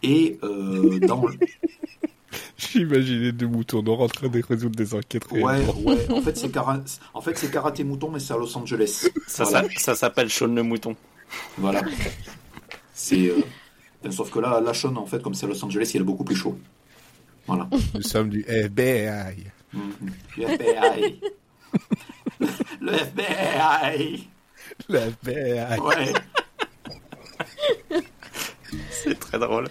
Et 0.04 0.38
euh, 0.44 1.00
dans 1.08 1.26
J'imaginais 2.58 3.32
deux 3.32 3.48
moutons 3.48 3.82
noirs 3.82 4.02
en 4.02 4.08
train 4.08 4.28
de 4.28 4.42
résoudre 4.48 4.76
des 4.76 4.94
enquêtes 4.94 5.32
ouais 5.32 5.42
ouais 5.84 6.12
en 6.12 6.22
fait 6.22 6.38
c'est 6.38 6.50
cara... 6.50 6.80
en 7.14 7.22
fait 7.22 7.38
c'est 7.38 7.50
karaté 7.50 7.84
mouton 7.84 8.12
mais 8.12 8.20
c'est 8.20 8.34
à 8.34 8.38
Los 8.38 8.56
Angeles. 8.58 9.08
Ça, 9.28 9.46
Voilà. 9.46 9.68
ça, 9.78 9.80
ça 9.80 9.96
s'appelle 9.96 10.30
Shaun 10.30 10.54
le 10.54 10.62
mouton. 10.64 10.96
Voilà. 11.58 11.82
C'est. 12.94 13.30
euh, 13.30 13.42
enfin, 14.02 14.12
sauf 14.12 14.30
que 14.30 14.40
là, 14.40 14.60
la 14.62 14.74
Sean, 14.74 14.96
en 14.98 15.06
fait, 15.06 15.22
comme 15.22 15.34
c'est 15.34 15.46
à 15.46 15.50
Los 15.50 15.64
Angeles, 15.64 15.92
il 15.96 16.02
est 16.02 16.04
beaucoup 16.04 16.24
plus 16.26 16.36
chaud. 16.36 16.58
Voilà. 17.48 17.68
Nous 17.96 18.02
sommes 18.02 18.30
du 18.30 18.44
FBI. 18.48 19.46
Mhm. 19.74 19.82
Le 20.38 20.44
FBI. 20.44 21.20
Le 22.82 22.94
FBI. 22.94 24.28
Le 24.90 24.98
FBI. 25.00 25.80
Ouais. 25.80 26.14
C'est 28.92 29.20
très 29.20 29.40
drôle. 29.40 29.68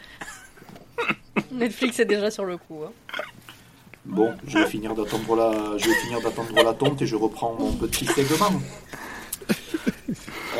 Netflix 1.52 2.00
est 2.00 2.04
déjà 2.04 2.30
sur 2.30 2.44
le 2.44 2.56
coup. 2.56 2.82
hein. 2.86 2.92
Bon, 4.04 4.34
je 4.46 4.58
vais 4.58 4.66
finir 4.66 4.94
d'attendre 4.94 5.36
la, 5.36 5.76
je 5.78 5.86
vais 5.88 5.94
finir 5.96 6.20
d'attendre 6.20 6.54
la 6.62 6.72
tonte 6.74 7.02
et 7.02 7.06
je 7.06 7.14
reprends 7.16 7.54
mon 7.58 7.72
petit 7.72 8.06
segment. 8.06 8.60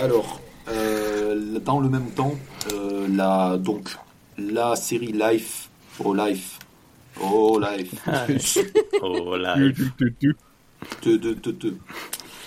Alors, 0.00 0.40
euh, 0.68 1.58
dans 1.60 1.80
le 1.80 1.88
même 1.88 2.10
temps, 2.10 2.34
euh, 2.72 3.06
la 3.10 3.56
donc 3.56 3.88
la 4.36 4.76
série 4.76 5.12
Life, 5.12 5.68
oh 6.04 6.14
Life, 6.14 6.58
oh 7.20 7.58
Life, 7.58 8.58
Oh 9.02 9.36
là. 9.36 9.54
Tu, 9.56 9.72
tu, 9.74 9.92
tu, 9.98 10.14
tu. 10.20 10.36
te, 11.00 11.16
te, 11.34 11.50
te, 11.50 11.66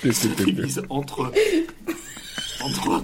divise 0.09 0.81
entre 0.89 1.31
entre, 2.63 3.03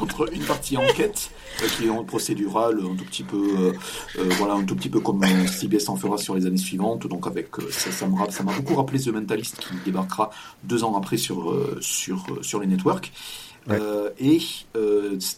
entre 0.00 0.34
une 0.34 0.42
partie 0.42 0.76
enquête 0.76 1.30
euh, 1.62 1.66
qui 1.76 1.86
est 1.86 1.90
en 1.90 2.04
procédurale 2.04 2.78
un 2.82 2.94
tout 2.94 3.04
petit 3.04 3.22
peu 3.22 3.36
euh, 3.58 3.72
euh, 4.18 4.28
voilà 4.38 4.54
un 4.54 4.64
tout 4.64 4.74
petit 4.74 4.88
peu 4.88 5.00
comme 5.00 5.22
CBS 5.46 5.88
en 5.88 5.96
fera 5.96 6.18
sur 6.18 6.34
les 6.34 6.46
années 6.46 6.56
suivantes. 6.56 7.06
Donc 7.06 7.26
avec 7.26 7.48
ça 7.70 7.90
ça 7.90 8.06
m'a 8.06 8.52
beaucoup 8.52 8.74
rappelé 8.74 9.00
The 9.00 9.08
Mentalist 9.08 9.58
qui 9.58 9.74
débarquera 9.84 10.30
deux 10.64 10.84
ans 10.84 10.96
après 10.96 11.16
sur 11.16 11.54
sur 11.80 12.24
sur 12.42 12.60
les 12.60 12.66
networks. 12.66 13.12
Ouais. 13.68 13.78
Et 14.18 14.40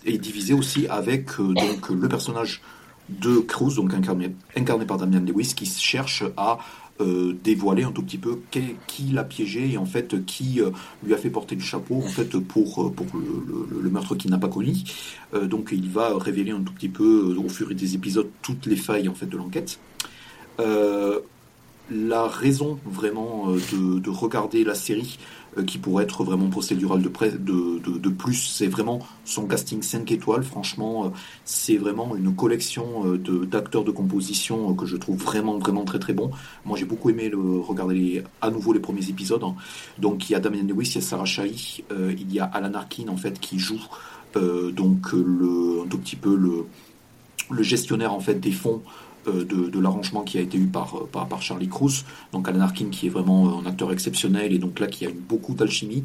est 0.06 0.18
divisé 0.18 0.54
aussi 0.54 0.86
avec 0.88 1.38
donc 1.38 1.90
le 1.90 2.08
personnage 2.08 2.62
de 3.10 3.36
Cruz, 3.36 3.74
donc 3.74 3.92
incarné, 3.92 4.34
incarné 4.56 4.86
par 4.86 4.96
Damian 4.96 5.20
Lewis, 5.20 5.52
qui 5.54 5.66
cherche 5.66 6.24
à 6.38 6.58
euh, 7.00 7.34
dévoiler 7.42 7.82
un 7.82 7.90
tout 7.90 8.02
petit 8.02 8.18
peu 8.18 8.38
qui, 8.86 9.02
l'a 9.12 9.24
piégé 9.24 9.72
et 9.72 9.78
en 9.78 9.84
fait 9.84 10.24
qui 10.26 10.60
euh, 10.60 10.70
lui 11.02 11.12
a 11.12 11.16
fait 11.16 11.28
porter 11.28 11.56
le 11.56 11.60
chapeau 11.60 11.96
en 11.96 12.08
fait 12.08 12.38
pour 12.38 12.94
pour 12.94 13.06
le, 13.14 13.90
meurtre 13.90 14.14
qu'il 14.14 14.30
n'a 14.30 14.38
pas 14.38 14.48
commis. 14.48 14.84
Euh, 15.34 15.46
donc 15.46 15.70
il 15.72 15.90
va 15.90 16.16
révéler 16.16 16.52
un 16.52 16.60
tout 16.60 16.72
petit 16.72 16.88
peu 16.88 17.34
au 17.36 17.48
fur 17.48 17.72
et 17.72 17.74
des 17.74 17.96
épisodes 17.96 18.28
toutes 18.42 18.66
les 18.66 18.76
failles 18.76 19.08
en 19.08 19.14
fait 19.14 19.26
de 19.26 19.36
l'enquête. 19.36 19.80
la 21.90 22.28
raison 22.28 22.78
vraiment 22.86 23.48
de, 23.48 23.98
de, 23.98 24.10
regarder 24.10 24.62
la 24.62 24.74
série 24.74 25.18
euh, 25.18 25.43
qui 25.62 25.78
pourrait 25.78 26.04
être 26.04 26.24
vraiment 26.24 26.48
procédural 26.48 27.00
de, 27.02 27.08
de, 27.08 27.78
de, 27.78 27.98
de 27.98 28.08
plus. 28.08 28.34
C'est 28.34 28.66
vraiment 28.66 29.00
son 29.24 29.46
casting 29.46 29.82
5 29.82 30.10
étoiles. 30.12 30.42
Franchement, 30.42 31.06
euh, 31.06 31.08
c'est 31.44 31.76
vraiment 31.76 32.16
une 32.16 32.34
collection 32.34 33.06
euh, 33.06 33.46
d'acteurs 33.46 33.84
de, 33.84 33.90
composition 33.90 34.74
que 34.74 34.86
je 34.86 34.96
trouve 34.96 35.22
vraiment, 35.22 35.58
vraiment 35.58 35.84
très, 35.84 35.98
très 35.98 36.12
bon. 36.12 36.30
Moi, 36.64 36.78
j'ai 36.78 36.84
beaucoup 36.84 37.10
aimé 37.10 37.28
le, 37.28 37.60
regarder 37.60 38.24
à 38.40 38.50
nouveau 38.50 38.72
les 38.72 38.80
premiers 38.80 39.08
épisodes. 39.08 39.44
Donc, 39.98 40.28
il 40.28 40.32
y 40.32 40.36
a 40.36 40.40
Damien 40.40 40.62
Lewis, 40.62 40.88
il 40.88 40.94
y 40.96 40.98
a 40.98 41.00
Sarah 41.00 41.24
Shahi, 41.24 41.84
il 41.90 42.32
y 42.32 42.40
a 42.40 42.44
Alan 42.44 42.74
Arkin, 42.74 43.08
en 43.08 43.16
fait, 43.16 43.38
qui 43.38 43.58
joue 43.58 43.80
donc 44.34 45.06
un 45.12 45.86
tout 45.88 45.98
petit 45.98 46.16
peu 46.16 46.34
le, 46.34 46.66
le 47.50 47.62
gestionnaire, 47.62 48.12
en 48.12 48.20
fait, 48.20 48.34
des 48.34 48.52
fonds 48.52 48.82
euh, 49.28 49.44
de, 49.44 49.80
l'arrangement 49.80 50.22
qui 50.22 50.38
a 50.38 50.40
été 50.40 50.56
eu 50.58 50.66
par, 50.66 50.96
euh, 50.96 51.08
par, 51.10 51.28
par, 51.28 51.42
Charlie 51.42 51.68
Cruz. 51.68 52.04
Donc 52.32 52.48
Alan 52.48 52.60
Arkin 52.60 52.88
qui 52.90 53.06
est 53.06 53.10
vraiment 53.10 53.46
euh, 53.46 53.62
un 53.62 53.66
acteur 53.66 53.92
exceptionnel 53.92 54.52
et 54.52 54.58
donc 54.58 54.80
là 54.80 54.86
qui 54.86 55.06
a 55.06 55.10
eu 55.10 55.14
beaucoup 55.28 55.54
d'alchimie. 55.54 56.04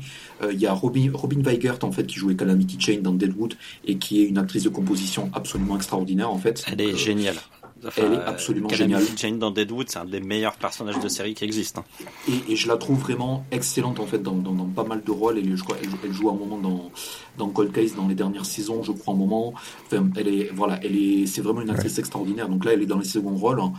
il 0.52 0.60
y 0.60 0.68
a 0.68 0.74
Robin, 0.74 1.12
Robin 1.14 1.41
Weigert 1.41 1.80
en 1.84 1.91
fait 1.91 2.06
qui 2.06 2.18
jouait 2.20 2.36
Calamity 2.36 2.78
Chain 2.80 3.00
dans 3.02 3.14
Deadwood 3.14 3.56
et 3.86 3.98
qui 3.98 4.22
est 4.22 4.26
une 4.26 4.38
actrice 4.38 4.64
de 4.64 4.70
composition 4.70 5.30
absolument 5.34 5.76
extraordinaire 5.76 6.32
en 6.32 6.38
fait. 6.38 6.66
Elle 6.68 6.82
est 6.82 6.98
géniale 6.98 7.38
elle 7.98 8.14
est 8.14 8.18
absolument 8.18 8.70
géniale. 8.70 9.04
Jane 9.16 9.40
dans 9.40 9.52
Deadwood, 9.52 9.90
c'est 9.90 10.00
un 10.00 10.06
des 10.06 10.20
meilleurs 10.20 10.56
personnages 10.56 11.00
de 11.00 11.08
série 11.08 11.34
qui 11.34 11.44
existent. 11.44 11.84
Hein. 12.04 12.32
Et, 12.50 12.56
je 12.56 12.68
la 12.68 12.78
trouve 12.78 13.00
vraiment 13.00 13.46
excellente 13.52 14.00
en 14.00 14.06
fait 14.06 14.22
dans, 14.22 14.34
pas 14.76 14.84
mal 14.84 15.04
de 15.04 15.12
rôles. 15.12 15.38
Elle, 15.38 15.56
je 15.56 15.64
crois, 15.64 15.78
elle, 16.04 16.14
joue 16.14 16.30
un 16.30 16.34
moment 16.34 16.58
dans, 16.58 16.92
dans 17.38 17.50
Cold 17.50 17.72
Case 17.72 17.96
dans 17.96 18.08
les 18.08 18.16
dernières 18.16 18.46
saisons, 18.46 18.84
je 18.84 18.92
crois 18.92 19.14
un 19.14 19.18
moment. 19.18 19.54
elle 19.92 20.28
est 20.28 20.52
voilà, 20.54 20.80
elle 20.84 20.96
est, 20.96 21.26
c'est 21.26 21.42
vraiment 21.42 21.62
une 21.62 21.70
actrice 21.70 21.98
extraordinaire. 22.00 22.50
Donc 22.50 22.66
là, 22.66 22.74
elle 22.74 22.82
est 22.82 22.88
dans 22.88 23.00
les 23.00 23.06
seconds 23.06 23.36
rôles. 23.36 23.60
Hein. 23.60 23.74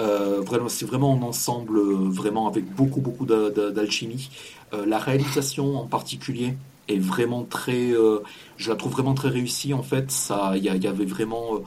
Euh, 0.00 0.40
vraiment, 0.40 0.68
c'est 0.68 0.86
vraiment 0.86 1.14
un 1.14 1.22
ensemble 1.22 1.78
euh, 1.78 2.08
vraiment 2.08 2.48
avec 2.48 2.64
beaucoup 2.74 3.00
beaucoup 3.00 3.26
d'alchimie. 3.26 4.30
Euh, 4.72 4.86
la 4.86 4.98
réalisation 4.98 5.78
en 5.78 5.86
particulier 5.86 6.54
est 6.88 6.98
vraiment 6.98 7.44
très, 7.44 7.92
je 8.56 8.68
la 8.68 8.74
trouve 8.74 8.92
vraiment 8.92 9.14
très 9.14 9.28
réussie 9.28 9.72
en 9.72 9.82
fait. 9.82 10.10
Ça, 10.10 10.54
il 10.56 10.64
y, 10.64 10.78
y, 10.78 10.86
avait 10.88 11.04
vraiment 11.04 11.60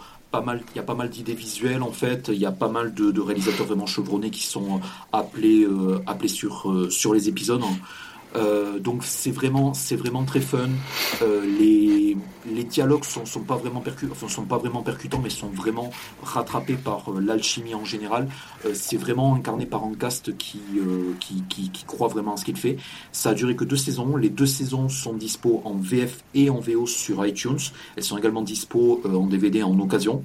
il 0.73 0.75
y 0.75 0.79
a 0.79 0.83
pas 0.83 0.95
mal 0.95 1.09
d'idées 1.09 1.33
visuelles 1.33 1.81
en 1.83 1.91
fait. 1.91 2.29
Il 2.29 2.39
y 2.39 2.45
a 2.45 2.51
pas 2.51 2.69
mal 2.69 2.93
de, 2.93 3.19
réalisateurs 3.19 3.67
vraiment 3.67 3.85
chevronnés 3.85 4.31
qui 4.31 4.43
sont 4.43 4.81
appelés, 5.11 5.63
euh, 5.63 6.01
appelés 6.05 6.27
sur, 6.27 6.71
euh, 6.71 6.89
sur 6.89 7.13
les 7.13 7.29
épisodes. 7.29 7.61
Euh, 8.35 8.79
donc 8.79 9.03
c'est 9.03 9.31
vraiment, 9.31 9.73
c'est 9.73 9.95
vraiment 9.95 10.23
très 10.23 10.41
fun. 10.41 10.69
Euh, 11.21 11.45
les, 11.59 12.17
les 12.51 12.63
dialogues 12.63 13.03
sont, 13.03 13.25
sont 13.25 13.41
pas 13.41 13.55
vraiment 13.55 13.81
percutants, 13.81 14.13
enfin, 14.13 14.27
sont 14.27 14.45
pas 14.45 14.57
vraiment 14.57 14.81
percutants, 14.81 15.19
mais 15.23 15.29
sont 15.29 15.49
vraiment 15.49 15.91
rattrapés 16.23 16.75
par 16.75 17.09
euh, 17.09 17.19
l'alchimie 17.21 17.75
en 17.75 17.85
général. 17.85 18.27
c'est 18.73 18.97
vraiment 18.97 19.35
incarné 19.35 19.65
par 19.65 19.83
un 19.83 19.93
cast 19.93 20.35
qui, 20.37 20.59
qui, 21.19 21.43
qui, 21.49 21.69
qui, 21.69 21.85
croit 21.85 22.07
vraiment 22.07 22.33
à 22.33 22.37
ce 22.37 22.45
qu'il 22.45 22.57
fait. 22.57 22.77
Ça 23.11 23.29
a 23.29 23.33
duré 23.33 23.55
que 23.55 23.63
deux 23.63 23.75
saisons. 23.75 24.17
Les 24.17 24.29
deux 24.29 24.45
saisons 24.45 24.89
sont 24.89 25.13
dispo 25.13 25.61
en 25.65 25.73
VF 25.75 26.23
et 26.33 26.49
en 26.49 26.59
VO 26.59 26.87
sur 26.87 27.25
iTunes. 27.25 27.59
Elles 27.95 28.03
sont 28.03 28.17
également 28.17 28.41
dispo 28.41 29.01
en 29.05 29.27
DVD 29.27 29.63
en 29.63 29.79
occasion. 29.79 30.23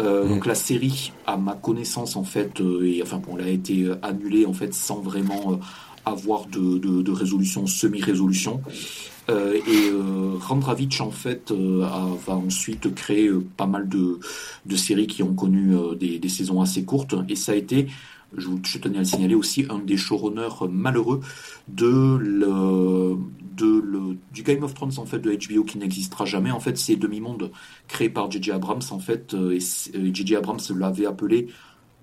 Euh, 0.00 0.28
Donc 0.28 0.46
la 0.46 0.54
série, 0.54 1.12
à 1.26 1.36
ma 1.36 1.54
connaissance 1.54 2.16
en 2.16 2.24
fait, 2.24 2.60
et 2.82 3.02
enfin 3.02 3.18
bon, 3.18 3.36
elle 3.38 3.46
a 3.46 3.50
été 3.50 3.90
annulée 4.02 4.46
en 4.46 4.52
fait 4.52 4.72
sans 4.72 5.00
vraiment 5.00 5.60
avoir 6.04 6.46
de, 6.46 6.78
de, 6.78 7.12
résolution, 7.12 7.66
semi-résolution. 7.66 8.60
Euh, 9.28 9.54
et 9.54 9.90
euh, 9.90 10.38
Randravitch 10.40 11.00
en 11.00 11.10
fait 11.10 11.50
euh, 11.50 11.86
va 12.26 12.34
ensuite 12.34 12.92
créer 12.94 13.30
pas 13.56 13.66
mal 13.66 13.88
de, 13.88 14.18
de 14.66 14.76
séries 14.76 15.06
qui 15.06 15.22
ont 15.22 15.34
connu 15.34 15.74
des, 15.96 16.18
des, 16.18 16.28
saisons 16.28 16.62
assez 16.62 16.84
courtes 16.84 17.14
et 17.28 17.36
ça 17.36 17.52
a 17.52 17.54
été 17.54 17.86
je, 18.36 18.48
je, 18.64 18.78
tenais 18.78 18.96
à 18.96 19.00
le 19.00 19.04
signaler 19.04 19.34
aussi 19.34 19.66
un 19.68 19.78
des 19.78 19.96
showrunners 19.96 20.68
malheureux 20.70 21.20
de 21.68 22.16
le, 22.16 23.16
de 23.56 23.80
le, 23.80 24.16
du 24.32 24.42
Game 24.42 24.64
of 24.64 24.72
Thrones 24.74 24.94
en 24.96 25.06
fait 25.06 25.18
de 25.18 25.30
HBO 25.30 25.64
qui 25.64 25.78
n'existera 25.78 26.24
jamais 26.24 26.50
en 26.50 26.60
fait 26.60 26.78
c'est 26.78 26.96
Demi-monde 26.96 27.52
créé 27.88 28.08
par 28.08 28.30
J.J. 28.30 28.52
Abrams 28.52 28.82
en 28.90 28.98
fait 28.98 29.34
et 29.34 30.14
J.J. 30.14 30.36
Abrams 30.36 30.60
l'avait 30.76 31.06
appelé 31.06 31.48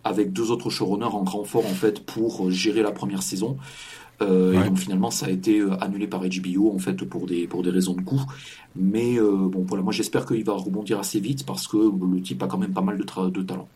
avec 0.08 0.34
deux 0.34 0.52
autres 0.52 0.70
showrunners 0.70 1.06
en 1.06 1.24
grand 1.24 1.44
fort 1.44 1.66
en 1.66 1.74
fait 1.74 2.06
pour 2.06 2.50
gérer 2.52 2.82
la 2.82 2.92
première 2.92 3.24
saison. 3.24 3.58
Euh, 4.22 4.54
Et 4.54 4.68
donc 4.68 4.78
finalement, 4.80 5.12
ça 5.12 5.28
a 5.28 5.30
été 5.30 5.60
euh, 5.60 5.78
annulé 5.80 6.08
par 6.08 6.22
HBO 6.22 6.72
en 6.74 6.80
fait 6.80 6.96
pour 7.04 7.28
des 7.28 7.48
pour 7.48 7.62
des 7.62 7.70
raisons 7.70 7.94
de 7.94 8.02
coût. 8.02 8.22
Mais 8.76 9.20
euh, 9.20 9.48
bon, 9.48 9.64
voilà, 9.68 9.84
moi 9.84 9.94
j'espère 9.94 10.26
qu'il 10.26 10.44
va 10.44 10.54
rebondir 10.54 11.00
assez 11.00 11.20
vite 11.20 11.46
parce 11.46 11.68
que 11.68 11.78
le 11.78 12.22
type 12.22 12.42
a 12.42 12.48
quand 12.48 12.58
même 12.58 12.74
pas 12.74 12.82
mal 12.82 12.98
de, 12.98 13.30
de 13.30 13.42
talent. 13.44 13.68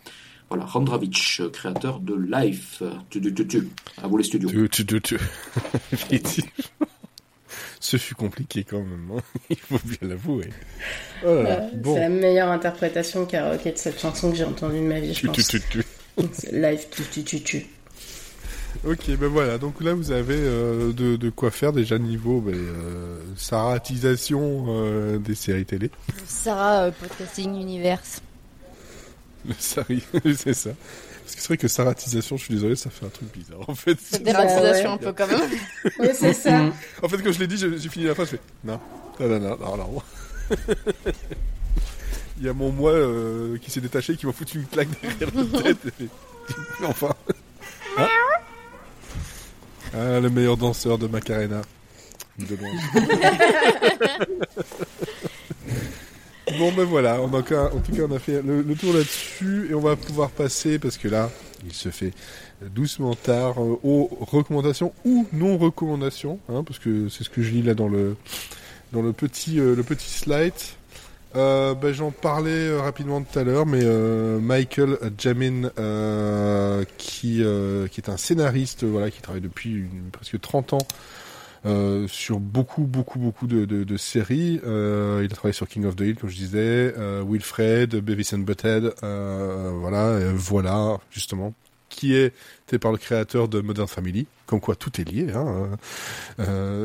Voilà, 0.50 0.66
Randravitch, 0.66 1.44
créateur 1.54 2.00
de 2.00 2.14
Life. 2.14 2.84
Tu, 3.10 3.22
tu, 3.22 3.34
tu, 3.34 3.48
tu. 3.48 3.70
À 4.02 4.08
vous 4.08 4.18
les 4.18 4.24
studios. 4.24 4.50
Tu, 4.50 4.86
tu, 4.86 5.02
tu, 5.02 5.18
Ce 7.80 7.98
fut 7.98 8.16
compliqué 8.16 8.64
quand 8.64 8.82
même, 8.82 9.12
hein. 9.16 9.22
il 9.50 9.58
faut 9.58 9.80
bien 9.84 10.10
l'avouer. 10.10 10.50
Oh 11.26 11.44
bon. 11.76 11.94
C'est 11.94 12.02
la 12.02 12.10
meilleure 12.10 12.50
interprétation 12.50 13.26
karaoké 13.26 13.72
de 13.72 13.78
cette 13.78 14.00
chanson 14.00 14.30
que 14.32 14.38
j'ai 14.38 14.44
entendue 14.44 14.80
de 14.80 14.86
ma 14.86 15.00
vie, 15.00 15.14
je 15.14 15.26
pense. 15.26 15.36
Tu, 15.36 15.44
tu, 15.44 15.62
tu. 15.70 15.84
Live, 16.52 16.86
tu, 16.92 17.04
tu, 17.04 17.24
tu, 17.24 17.42
tu. 17.42 17.68
Ok, 18.86 19.12
ben 19.18 19.28
voilà, 19.28 19.58
donc 19.58 19.82
là 19.82 19.94
vous 19.94 20.12
avez 20.12 20.38
euh, 20.38 20.94
de, 20.94 21.16
de, 21.16 21.30
quoi 21.30 21.52
faire 21.52 21.74
déjà 21.74 22.00
niveau 22.00 22.40
ben, 22.40 22.56
euh, 22.56 23.20
saratisation 23.36 24.66
euh, 24.70 25.18
des 25.18 25.36
séries 25.36 25.66
télé. 25.66 25.92
Sarah 26.26 26.86
euh, 26.86 26.92
Podcasting 26.92 27.54
Universe. 27.54 28.22
c'est 29.60 30.54
ça. 30.54 30.72
Parce 31.24 31.36
que 31.36 31.42
c'est 31.42 31.48
vrai 31.48 31.58
que 31.58 31.68
saratisation, 31.68 32.38
je 32.38 32.46
suis 32.46 32.54
désolé, 32.54 32.76
ça 32.76 32.90
fait 32.90 33.06
un 33.06 33.10
truc 33.10 33.32
bizarre 33.32 33.70
en 33.70 33.76
fait. 33.76 33.98
Dératisation 34.24 34.94
un 34.94 34.98
peu 34.98 35.14
quand 35.14 35.28
même. 35.28 35.42
oui, 36.00 36.08
c'est 36.14 36.34
ça. 36.34 36.66
en 37.04 37.10
fait, 37.10 37.18
quand 37.18 37.32
je 37.32 37.40
l'ai 37.40 37.48
dit, 37.48 37.58
j'ai 37.58 37.90
fini 37.90 38.06
la 38.06 38.16
phrase, 38.16 38.32
je 38.32 38.38
fais 38.38 38.42
non, 38.64 38.80
non, 39.20 39.28
non, 39.28 39.40
non, 39.40 39.58
non. 39.60 39.78
non. 39.78 40.02
Il 42.42 42.48
y 42.48 42.50
a 42.50 42.54
mon 42.54 42.72
moi 42.72 42.92
euh, 42.92 43.60
qui 43.60 43.70
s'est 43.70 43.82
détaché 43.82 44.16
qui 44.16 44.26
m'a 44.26 44.34
foutu 44.34 44.58
une 44.58 44.66
claque 44.66 44.88
derrière 45.00 45.30
la 45.36 45.44
tête. 45.62 45.78
enfin. 46.84 47.14
Hein 48.00 48.08
ah, 49.94 50.20
le 50.20 50.28
meilleur 50.32 50.58
danseur 50.58 50.98
de 50.98 51.06
Macarena. 51.06 51.62
De 52.40 52.56
bon 56.58 56.72
ben 56.72 56.86
voilà, 56.86 57.22
on 57.22 57.32
a, 57.32 57.38
en 57.38 57.42
tout 57.42 57.92
cas 57.92 58.02
on 58.10 58.16
a 58.16 58.18
fait 58.18 58.42
le, 58.42 58.64
tour 58.74 58.94
là-dessus 58.94 59.68
et 59.70 59.76
on 59.76 59.82
va 59.82 59.96
pouvoir 59.96 60.32
passer 60.32 60.80
parce 60.80 60.98
que 60.98 61.10
là 61.10 61.30
il 61.64 61.74
se 61.74 61.90
fait 61.90 62.12
doucement 62.74 63.14
tard 63.14 63.62
euh, 63.62 63.80
aux 63.84 64.10
recommandations 64.22 64.92
ou 65.06 65.28
non 65.32 65.60
recommandations, 65.60 66.40
hein, 66.50 66.64
parce 66.64 66.80
que 66.80 67.08
c'est 67.10 67.24
ce 67.24 67.30
que 67.30 67.44
je 67.44 67.52
lis 67.52 67.62
là 67.62 67.76
dans 67.76 67.90
le 67.90 68.16
dans 68.94 69.04
le 69.04 69.14
petit 69.14 69.60
euh, 69.60 69.76
le 69.76 69.84
petit 69.84 70.10
slide. 70.10 70.54
Euh, 71.36 71.74
ben, 71.76 71.94
J'en 71.94 72.12
parlais 72.12 72.68
euh, 72.68 72.82
rapidement 72.82 73.22
tout 73.22 73.40
à 73.40 73.44
l'heure, 73.44 73.66
mais 73.66 73.82
euh, 73.84 74.40
Michael 74.40 74.98
Jamin, 75.18 75.70
euh, 75.80 76.84
qui, 76.98 77.42
euh, 77.42 77.88
qui 77.88 78.02
est 78.02 78.10
un 78.10 78.18
scénariste, 78.18 78.84
voilà, 78.84 79.10
qui 79.12 79.22
travaille 79.22 79.42
depuis 79.42 79.86
presque 80.12 80.40
30 80.40 80.74
ans 80.74 80.88
sur 82.08 82.40
beaucoup, 82.40 82.84
beaucoup, 82.84 83.20
beaucoup 83.20 83.46
de, 83.46 83.66
de, 83.66 83.84
de 83.84 83.98
séries. 83.98 84.60
il 84.64 85.26
a 85.26 85.36
travaillé 85.36 85.54
sur 85.54 85.68
King 85.68 85.86
of 85.86 85.96
the 85.96 86.02
Hill, 86.02 86.16
comme 86.16 86.30
je 86.30 86.36
disais, 86.36 86.94
Wilfred, 87.24 87.96
Beavis 87.98 88.34
and 88.34 88.40
Butthead, 88.40 88.92
voilà, 89.02 90.20
voilà, 90.34 90.98
justement, 91.12 91.54
qui 91.90 92.16
est 92.16 92.34
par 92.80 92.92
le 92.92 92.98
créateur 92.98 93.48
de 93.48 93.62
Modern 93.62 93.88
Family, 93.88 94.26
comme 94.48 94.60
quoi 94.60 94.76
tout 94.76 95.00
est 95.00 95.04
lié. 95.04 95.28
Hein, 95.36 95.78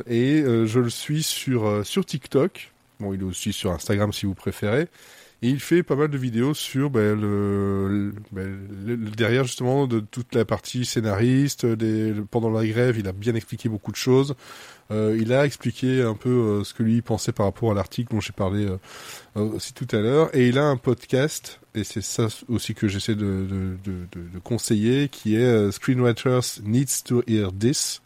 et 0.06 0.42
je 0.44 0.78
le 0.78 0.90
suis 0.90 1.22
sur 1.22 1.80
sur 1.86 2.04
TikTok. 2.04 2.74
Bon, 3.00 3.12
il 3.12 3.20
est 3.20 3.24
aussi 3.24 3.52
sur 3.52 3.72
Instagram 3.72 4.12
si 4.12 4.26
vous 4.26 4.34
préférez. 4.34 4.88
Et 5.42 5.50
il 5.50 5.60
fait 5.60 5.82
pas 5.82 5.96
mal 5.96 6.08
de 6.08 6.16
vidéos 6.16 6.54
sur 6.54 6.88
ben, 6.88 7.14
ben, 8.32 8.58
le, 8.86 8.96
derrière 8.96 9.44
justement 9.44 9.86
de 9.86 10.00
toute 10.00 10.34
la 10.34 10.46
partie 10.46 10.86
scénariste. 10.86 11.66
Pendant 12.30 12.48
la 12.48 12.66
grève, 12.66 12.98
il 12.98 13.06
a 13.06 13.12
bien 13.12 13.34
expliqué 13.34 13.68
beaucoup 13.68 13.92
de 13.92 13.96
choses. 13.96 14.34
Euh, 14.90 15.18
il 15.20 15.34
a 15.34 15.44
expliqué 15.44 16.00
un 16.00 16.14
peu 16.14 16.30
euh, 16.30 16.64
ce 16.64 16.72
que 16.72 16.82
lui 16.82 17.02
pensait 17.02 17.32
par 17.32 17.44
rapport 17.46 17.70
à 17.70 17.74
l'article 17.74 18.14
dont 18.14 18.20
j'ai 18.20 18.32
parlé 18.32 18.66
euh, 18.66 18.78
aussi 19.34 19.74
tout 19.74 19.88
à 19.92 19.96
l'heure. 19.96 20.34
Et 20.34 20.48
il 20.48 20.58
a 20.58 20.64
un 20.64 20.78
podcast, 20.78 21.60
et 21.74 21.84
c'est 21.84 22.02
ça 22.02 22.28
aussi 22.48 22.74
que 22.74 22.88
j'essaie 22.88 23.16
de, 23.16 23.46
de, 23.84 24.38
conseiller, 24.42 25.08
qui 25.08 25.36
est 25.36 25.70
Screenwriters 25.70 26.60
Needs 26.64 27.02
to 27.04 27.22
Hear 27.26 27.50
This 27.52 28.00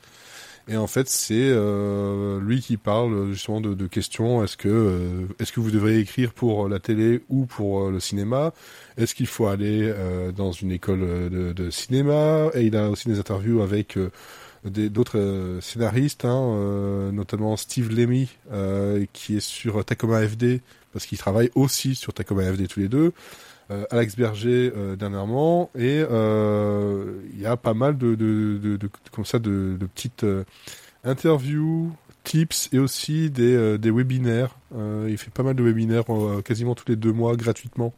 Et 0.68 0.76
en 0.76 0.86
fait, 0.86 1.08
c'est 1.08 1.34
euh, 1.34 2.40
lui 2.40 2.60
qui 2.60 2.76
parle 2.76 3.32
justement 3.32 3.60
de, 3.60 3.74
de 3.74 3.86
questions. 3.86 4.44
Est-ce 4.44 4.56
que 4.56 4.68
euh, 4.68 5.26
est-ce 5.38 5.52
que 5.52 5.60
vous 5.60 5.70
devriez 5.70 5.98
écrire 5.98 6.32
pour 6.32 6.68
la 6.68 6.78
télé 6.78 7.22
ou 7.28 7.46
pour 7.46 7.86
euh, 7.86 7.90
le 7.90 8.00
cinéma? 8.00 8.52
Est-ce 8.96 9.14
qu'il 9.14 9.26
faut 9.26 9.46
aller 9.46 9.82
euh, 9.82 10.30
dans 10.32 10.52
une 10.52 10.70
école 10.70 11.00
de, 11.00 11.52
de 11.52 11.70
cinéma? 11.70 12.50
Et 12.54 12.62
il 12.66 12.76
a 12.76 12.88
aussi 12.90 13.08
des 13.08 13.18
interviews 13.18 13.62
avec 13.62 13.96
euh, 13.96 14.10
d'autres 14.64 15.18
euh, 15.18 15.60
scénaristes, 15.60 16.24
hein, 16.24 16.54
euh, 16.54 17.12
notamment 17.12 17.56
Steve 17.56 17.90
Lemmy, 17.90 18.28
euh, 18.52 19.06
qui 19.12 19.36
est 19.36 19.40
sur 19.40 19.84
Tacoma 19.84 20.26
FD, 20.26 20.60
parce 20.92 21.06
qu'ils 21.06 21.18
travaillent 21.18 21.50
aussi 21.54 21.94
sur 21.94 22.12
Tacoma 22.12 22.44
FD 22.52 22.68
tous 22.68 22.80
les 22.80 22.88
deux. 22.88 23.12
Euh, 23.70 23.84
Alex 23.90 24.16
Berger 24.16 24.72
euh, 24.76 24.96
dernièrement, 24.96 25.70
et 25.76 26.04
euh, 26.10 27.20
il 27.32 27.40
y 27.40 27.46
a 27.46 27.56
pas 27.56 27.74
mal 27.74 27.96
de, 27.96 28.16
de, 28.16 28.78
comme 29.12 29.24
ça 29.24 29.38
de, 29.38 29.78
petites 29.94 30.26
interviews, 31.04 31.92
tips 32.24 32.68
et 32.72 32.78
aussi 32.78 33.30
des, 33.30 33.78
des 33.78 33.90
webinaires. 33.90 34.56
Il 35.06 35.16
fait 35.18 35.30
pas 35.30 35.42
mal 35.42 35.54
de 35.54 35.62
webinaires 35.62 36.04
quasiment 36.44 36.74
tous 36.74 36.88
les 36.88 36.96
deux 36.96 37.12
mois 37.12 37.36
gratuitement 37.36 37.92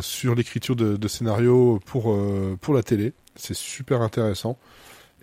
sur 0.00 0.34
l'écriture 0.34 0.76
de, 0.76 1.08
scénarios 1.08 1.80
pour 1.86 2.16
pour 2.60 2.74
la 2.74 2.82
télé. 2.82 3.12
C'est 3.36 3.56
super 3.56 4.02
intéressant. 4.02 4.58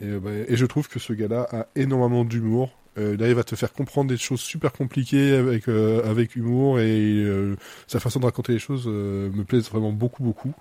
Bah, 0.01 0.31
et 0.47 0.55
je 0.55 0.65
trouve 0.65 0.87
que 0.87 0.99
ce 0.99 1.13
gars-là 1.13 1.47
a 1.51 1.67
énormément 1.75 2.25
d'humour. 2.25 2.71
Euh, 2.97 3.15
il 3.17 3.23
arrive 3.23 3.39
à 3.39 3.43
te 3.43 3.55
faire 3.55 3.73
comprendre 3.73 4.09
des 4.09 4.17
choses 4.17 4.39
super 4.39 4.71
compliquées 4.71 5.35
avec 5.35 5.67
euh, 5.67 6.09
avec 6.09 6.35
humour 6.35 6.79
et 6.79 7.23
euh, 7.23 7.55
sa 7.87 7.99
façon 7.99 8.19
de 8.19 8.25
raconter 8.25 8.53
les 8.53 8.59
choses 8.59 8.85
euh, 8.87 9.29
me 9.31 9.43
plaise 9.43 9.69
vraiment 9.69 9.91
beaucoup 9.91 10.23
beaucoup. 10.23 10.53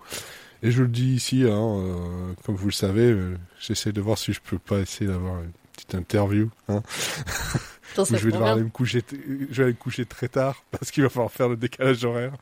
Et 0.62 0.70
je 0.70 0.82
le 0.82 0.88
dis 0.88 1.14
ici, 1.14 1.44
hein, 1.44 1.78
euh, 1.78 2.32
comme 2.44 2.56
vous 2.56 2.66
le 2.66 2.72
savez, 2.72 3.10
euh, 3.10 3.36
j'essaie 3.60 3.92
de 3.92 4.00
voir 4.00 4.18
si 4.18 4.32
je 4.32 4.40
peux 4.40 4.58
pas 4.58 4.78
essayer 4.78 5.06
d'avoir 5.06 5.42
une 5.42 5.52
petite 5.74 5.94
interview. 5.94 6.50
Hein. 6.68 6.82
Je 8.04 8.16
vais 8.16 8.30
devoir 8.32 8.42
bien. 8.42 8.52
aller 8.52 8.62
me 8.64 8.68
coucher, 8.68 9.02
je 9.10 9.54
vais 9.54 9.62
aller 9.62 9.72
me 9.72 9.78
coucher 9.78 10.04
très 10.04 10.28
tard 10.28 10.64
parce 10.70 10.90
qu'il 10.90 11.02
va 11.02 11.08
falloir 11.08 11.30
faire 11.30 11.48
le 11.48 11.56
décalage 11.56 12.04
horaire. 12.04 12.32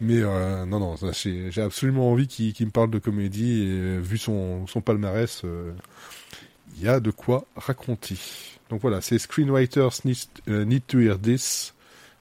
Mais 0.00 0.20
euh, 0.20 0.64
non, 0.64 0.78
non, 0.78 0.94
j'ai 1.12 1.62
absolument 1.62 2.12
envie 2.12 2.28
qu'il 2.28 2.52
qu'il 2.52 2.66
me 2.66 2.70
parle 2.70 2.90
de 2.90 2.98
comédie 2.98 3.62
et 3.62 3.98
vu 3.98 4.18
son, 4.18 4.66
son 4.68 4.80
palmarès, 4.80 5.42
euh, 5.44 5.72
il 6.76 6.82
y 6.84 6.88
a 6.88 7.00
de 7.00 7.10
quoi 7.10 7.44
raconter. 7.56 8.16
Donc 8.70 8.80
voilà, 8.80 9.00
c'est 9.00 9.18
Screenwriters 9.18 9.90
Need, 10.04 10.18
euh, 10.48 10.64
Need 10.64 10.86
to 10.86 10.98
Hear 11.00 11.18
This, 11.18 11.74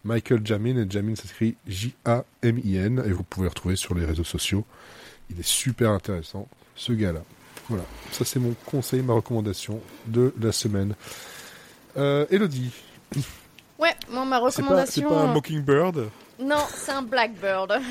Michael 0.04 0.42
Jamin, 0.46 0.78
et 0.78 0.90
Jamin 0.90 1.16
s'écrit 1.16 1.56
J-A-M-I-N, 1.68 3.04
et 3.06 3.12
vous 3.12 3.24
pouvez 3.24 3.46
le 3.46 3.50
retrouver 3.50 3.76
sur 3.76 3.96
les 3.96 4.06
réseaux 4.06 4.24
sociaux. 4.24 4.66
Il 5.30 5.40
est 5.40 5.46
super 5.48 5.92
intéressant, 5.92 6.48
ce 6.76 6.92
gars-là. 6.94 7.22
Voilà, 7.70 7.86
ça 8.12 8.26
c'est 8.26 8.40
mon 8.40 8.54
conseil, 8.66 9.02
ma 9.02 9.14
recommandation 9.14 9.80
de 10.08 10.34
la 10.42 10.52
semaine. 10.52 10.96
Euh, 11.98 12.26
Elodie, 12.30 12.72
Ouais, 13.80 13.96
moi 14.12 14.26
ma 14.26 14.38
c'est 14.52 14.62
pas, 14.64 14.86
c'est 14.86 15.02
recommandation. 15.02 15.10
pas 15.10 15.22
un 15.22 15.34
Mockingbird? 15.34 16.10
Non, 16.40 16.64
c'est 16.76 16.92
un 16.92 17.02
Blackbird. 17.04 17.74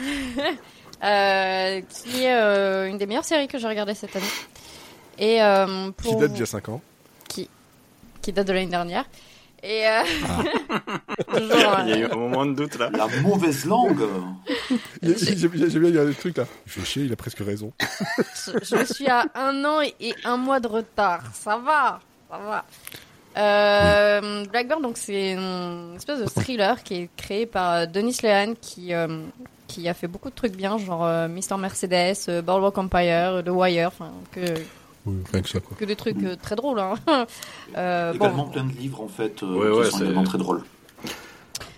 Euh, 1.02 1.80
qui 1.88 2.24
est 2.24 2.34
euh, 2.34 2.86
une 2.86 2.98
des 2.98 3.06
meilleures 3.06 3.24
séries 3.24 3.48
que 3.48 3.56
j'ai 3.56 3.66
regardées 3.66 3.94
cette 3.94 4.14
année. 4.14 4.26
Et 5.20 5.40
euh, 5.42 5.90
qui 6.02 6.16
date 6.16 6.32
d'il 6.32 6.40
y 6.40 6.42
a 6.42 6.46
5 6.46 6.68
ans. 6.70 6.80
qui 7.28 8.32
date 8.32 8.46
de 8.46 8.52
l'année 8.52 8.66
dernière. 8.70 9.04
Et 9.62 9.86
euh, 9.86 10.02
toujours, 11.34 11.76
Il 11.84 11.88
y 11.90 11.92
a 11.92 11.98
eu 11.98 12.04
euh, 12.04 12.12
un 12.12 12.16
moment 12.16 12.46
de 12.46 12.54
doute 12.54 12.78
là. 12.78 12.88
La 12.90 13.06
mauvaise 13.20 13.66
langue. 13.66 14.02
J'ai 15.02 15.48
bien 15.48 15.96
a 16.00 16.06
des 16.06 16.14
trucs 16.14 16.38
là. 16.38 16.46
Il 16.66 16.72
fait 16.72 16.84
chier, 16.84 17.04
il 17.04 17.12
a 17.12 17.16
presque 17.16 17.40
raison. 17.40 17.70
je, 17.78 18.52
je 18.62 18.92
suis 18.92 19.06
à 19.08 19.26
un 19.34 19.62
an 19.66 19.82
et, 19.82 19.94
et 20.00 20.14
un 20.24 20.38
mois 20.38 20.60
de 20.60 20.68
retard. 20.68 21.22
Ça 21.34 21.58
va, 21.58 22.00
ça 22.30 22.38
va. 22.38 22.64
Euh, 23.36 24.44
Blackbird, 24.46 24.82
donc 24.82 24.96
c'est 24.96 25.32
une 25.32 25.94
espèce 25.96 26.18
de 26.20 26.26
thriller 26.26 26.82
qui 26.82 26.94
est 26.94 27.10
créé 27.16 27.46
par 27.46 27.72
euh, 27.72 27.86
Denis 27.86 28.16
Lehan 28.22 28.54
qui 28.60 28.92
euh, 28.92 29.22
qui 29.68 29.88
a 29.88 29.94
fait 29.94 30.08
beaucoup 30.08 30.30
de 30.30 30.34
trucs 30.34 30.56
bien, 30.56 30.78
genre 30.78 31.04
euh, 31.04 31.28
Mr 31.28 31.56
Mercedes, 31.58 32.16
euh, 32.28 32.42
Boardwalk 32.42 32.76
Empire, 32.76 33.34
euh, 33.34 33.42
The 33.42 33.50
Wire, 33.50 33.88
enfin 33.88 34.10
que 34.32 34.40
Oui, 35.06 35.16
rien 35.32 35.42
que 35.42 35.48
ça 35.48 35.60
quoi. 35.60 35.76
que 35.78 35.84
des 35.84 35.96
trucs 35.96 36.22
euh, 36.22 36.36
très 36.36 36.56
drôles. 36.56 36.78
Hein. 36.80 36.94
Euh, 37.76 38.12
Également 38.14 38.44
bon, 38.46 38.50
plein 38.50 38.64
de 38.64 38.72
livres 38.72 39.00
en 39.00 39.08
fait 39.08 39.42
euh, 39.42 39.46
Ouais, 39.54 39.70
ouais, 39.78 39.84
qui 39.86 39.90
sont 39.92 40.00
également 40.04 40.24
très 40.24 40.38
drôles. 40.38 40.62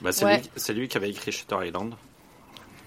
Bah, 0.00 0.10
c'est 0.10 0.24
Ouais. 0.24 0.38
lui, 0.38 0.50
c'est 0.56 0.72
lui 0.72 0.88
qui 0.88 0.96
avait 0.96 1.10
écrit 1.10 1.30
Shutter 1.32 1.56
Island. 1.66 1.94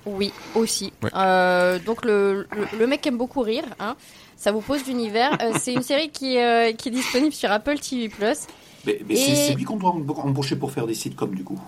Oui, 0.07 0.33
aussi. 0.55 0.91
Ouais. 1.03 1.09
Euh, 1.15 1.79
donc 1.79 2.03
le, 2.03 2.47
le, 2.51 2.77
le 2.79 2.87
mec 2.87 3.05
aime 3.07 3.17
beaucoup 3.17 3.41
rire. 3.41 3.63
Hein. 3.79 3.95
Ça 4.37 4.51
vous 4.51 4.61
pose 4.61 4.83
d'univers. 4.83 5.37
Euh, 5.41 5.53
c'est 5.59 5.73
une 5.73 5.81
série 5.83 6.09
qui, 6.09 6.37
euh, 6.37 6.73
qui 6.73 6.89
est 6.89 6.91
disponible 6.91 7.31
sur 7.33 7.51
Apple 7.51 7.77
TV+. 7.79 8.09
Mais, 8.19 8.99
mais 9.07 9.13
Et- 9.13 9.17
c'est 9.17 9.35
c'est 9.35 9.53
lui 9.53 9.63
qu'on 9.63 9.77
doit 9.77 9.91
embaucher 9.91 10.55
pour 10.55 10.71
faire 10.71 10.85
des 10.87 10.93
sitcoms 10.95 11.33
du 11.35 11.43
coup. 11.43 11.59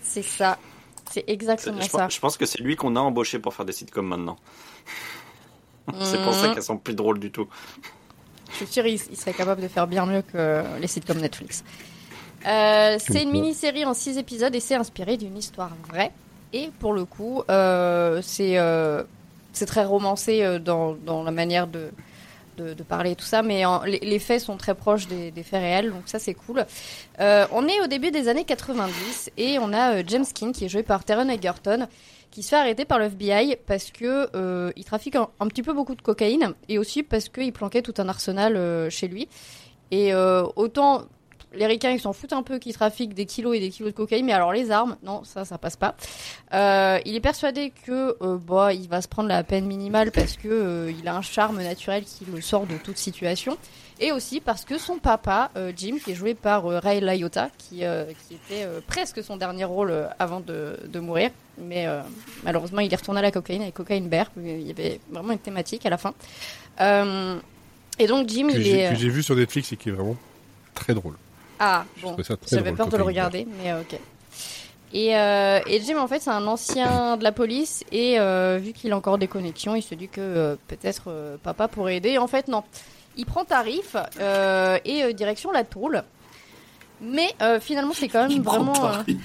C'est 0.00 0.22
ça. 0.22 0.58
C'est 1.10 1.24
C'est- 1.26 1.30
exactement 1.32 1.80
Je, 1.80 1.88
ça. 1.90 1.98
pense- 1.98 2.14
je 2.14 2.20
pense 2.20 2.36
que 2.36 2.46
c'est 2.46 2.60
lui 2.60 2.76
qu'on 2.76 2.96
a 2.96 3.00
embauché 3.00 3.38
pour 3.38 3.52
faire 3.54 3.64
des 3.66 3.72
sitcoms 3.72 4.06
maintenant. 4.06 4.36
c'est 6.02 6.22
pour 6.24 6.32
ça 6.34 6.48
Mhm. 6.48 6.54
qu'elles 6.54 6.62
sont 6.62 6.78
plus 6.78 6.94
drôles 6.94 7.18
du 7.18 7.30
tout. 7.30 7.46
Je 8.54 8.64
suis 8.64 8.66
sûre 8.66 8.86
il, 8.86 9.00
il 9.10 9.16
serait 9.16 9.32
capable 9.34 9.60
de 9.62 9.68
faire 9.68 9.86
bien 9.86 10.06
mieux 10.06 10.22
que 10.22 10.62
les 10.80 10.86
sitcoms 10.86 11.20
Netflix. 11.20 11.62
Euh, 12.46 12.98
c'est 12.98 13.22
une 13.22 13.30
mini-série 13.30 13.84
en 13.84 13.94
6 13.94 14.18
épisodes 14.18 14.54
et 14.54 14.60
c'est 14.60 14.74
inspiré 14.74 15.16
d'une 15.16 15.36
histoire 15.36 15.70
vraie. 15.88 16.12
Et 16.52 16.70
pour 16.78 16.92
le 16.92 17.04
coup, 17.04 17.42
euh, 17.50 18.20
c'est 18.22 18.58
euh, 18.58 19.02
c'est 19.52 19.66
très 19.66 19.84
romancé 19.84 20.58
dans, 20.60 20.92
dans 20.94 21.22
la 21.22 21.30
manière 21.30 21.66
de, 21.66 21.90
de, 22.58 22.74
de 22.74 22.82
parler 22.82 23.12
et 23.12 23.16
tout 23.16 23.24
ça, 23.24 23.42
mais 23.42 23.64
en- 23.64 23.82
les, 23.84 23.98
les 24.00 24.18
faits 24.18 24.40
sont 24.40 24.56
très 24.56 24.74
proches 24.74 25.06
des, 25.08 25.30
des 25.30 25.42
faits 25.42 25.60
réels, 25.60 25.90
donc 25.90 26.02
ça 26.06 26.18
c'est 26.18 26.34
cool. 26.34 26.64
On 27.20 27.66
est 27.68 27.80
au 27.82 27.86
début 27.86 28.10
des 28.10 28.28
années 28.28 28.44
90 28.44 29.30
et 29.36 29.58
on 29.58 29.72
a 29.72 30.04
James 30.04 30.24
King 30.32 30.52
qui 30.52 30.64
est 30.66 30.68
joué 30.68 30.82
par 30.82 31.04
Taron 31.04 31.28
Egerton 31.28 31.86
qui 32.34 32.42
se 32.42 32.48
fait 32.48 32.56
arrêter 32.56 32.84
par 32.84 32.98
le 32.98 33.04
FBI 33.04 33.56
parce 33.64 33.92
que 33.92 34.28
euh, 34.34 34.72
il 34.74 34.84
trafique 34.84 35.14
un, 35.14 35.28
petit 35.46 35.62
peu 35.62 35.72
beaucoup 35.72 35.94
de 35.94 36.02
cocaïne 36.02 36.52
et 36.68 36.78
aussi 36.78 37.04
parce 37.04 37.28
qu'il 37.28 37.52
planquait 37.52 37.80
tout 37.80 37.94
un 37.98 38.08
arsenal 38.08 38.56
euh, 38.56 38.90
chez 38.90 39.06
lui. 39.06 39.28
Et 39.92 40.12
euh, 40.12 40.44
autant 40.56 41.02
les 41.52 41.66
ricains 41.66 41.92
ils 41.92 42.00
s'en 42.00 42.12
foutent 42.12 42.32
un 42.32 42.42
peu 42.42 42.58
qu'ils 42.58 42.74
trafiquent 42.74 43.14
des 43.14 43.26
kilos 43.26 43.56
et 43.56 43.60
des 43.60 43.70
kilos 43.70 43.92
de 43.92 43.96
cocaïne, 43.96 44.26
mais 44.26 44.32
alors 44.32 44.52
les 44.52 44.72
armes, 44.72 44.96
non, 45.04 45.22
ça, 45.22 45.44
ça 45.44 45.58
passe 45.58 45.76
pas. 45.76 45.94
Il 47.06 47.14
est 47.14 47.20
persuadé 47.22 47.72
que 47.86 48.16
bah, 48.38 48.72
il 48.72 48.88
va 48.88 49.00
se 49.00 49.06
prendre 49.06 49.28
la 49.28 49.44
peine 49.44 49.66
minimale 49.66 50.10
parce 50.10 50.36
que 50.36 50.92
il 50.98 51.06
a 51.06 51.14
un 51.14 51.22
charme 51.22 51.62
naturel 51.62 52.02
qui 52.02 52.24
le 52.24 52.40
sort 52.40 52.66
de 52.66 52.76
toute 52.78 52.98
situation. 52.98 53.56
Et 54.00 54.10
aussi 54.10 54.40
parce 54.40 54.64
que 54.64 54.76
son 54.76 54.98
papa, 54.98 55.50
euh, 55.56 55.70
Jim, 55.76 55.98
qui 56.04 56.10
est 56.10 56.14
joué 56.16 56.34
par 56.34 56.66
euh, 56.66 56.80
Ray 56.80 57.00
Liotta, 57.00 57.48
qui, 57.56 57.84
euh, 57.84 58.06
qui 58.26 58.34
était 58.34 58.66
presque 58.88 59.22
son 59.22 59.36
dernier 59.36 59.64
rôle 59.64 59.94
avant 60.18 60.40
de, 60.40 60.76
de 60.84 60.98
mourir, 60.98 61.30
mais 61.58 61.86
euh, 61.86 62.00
malheureusement 62.42 62.80
il 62.80 62.92
est 62.92 62.96
retourné 62.96 63.20
à 63.20 63.22
la 63.22 63.30
cocaïne 63.30 63.62
avec 63.62 63.74
Cocaine 63.74 64.08
Bear. 64.08 64.32
Il 64.36 64.62
y 64.66 64.70
avait 64.72 64.98
vraiment 65.10 65.32
une 65.32 65.38
thématique 65.38 65.86
à 65.86 65.90
la 65.90 65.98
fin. 65.98 66.12
Euh, 66.80 67.36
et 68.00 68.08
donc 68.08 68.28
Jim, 68.28 68.48
Que 68.48 68.58
il 68.58 68.66
est... 68.66 68.90
que 68.90 68.96
j'ai 68.96 69.08
vu 69.08 69.22
sur 69.22 69.36
Netflix 69.36 69.72
et 69.72 69.76
qui 69.76 69.90
est 69.90 69.92
vraiment 69.92 70.16
très 70.74 70.92
drôle. 70.92 71.14
Ah, 71.60 71.84
bon. 72.02 72.16
J'avais 72.50 72.72
peur 72.72 72.88
de 72.88 72.96
le 72.96 73.04
regarder, 73.04 73.46
mais 73.62 73.74
ok. 73.74 73.96
Et, 74.92 75.16
euh, 75.16 75.60
et 75.68 75.80
Jim, 75.80 75.98
en 75.98 76.08
fait, 76.08 76.20
c'est 76.20 76.30
un 76.30 76.46
ancien 76.48 77.16
de 77.16 77.22
la 77.22 77.30
police, 77.30 77.84
et 77.92 78.18
vu 78.58 78.72
qu'il 78.72 78.92
a 78.92 78.96
encore 78.96 79.18
des 79.18 79.28
connexions, 79.28 79.76
il 79.76 79.82
se 79.82 79.94
dit 79.94 80.08
que 80.08 80.58
peut-être 80.66 81.38
papa 81.44 81.68
pourrait 81.68 81.96
aider. 81.98 82.18
En 82.18 82.26
fait, 82.26 82.48
non. 82.48 82.64
Il 83.16 83.26
prend 83.26 83.44
tarif 83.44 83.96
euh, 84.20 84.78
et 84.84 85.04
euh, 85.04 85.12
direction 85.12 85.50
la 85.52 85.64
tôle. 85.64 86.02
Mais 87.00 87.28
euh, 87.42 87.60
finalement, 87.60 87.92
c'est 87.94 88.08
quand 88.08 88.22
même 88.22 88.30
Il 88.30 88.42
vraiment. 88.42 88.72
il 89.08 89.18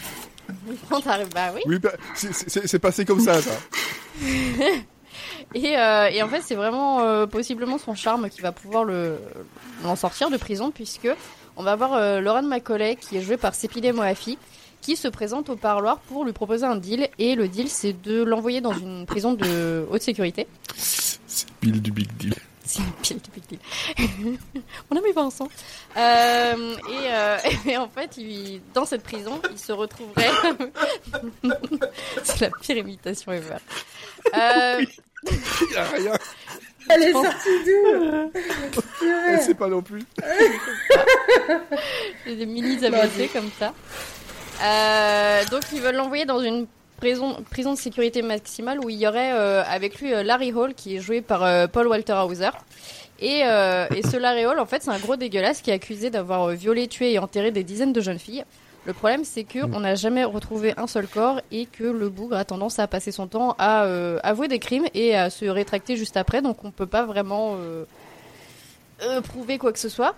prend 0.90 1.02
tarif, 1.02 1.30
bah 1.30 1.52
oui. 1.56 1.62
Oui, 1.66 1.80
bah, 1.80 1.92
c'est- 2.16 2.80
passé 2.80 3.06
comme 3.06 3.20
ça, 3.20 3.42
ça. 3.42 3.52
Et, 5.56 5.78
euh, 5.78 6.08
et 6.10 6.22
en 6.22 6.28
fait, 6.30 6.42
c'est 6.42 6.54
vraiment 6.56 7.02
euh, 7.02 7.26
possiblement 7.26 7.80
son 7.80 7.96
charme 7.96 8.30
qui 8.30 8.40
va 8.42 8.52
pouvoir 8.52 8.84
le 8.84 9.18
l'en 9.84 9.96
sortir 9.96 10.30
de 10.30 10.38
prison, 10.38 10.70
puisque 10.70 11.08
on 11.58 11.64
va 11.64 11.76
voir 11.76 11.94
euh, 11.94 12.20
Lauren 12.22 12.44
Macaulay, 12.44 12.96
qui 12.96 13.18
est 13.18 13.22
jouée 13.22 13.38
par 13.38 13.56
Sepideh 13.56 13.92
Moafi, 13.92 14.38
qui 14.82 14.96
se 14.96 15.08
présente 15.08 15.50
au 15.50 15.56
parloir 15.56 15.98
pour 16.02 16.24
lui 16.24 16.34
proposer 16.34 16.66
un 16.68 16.76
deal. 16.76 17.10
Et 17.18 17.34
le 17.34 17.48
deal, 17.48 17.68
c'est 17.68 18.00
de 18.00 18.22
l'envoyer 18.22 18.62
dans 18.62 18.74
une 18.74 19.08
prison 19.08 19.34
de 19.34 19.88
haute 19.90 20.04
sécurité. 20.04 20.46
C'est 20.76 21.50
pile 21.60 21.82
du 21.82 21.92
big 21.92 22.16
deal. 22.18 22.36
C'est 22.72 22.84
une 22.84 22.92
pile 23.02 23.20
big 23.34 23.44
deal. 23.50 24.38
On 24.92 24.96
a 24.96 25.02
mis 25.02 25.12
Vincent. 25.12 25.48
Euh, 25.98 26.76
et, 26.88 27.08
euh, 27.12 27.38
et 27.66 27.78
en 27.78 27.90
fait, 27.90 28.16
il- 28.18 28.62
dans 28.76 28.86
cette 28.86 29.02
prison, 29.02 29.42
il 29.50 29.58
se 29.58 29.72
retrouverait. 29.72 30.30
c'est 32.24 32.42
la 32.42 32.50
pire 32.62 32.78
imitation 32.78 33.32
ever. 33.32 33.56
Euh, 34.36 34.86
Il 35.72 35.78
a 35.78 35.84
rien. 35.86 36.14
Elle 36.90 37.04
est 37.04 37.12
sortie 37.12 37.64
d'où? 37.66 38.32
Elle 39.30 39.42
sait 39.42 39.56
pas 39.56 39.68
non 39.68 39.82
plus. 39.82 40.04
J'ai 42.28 42.36
des 42.36 42.46
mini 42.46 42.86
AVC 42.86 43.32
comme 43.34 43.50
ça. 43.58 43.74
Euh, 44.62 45.46
donc 45.46 45.64
ils 45.74 45.82
veulent 45.82 45.96
l'envoyer 45.96 46.26
dans 46.26 46.42
une 46.42 46.68
prison, 47.00 47.38
prison 47.50 47.74
de 47.74 47.78
sécurité 47.78 48.22
maximale 48.22 48.80
où 48.80 48.90
il 48.90 48.98
y 48.98 49.08
aurait 49.08 49.34
euh, 49.34 49.64
avec 49.66 50.00
lui 50.00 50.14
euh, 50.14 50.24
Larry 50.24 50.52
Hall 50.54 50.74
qui 50.74 50.96
est 50.96 51.00
joué 51.00 51.22
par 51.22 51.44
euh, 51.44 51.68
Paul 51.68 51.88
Walter 51.88 52.22
Hauser 52.28 52.50
Et, 53.20 53.40
et 53.40 54.02
ce 54.04 54.18
Laréole, 54.18 54.60
en 54.60 54.66
fait, 54.66 54.84
c'est 54.84 54.92
un 54.92 55.00
gros 55.00 55.16
dégueulasse 55.16 55.62
qui 55.62 55.72
est 55.72 55.74
accusé 55.74 56.10
d'avoir 56.10 56.50
violé, 56.50 56.88
tué 56.88 57.14
et 57.14 57.20
enterré 57.20 57.52
des 57.52 57.64
dizaines 57.64 57.94
de 57.94 58.02
jeunes 58.02 58.20
filles. 58.20 58.46
Le 58.86 58.94
problème, 58.94 59.24
c'est 59.26 59.44
que 59.44 59.60
Mm. 59.66 59.76
on 59.76 59.80
n'a 59.82 59.96
jamais 59.96 60.24
retrouvé 60.24 60.74
un 60.78 60.88
seul 60.88 61.08
corps 61.08 61.42
et 61.52 61.66
que 61.66 61.84
le 61.84 62.10
bougre 62.10 62.38
a 62.38 62.46
tendance 62.46 62.80
à 62.80 62.88
passer 62.88 63.12
son 63.12 63.28
temps 63.28 63.56
à 63.60 63.84
euh, 63.84 64.20
avouer 64.24 64.48
des 64.48 64.60
crimes 64.60 64.86
et 64.94 65.16
à 65.16 65.30
se 65.30 65.46
rétracter 65.46 65.98
juste 65.98 66.18
après. 66.18 66.42
Donc, 66.42 66.64
on 66.64 66.72
peut 66.72 66.88
pas 66.88 67.06
vraiment 67.06 67.56
euh, 67.58 67.86
euh, 69.04 69.22
prouver 69.22 69.58
quoi 69.58 69.74
que 69.74 69.80
ce 69.80 69.90
soit. 69.90 70.16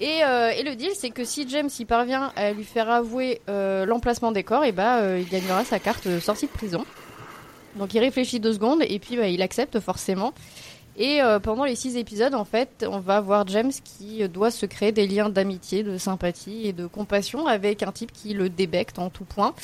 Et, 0.00 0.24
euh, 0.24 0.50
et 0.50 0.62
le 0.62 0.74
deal, 0.76 0.92
c'est 0.94 1.10
que 1.10 1.24
si 1.24 1.46
James 1.48 1.68
y 1.78 1.84
parvient 1.84 2.32
à 2.34 2.52
lui 2.52 2.64
faire 2.64 2.88
avouer 2.88 3.42
euh, 3.48 3.84
l'emplacement 3.84 4.32
des 4.32 4.42
corps, 4.42 4.64
et 4.64 4.72
bah, 4.72 5.00
euh, 5.00 5.20
il 5.20 5.28
gagnera 5.28 5.64
sa 5.64 5.78
carte 5.78 6.18
sortie 6.20 6.46
de 6.46 6.52
prison. 6.52 6.86
Donc 7.76 7.94
il 7.94 8.00
réfléchit 8.00 8.40
deux 8.40 8.54
secondes 8.54 8.82
et 8.82 8.98
puis 8.98 9.16
bah, 9.16 9.28
il 9.28 9.42
accepte 9.42 9.78
forcément. 9.78 10.32
Et 10.96 11.20
pendant 11.42 11.64
les 11.64 11.76
six 11.76 11.96
épisodes, 11.96 12.34
en 12.34 12.44
fait, 12.44 12.84
on 12.86 12.98
va 12.98 13.22
voir 13.22 13.46
James 13.46 13.70
qui 13.84 14.28
doit 14.28 14.50
se 14.50 14.66
créer 14.66 14.92
des 14.92 15.06
liens 15.06 15.30
d'amitié, 15.30 15.82
de 15.82 15.96
sympathie 15.96 16.66
et 16.66 16.74
de 16.74 16.86
compassion 16.86 17.46
avec 17.46 17.82
un 17.82 17.92
type 17.92 18.12
qui 18.12 18.34
le 18.34 18.50
débecte 18.50 18.98
en 18.98 19.08
tout 19.08 19.24
point. 19.24 19.54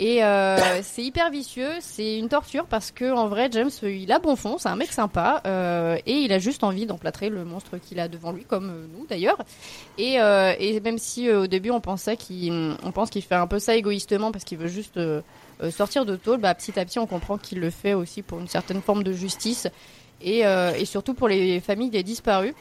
Et 0.00 0.24
euh, 0.24 0.56
c'est 0.82 1.02
hyper 1.02 1.30
vicieux, 1.30 1.70
c'est 1.80 2.18
une 2.18 2.28
torture 2.28 2.64
parce 2.64 2.90
que 2.90 3.12
en 3.12 3.28
vrai, 3.28 3.48
James, 3.52 3.70
il 3.82 4.10
a 4.10 4.18
bon 4.18 4.34
fond, 4.34 4.56
c'est 4.58 4.70
un 4.70 4.76
mec 4.76 4.90
sympa 4.90 5.42
euh, 5.46 5.98
et 6.06 6.14
il 6.14 6.32
a 6.32 6.38
juste 6.38 6.64
envie 6.64 6.86
d'emplâtrer 6.86 7.28
le 7.28 7.44
monstre 7.44 7.76
qu'il 7.76 8.00
a 8.00 8.08
devant 8.08 8.32
lui, 8.32 8.44
comme 8.44 8.70
euh, 8.70 8.86
nous 8.96 9.06
d'ailleurs. 9.06 9.38
Et, 9.98 10.18
même 10.80 10.98
si 10.98 11.30
au 11.30 11.46
début 11.46 11.70
on 11.70 11.80
pensait 11.80 12.16
pense 12.94 13.10
qu'il 13.10 13.22
fait 13.22 13.34
un 13.34 13.46
peu 13.46 13.58
ça 13.58 13.76
égoïstement 13.76 14.32
parce 14.32 14.44
qu'il 14.44 14.56
veut 14.56 14.68
juste 14.68 14.98
sortir 15.70 16.06
de 16.06 16.16
tôle, 16.16 16.40
bah, 16.40 16.54
petit 16.54 16.78
à 16.80 16.84
petit 16.86 16.98
on 16.98 17.06
comprend 17.06 17.36
qu'il 17.36 17.60
le 17.60 17.68
fait 17.68 17.92
aussi 17.92 18.22
pour 18.22 18.40
une 18.40 18.48
certaine 18.48 18.80
forme 18.80 19.02
de 19.02 19.12
justice 19.12 19.68
et, 20.22 20.42
surtout 20.86 21.12
pour 21.12 21.28
les 21.28 21.60
familles 21.60 21.90
des 21.90 22.02
disparus. 22.02 22.54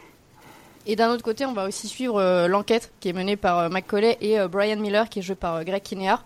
Et 0.85 0.97
d'un 0.97 1.11
autre 1.11 1.23
côté, 1.23 1.45
on 1.45 1.53
va 1.53 1.65
aussi 1.65 1.87
suivre 1.87 2.47
l'enquête 2.47 2.91
qui 2.99 3.07
est 3.07 3.13
menée 3.13 3.37
par 3.37 3.69
Macaulay 3.69 4.17
et 4.19 4.37
Brian 4.49 4.77
Miller, 4.77 5.07
qui 5.07 5.19
est 5.19 5.21
joué 5.21 5.35
par 5.35 5.63
Greg 5.63 5.81
Kinnear, 5.81 6.25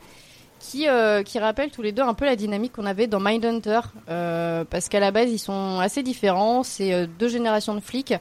qui, 0.64 0.88
euh, 0.88 1.23
qui 1.23 1.40
rappellent 1.40 1.72
tous 1.72 1.81
les 1.81 1.91
deux 1.91 2.02
un 2.02 2.14
peu 2.14 2.26
la 2.26 2.38
dynamique 2.38 2.72
qu'on 2.73 2.85
avait 2.85 3.07
dans 3.07 3.19
Mindhunter, 3.19 3.81
euh, 4.10 4.64
parce 4.69 4.88
qu'à 4.88 5.02
la 5.02 5.11
base, 5.11 5.30
ils 5.30 5.40
sont 5.40 5.80
assez 5.80 6.03
différents, 6.03 6.64
c'est 6.64 6.94
euh, 6.94 7.06
deux 7.19 7.27
générations 7.27 7.76
de 7.76 7.81
flics, 7.81 8.14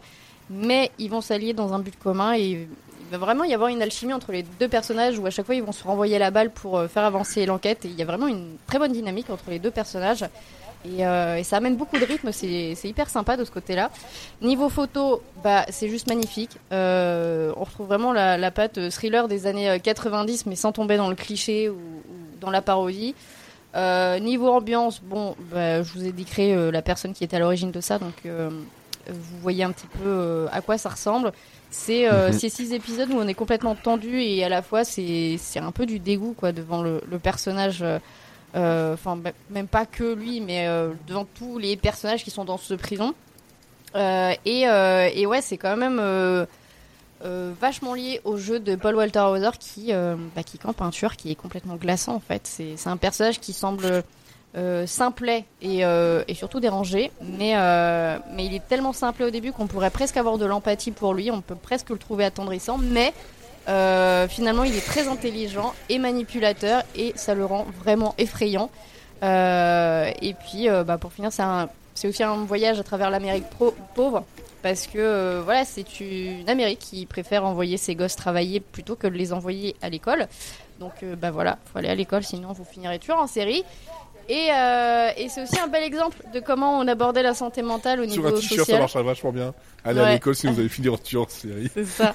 mais 0.51 0.91
ils 0.99 1.09
vont 1.09 1.21
s'allier 1.21 1.53
dans 1.53 1.73
un 1.73 1.79
but 1.79 1.97
commun 1.97 2.35
et 2.35 2.43
il 2.43 2.67
va 3.13 3.19
vraiment 3.19 3.45
y 3.45 3.55
avoir 3.55 3.69
une 3.69 3.81
alchimie 3.81 4.13
entre 4.13 4.33
les 4.33 4.43
deux 4.59 4.69
personnages 4.69 5.19
où 5.21 5.27
à 5.27 5.31
chaque 5.31 5.47
fois 5.47 5.55
ils 5.55 5.63
vont 5.63 5.73
se 5.73 5.85
renvoyer 5.85 6.19
la 6.19 6.33
balle 6.33 6.51
pour 6.51 6.83
faire 6.87 7.05
avancer 7.05 7.47
l'enquête 7.47 7.85
et 7.85 7.89
il 7.89 7.95
y 7.95 8.03
a 8.03 8.07
vraiment 8.07 8.27
une 8.27 8.57
très 8.67 8.79
bonne 8.79 8.93
dynamique 8.93 9.31
entre 9.31 9.51
les 9.51 9.61
deux 9.61 9.71
personnages. 9.71 10.25
Et, 10.85 11.05
ça 11.45 11.59
amène 11.59 11.77
beaucoup 11.77 11.97
de 11.97 12.05
rythme, 12.05 12.33
c'est 12.33 12.75
hyper 12.83 13.09
sympa 13.09 13.37
de 13.37 13.45
ce 13.45 13.53
côté-là. 13.53 13.91
Niveau 14.41 14.69
photo, 14.69 15.23
bah, 15.45 15.65
c'est 15.69 15.89
juste 15.89 16.09
magnifique. 16.09 16.59
On 16.73 17.65
retrouve 17.65 17.87
vraiment 17.87 18.13
la, 18.13 18.37
la 18.37 18.51
patte 18.51 18.91
thriller 18.91 19.29
des 19.29 19.47
années 19.47 19.71
euh, 19.71 19.79
90, 19.79 20.47
mais 20.47 20.57
sans 20.57 20.73
tomber 20.73 20.97
dans 20.97 21.09
le 21.09 21.15
cliché 21.15 21.71
dans 22.43 22.51
la 22.51 22.61
parodie. 22.61 23.15
Euh, 23.75 24.19
niveau 24.19 24.51
ambiance, 24.51 25.01
bon, 25.03 25.35
bah, 25.51 25.83
je 25.83 25.93
vous 25.95 26.05
ai 26.05 26.13
décrit 26.13 26.53
euh, 26.53 26.71
la 26.71 26.83
personne 26.83 27.15
qui 27.15 27.25
est 27.25 27.33
à 27.33 27.39
l'origine 27.39 27.71
de 27.71 27.81
ça, 27.81 27.99
donc 27.99 28.13
euh, 28.27 28.51
vous 29.09 29.39
voyez 29.41 29.65
un 29.65 29.73
petit 29.73 29.87
peu 29.87 30.47
à 30.53 30.61
quoi 30.61 30.77
ça 30.77 30.91
ressemble. 30.91 31.33
C'est 31.71 32.07
Mhm. 32.07 32.33
ces 32.35 32.51
six 32.51 32.75
épisodes 32.75 33.09
où 33.11 33.17
on 33.17 33.27
est 33.27 33.33
complètement 33.33 33.75
tendu 33.75 34.21
et 34.21 34.45
à 34.45 34.51
la 34.51 34.61
fois 34.61 34.85
c'est 34.85 35.39
un 35.57 35.73
peu 35.73 35.87
du 35.87 35.99
dégoût 35.99 36.35
quoi 36.37 36.53
devant 36.53 36.83
le, 36.83 37.01
le 37.11 37.19
personnage. 37.19 37.83
Enfin, 38.55 39.19
même 39.49 39.67
pas 39.69 39.87
que 39.87 40.13
lui, 40.13 40.43
mais 40.43 40.69
devant 41.07 41.25
tous 41.25 41.57
les 41.57 41.79
personnages 41.79 42.23
qui 42.25 42.31
sont 42.31 42.45
dans 42.45 42.59
ce 42.59 42.75
prison. 42.75 43.15
Et, 43.97 44.67
et 45.15 45.27
ouais, 45.27 45.41
c'est 45.41 45.57
quand 45.57 45.79
même 45.79 45.99
euh, 47.25 47.53
vachement 47.61 47.95
lié 47.95 48.21
au 48.25 48.37
jeu 48.37 48.59
de 48.59 48.75
Paul 48.75 48.97
Walter 48.97 49.21
Hauser 49.21 49.51
qui, 49.61 49.93
euh, 49.93 50.17
bah, 50.35 50.43
qui 50.43 50.59
campe 50.59 50.83
un 50.83 50.91
qui 50.91 51.31
est 51.31 51.37
complètement 51.37 51.77
glaçant 51.77 52.15
en 52.15 52.21
fait. 52.21 52.43
C'est 52.45 52.89
un 52.89 52.97
personnage 52.97 53.39
qui 53.39 53.53
semble 53.53 54.03
euh, 54.57 54.87
simplet 54.87 55.45
et, 55.61 55.85
surtout 56.35 56.59
dérangé, 56.59 57.13
mais, 57.21 57.51
il 58.39 58.55
est 58.55 58.67
tellement 58.69 58.93
simplet 58.93 59.27
au 59.27 59.31
début 59.31 59.53
qu'on 59.53 59.69
pourrait 59.69 59.91
presque 59.91 60.17
avoir 60.17 60.37
de 60.37 60.47
l'empathie 60.47 60.91
pour 60.91 61.15
lui, 61.15 61.31
on 61.31 61.43
peut 61.43 61.55
presque 61.55 61.91
le 61.91 61.99
trouver 61.99 62.25
attendrissant, 62.25 62.79
mais 62.79 63.13
finalement 64.29 64.65
il 64.65 64.77
est 64.77 64.85
très 64.85 65.07
intelligent 65.07 65.75
et 65.89 65.99
manipulateur 65.99 66.83
et 66.97 67.13
ça 67.15 67.35
le 67.35 67.45
rend 67.45 67.67
vraiment 67.85 68.15
effrayant. 68.19 68.69
Et 69.23 70.35
puis 70.49 70.69
bah, 70.69 70.99
pour 70.99 71.13
finir, 71.13 71.31
c'est 71.95 72.09
aussi 72.09 72.23
un 72.25 72.45
voyage 72.45 72.81
à 72.81 72.83
travers 72.83 73.11
l'Amérique 73.11 73.45
pauvre 73.95 74.25
parce 74.63 74.87
que 74.87 74.99
euh, 74.99 75.41
voilà, 75.45 75.65
c'est 75.65 76.01
une 76.01 76.49
Amérique 76.49 76.79
qui 76.79 77.07
préfère 77.07 77.45
envoyer 77.45 77.77
ses 77.77 77.95
gosses 77.95 78.17
travailler 78.17 78.61
plutôt 78.61 78.97
que 78.97 79.07
de 79.07 79.15
les 79.15 79.33
envoyer 79.33 79.75
à 79.83 79.89
l'école. 79.89 80.27
Donc 80.81 80.93
euh, 81.03 81.17
bah 81.17 81.31
voilà, 81.31 81.59
faut 81.73 81.79
aller 81.79 81.89
à 81.89 81.95
l'école 81.95 82.23
sinon 82.25 82.53
vous 82.53 82.65
finirez 82.65 82.99
tueur 82.99 83.19
en 83.19 83.27
série. 83.27 83.65
Et, 84.29 84.49
euh, 84.53 85.11
et 85.17 85.29
c'est 85.29 85.43
aussi 85.43 85.59
un 85.59 85.67
bel 85.67 85.83
exemple 85.83 86.17
de 86.33 86.39
comment 86.41 86.79
on 86.79 86.87
abordait 86.87 87.25
la 87.25 87.35
santé 87.35 87.61
mentale 87.61 88.01
au 88.01 88.05
Sur 88.05 88.11
niveau 88.23 88.29
un 88.29 88.33
t-shirt, 88.33 88.51
ça 88.61 88.65
social. 88.65 88.79
marcherait 88.81 89.03
vachement 89.03 89.33
bien. 89.33 89.53
Allez 89.85 90.01
à 90.01 90.13
l'école 90.13 90.37
si 90.37 90.47
vous 90.47 90.59
avez 90.61 90.69
fini 90.69 90.89
en 90.89 90.97
tueur 90.97 91.23
en 91.23 91.29
série. 91.29 91.69
C'est 91.75 91.85
ça. 91.85 92.15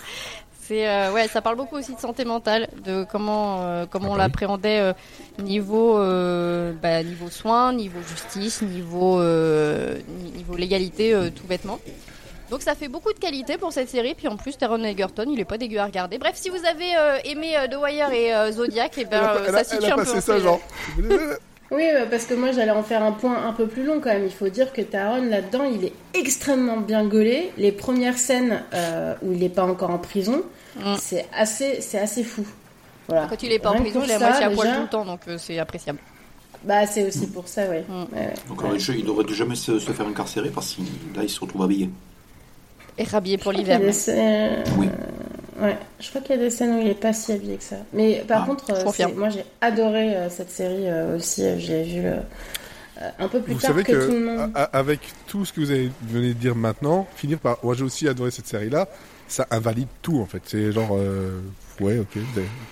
C'est 0.62 0.88
euh, 0.90 1.14
ouais, 1.14 1.28
ça 1.30 1.42
parle 1.42 1.56
beaucoup 1.56 1.78
aussi 1.78 1.96
de 1.96 2.00
santé 2.00 2.26
mentale, 2.26 2.68
de 2.84 3.06
comment 3.10 3.62
euh, 3.62 3.86
comment 3.90 4.08
Ah 4.08 4.12
on 4.12 4.16
bah 4.16 4.24
oui. 4.24 4.28
l'appréhendait 4.28 4.80
euh, 4.80 4.94
niveau 5.40 5.96
bah, 6.82 7.04
niveau 7.04 7.30
soins, 7.30 7.72
niveau 7.74 8.00
justice, 8.02 8.62
niveau 8.62 9.22
ni- 9.22 10.32
niveau 10.32 10.56
légalité, 10.56 11.14
tout 11.36 11.46
bêtement. 11.48 11.80
Donc 12.50 12.62
ça 12.62 12.76
fait 12.76 12.88
beaucoup 12.88 13.12
de 13.14 13.20
qualité 13.20 13.58
pour 13.58 13.74
cette 13.74 13.90
série, 13.90 14.16
puis 14.16 14.28
en 14.28 14.38
plus 14.38 14.58
Taron 14.58 14.84
Egerton, 14.84 15.26
il 15.32 15.40
est 15.40 15.46
pas 15.46 15.58
dégueu 15.58 15.80
à 15.80 15.86
regarder. 15.86 16.18
Bref, 16.18 16.34
si 16.36 16.50
vous 16.50 16.66
avez 16.66 16.96
euh, 16.98 17.18
aimé 17.26 17.58
euh, 17.58 17.68
The 17.68 17.76
Wire 17.82 18.12
et 18.12 18.34
euh, 18.34 18.52
Zodiac, 18.52 18.98
et 18.98 19.06
ben 19.06 19.20
elle 19.20 19.26
a, 19.26 19.48
elle 19.48 19.54
ça 19.54 19.64
situe 19.64 19.86
elle 19.86 19.92
a 19.92 19.94
un 19.96 19.98
peu 19.98 20.06
passé 20.06 20.22
ça 20.22 20.40
genre. 20.40 20.60
Oui, 21.70 21.84
euh, 21.84 22.06
parce 22.10 22.26
que 22.26 22.34
moi 22.34 22.54
j'allais 22.54 22.72
en 22.72 22.84
faire 22.84 23.04
un 23.04 23.12
point 23.12 23.46
un 23.46 23.52
peu 23.52 23.68
plus 23.68 23.84
long 23.84 24.00
quand 24.00 24.10
même. 24.10 24.24
Il 24.24 24.32
faut 24.32 24.48
dire 24.48 24.72
que 24.72 24.82
Taron 24.82 25.26
là-dedans, 25.26 25.64
il 25.66 25.84
est 25.84 25.94
extrêmement 26.14 26.78
bien 26.78 27.06
gaulé. 27.06 27.52
Les 27.58 27.74
premières 27.74 28.18
scènes 28.18 28.64
euh, 28.74 29.16
où 29.22 29.34
il 29.34 29.40
n'est 29.40 29.50
pas 29.50 29.66
encore 29.66 29.90
en 29.90 29.98
prison, 29.98 30.44
Mm. 30.80 30.96
c'est 31.00 31.26
assez, 31.34 31.82
c'est 31.82 32.00
assez 32.00 32.24
fou. 32.24 32.46
Voilà. 33.08 33.26
Quand 33.28 33.42
il 33.42 33.52
est 33.52 33.60
pas 33.60 33.72
en 33.72 33.80
prison, 33.80 34.02
que 34.02 34.06
il 34.06 34.12
est 34.12 34.20
moitié 34.20 34.46
à 34.46 34.50
poil 34.50 34.76
tout 34.76 34.82
le 34.82 34.88
temps, 34.88 35.06
donc 35.06 35.22
euh, 35.28 35.38
c'est 35.38 35.58
appréciable. 35.60 36.00
Bah 36.64 36.86
c'est 36.88 37.08
aussi 37.08 37.28
pour 37.28 37.48
ça, 37.48 37.68
ouais. 37.68 37.84
Mm. 37.88 38.02
Ouais, 38.14 38.20
ouais. 38.20 38.34
Donc 38.48 38.88
il 38.90 39.06
devrait 39.06 39.26
jamais 39.34 39.56
se, 39.56 39.80
se 39.80 39.92
faire 39.92 40.08
incarcérer 40.08 40.50
parce 40.50 40.74
qu'il 40.74 40.86
là 41.16 41.24
il 41.24 41.30
se 41.30 41.40
retrouve 41.40 41.64
habillé. 41.64 41.90
Et 42.98 43.04
rhabillé 43.04 43.38
pour 43.38 43.52
l'hiver. 43.52 43.80
scènes- 43.94 44.64
Oui. 44.78 44.90
Ouais, 45.62 45.76
je 46.00 46.10
crois 46.10 46.22
qu'il 46.22 46.36
y 46.36 46.40
a 46.40 46.42
des 46.42 46.50
scènes 46.52 46.76
où 46.76 46.82
il 46.82 46.88
est 46.88 46.94
pas 47.00 47.14
si 47.14 47.32
habillé 47.32 47.58
que 47.58 47.64
ça. 47.64 47.78
Mais 47.94 48.24
par 48.28 48.44
Ah, 48.44 48.46
contre, 48.46 48.72
euh, 48.72 49.08
moi 49.16 49.30
j'ai 49.30 49.44
adoré 49.62 50.16
euh, 50.16 50.30
cette 50.30 50.52
série 50.52 50.88
euh, 50.88 51.16
aussi. 51.18 51.44
euh, 51.44 51.58
euh, 51.70 52.20
euh, 53.02 53.10
un 53.20 53.28
peu 53.28 53.40
plus 53.42 53.54
Vous 53.54 53.60
tard 53.60 53.72
savez 53.72 53.84
que, 53.84 53.92
que, 53.92 54.06
tout 54.06 54.12
le 54.14 54.20
monde. 54.26 54.52
avec 54.74 55.00
tout 55.28 55.46
ce 55.46 55.54
que 55.54 55.60
vous 55.62 55.72
avez 55.72 55.92
venez 56.04 56.30
de 56.30 56.34
dire 56.34 56.56
maintenant, 56.56 57.08
finir 57.16 57.40
par. 57.40 57.58
Moi, 57.64 57.74
j'ai 57.76 57.84
aussi 57.84 58.08
adoré 58.08 58.30
cette 58.32 58.48
série-là. 58.48 58.88
Ça 59.28 59.46
invalide 59.52 59.88
tout, 60.02 60.20
en 60.22 60.26
fait. 60.26 60.42
C'est 60.46 60.72
genre. 60.72 60.90
euh, 60.96 61.42
Ouais, 61.80 62.00
ok. 62.00 62.08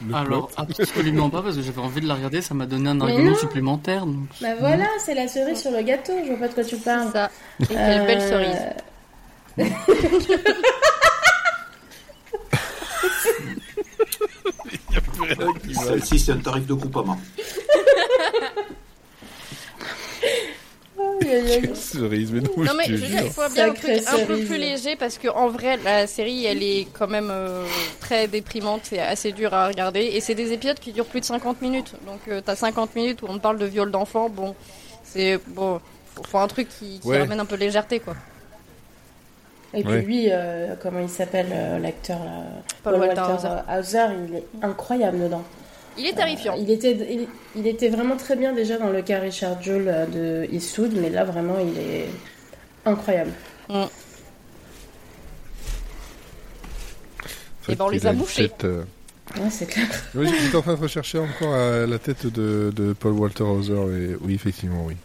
le 0.08 0.16
Alors, 0.16 0.48
plot. 0.48 0.64
absolument 0.80 1.30
pas, 1.30 1.44
parce 1.44 1.56
que 1.58 1.62
j'avais 1.62 1.80
envie 1.82 2.02
de 2.02 2.08
la 2.08 2.16
regarder, 2.16 2.42
ça 2.42 2.56
m'a 2.56 2.66
donné 2.66 2.90
un 2.90 2.96
Mais 2.96 3.04
argument 3.04 3.32
non. 3.32 3.38
supplémentaire. 3.38 4.06
Donc... 4.08 4.16
Bah 4.42 4.48
voilà, 4.60 4.86
c'est 5.04 5.14
la 5.14 5.28
cerise 5.28 5.60
sur 5.62 5.70
le 5.70 5.84
gâteau. 5.84 6.14
Je 6.24 6.30
vois 6.30 6.38
pas 6.38 6.48
de 6.48 6.54
quoi 6.56 6.64
tu 6.64 6.78
parles. 6.78 7.08
C'est 7.12 7.18
ça. 7.20 7.30
Et 7.62 7.66
quelle 7.76 8.06
belle 8.08 8.22
Celle-ci 15.74 16.20
c'est 16.20 16.32
un 16.32 16.38
tarif 16.38 16.66
de 16.66 16.74
Groupama. 16.74 17.18
Quelle 21.22 21.76
cerise, 21.76 22.32
mais 22.32 22.42
non, 22.42 22.52
Non 22.58 22.74
mais 22.78 22.86
je 22.86 22.96
te 22.96 23.00
veux 23.02 23.08
dire, 23.08 23.20
il 23.20 23.24
jure. 23.24 23.32
faut 23.32 23.54
bien 23.54 23.70
un, 23.72 23.76
Sacrée 23.76 23.98
truc 24.02 24.08
un 24.08 24.26
peu 24.26 24.34
cerise. 24.36 24.48
plus 24.48 24.58
léger 24.58 24.96
parce 24.96 25.18
que 25.18 25.28
en 25.28 25.50
vrai 25.50 25.78
la 25.84 26.08
série 26.08 26.46
elle 26.46 26.62
est 26.64 26.88
quand 26.98 27.08
même 27.08 27.30
euh, 27.32 27.66
très 28.00 28.28
déprimante, 28.28 28.82
c'est 28.84 29.00
assez 29.00 29.32
dur 29.32 29.54
à 29.54 29.68
regarder 29.68 30.02
et 30.02 30.22
c'est 30.22 30.36
des 30.36 30.52
épisodes 30.54 30.80
qui 30.80 30.92
durent 30.94 31.06
plus 31.08 31.20
de 31.22 31.26
50 31.26 31.62
minutes. 31.62 31.94
Donc 32.06 32.20
euh, 32.28 32.42
t'as 32.46 32.56
50 32.56 32.96
minutes 32.96 33.22
où 33.24 33.26
on 33.28 33.36
te 33.38 33.42
parle 33.42 33.58
de 33.58 33.66
viol 33.66 33.92
d'enfant, 33.92 34.30
bon 34.30 34.56
c'est 35.04 35.40
bon 35.48 35.80
faut, 36.16 36.24
faut 36.24 36.38
un 36.38 36.48
truc 36.48 36.68
qui, 36.70 37.00
qui 37.00 37.08
Ouais. 37.08 37.20
ramène 37.20 37.40
un 37.40 37.46
peu 37.46 37.56
de 37.56 37.62
légèreté 37.62 38.00
quoi. 38.00 38.16
Et 39.76 39.84
puis 39.84 39.92
Ouais. 39.94 40.02
lui, 40.02 40.28
euh, 40.32 40.76
comment 40.82 41.00
il 41.00 41.10
s'appelle 41.10 41.48
euh, 41.52 41.80
l'acteur 41.80 42.20
là 42.24 42.44
Paul 42.84 42.96
Walter 42.96 43.22
Hauser. 43.22 43.48
euh, 43.48 43.80
Hauser, 43.80 44.06
il 44.30 44.36
est 44.38 44.44
incroyable 44.62 45.20
dedans. 45.20 45.44
Il 45.98 46.06
est 46.06 46.14
terrifiant. 46.14 46.54
Euh, 46.54 46.60
il, 46.62 46.70
était, 46.72 46.92
il, 47.10 47.28
il 47.56 47.68
était 47.68 47.90
vraiment 47.90 48.16
très 48.18 48.36
bien 48.36 48.54
déjà 48.54 48.78
dans 48.78 48.90
le 48.90 49.02
cas 49.02 49.20
Richard 49.20 49.62
Jewell 49.62 50.10
de 50.12 50.48
Eastwood, 50.52 50.94
mais 50.94 51.10
là 51.10 51.24
vraiment 51.26 51.58
il 51.60 51.78
est 51.78 52.08
incroyable. 52.86 53.32
C'est 57.66 57.74
Eh 57.74 57.76
ben, 57.76 57.86
on 57.86 57.90
les 57.90 58.06
a 58.06 58.12
une 58.12 58.18
mouchés. 58.20 58.50
tête, 58.50 58.64
euh, 58.66 58.84
Ouais, 59.38 59.50
c'est 59.50 59.66
clair. 59.66 59.88
Oui, 60.14 60.28
j'étais 60.40 60.56
en 60.56 60.62
train 60.62 60.76
de 60.76 60.80
rechercher 60.82 61.18
encore 61.18 61.54
euh, 61.54 61.88
la 61.88 61.98
tête 61.98 62.28
de, 62.28 62.72
de 62.76 62.94
Paul 62.94 63.14
Walter 63.14 63.44
Hauser 63.44 63.74
et 63.74 64.16
oui, 64.22 64.36
effectivement, 64.36 64.84
oui. 64.86 64.96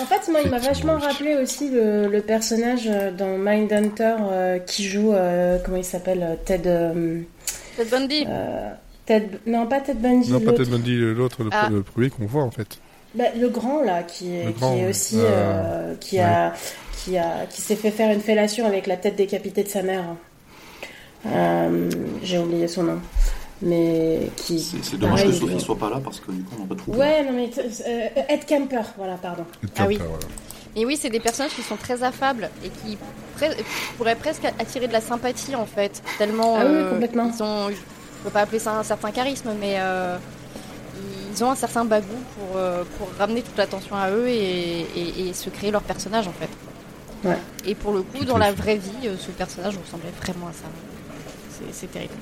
En 0.00 0.06
fait, 0.06 0.30
moi, 0.30 0.40
il 0.44 0.50
m'a 0.50 0.58
vachement 0.58 0.98
rappelé 0.98 1.36
aussi 1.36 1.68
le, 1.70 2.06
le 2.08 2.20
personnage 2.22 2.84
euh, 2.86 3.10
dans 3.10 3.36
Mindhunter 3.38 4.16
euh, 4.30 4.58
qui 4.58 4.84
joue, 4.84 5.12
euh, 5.12 5.58
comment 5.64 5.76
il 5.76 5.84
s'appelle, 5.84 6.22
euh, 6.22 6.34
Ted. 6.44 6.68
euh, 6.68 7.20
Ted 7.76 7.90
Bundy. 7.90 8.24
euh, 8.28 8.70
Ted, 9.06 9.28
non, 9.46 9.66
pas 9.66 9.80
Ted 9.80 9.98
Bundy. 9.98 10.30
Non, 10.30 10.40
pas. 10.40 10.52
Ted 10.52 10.70
Bundy, 10.70 10.96
l'autre, 10.96 11.42
le, 11.42 11.50
Ah. 11.52 11.68
le 11.70 11.82
premier 11.82 12.08
qu'on 12.10 12.24
voit 12.26 12.42
en 12.44 12.50
fait. 12.50 12.78
Bah, 13.14 13.24
le 13.38 13.48
grand 13.48 13.82
là, 13.82 14.02
qui 14.02 14.34
est, 14.34 14.46
Le 14.46 14.52
qui 14.52 14.60
grand, 14.60 14.76
est 14.76 14.82
ouais. 14.84 14.88
aussi, 14.90 15.16
Euh, 15.18 15.22
euh, 15.24 15.94
qui 16.00 16.18
a, 16.18 16.54
qui 17.04 17.18
a, 17.18 17.44
qui 17.50 17.60
s'est 17.60 17.76
fait 17.76 17.90
faire 17.90 18.10
une 18.12 18.20
fellation 18.22 18.64
avec 18.66 18.86
la 18.86 18.96
tête 18.96 19.16
décapitée 19.16 19.64
de 19.64 19.68
sa 19.68 19.82
mère. 19.82 20.04
Euh, 21.26 21.90
J'ai 22.22 22.38
oublié 22.38 22.66
son 22.68 22.84
nom, 22.84 22.98
mais 23.62 24.30
qui. 24.36 24.58
C'est 24.60 24.96
dommage 24.98 25.20
pareil, 25.20 25.32
que 25.32 25.38
Sophie 25.38 25.54
il- 25.54 25.60
soit 25.60 25.78
pas 25.78 25.90
là 25.90 26.00
parce 26.02 26.20
que 26.20 26.30
du 26.32 26.42
coup 26.42 26.56
on 26.62 26.66
retrouve. 26.70 26.96
Ouais, 26.98 27.24
non 27.24 27.32
mais 27.32 27.50
euh, 27.58 28.08
Ed 28.28 28.44
Kemper, 28.46 28.82
voilà, 28.96 29.14
pardon. 29.14 29.44
Ah 29.78 29.84
oui. 29.86 29.98
Et 30.74 30.86
oui, 30.86 30.96
c'est 31.00 31.10
des 31.10 31.20
personnages 31.20 31.52
qui 31.54 31.62
sont 31.62 31.76
très 31.76 32.02
affables 32.02 32.48
et 32.64 32.68
qui 32.70 32.96
pre- 33.38 33.54
pourraient 33.98 34.16
presque 34.16 34.44
attirer 34.58 34.88
de 34.88 34.92
la 34.92 35.00
sympathie 35.02 35.54
en 35.54 35.66
fait. 35.66 36.02
Tellement. 36.18 36.56
Ah 36.58 36.64
oui, 36.64 36.70
euh, 36.74 36.90
complètement. 36.92 37.30
Ils 37.34 37.42
ont, 37.42 37.68
je 37.70 37.76
peux 38.24 38.30
pas 38.30 38.40
appeler 38.42 38.58
ça 38.58 38.78
un 38.78 38.82
certain 38.82 39.10
charisme, 39.10 39.50
mais 39.60 39.74
euh, 39.78 40.16
ils 41.34 41.44
ont 41.44 41.50
un 41.50 41.56
certain 41.56 41.84
bagou 41.84 42.16
pour, 42.38 42.56
euh, 42.56 42.84
pour 42.98 43.08
ramener 43.18 43.42
toute 43.42 43.56
l'attention 43.58 43.96
à 43.96 44.10
eux 44.10 44.28
et, 44.28 44.86
et- 44.96 45.28
et 45.28 45.32
se 45.34 45.50
créer 45.50 45.70
leur 45.70 45.82
personnage 45.82 46.26
en 46.26 46.32
fait. 46.32 46.48
Ouais. 47.28 47.36
Et 47.66 47.74
pour 47.74 47.92
le 47.92 48.02
coup, 48.02 48.24
dans 48.24 48.38
la 48.38 48.50
vraie 48.52 48.76
vie, 48.76 49.08
ce 49.18 49.30
personnage 49.30 49.76
ressemblait 49.76 50.10
vraiment 50.22 50.46
à 50.48 50.52
ça. 50.52 50.64
C'est 51.70 51.90
terrible. 51.92 52.14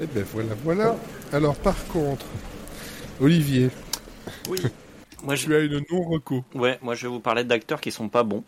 Eh 0.00 0.06
ben 0.06 0.24
voilà, 0.32 0.54
voilà. 0.64 0.96
Alors 1.32 1.56
par 1.56 1.76
contre, 1.88 2.26
Olivier, 3.20 3.70
Oui. 4.48 4.60
Moi, 5.22 5.34
je, 5.34 5.44
tu 5.46 5.54
as 5.54 5.60
une 5.60 5.82
non-reco. 5.90 6.42
ouais, 6.54 6.78
moi, 6.80 6.94
je 6.94 7.02
vais 7.02 7.08
vous 7.12 7.20
parler 7.20 7.44
d'acteurs 7.44 7.82
qui 7.82 7.92
sont 7.92 8.08
pas 8.08 8.22
bons. 8.22 8.42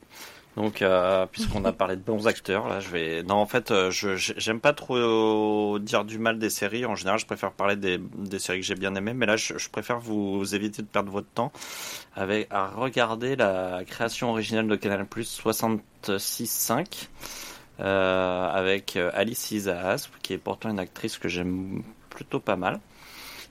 Donc, 0.56 0.82
euh, 0.82 1.26
puisqu'on 1.26 1.64
a 1.66 1.72
parlé 1.72 1.96
de 1.96 2.00
bons 2.02 2.26
acteurs, 2.26 2.68
là, 2.68 2.80
je 2.80 2.88
vais. 2.90 3.22
Non, 3.24 3.34
en 3.36 3.46
fait, 3.46 3.70
euh, 3.70 3.90
je 3.90 4.16
je- 4.16 4.32
j'aime 4.38 4.60
pas 4.60 4.72
trop 4.72 5.78
dire 5.78 6.04
du 6.06 6.18
mal 6.18 6.38
des 6.38 6.50
séries. 6.50 6.86
En 6.86 6.94
général, 6.94 7.18
je 7.18 7.26
préfère 7.26 7.52
parler 7.52 7.76
des, 7.76 7.98
des 7.98 8.38
séries 8.38 8.60
que 8.60 8.66
j'ai 8.66 8.74
bien 8.74 8.94
aimées. 8.94 9.14
Mais 9.14 9.26
là, 9.26 9.36
je, 9.36 9.58
je 9.58 9.68
préfère 9.70 9.98
vous 10.00 10.54
éviter 10.54 10.82
de 10.82 10.86
perdre 10.88 11.12
votre 11.12 11.28
temps 11.28 11.52
avec 12.16 12.48
à 12.50 12.68
regarder 12.68 13.36
la 13.36 13.82
création 13.86 14.30
originale 14.30 14.68
de 14.68 14.76
Canal 14.76 15.06
Plus 15.06 15.24
66.5 15.28 17.08
euh, 17.82 18.48
avec 18.48 18.96
euh, 18.96 19.10
Alice 19.14 19.50
Isaac, 19.50 20.02
qui 20.22 20.32
est 20.34 20.38
pourtant 20.38 20.70
une 20.70 20.78
actrice 20.78 21.18
que 21.18 21.28
j'aime 21.28 21.82
plutôt 22.10 22.40
pas 22.40 22.56
mal. 22.56 22.80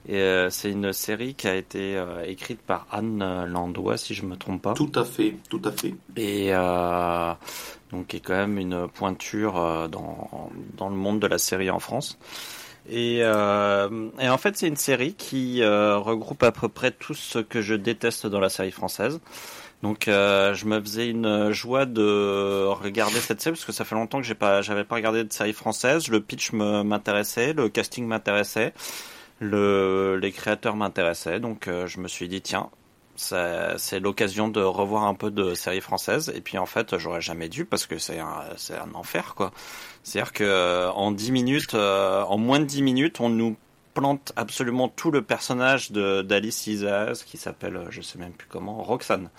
Et 0.08 0.16
euh, 0.16 0.49
c'est 0.49 0.72
une 0.72 0.94
série 0.94 1.36
qui 1.36 1.48
a 1.48 1.56
été 1.56 1.95
euh, 1.95 2.24
écrite 2.26 2.60
par 2.62 2.88
Anne 2.91 3.45
Landois, 3.45 3.98
si 3.98 4.16
je 4.16 4.26
me 4.26 4.36
trompe 4.36 4.62
pas. 4.62 4.74
Tout 4.74 4.91
à 4.95 5.06
fait, 5.06 5.36
tout 5.49 5.62
à 5.64 5.72
fait. 5.72 5.94
Et 6.18 6.52
donc 7.91 8.08
qui 8.08 8.18
est 8.18 8.22
quand 8.22 8.36
même 8.36 8.58
une 8.58 8.88
pointure 8.88 9.90
dans, 9.90 10.49
dans 10.78 10.90
le 10.90 10.95
monde 10.95 11.20
de 11.20 11.28
la 11.28 11.38
série 11.38 11.70
en 11.70 11.80
France. 11.80 12.18
Et, 12.90 13.20
euh, 13.22 14.10
et 14.20 14.30
en 14.30 14.38
fait, 14.38 14.58
c'est 14.58 14.68
une 14.68 14.76
série 14.76 15.14
qui 15.14 15.62
euh, 15.62 15.98
regroupe 15.98 16.41
à 16.44 16.52
peu 16.52 16.68
près 16.68 16.91
tout 16.91 17.14
ce 17.14 17.40
que 17.40 17.62
je 17.62 17.76
déteste 17.76 18.26
dans 18.28 18.40
la 18.40 18.49
série 18.49 18.72
française. 18.72 19.20
Donc, 19.84 20.08
euh, 20.08 20.53
je 20.53 20.66
me 20.66 20.80
faisais 20.80 21.10
une 21.10 21.52
joie 21.52 21.86
de 21.86 22.66
regarder 22.68 23.20
cette 23.20 23.41
série 23.41 23.56
parce 23.56 23.66
que 23.66 23.72
ça 23.72 23.84
fait 23.84 23.95
longtemps 23.95 24.20
que 24.20 24.28
j'ai 24.28 24.36
pas, 24.36 24.62
j'avais 24.62 24.84
pas 24.84 24.95
regardé 24.95 25.24
de 25.24 25.34
série 25.34 25.53
française. 25.53 26.08
Le 26.08 26.22
pitch 26.22 26.52
m'intéressait, 26.52 27.53
le 27.53 27.68
casting 27.68 28.06
m'intéressait, 28.06 28.74
le, 29.40 30.20
les 30.22 30.32
créateurs 30.32 30.76
m'intéressaient. 30.76 31.40
Donc, 31.40 31.68
euh, 31.68 31.88
je 31.88 31.99
me 31.99 32.08
suis 32.08 32.28
dit 32.28 32.41
tiens, 32.41 32.70
c'est 33.16 33.99
l'occasion 33.99 34.49
de 34.49 34.62
revoir 34.62 35.03
un 35.03 35.16
peu 35.16 35.32
de 35.32 35.56
séries 35.56 35.82
françaises. 35.82 36.32
Et 36.36 36.41
puis 36.41 36.60
en 36.60 36.68
fait, 36.68 36.98
j'aurais 36.99 37.22
jamais 37.22 37.49
dû 37.49 37.66
parce 37.66 37.88
que 37.88 37.98
c'est 37.98 38.20
un, 38.20 38.44
c'est 38.58 38.76
enfer 38.94 39.34
quoi. 39.36 39.52
C'est-à-dire 40.03 40.34
que 40.34 40.44
euh, 40.44 40.91
en 40.91 41.12
10 41.12 41.32
minutes, 41.32 41.74
en 41.74 42.38
moins 42.38 42.60
de 42.60 42.66
10 42.66 42.84
minutes, 42.84 43.20
on 43.20 43.30
nous 43.30 43.56
plante 43.94 44.32
absolument 44.36 44.88
tout 44.88 45.12
le 45.12 45.22
personnage 45.22 45.91
de 45.91 46.22
d'Alice 46.22 46.68
Isaac 46.68 47.18
qui 47.26 47.38
s'appelle, 47.38 47.88
je 47.90 48.02
sais 48.02 48.20
même 48.20 48.32
plus 48.32 48.48
comment, 48.48 48.82
Roxane. 48.84 49.30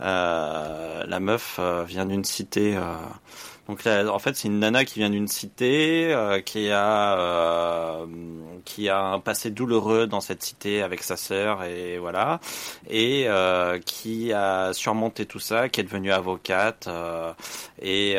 Euh, 0.00 1.04
la 1.06 1.20
meuf 1.20 1.56
euh, 1.58 1.84
vient 1.84 2.06
d'une 2.06 2.24
cité. 2.24 2.76
euh, 2.76 2.94
donc 3.68 3.84
là, 3.84 4.12
en 4.12 4.18
fait, 4.18 4.36
c'est 4.36 4.48
une 4.48 4.58
nana 4.58 4.84
qui 4.84 4.98
vient 4.98 5.08
d'une 5.08 5.28
cité, 5.28 6.14
qui 6.44 6.70
a 6.70 7.98
qui 8.66 8.90
a 8.90 9.00
un 9.00 9.20
passé 9.20 9.50
douloureux 9.50 10.06
dans 10.06 10.20
cette 10.20 10.42
cité 10.42 10.82
avec 10.82 11.02
sa 11.02 11.16
sœur 11.16 11.64
et 11.64 11.96
voilà, 11.98 12.40
et 12.90 13.26
qui 13.86 14.34
a 14.34 14.74
surmonté 14.74 15.24
tout 15.24 15.38
ça, 15.38 15.70
qui 15.70 15.80
est 15.80 15.84
devenue 15.84 16.12
avocate 16.12 16.90
et 17.80 18.18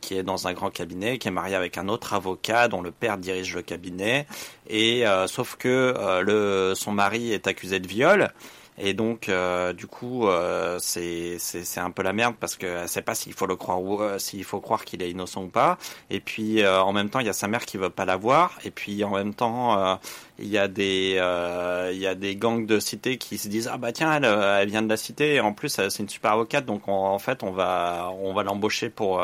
qui 0.00 0.16
est 0.16 0.22
dans 0.22 0.48
un 0.48 0.54
grand 0.54 0.70
cabinet, 0.70 1.18
qui 1.18 1.28
est 1.28 1.30
mariée 1.30 1.56
avec 1.56 1.76
un 1.76 1.88
autre 1.88 2.14
avocat 2.14 2.68
dont 2.68 2.80
le 2.80 2.90
père 2.90 3.18
dirige 3.18 3.54
le 3.54 3.60
cabinet, 3.60 4.26
et 4.66 5.04
sauf 5.26 5.56
que 5.56 6.22
le 6.24 6.72
son 6.74 6.92
mari 6.92 7.32
est 7.34 7.46
accusé 7.46 7.80
de 7.80 7.86
viol. 7.86 8.32
Et 8.78 8.92
donc, 8.92 9.28
euh, 9.30 9.72
du 9.72 9.86
coup, 9.86 10.28
euh, 10.28 10.78
c'est 10.80 11.38
un 11.78 11.90
peu 11.90 12.02
la 12.02 12.12
merde 12.12 12.34
parce 12.38 12.56
que 12.56 12.66
elle 12.66 12.88
sait 12.88 13.00
pas 13.02 13.14
s'il 13.14 13.32
faut 13.32 13.46
le 13.46 13.56
croire 13.56 13.80
ou 13.82 14.02
euh, 14.02 14.18
s'il 14.18 14.44
faut 14.44 14.60
croire 14.60 14.84
qu'il 14.84 15.02
est 15.02 15.10
innocent 15.10 15.42
ou 15.42 15.48
pas. 15.48 15.78
Et 16.10 16.20
puis, 16.20 16.62
euh, 16.62 16.82
en 16.82 16.92
même 16.92 17.08
temps, 17.08 17.20
il 17.20 17.26
y 17.26 17.30
a 17.30 17.32
sa 17.32 17.48
mère 17.48 17.64
qui 17.64 17.78
veut 17.78 17.88
pas 17.90 18.04
la 18.04 18.16
voir. 18.16 18.58
Et 18.64 18.70
puis, 18.70 19.02
en 19.02 19.10
même 19.14 19.32
temps, 19.32 19.78
euh, 19.78 19.94
il 20.38 20.48
y 20.48 20.58
a 20.58 20.68
des 20.68 21.16
euh, 21.18 21.90
il 21.92 21.98
y 21.98 22.06
a 22.06 22.14
des 22.14 22.36
gangs 22.36 22.66
de 22.66 22.78
cité 22.78 23.16
qui 23.16 23.38
se 23.38 23.48
disent 23.48 23.70
ah 23.72 23.78
bah 23.78 23.92
tiens, 23.92 24.12
elle, 24.14 24.24
elle 24.26 24.68
vient 24.68 24.82
de 24.82 24.88
la 24.90 24.98
cité. 24.98 25.36
Et 25.36 25.40
en 25.40 25.54
plus, 25.54 25.70
c'est 25.70 25.98
une 26.02 26.08
super 26.10 26.32
avocate, 26.32 26.66
donc 26.66 26.86
on- 26.86 26.92
en 26.92 27.18
fait, 27.18 27.42
on 27.42 27.52
va 27.52 28.12
on 28.20 28.34
va 28.34 28.42
l'embaucher 28.42 28.90
pour. 28.90 29.22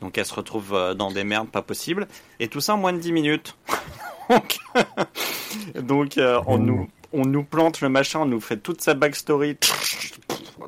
donc, 0.00 0.18
elle 0.18 0.26
se 0.26 0.34
retrouve 0.34 0.94
dans 0.96 1.12
des 1.12 1.22
merdes 1.24 1.48
pas 1.48 1.62
possibles. 1.62 2.08
Et 2.40 2.48
tout 2.48 2.60
ça 2.60 2.74
en 2.74 2.78
moins 2.78 2.92
de 2.92 2.98
10 2.98 3.12
minutes. 3.12 3.56
donc, 4.30 4.58
donc 5.82 6.18
on 6.46 6.58
nous 6.58 6.88
on 7.12 7.24
nous 7.24 7.44
plante 7.44 7.80
le 7.80 7.88
machin, 7.88 8.20
on 8.20 8.26
nous 8.26 8.40
fait 8.40 8.56
toute 8.56 8.80
sa 8.80 8.94
backstory 8.94 9.56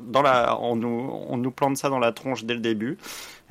dans 0.01 0.21
la, 0.21 0.57
on 0.59 0.75
nous, 0.75 1.11
on 1.27 1.37
nous 1.37 1.51
plante 1.51 1.77
ça 1.77 1.89
dans 1.89 1.99
la 1.99 2.11
tronche 2.11 2.43
dès 2.43 2.53
le 2.53 2.59
début. 2.59 2.97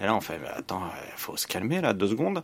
Et 0.01 0.05
là, 0.05 0.15
on 0.15 0.21
fait, 0.21 0.39
bah, 0.39 0.55
attends, 0.57 0.83
faut 1.17 1.37
se 1.37 1.47
calmer 1.47 1.81
là, 1.81 1.93
deux 1.93 2.09
secondes. 2.09 2.43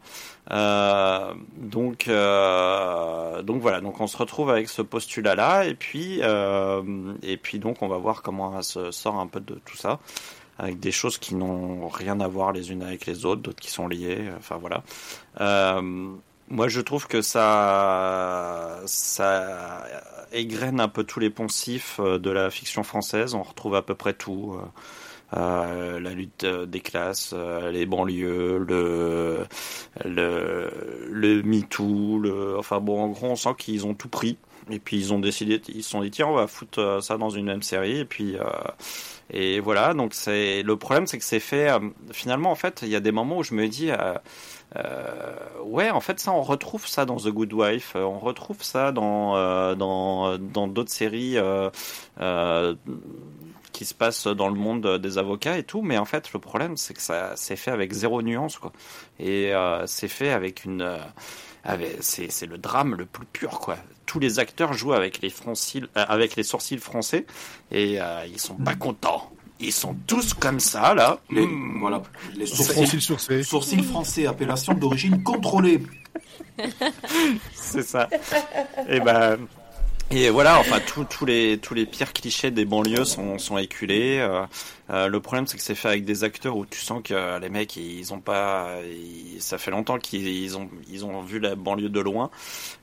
Euh, 0.51 1.35
donc, 1.57 2.07
euh, 2.09 3.43
donc 3.43 3.61
voilà, 3.61 3.81
donc 3.81 4.01
on 4.01 4.07
se 4.07 4.17
retrouve 4.17 4.51
avec 4.51 4.69
ce 4.69 4.83
postulat-là, 4.83 5.65
et 5.65 5.75
puis, 5.75 6.21
euh, 6.23 6.83
et 7.23 7.37
puis 7.37 7.59
donc 7.59 7.83
on 7.83 7.89
va 7.89 7.99
voir 7.99 8.23
comment 8.23 8.57
elle 8.57 8.65
se 8.65 8.91
sort 8.91 9.19
un 9.19 9.27
peu 9.27 9.41
de 9.41 9.55
tout 9.65 9.77
ça, 9.77 9.99
avec 10.59 10.79
des 10.79 10.93
choses 10.93 11.19
qui 11.19 11.35
n'ont 11.35 11.89
rien 11.89 12.21
à 12.21 12.29
voir 12.29 12.53
les 12.53 12.71
unes 12.71 12.83
avec 12.83 13.07
les 13.07 13.25
autres, 13.25 13.43
d'autres 13.43 13.61
qui 13.61 13.71
sont 13.71 13.89
liées. 13.89 14.31
Enfin 14.37 14.57
voilà. 14.57 14.85
Moi, 16.51 16.69
je 16.69 16.81
trouve 16.81 17.07
que 17.07 17.21
ça, 17.21 18.81
ça 18.87 19.85
égrène 20.33 20.81
un 20.81 20.89
peu 20.89 21.05
tous 21.05 21.21
les 21.21 21.29
poncifs 21.31 22.01
euh, 22.01 22.19
de 22.19 22.31
la 22.31 22.51
fiction 22.51 22.83
française. 22.83 23.35
On 23.35 23.43
retrouve 23.43 23.75
à 23.75 23.83
peu 23.83 23.95
près 23.95 24.15
tout. 24.15 24.55
euh, 24.59 24.67
euh, 25.37 26.01
la 26.01 26.11
lutte 26.11 26.47
des 26.47 26.81
classes, 26.81 27.35
les 27.73 27.87
banlieues, 27.87 28.59
le 28.59 29.47
le 30.05 30.71
le 31.11 31.43
MeToo, 31.43 32.19
le 32.21 32.59
enfin 32.59 32.81
bon 32.81 33.03
en 33.03 33.09
gros 33.09 33.29
on 33.29 33.37
sent 33.37 33.51
qu'ils 33.59 33.87
ont 33.87 33.95
tout 33.95 34.09
pris 34.09 34.39
et 34.71 34.79
puis 34.79 34.99
ils 34.99 35.13
ont 35.15 35.19
décidé 35.21 35.61
ils 35.69 35.83
se 35.85 35.91
sont 35.91 36.03
dit 36.03 36.11
tiens 36.11 36.29
on 36.29 36.35
va 36.35 36.47
foutre 36.47 37.03
ça 37.03 37.19
dans 37.19 37.31
une 37.31 37.47
même 37.47 37.63
série 37.63 37.99
et 38.01 38.05
puis 38.07 38.37
euh, 38.37 38.45
et 39.31 39.61
voilà 39.61 39.95
donc 39.95 40.15
c'est 40.15 40.63
le 40.63 40.77
problème 40.77 41.07
c'est 41.07 41.19
que 41.19 41.25
c'est 41.25 41.41
fait 41.41 41.69
finalement 42.13 42.51
en 42.51 42.55
fait 42.55 42.81
il 42.83 42.89
y 42.89 42.97
a 42.97 43.01
des 43.01 43.13
moments 43.13 43.39
où 43.39 43.43
je 43.43 43.55
me 43.55 43.69
dis 43.69 43.91
ouais, 45.65 45.91
en 45.91 46.01
fait, 46.01 46.21
ça, 46.21 46.33
on 46.33 46.43
retrouve 46.43 46.87
ça 46.87 47.05
dans 47.05 47.17
The 47.17 47.29
Good 47.29 47.53
Wife, 47.53 47.93
euh, 47.97 48.03
on 48.03 48.19
retrouve 48.19 48.63
ça 48.63 48.93
dans 48.93 49.37
euh, 49.37 49.75
dans 49.75 50.39
dans 50.39 50.69
d'autres 50.69 50.91
séries 50.93 51.37
euh, 51.39 51.71
euh, 52.21 52.75
qui 53.73 53.85
se 53.85 53.95
passent 53.95 54.27
dans 54.27 54.49
le 54.49 54.55
monde 54.55 54.99
des 54.99 55.19
avocats 55.19 55.57
et 55.59 55.63
tout. 55.63 55.83
Mais 55.83 55.99
en 55.99 56.05
fait, 56.05 56.33
le 56.33 56.39
problème, 56.39 56.77
c'est 56.77 56.95
que 56.95 57.03
ça 57.03 57.33
c'est 57.37 57.57
fait 57.57 57.71
avec 57.71 57.93
zéro 57.93 58.23
nuance, 58.23 58.59
quoi. 58.59 58.73
Et 59.19 59.55
euh, 59.55 59.87
c'est 59.87 60.09
fait 60.09 60.31
avec 60.33 60.65
une 60.65 60.83
euh, 60.83 60.99
avec- 61.65 61.97
c'est 62.01 62.31
c'est 62.31 62.47
le 62.47 62.59
drame 62.59 62.95
le 62.95 63.07
plus 63.07 63.27
pur, 63.27 63.61
quoi. 63.61 63.77
Tous 64.07 64.19
les 64.21 64.39
acteurs 64.39 64.73
jouent 64.73 64.95
avec 64.95 65.21
les 65.21 65.31
froncils, 65.31 65.89
euh, 65.97 66.05
avec 66.09 66.35
les 66.37 66.43
sourcils 66.43 66.79
français 66.79 67.27
et 67.71 68.01
euh, 68.01 68.25
ils 68.27 68.41
sont 68.41 68.57
pas 68.57 68.75
contents. 68.75 69.31
Ils 69.61 69.73
sont 69.73 69.97
tous 70.07 70.35
comme 70.35 70.61
ça 70.61 70.95
là. 70.95 71.19
Les, 71.31 71.47
Mm. 71.47 71.79
voilà, 71.81 72.03
les 72.37 72.47
Sourcils 72.47 73.01
sourcils, 73.01 73.45
sourcils 73.45 73.83
français, 73.83 74.27
appellation 74.27 74.73
d'origine 74.75 75.23
contrôlée. 75.23 75.83
C'est 77.55 77.83
ça. 77.83 78.09
et 78.89 79.01
ben, 79.01 79.39
Et 80.11 80.31
voilà, 80.31 80.59
enfin 80.59 80.81
tous 80.81 81.27
les 81.27 81.59
tous 81.59 81.75
les 81.75 81.85
pires 81.85 82.15
clichés 82.15 82.51
des 82.51 82.65
banlieues 82.65 83.05
sont 83.05 83.37
sont 83.39 83.59
éculés. 83.59 84.19
Euh, 84.21 84.47
euh, 84.89 85.07
le 85.07 85.21
problème 85.21 85.47
c'est 85.47 85.59
que 85.59 85.63
c'est 85.63 85.75
fait 85.75 85.89
avec 85.89 86.07
des 86.07 86.25
acteurs 86.25 86.57
où 86.57 86.65
tu 86.65 86.81
sens 86.81 87.03
que 87.05 87.39
les 87.39 87.51
mecs 87.51 87.77
ils 87.77 88.15
ont 88.15 88.21
pas, 88.21 88.71
ça 89.39 89.59
fait 89.59 89.71
longtemps 89.71 89.99
qu'ils 89.99 90.57
ont 90.57 90.71
ils 90.91 91.05
ont 91.05 91.21
vu 91.21 91.39
la 91.41 91.57
banlieue 91.57 91.91
de 91.91 92.01
loin. 92.01 92.31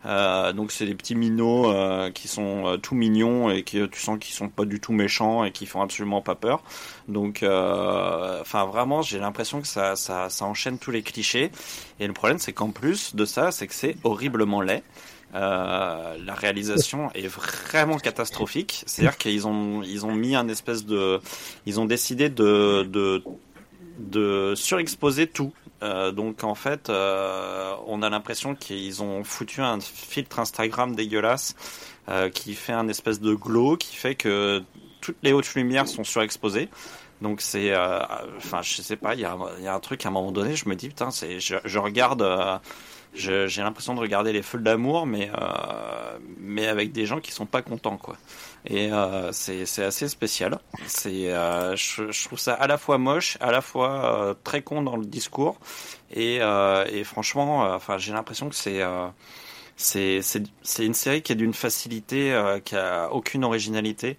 Euh, 0.05 0.53
donc 0.53 0.71
c'est 0.71 0.85
des 0.85 0.93
petits 0.93 1.15
minots 1.15 1.71
euh, 1.71 2.11
qui 2.11 2.27
sont 2.27 2.67
euh, 2.67 2.77
tout 2.77 2.93
mignons 2.93 3.49
et 3.49 3.63
que 3.63 3.87
tu 3.87 3.99
sens 3.99 4.19
qu'ils 4.19 4.35
sont 4.35 4.49
pas 4.49 4.65
du 4.65 4.79
tout 4.79 4.93
méchants 4.93 5.43
et 5.45 5.51
qui 5.51 5.65
font 5.65 5.81
absolument 5.81 6.21
pas 6.21 6.35
peur. 6.35 6.61
Donc 7.07 7.37
enfin 7.43 8.65
vraiment 8.65 9.01
j'ai 9.01 9.17
l'impression 9.17 9.61
que 9.61 9.67
ça 9.67 9.95
ça 9.95 10.29
ça 10.29 10.45
enchaîne 10.45 10.77
tous 10.77 10.91
les 10.91 11.01
clichés. 11.01 11.51
Et 11.99 12.05
le 12.05 12.13
problème 12.13 12.37
c'est 12.37 12.53
qu'en 12.53 12.69
plus 12.69 13.15
de 13.15 13.25
ça 13.25 13.51
c'est 13.51 13.65
que 13.65 13.73
c'est 13.73 13.95
horriblement 14.03 14.61
laid. 14.61 14.83
Euh, 15.33 16.17
la 16.23 16.33
réalisation 16.33 17.11
est 17.13 17.27
vraiment 17.27 17.97
catastrophique. 17.97 18.83
C'est-à-dire 18.85 19.17
qu'ils 19.17 19.47
ont 19.47 19.81
ils 19.83 20.05
ont 20.05 20.13
mis 20.13 20.35
un 20.35 20.47
espèce 20.47 20.85
de 20.85 21.19
ils 21.65 21.79
ont 21.79 21.85
décidé 21.85 22.29
de 22.29 23.21
de, 23.97 24.53
surexposer 24.55 25.27
tout. 25.27 25.53
Euh, 25.83 26.11
donc 26.11 26.43
en 26.43 26.55
fait, 26.55 26.89
euh, 26.89 27.73
on 27.87 28.01
a 28.01 28.09
l'impression 28.09 28.55
qu'ils 28.55 29.01
ont 29.03 29.23
foutu 29.23 29.61
un 29.61 29.79
filtre 29.79 30.39
Instagram 30.39 30.95
dégueulasse 30.95 31.55
qui 32.33 32.53
fait 32.53 32.71
un 32.71 32.87
espèce 32.87 33.19
de 33.19 33.33
glow 33.33 33.77
qui 33.77 33.95
fait 33.95 34.13
que 34.13 34.61
toutes 35.01 35.17
les 35.23 35.33
hautes 35.33 35.55
lumières 35.55 35.87
sont 35.87 36.03
surexposées. 36.03 36.69
Donc 37.21 37.41
c'est, 37.41 37.75
enfin 38.37 38.61
je 38.61 38.81
sais 38.83 38.95
pas, 38.95 39.15
il 39.15 39.21
y 39.21 39.25
a, 39.25 39.35
un 39.73 39.79
truc 39.79 40.05
à 40.05 40.09
un 40.09 40.11
moment 40.11 40.31
donné, 40.31 40.55
je 40.55 40.69
me 40.69 40.75
dis 40.75 40.89
putain, 40.89 41.09
c'est, 41.09 41.39
je 41.39 41.79
regarde 41.79 42.21
j'ai 43.15 43.61
l'impression 43.61 43.93
de 43.93 43.99
regarder 43.99 44.33
les 44.33 44.41
feux 44.41 44.59
d'amour, 44.59 45.05
mais 45.05 45.31
euh, 45.33 46.17
mais 46.37 46.67
avec 46.67 46.91
des 46.91 47.05
gens 47.05 47.19
qui 47.19 47.31
sont 47.31 47.45
pas 47.45 47.61
contents, 47.61 47.97
quoi. 47.97 48.17
Et 48.65 48.91
euh, 48.91 49.31
c'est 49.31 49.63
assez 49.83 50.07
spécial. 50.07 50.59
C'est 50.87 51.33
euh, 51.33 51.75
je, 51.75 52.11
je, 52.11 52.25
trouve 52.25 52.39
ça 52.39 52.53
à 52.53 52.67
la 52.67 52.77
fois 52.77 52.97
moche, 52.97 53.37
à 53.41 53.51
la 53.51 53.61
fois 53.61 54.29
euh, 54.29 54.33
très 54.43 54.61
con 54.61 54.81
dans 54.81 54.97
le 54.97 55.05
discours, 55.05 55.59
et, 56.11 56.39
euh, 56.41 56.85
et 56.91 57.03
franchement, 57.03 57.65
euh, 57.65 57.75
enfin 57.75 57.97
j'ai 57.97 58.13
l'impression 58.13 58.49
que 58.49 58.55
c'est 58.55 58.81
c'est 59.77 60.21
c'est 60.21 60.85
une 60.85 60.93
série 60.93 61.21
qui 61.21 61.31
est 61.31 61.35
d'une 61.35 61.53
facilité, 61.53 62.37
qui 62.65 62.75
a 62.75 63.09
aucune 63.11 63.43
originalité. 63.43 64.17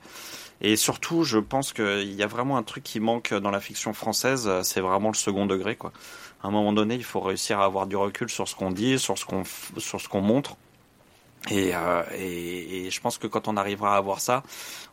Et 0.63 0.77
surtout, 0.77 1.23
je 1.23 1.39
pense 1.39 1.75
qu'il 1.75 2.15
y 2.15 2.23
a 2.23 2.27
vraiment 2.27 2.57
un 2.57 2.63
truc 2.63 2.83
qui 2.83 2.99
manque 2.99 3.35
dans 3.35 3.51
la 3.51 3.61
fiction 3.61 3.93
française, 3.93 4.51
c'est 4.63 4.81
vraiment 4.81 5.09
le 5.09 5.15
second 5.15 5.45
degré, 5.45 5.77
quoi 5.77 5.93
à 6.43 6.49
un 6.49 6.51
moment 6.51 6.73
donné, 6.73 6.95
il 6.95 7.05
faut 7.05 7.21
réussir 7.21 7.61
à 7.61 7.65
avoir 7.65 7.87
du 7.87 7.97
recul 7.97 8.29
sur 8.29 8.47
ce 8.47 8.55
qu'on 8.55 8.71
dit, 8.71 8.99
sur 8.99 9.19
ce 9.19 9.25
qu'on 9.25 9.43
sur 9.79 10.01
ce 10.01 10.09
qu'on 10.09 10.21
montre. 10.21 10.57
Et, 11.51 11.71
euh, 11.75 12.03
et, 12.19 12.91
je 12.91 13.01
pense 13.01 13.19
que 13.19 13.27
quand 13.29 13.47
on 13.47 13.57
arrivera 13.57 13.95
à 13.95 13.99
avoir 13.99 14.21
ça, 14.21 14.43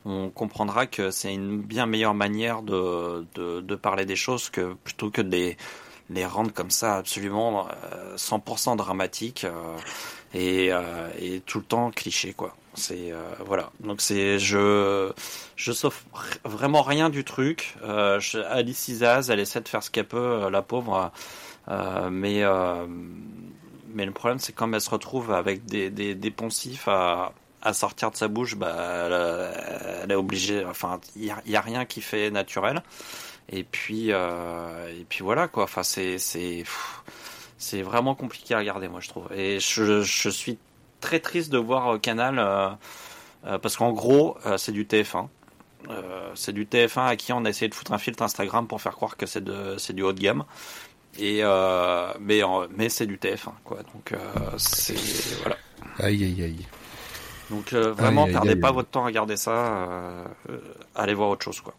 on 0.05 0.29
comprendra 0.29 0.85
que 0.85 1.09
c'est 1.09 1.33
une 1.33 1.61
bien 1.61 1.87
meilleure 1.87 2.13
manière 2.13 2.61
de, 2.61 3.25
de, 3.33 3.61
de, 3.61 3.75
parler 3.75 4.05
des 4.05 4.15
choses 4.15 4.49
que 4.49 4.73
plutôt 4.73 5.09
que 5.09 5.21
de 5.21 5.31
les, 5.31 5.57
les 6.11 6.25
rendre 6.25 6.51
comme 6.53 6.69
ça 6.69 6.97
absolument 6.97 7.67
100% 8.17 8.73
euh, 8.73 8.75
dramatiques 8.75 9.45
euh, 9.45 9.77
et, 10.33 10.71
euh, 10.71 11.09
et 11.19 11.41
tout 11.41 11.59
le 11.59 11.65
temps 11.65 11.91
cliché 11.91 12.33
quoi. 12.33 12.55
C'est 12.75 13.11
euh, 13.11 13.21
voilà. 13.45 13.71
Donc 13.79 14.01
c'est 14.01 14.39
je 14.39 15.11
je 15.55 15.71
sauve 15.71 16.01
vraiment 16.43 16.81
rien 16.81 17.09
du 17.09 17.23
truc. 17.23 17.75
Euh, 17.83 18.19
je, 18.19 18.39
Alice 18.39 18.87
Isaz, 18.87 19.29
elle 19.29 19.39
essaie 19.39 19.61
de 19.61 19.67
faire 19.69 19.83
ce 19.83 19.91
qu'elle 19.91 20.07
peut, 20.07 20.17
euh, 20.17 20.49
la 20.49 20.61
pauvre. 20.61 21.11
Mais 22.11 22.43
mais 23.95 24.05
le 24.05 24.11
problème 24.11 24.39
c'est 24.39 24.53
quand 24.53 24.71
elle 24.73 24.81
se 24.81 24.89
retrouve 24.89 25.31
avec 25.31 25.65
des 25.65 25.89
des, 25.89 26.15
des 26.15 26.31
poncifs 26.31 26.87
à 26.87 27.33
à 27.61 27.71
sortir 27.73 28.11
de 28.11 28.17
sa 28.17 28.27
bouche, 28.27 28.55
bah 28.55 29.07
elle, 30.03 30.11
est 30.11 30.15
obligée. 30.15 30.65
Enfin, 30.65 30.99
il 31.15 31.23
y 31.23 31.55
a, 31.55 31.61
rien 31.61 31.85
qui 31.85 32.01
fait 32.01 32.29
naturel. 32.29 32.83
Et 33.49 33.63
puis 33.63 34.09
et 34.09 35.05
puis 35.09 35.23
voilà 35.23 35.47
quoi. 35.47 35.63
Enfin 35.63 35.83
c'est 35.83 36.17
c'est 36.17 36.63
c'est 37.63 37.81
vraiment 37.81 38.15
compliqué 38.15 38.53
à 38.53 38.59
regarder 38.59 38.87
moi 38.87 38.99
je 38.99 39.09
trouve. 39.09 39.27
Et 39.33 39.59
je 39.59 40.01
je 40.01 40.29
suis 40.29 40.57
très 41.01 41.19
triste 41.19 41.51
de 41.51 41.57
voir 41.57 41.99
Canal 41.99 42.39
euh, 42.39 42.69
euh, 43.45 43.57
parce 43.57 43.77
qu'en 43.77 43.91
gros 43.91 44.37
euh, 44.45 44.57
c'est 44.57 44.71
du 44.71 44.85
TF1. 44.85 45.27
c'est 46.35 46.53
du 46.53 46.65
TF1 46.65 47.07
à 47.07 47.15
qui 47.15 47.33
on 47.33 47.45
a 47.45 47.49
essayé 47.49 47.69
de 47.69 47.75
foutre 47.75 47.93
un 47.93 47.97
filtre 47.97 48.23
Instagram 48.23 48.67
pour 48.67 48.81
faire 48.81 48.93
croire 48.93 49.17
que 49.17 49.25
c'est 49.25 49.43
du 49.43 50.01
haut 50.01 50.13
de 50.13 50.19
gamme. 50.19 50.43
Et 51.19 51.41
mais 52.19 52.41
mais 52.75 52.89
c'est 52.89 53.07
du 53.07 53.17
TF1 53.17 53.53
quoi. 53.63 53.79
Donc 53.93 54.13
c'est 54.57 54.95
voilà. 55.41 55.57
Aïe 55.99 56.23
aïe 56.23 56.43
aïe. 56.43 56.67
Donc 57.49 57.73
vraiment, 57.73 58.23
aïe, 58.23 58.29
aïe, 58.29 58.33
perdez 58.33 58.49
aïe, 58.51 58.59
pas 58.59 58.71
votre 58.71 58.89
temps 58.89 59.03
à 59.03 59.05
regarder 59.05 59.37
ça. 59.37 59.51
Euh, 60.49 60.57
allez 60.95 61.13
voir 61.13 61.29
autre 61.29 61.43
chose, 61.43 61.61
quoi. 61.61 61.73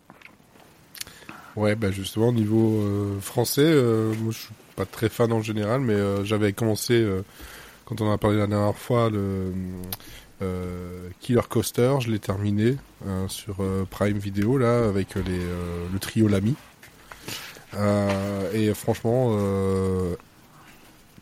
Ouais, 1.57 1.77
bah 1.77 1.91
justement, 1.91 2.29
au 2.29 2.33
niveau 2.33 2.81
euh, 2.81 3.21
français, 3.21 3.63
euh, 3.63 4.13
moi 4.21 4.33
je 4.33 4.39
suis 4.39 4.55
pas 4.77 4.87
très 4.87 5.09
fan 5.09 5.33
en 5.33 5.43
général, 5.43 5.81
mais 5.81 6.25
j'avais 6.25 6.53
commencé, 6.53 7.07
quand 7.85 8.01
on 8.01 8.09
en 8.09 8.13
a 8.13 8.19
parlé 8.19 8.39
la 8.39 8.47
dernière 8.47 8.77
fois, 8.77 9.11
le 9.11 9.53
Killer 11.21 11.41
Coaster, 11.49 11.95
je 12.01 12.11
l'ai 12.11 12.19
terminé 12.19 12.77
sur 13.29 13.57
Prime 13.91 14.19
Video, 14.19 14.59
là, 14.59 14.85
avec 14.89 15.15
les, 15.15 15.23
le 15.93 15.99
trio 15.99 16.29
Lamy. 16.29 16.55
et 18.53 18.75
franchement, 18.75 19.37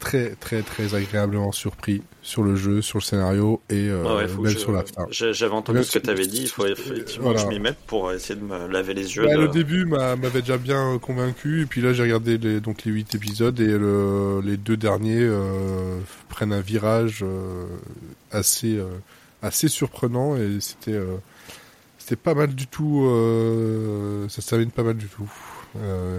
très 0.02 0.30
très 0.30 0.62
très 0.62 0.94
agréablement 0.96 1.52
surpris 1.52 2.02
sur 2.22 2.42
le 2.42 2.56
jeu, 2.56 2.82
sur 2.82 2.98
le 2.98 3.02
scénario 3.02 3.60
et 3.70 3.88
euh, 3.88 4.02
ouais, 4.16 4.26
même 4.26 4.48
je, 4.48 4.58
sur 4.58 4.72
la 4.72 4.82
fin. 4.82 5.06
J'avais 5.10 5.54
entendu 5.54 5.84
ce 5.84 5.96
que 5.96 6.04
tu 6.04 6.10
avais 6.10 6.26
dit, 6.26 6.42
il 6.42 6.48
faut 6.48 6.66
effectivement 6.66 7.26
voilà. 7.26 7.38
que 7.38 7.44
je 7.44 7.48
m'y 7.48 7.60
mette 7.60 7.78
pour 7.86 8.12
essayer 8.12 8.38
de 8.38 8.44
me 8.44 8.66
laver 8.66 8.94
les 8.94 9.16
yeux. 9.16 9.24
Bah, 9.24 9.34
de... 9.36 9.42
Le 9.42 9.48
début 9.48 9.84
m'avait 9.84 10.40
déjà 10.40 10.58
bien 10.58 10.98
convaincu 10.98 11.62
et 11.62 11.66
puis 11.66 11.80
là 11.80 11.92
j'ai 11.92 12.02
regardé 12.02 12.36
les, 12.36 12.60
donc 12.60 12.84
les 12.84 12.90
8 12.90 13.14
épisodes 13.14 13.58
et 13.60 13.78
le, 13.78 14.40
les 14.44 14.56
deux 14.56 14.76
derniers 14.76 15.22
euh, 15.22 16.00
prennent 16.28 16.52
un 16.52 16.60
virage 16.60 17.20
euh, 17.22 17.66
assez 18.32 18.76
euh, 18.76 18.86
assez 19.40 19.68
surprenant 19.68 20.36
et 20.36 20.58
c'était 20.60 20.98
c'était 21.98 22.16
pas 22.16 22.34
mal 22.34 22.54
du 22.54 22.66
tout 22.66 23.08
ça 24.28 24.42
se 24.42 24.64
pas 24.66 24.82
mal 24.82 24.96
du 24.96 25.06
tout. 25.06 25.30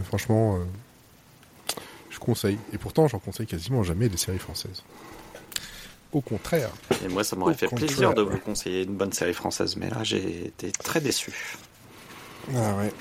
franchement 0.06 0.60
conseille. 2.24 2.58
Et 2.74 2.78
pourtant, 2.78 3.08
j'en 3.08 3.20
conseille 3.20 3.48
quasiment 3.48 3.84
jamais 3.84 4.10
des 4.10 4.18
séries 4.18 4.40
françaises. 4.40 4.84
Au 6.12 6.22
contraire. 6.22 6.70
Et 7.04 7.08
moi, 7.08 7.24
ça 7.24 7.36
m'aurait 7.36 7.56
fait 7.56 7.68
plaisir 7.68 8.14
de 8.14 8.22
vous 8.22 8.38
conseiller 8.38 8.84
une 8.84 8.96
bonne 8.96 9.14
série 9.14 9.34
française, 9.34 9.76
mais 9.78 9.90
là, 9.90 10.04
j'ai 10.04 10.48
été 10.48 10.72
très 10.72 11.02
déçu. 11.02 11.34
Ah 12.56 12.76
ouais. 12.76 12.94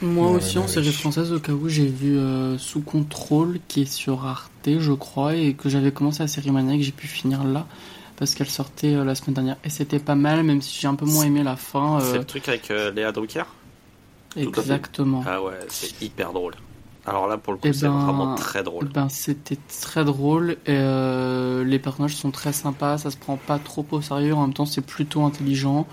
Moi 0.00 0.30
ouais, 0.30 0.36
aussi, 0.36 0.58
en 0.58 0.62
ouais. 0.62 0.68
série 0.68 0.92
française, 0.92 1.32
au 1.32 1.40
cas 1.40 1.52
où, 1.52 1.68
j'ai 1.68 1.86
vu 1.86 2.16
euh, 2.16 2.56
Sous 2.56 2.80
Contrôle, 2.80 3.58
qui 3.68 3.82
est 3.82 3.92
sur 3.92 4.24
Arte, 4.24 4.50
je 4.78 4.92
crois, 4.92 5.34
et 5.34 5.54
que 5.54 5.68
j'avais 5.68 5.90
commencé 5.90 6.22
la 6.22 6.28
série 6.28 6.50
Mania, 6.50 6.76
que 6.76 6.82
j'ai 6.82 6.92
pu 6.92 7.06
finir 7.06 7.44
là, 7.44 7.66
parce 8.16 8.34
qu'elle 8.34 8.48
sortait 8.48 8.94
euh, 8.94 9.04
la 9.04 9.14
semaine 9.14 9.34
dernière. 9.34 9.56
Et 9.64 9.70
c'était 9.70 9.98
pas 9.98 10.14
mal, 10.14 10.42
même 10.44 10.62
si 10.62 10.80
j'ai 10.80 10.88
un 10.88 10.94
peu 10.94 11.04
moins 11.04 11.24
aimé 11.24 11.42
la 11.42 11.56
fin. 11.56 12.00
Euh... 12.00 12.12
C'est 12.12 12.18
le 12.18 12.24
truc 12.24 12.48
avec 12.48 12.70
euh, 12.70 12.92
Léa 12.92 13.12
Drucker? 13.12 13.44
Exactement. 14.36 15.24
Ah 15.26 15.42
ouais, 15.42 15.58
c'est 15.68 16.00
hyper 16.00 16.32
drôle. 16.32 16.54
Alors 17.08 17.26
là, 17.26 17.38
pour 17.38 17.54
le 17.54 17.58
coup, 17.58 17.72
c'est 17.72 17.86
ben, 17.86 18.04
vraiment 18.04 18.34
très 18.34 18.62
drôle. 18.62 18.88
Ben, 18.88 19.08
c'était 19.08 19.58
très 19.80 20.04
drôle. 20.04 20.52
Et, 20.66 20.70
euh, 20.70 21.64
les 21.64 21.78
personnages 21.78 22.16
sont 22.16 22.30
très 22.30 22.52
sympas. 22.52 22.98
Ça 22.98 23.10
se 23.10 23.16
prend 23.16 23.36
pas 23.36 23.58
trop 23.58 23.86
au 23.90 24.00
sérieux. 24.00 24.34
En 24.34 24.42
même 24.42 24.54
temps, 24.54 24.66
c'est 24.66 24.84
plutôt 24.84 25.22
intelligent. 25.22 25.86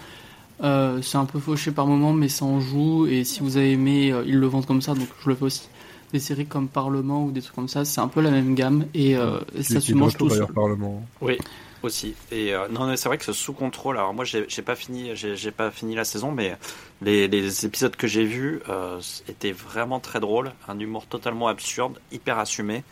Euh, 0.64 1.02
c'est 1.02 1.18
un 1.18 1.26
peu 1.26 1.40
fauché 1.40 1.72
par 1.72 1.88
moments, 1.88 2.14
mais 2.14 2.30
ça 2.30 2.46
en 2.46 2.60
joue. 2.60 3.08
Et 3.08 3.24
si 3.24 3.42
vous 3.42 3.58
avez 3.58 3.72
aimé, 3.72 4.12
euh, 4.12 4.24
ils 4.26 4.38
le 4.38 4.48
vendent 4.48 4.66
comme 4.66 4.82
ça. 4.82 4.94
Donc 4.94 5.08
je 5.24 5.30
le 5.30 5.36
fais 5.36 5.46
aussi. 5.46 5.70
Des 6.14 6.20
séries 6.20 6.46
comme 6.46 6.68
Parlement 6.68 7.26
ou 7.26 7.32
des 7.32 7.42
trucs 7.42 7.56
comme 7.56 7.68
ça, 7.68 7.84
c'est 7.84 8.00
un 8.00 8.08
peu 8.08 8.22
la 8.22 8.32
même 8.32 8.56
gamme. 8.56 8.86
Et 8.94 9.18
euh, 9.18 9.40
ça 9.62 9.82
se 9.82 9.94
mange 9.94 10.16
tout 10.16 10.30
seul. 10.30 10.48
Parlement. 10.48 11.04
Oui 11.22 11.38
aussi. 11.86 12.16
Et 12.32 12.54
euh, 12.54 12.68
non 12.70 12.88
mais 12.88 12.98
c'est 12.98 13.08
vrai 13.08 13.18
que 13.18 13.24
ce 13.24 13.34
sous 13.34 13.54
contrôle. 13.54 13.98
Alors 13.98 14.14
moi 14.14 14.26
j'ai 14.26 14.62
pas 14.62 14.76
fini 14.76 15.16
j'ai 15.16 15.52
pas 15.52 15.72
fini 15.72 15.96
la 15.96 16.04
saison 16.04 16.32
mais 16.32 16.58
les, 17.02 17.28
les 17.28 17.66
épisodes 17.66 17.96
que 17.96 18.08
j'ai 18.08 18.26
vus 18.26 18.62
euh, 18.68 19.00
étaient 19.30 19.54
vraiment 19.54 20.00
très 20.00 20.20
drôles. 20.20 20.52
Un 20.68 20.80
humour 20.80 21.06
totalement 21.06 21.48
absurde 21.48 22.00
hyper 22.12 22.40
assumé. 22.40 22.84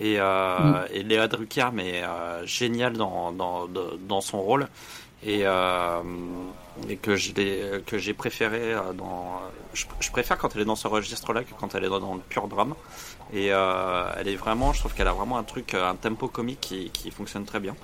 Et, 0.00 0.16
euh, 0.18 0.58
mm. 0.58 0.86
et 0.92 1.02
Léa 1.02 1.28
Drucker 1.28 1.68
mais 1.72 2.02
génial 2.44 2.94
dans, 2.94 3.32
dans, 3.32 3.68
dans 3.68 4.20
son 4.20 4.40
rôle. 4.40 4.68
Et, 5.24 5.44
et 6.88 6.96
que 6.96 7.16
j'ai 7.16 8.14
préféré 8.14 8.74
dans 8.94 9.40
je, 9.72 9.84
je, 10.00 10.10
préfère 10.10 10.36
quand 10.36 10.56
elle 10.56 10.62
est 10.62 10.64
dans 10.64 10.74
ce 10.74 10.88
registre 10.88 11.32
là 11.32 11.44
que 11.44 11.54
quand 11.60 11.76
elle 11.76 11.84
est 11.84 11.88
dans, 11.88 12.00
dans 12.00 12.14
le 12.14 12.20
pur 12.20 12.48
drame. 12.48 12.74
Et 13.32 13.46
elle 13.46 14.28
est 14.28 14.36
vraiment 14.36 14.72
je 14.72 14.80
trouve 14.80 14.94
qu'elle 14.94 15.08
a 15.08 15.12
vraiment 15.12 15.38
un 15.38 15.44
truc 15.44 15.74
un 15.74 15.94
tempo 15.94 16.26
comique 16.26 16.60
qui, 16.60 16.90
qui 16.90 17.10
fonctionne 17.12 17.44
très 17.44 17.60
bien 17.60 17.76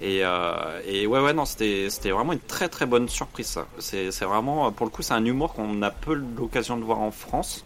et, 0.00 0.20
euh, 0.24 0.80
et 0.86 1.06
ouais, 1.06 1.20
ouais, 1.20 1.32
non, 1.32 1.44
c'était, 1.44 1.88
vraiment 2.10 2.32
une 2.32 2.38
très 2.40 2.68
très 2.68 2.86
bonne 2.86 3.08
surprise. 3.08 3.46
Ça. 3.46 3.66
C'est, 3.78 4.10
vraiment, 4.24 4.70
pour 4.72 4.86
le 4.86 4.90
coup, 4.90 5.02
c'est 5.02 5.14
un 5.14 5.24
humour 5.24 5.52
qu'on 5.54 5.82
a 5.82 5.90
peu 5.90 6.14
l'occasion 6.14 6.76
de 6.76 6.84
voir 6.84 7.00
en 7.00 7.10
France, 7.10 7.64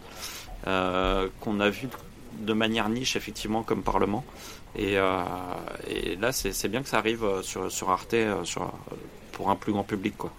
euh, 0.66 1.28
qu'on 1.40 1.60
a 1.60 1.70
vu 1.70 1.88
de 2.40 2.52
manière 2.52 2.88
niche, 2.88 3.16
effectivement, 3.16 3.62
comme 3.62 3.82
Parlement. 3.82 4.24
Et, 4.76 4.98
euh, 4.98 5.22
et 5.88 6.16
là, 6.16 6.32
c'est 6.32 6.68
bien 6.68 6.82
que 6.82 6.88
ça 6.88 6.98
arrive 6.98 7.24
sur, 7.42 7.70
sur 7.70 7.90
Arte 7.90 8.16
sur, 8.42 8.72
pour 9.32 9.50
un 9.50 9.54
plus 9.56 9.72
grand 9.72 9.84
public. 9.84 10.16
Quoi. 10.18 10.32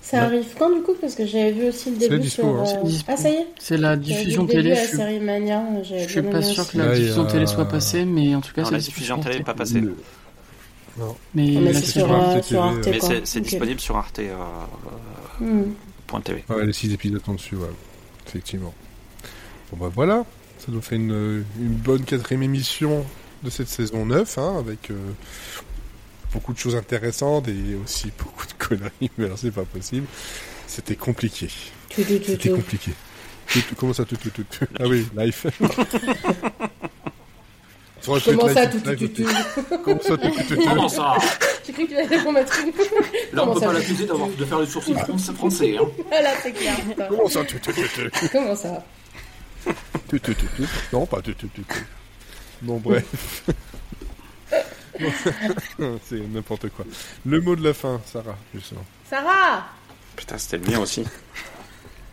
Ça 0.00 0.16
Ouais. 0.18 0.22
arrive 0.24 0.46
quand 0.58 0.70
du 0.74 0.82
coup? 0.82 0.94
Parce 1.00 1.14
que 1.14 1.24
j'avais 1.26 1.52
vu 1.52 1.68
aussi 1.68 1.90
le 1.90 1.96
début 1.96 2.18
dispo, 2.18 2.42
sur. 2.42 2.48
hein. 2.60 2.64
C'est 2.64 2.82
dispo. 2.84 3.12
Ah, 3.12 3.16
ça 3.16 3.30
y 3.30 3.34
est 3.34 3.46
C'est 3.58 3.76
la 3.76 3.94
vu 3.96 4.02
diffusion 4.02 4.42
début 4.44 4.62
télé. 4.62 4.70
de 4.70 4.74
Je 4.74 4.80
la 4.80 4.86
suis, 4.88 4.96
série 4.96 5.20
Mania. 5.20 5.62
je 5.84 6.08
suis 6.08 6.22
pas 6.22 6.42
sûr 6.42 6.62
aussi. 6.62 6.72
que 6.72 6.78
la 6.78 6.94
diffusion 6.94 7.26
télé 7.26 7.46
soit 7.46 7.64
passée, 7.68 8.04
mais 8.04 8.34
en 8.34 8.40
tout 8.40 8.52
cas, 8.52 8.62
Non, 8.62 8.68
c'est 8.68 8.72
la 8.74 8.78
dispo 8.78 8.94
diffusion 8.94 9.20
télé 9.20 9.38
n'est 9.38 9.44
pas 9.44 9.54
passée. 9.54 9.80
Le- 9.80 9.96
Mais, 10.96 11.54
Ah, 11.56 11.60
mais 11.60 11.72
la 11.72 11.80
c'est 11.80 11.86
sur, 11.86 12.12
euh, 12.12 12.28
TV, 12.34 12.42
sur 12.42 12.62
Arte 12.62 12.86
Mais 12.86 12.98
quoi. 12.98 13.08
c'est 13.08 13.26
c'est 13.26 13.38
Ok. 13.38 13.44
disponible 13.44 13.80
sur 13.80 13.96
Arte. 13.96 14.18
euh, 14.18 15.64
point 16.06 16.20
TV. 16.20 16.44
Ouais, 16.48 16.66
les 16.66 16.72
6 16.72 16.92
épisodes 16.92 17.24
sont 17.24 17.34
dessus, 17.34 17.56
ouais. 17.56 17.68
Effectivement. 18.26 18.74
Bon 19.72 19.78
bah 19.86 19.92
voilà, 19.94 20.24
ça 20.58 20.66
nous 20.68 20.82
fait 20.82 20.96
une, 20.96 21.44
une 21.58 21.68
bonne 21.74 22.04
quatrième 22.04 22.42
émission 22.42 23.06
de 23.42 23.48
cette 23.50 23.68
saison 23.68 24.04
9, 24.06 24.36
hein, 24.38 24.56
avec 24.58 24.90
euh, 24.90 24.94
beaucoup 26.32 26.52
de 26.52 26.58
choses 26.58 26.76
intéressantes 26.76 27.48
et 27.48 27.74
aussi 27.82 28.12
beaucoup 28.18 28.46
de 28.46 28.52
conneries, 28.58 29.10
mais 29.16 29.24
alors 29.24 29.38
c'est 29.38 29.50
pas 29.50 29.64
possible. 29.64 30.06
C'était 30.66 30.96
compliqué. 30.96 31.48
C'était 31.90 32.50
compliqué. 32.50 32.92
Comment 33.76 33.92
ça, 33.92 34.04
tout, 34.04 34.16
tout, 34.16 34.30
tout, 34.30 34.44
tout 34.44 34.64
Ah 34.78 34.84
oui, 34.86 35.06
live. 35.16 35.50
Ça 35.60 35.66
aurait 35.68 35.86
pu 35.86 36.00
être 36.00 36.40
Comment 38.04 38.48
ça, 38.48 38.66
tout, 38.66 38.80
tout, 38.80 38.96
tout, 38.96 39.08
tout 39.08 39.26
Comment 39.84 40.00
ça, 40.00 40.16
tout, 40.16 40.30
tout, 40.30 40.42
tout, 40.42 40.54
tout 40.56 40.62
Comment 40.68 40.88
ça 40.88 41.14
J'ai 41.64 41.72
cru 41.72 41.84
que 41.84 41.90
tu 41.90 41.96
allais 41.96 42.16
répondre 42.16 42.38
à 42.38 42.44
truc. 42.44 42.74
Là, 42.76 42.82
on 43.32 43.36
Comment 43.36 43.54
peut 43.54 43.60
pas 43.60 43.72
l'accuser 43.72 44.06
d'avoir 44.06 44.28
de 44.28 44.44
faire 44.44 44.58
le 44.58 44.66
sourcil 44.66 44.96
français. 44.98 45.32
français 45.32 45.76
hein. 45.78 45.86
Ah 46.12 46.22
là, 46.22 46.30
c'est 46.42 46.52
clair. 46.52 46.76
Comment 47.08 47.28
ça, 47.28 47.44
tout, 47.44 47.58
tout, 47.58 47.72
tout, 47.72 48.10
tout 48.12 48.28
Comment 48.32 48.56
ça 48.56 48.84
tu, 50.10 50.20
tu, 50.20 50.34
tu. 50.34 50.46
Non, 50.92 51.06
pas 51.06 51.22
tu, 51.22 51.34
tu, 51.34 51.48
tu. 51.48 51.62
Bon, 52.60 52.78
bref. 52.78 53.44
C'est 56.04 56.20
n'importe 56.28 56.68
quoi. 56.70 56.84
Le 57.24 57.40
mot 57.40 57.56
de 57.56 57.64
la 57.64 57.72
fin, 57.72 58.00
Sarah, 58.04 58.36
justement. 58.54 58.84
Sarah 59.08 59.66
Putain, 60.16 60.38
c'était 60.38 60.58
le 60.58 60.70
mien 60.70 60.80
aussi. 60.80 61.04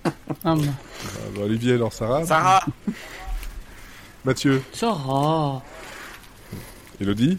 Ah, 0.06 0.12
bah. 0.44 0.56
Ah, 0.56 0.56
bah, 1.36 1.42
Olivier, 1.44 1.74
alors 1.74 1.92
Sarah. 1.92 2.26
Sarah 2.26 2.64
Mathieu. 4.26 4.62
Sarah 4.74 5.62
Elodie. 7.00 7.38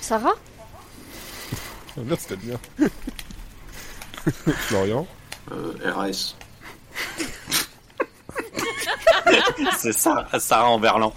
Sarah? 0.00 0.32
Ah, 1.96 2.00
merde, 2.04 2.20
c'était 2.20 2.36
bien. 2.36 2.58
Florian. 4.68 5.06
Euh, 5.52 5.74
RAS. 5.84 6.34
C'est 9.78 9.92
ça, 9.92 10.26
Sarah 10.38 10.70
en 10.70 10.80
verlan. 10.80 11.12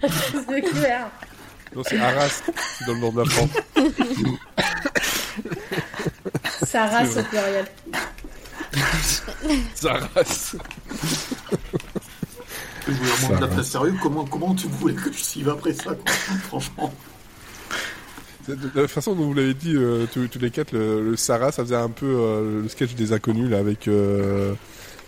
C'est 0.00 0.62
clair. 0.62 1.08
Non, 1.74 1.82
c'est 1.84 1.98
Arras, 1.98 2.42
c'est 2.78 2.86
dans 2.86 2.92
le 2.92 2.98
nord 3.00 3.12
de 3.12 3.22
la 3.22 3.30
France. 3.30 3.50
Sarah, 6.64 7.04
C'est 7.04 7.20
au 7.20 7.24
pluriel. 7.24 7.66
Je 12.86 12.92
voulais 12.92 13.38
va. 13.40 13.46
être 13.46 13.52
très 13.54 13.64
sérieux. 13.64 13.94
Comment, 14.02 14.24
comment 14.24 14.54
tu 14.54 14.66
voulais 14.68 14.94
que 14.94 15.12
je 15.12 15.18
suive 15.18 15.48
après 15.48 15.72
ça, 15.72 15.94
quoi 15.94 16.12
Franchement. 16.48 16.92
De 18.48 18.70
la 18.82 18.88
façon 18.88 19.14
dont 19.14 19.24
vous 19.24 19.32
l'avez 19.34 19.54
dit, 19.54 19.74
euh, 19.74 20.04
tous, 20.12 20.28
tous 20.28 20.38
les 20.38 20.50
quatre, 20.50 20.72
le, 20.72 21.02
le 21.02 21.16
Sarah, 21.16 21.50
ça 21.50 21.62
faisait 21.64 21.76
un 21.76 21.88
peu 21.88 22.04
euh, 22.06 22.62
le 22.62 22.68
sketch 22.68 22.94
des 22.94 23.12
inconnus, 23.14 23.48
là, 23.48 23.56
avec 23.58 23.88
euh, 23.88 24.52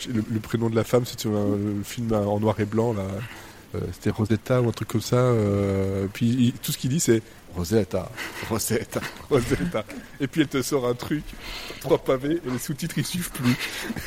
le, 0.08 0.24
le 0.30 0.40
prénom 0.40 0.70
de 0.70 0.74
la 0.76 0.84
femme, 0.84 1.04
c'était 1.04 1.28
un 1.28 1.50
le 1.54 1.82
film 1.84 2.12
en 2.14 2.40
noir 2.40 2.58
et 2.60 2.64
blanc, 2.64 2.94
là. 2.94 3.02
Euh, 3.74 3.80
c'était 3.92 4.08
Rosetta 4.10 4.62
ou 4.62 4.68
un 4.70 4.72
truc 4.72 4.88
comme 4.88 5.02
ça. 5.02 5.16
euh, 5.16 6.06
puis 6.14 6.26
il- 6.28 6.52
tout 6.54 6.72
ce 6.72 6.78
qu'il 6.78 6.88
dit, 6.88 7.00
c'est 7.00 7.20
Rosetta, 7.54 8.10
Rosetta, 8.48 9.00
Rosetta. 9.30 9.84
Et 10.18 10.28
puis 10.28 10.40
elle 10.42 10.48
te 10.48 10.62
sort 10.62 10.86
un 10.88 10.94
truc, 10.94 11.24
trois 11.80 11.98
pavés, 11.98 12.40
et 12.46 12.50
les 12.50 12.58
sous-titres 12.58 12.96
ils 12.96 13.04
suivent 13.04 13.30
plus. 13.32 13.56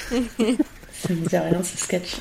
Ça 0.10 1.14
me 1.14 1.28
dit 1.28 1.38
rien, 1.38 1.62
ce 1.64 1.78
sketch. 1.78 2.18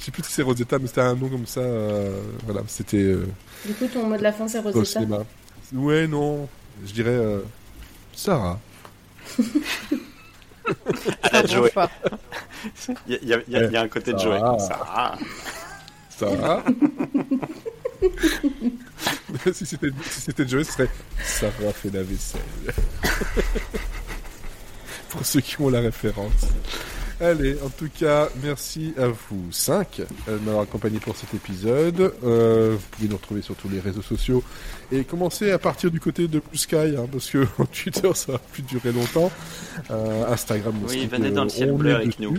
Je 0.00 0.06
sais 0.06 0.10
plus 0.10 0.22
si 0.24 0.32
c'est 0.32 0.42
Rosetta, 0.42 0.78
mais 0.78 0.86
c'était 0.88 1.02
un 1.02 1.14
nom 1.14 1.28
comme 1.28 1.46
ça. 1.46 1.60
euh, 1.60 2.20
voilà, 2.44 2.62
c'était 2.66 2.96
euh, 2.96 3.26
Du 3.66 3.74
coup, 3.74 3.86
ton 3.86 4.06
mot 4.08 4.16
de 4.16 4.22
la 4.22 4.32
fin, 4.32 4.48
c'est 4.48 4.58
au 4.58 4.62
Rosetta. 4.62 4.84
cinéma. 5.00 5.18
Ouais, 5.74 6.06
non, 6.08 6.48
je 6.86 6.92
dirais 6.92 7.10
euh, 7.10 7.40
Sarah. 8.14 8.58
À 11.22 11.42
la 11.42 11.46
Joey. 11.46 11.70
Il 13.06 13.18
y, 13.22 13.34
a- 13.34 13.38
y 13.46 13.68
y 13.68 13.72
y 13.72 13.76
un 13.76 13.88
côté 13.88 14.12
de 14.14 14.18
Joey. 14.18 14.38
Sarah. 14.58 15.18
Sarah. 16.18 16.64
si 19.52 19.66
c'était 19.66 19.90
si 20.08 20.20
c'était 20.22 20.48
Joey, 20.48 20.64
ce 20.64 20.72
serait 20.72 20.88
Sarah 21.22 21.72
fait 21.74 21.90
la 21.92 22.02
vaisselle. 22.02 22.40
Pour 25.10 25.24
ceux 25.26 25.40
qui 25.40 25.60
ont 25.60 25.68
la 25.68 25.80
référence. 25.80 26.32
Allez, 27.20 27.54
en 27.62 27.68
tout 27.68 27.88
cas, 27.98 28.30
merci 28.42 28.94
à 28.96 29.08
vous 29.08 29.44
cinq 29.50 30.00
euh, 30.00 30.38
de 30.38 30.42
m'avoir 30.44 30.62
accompagné 30.62 30.98
pour 31.00 31.14
cet 31.16 31.34
épisode. 31.34 32.14
Euh, 32.24 32.76
vous 32.78 32.86
pouvez 32.92 33.08
nous 33.08 33.16
retrouver 33.16 33.42
sur 33.42 33.54
tous 33.56 33.68
les 33.68 33.78
réseaux 33.78 34.00
sociaux 34.00 34.42
et 34.90 35.04
commencer 35.04 35.50
à 35.50 35.58
partir 35.58 35.90
du 35.90 36.00
côté 36.00 36.28
de 36.28 36.38
Blue 36.38 36.56
Sky, 36.56 36.76
hein, 36.96 37.06
parce 37.12 37.28
que 37.28 37.46
en 37.58 37.66
Twitter 37.66 38.10
ça 38.14 38.32
va 38.32 38.38
plus 38.38 38.62
durer 38.62 38.92
longtemps. 38.92 39.30
Euh, 39.90 40.32
Instagram 40.32 40.74
aussi. 40.82 41.00
Oui, 41.00 41.08
venez 41.12 41.30
dans 41.30 41.44
le 41.44 41.50
ciel 41.50 41.72
bleu 41.72 41.94
avec 41.94 42.06
dessus. 42.08 42.22
nous. 42.22 42.38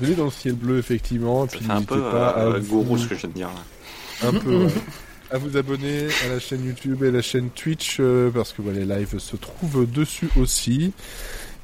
Venez 0.00 0.14
dans 0.16 0.24
le 0.26 0.30
ciel 0.32 0.54
bleu, 0.54 0.78
effectivement. 0.78 1.46
Ça 1.48 1.56
puis 1.56 1.64
fait 1.66 1.72
un 1.72 1.82
peu 1.82 2.00
pas 2.00 2.30
à 2.30 2.48
vous- 2.58 2.82
gourou 2.82 2.98
ce 2.98 3.06
que 3.06 3.14
je 3.14 3.20
viens 3.20 3.28
de 3.28 3.34
dire. 3.34 3.50
un 4.24 4.32
peu 4.32 4.64
ouais. 4.64 4.72
à 5.30 5.38
vous 5.38 5.56
abonner 5.56 6.08
à 6.26 6.28
la 6.34 6.40
chaîne 6.40 6.64
YouTube 6.64 7.04
et 7.04 7.08
à 7.08 7.10
la 7.12 7.22
chaîne 7.22 7.50
Twitch 7.50 8.00
parce 8.34 8.52
que 8.52 8.62
les 8.62 8.84
lives 8.84 9.18
se 9.20 9.36
trouvent 9.36 9.88
dessus 9.88 10.30
aussi. 10.36 10.92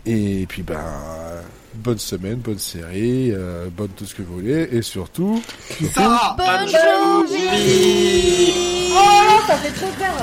Et 0.06 0.46
puis 0.46 0.62
ben 0.62 0.82
bonne 1.74 1.98
semaine, 1.98 2.36
bonne 2.36 2.58
série, 2.58 3.30
euh, 3.32 3.68
bonne 3.70 3.88
tout 3.88 4.04
ce 4.04 4.14
que 4.14 4.22
vous 4.22 4.34
voulez 4.34 4.68
et 4.70 4.82
surtout 4.82 5.42
Sarah 5.92 6.36
Bonne 6.36 6.46
Bonne 6.46 6.68
journée. 6.68 8.52
Oh, 8.92 9.40
ça 9.46 9.56
fait 9.56 9.72
trop 9.72 9.90
peur 9.98 10.14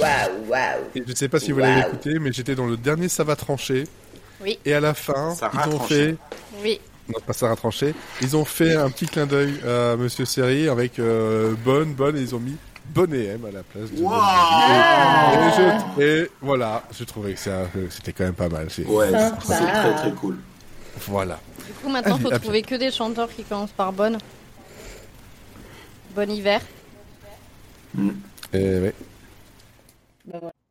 Waouh 0.00 0.84
et 0.94 1.02
je 1.06 1.14
sais 1.14 1.28
pas 1.28 1.38
si 1.40 1.52
vous 1.52 1.58
l'avez 1.60 1.80
écouté 1.80 2.18
mais 2.18 2.32
j'étais 2.32 2.54
dans 2.54 2.66
le 2.66 2.76
dernier 2.76 3.08
ça 3.08 3.24
va 3.24 3.36
trancher. 3.36 3.84
Oui. 4.40 4.58
Et 4.64 4.74
à 4.74 4.80
la 4.80 4.92
fin, 4.94 5.34
Sarah 5.36 5.64
ils 5.66 5.74
ont 5.74 5.78
Tranché. 5.78 5.94
fait 5.94 6.16
Oui. 6.62 6.80
non 7.08 7.20
pas 7.24 7.32
Sarah 7.32 7.54
tranché, 7.56 7.94
ils 8.20 8.36
ont 8.36 8.44
fait 8.44 8.74
un 8.74 8.90
petit 8.90 9.06
clin 9.06 9.26
d'œil 9.26 9.54
à 9.66 9.96
monsieur 9.96 10.24
Seri 10.24 10.68
avec 10.68 10.98
euh, 10.98 11.54
bonne 11.64 11.94
bonne 11.94 12.16
et 12.16 12.20
ils 12.20 12.34
ont 12.34 12.40
mis 12.40 12.56
bonne 12.92 13.14
et 13.14 13.26
M 13.26 13.44
à 13.48 13.52
la 13.52 13.62
place 13.62 13.90
de 13.92 13.96
Bonne 13.96 14.04
Waouh 14.06 15.34
Et, 15.38 15.52
je- 15.56 16.02
et 16.24 16.30
voilà, 16.40 16.82
je 16.98 17.04
trouvais 17.04 17.34
que 17.34 17.38
ça, 17.40 17.62
que 17.72 17.88
c'était 17.90 18.12
quand 18.12 18.24
même 18.24 18.34
pas 18.34 18.48
mal. 18.48 18.66
c'est- 18.68 18.84
Ouais, 18.84 19.10
c'est 19.44 19.54
très 19.56 19.94
très 19.94 20.10
cool. 20.12 20.38
Voilà. 21.06 21.38
Du 21.66 21.72
coup, 21.74 21.88
maintenant, 21.88 22.16
Allez, 22.16 22.24
faut 22.24 22.38
trouver 22.38 22.62
que 22.62 22.74
des 22.74 22.90
chanteurs 22.90 23.30
qui 23.34 23.44
commencent 23.44 23.70
par 23.70 23.92
bonne. 23.92 24.18
Bon 26.16 26.28
hiver. 26.30 26.60
Et 28.52 28.58
ouais. 28.78 28.94
Bye-bye. 30.26 30.52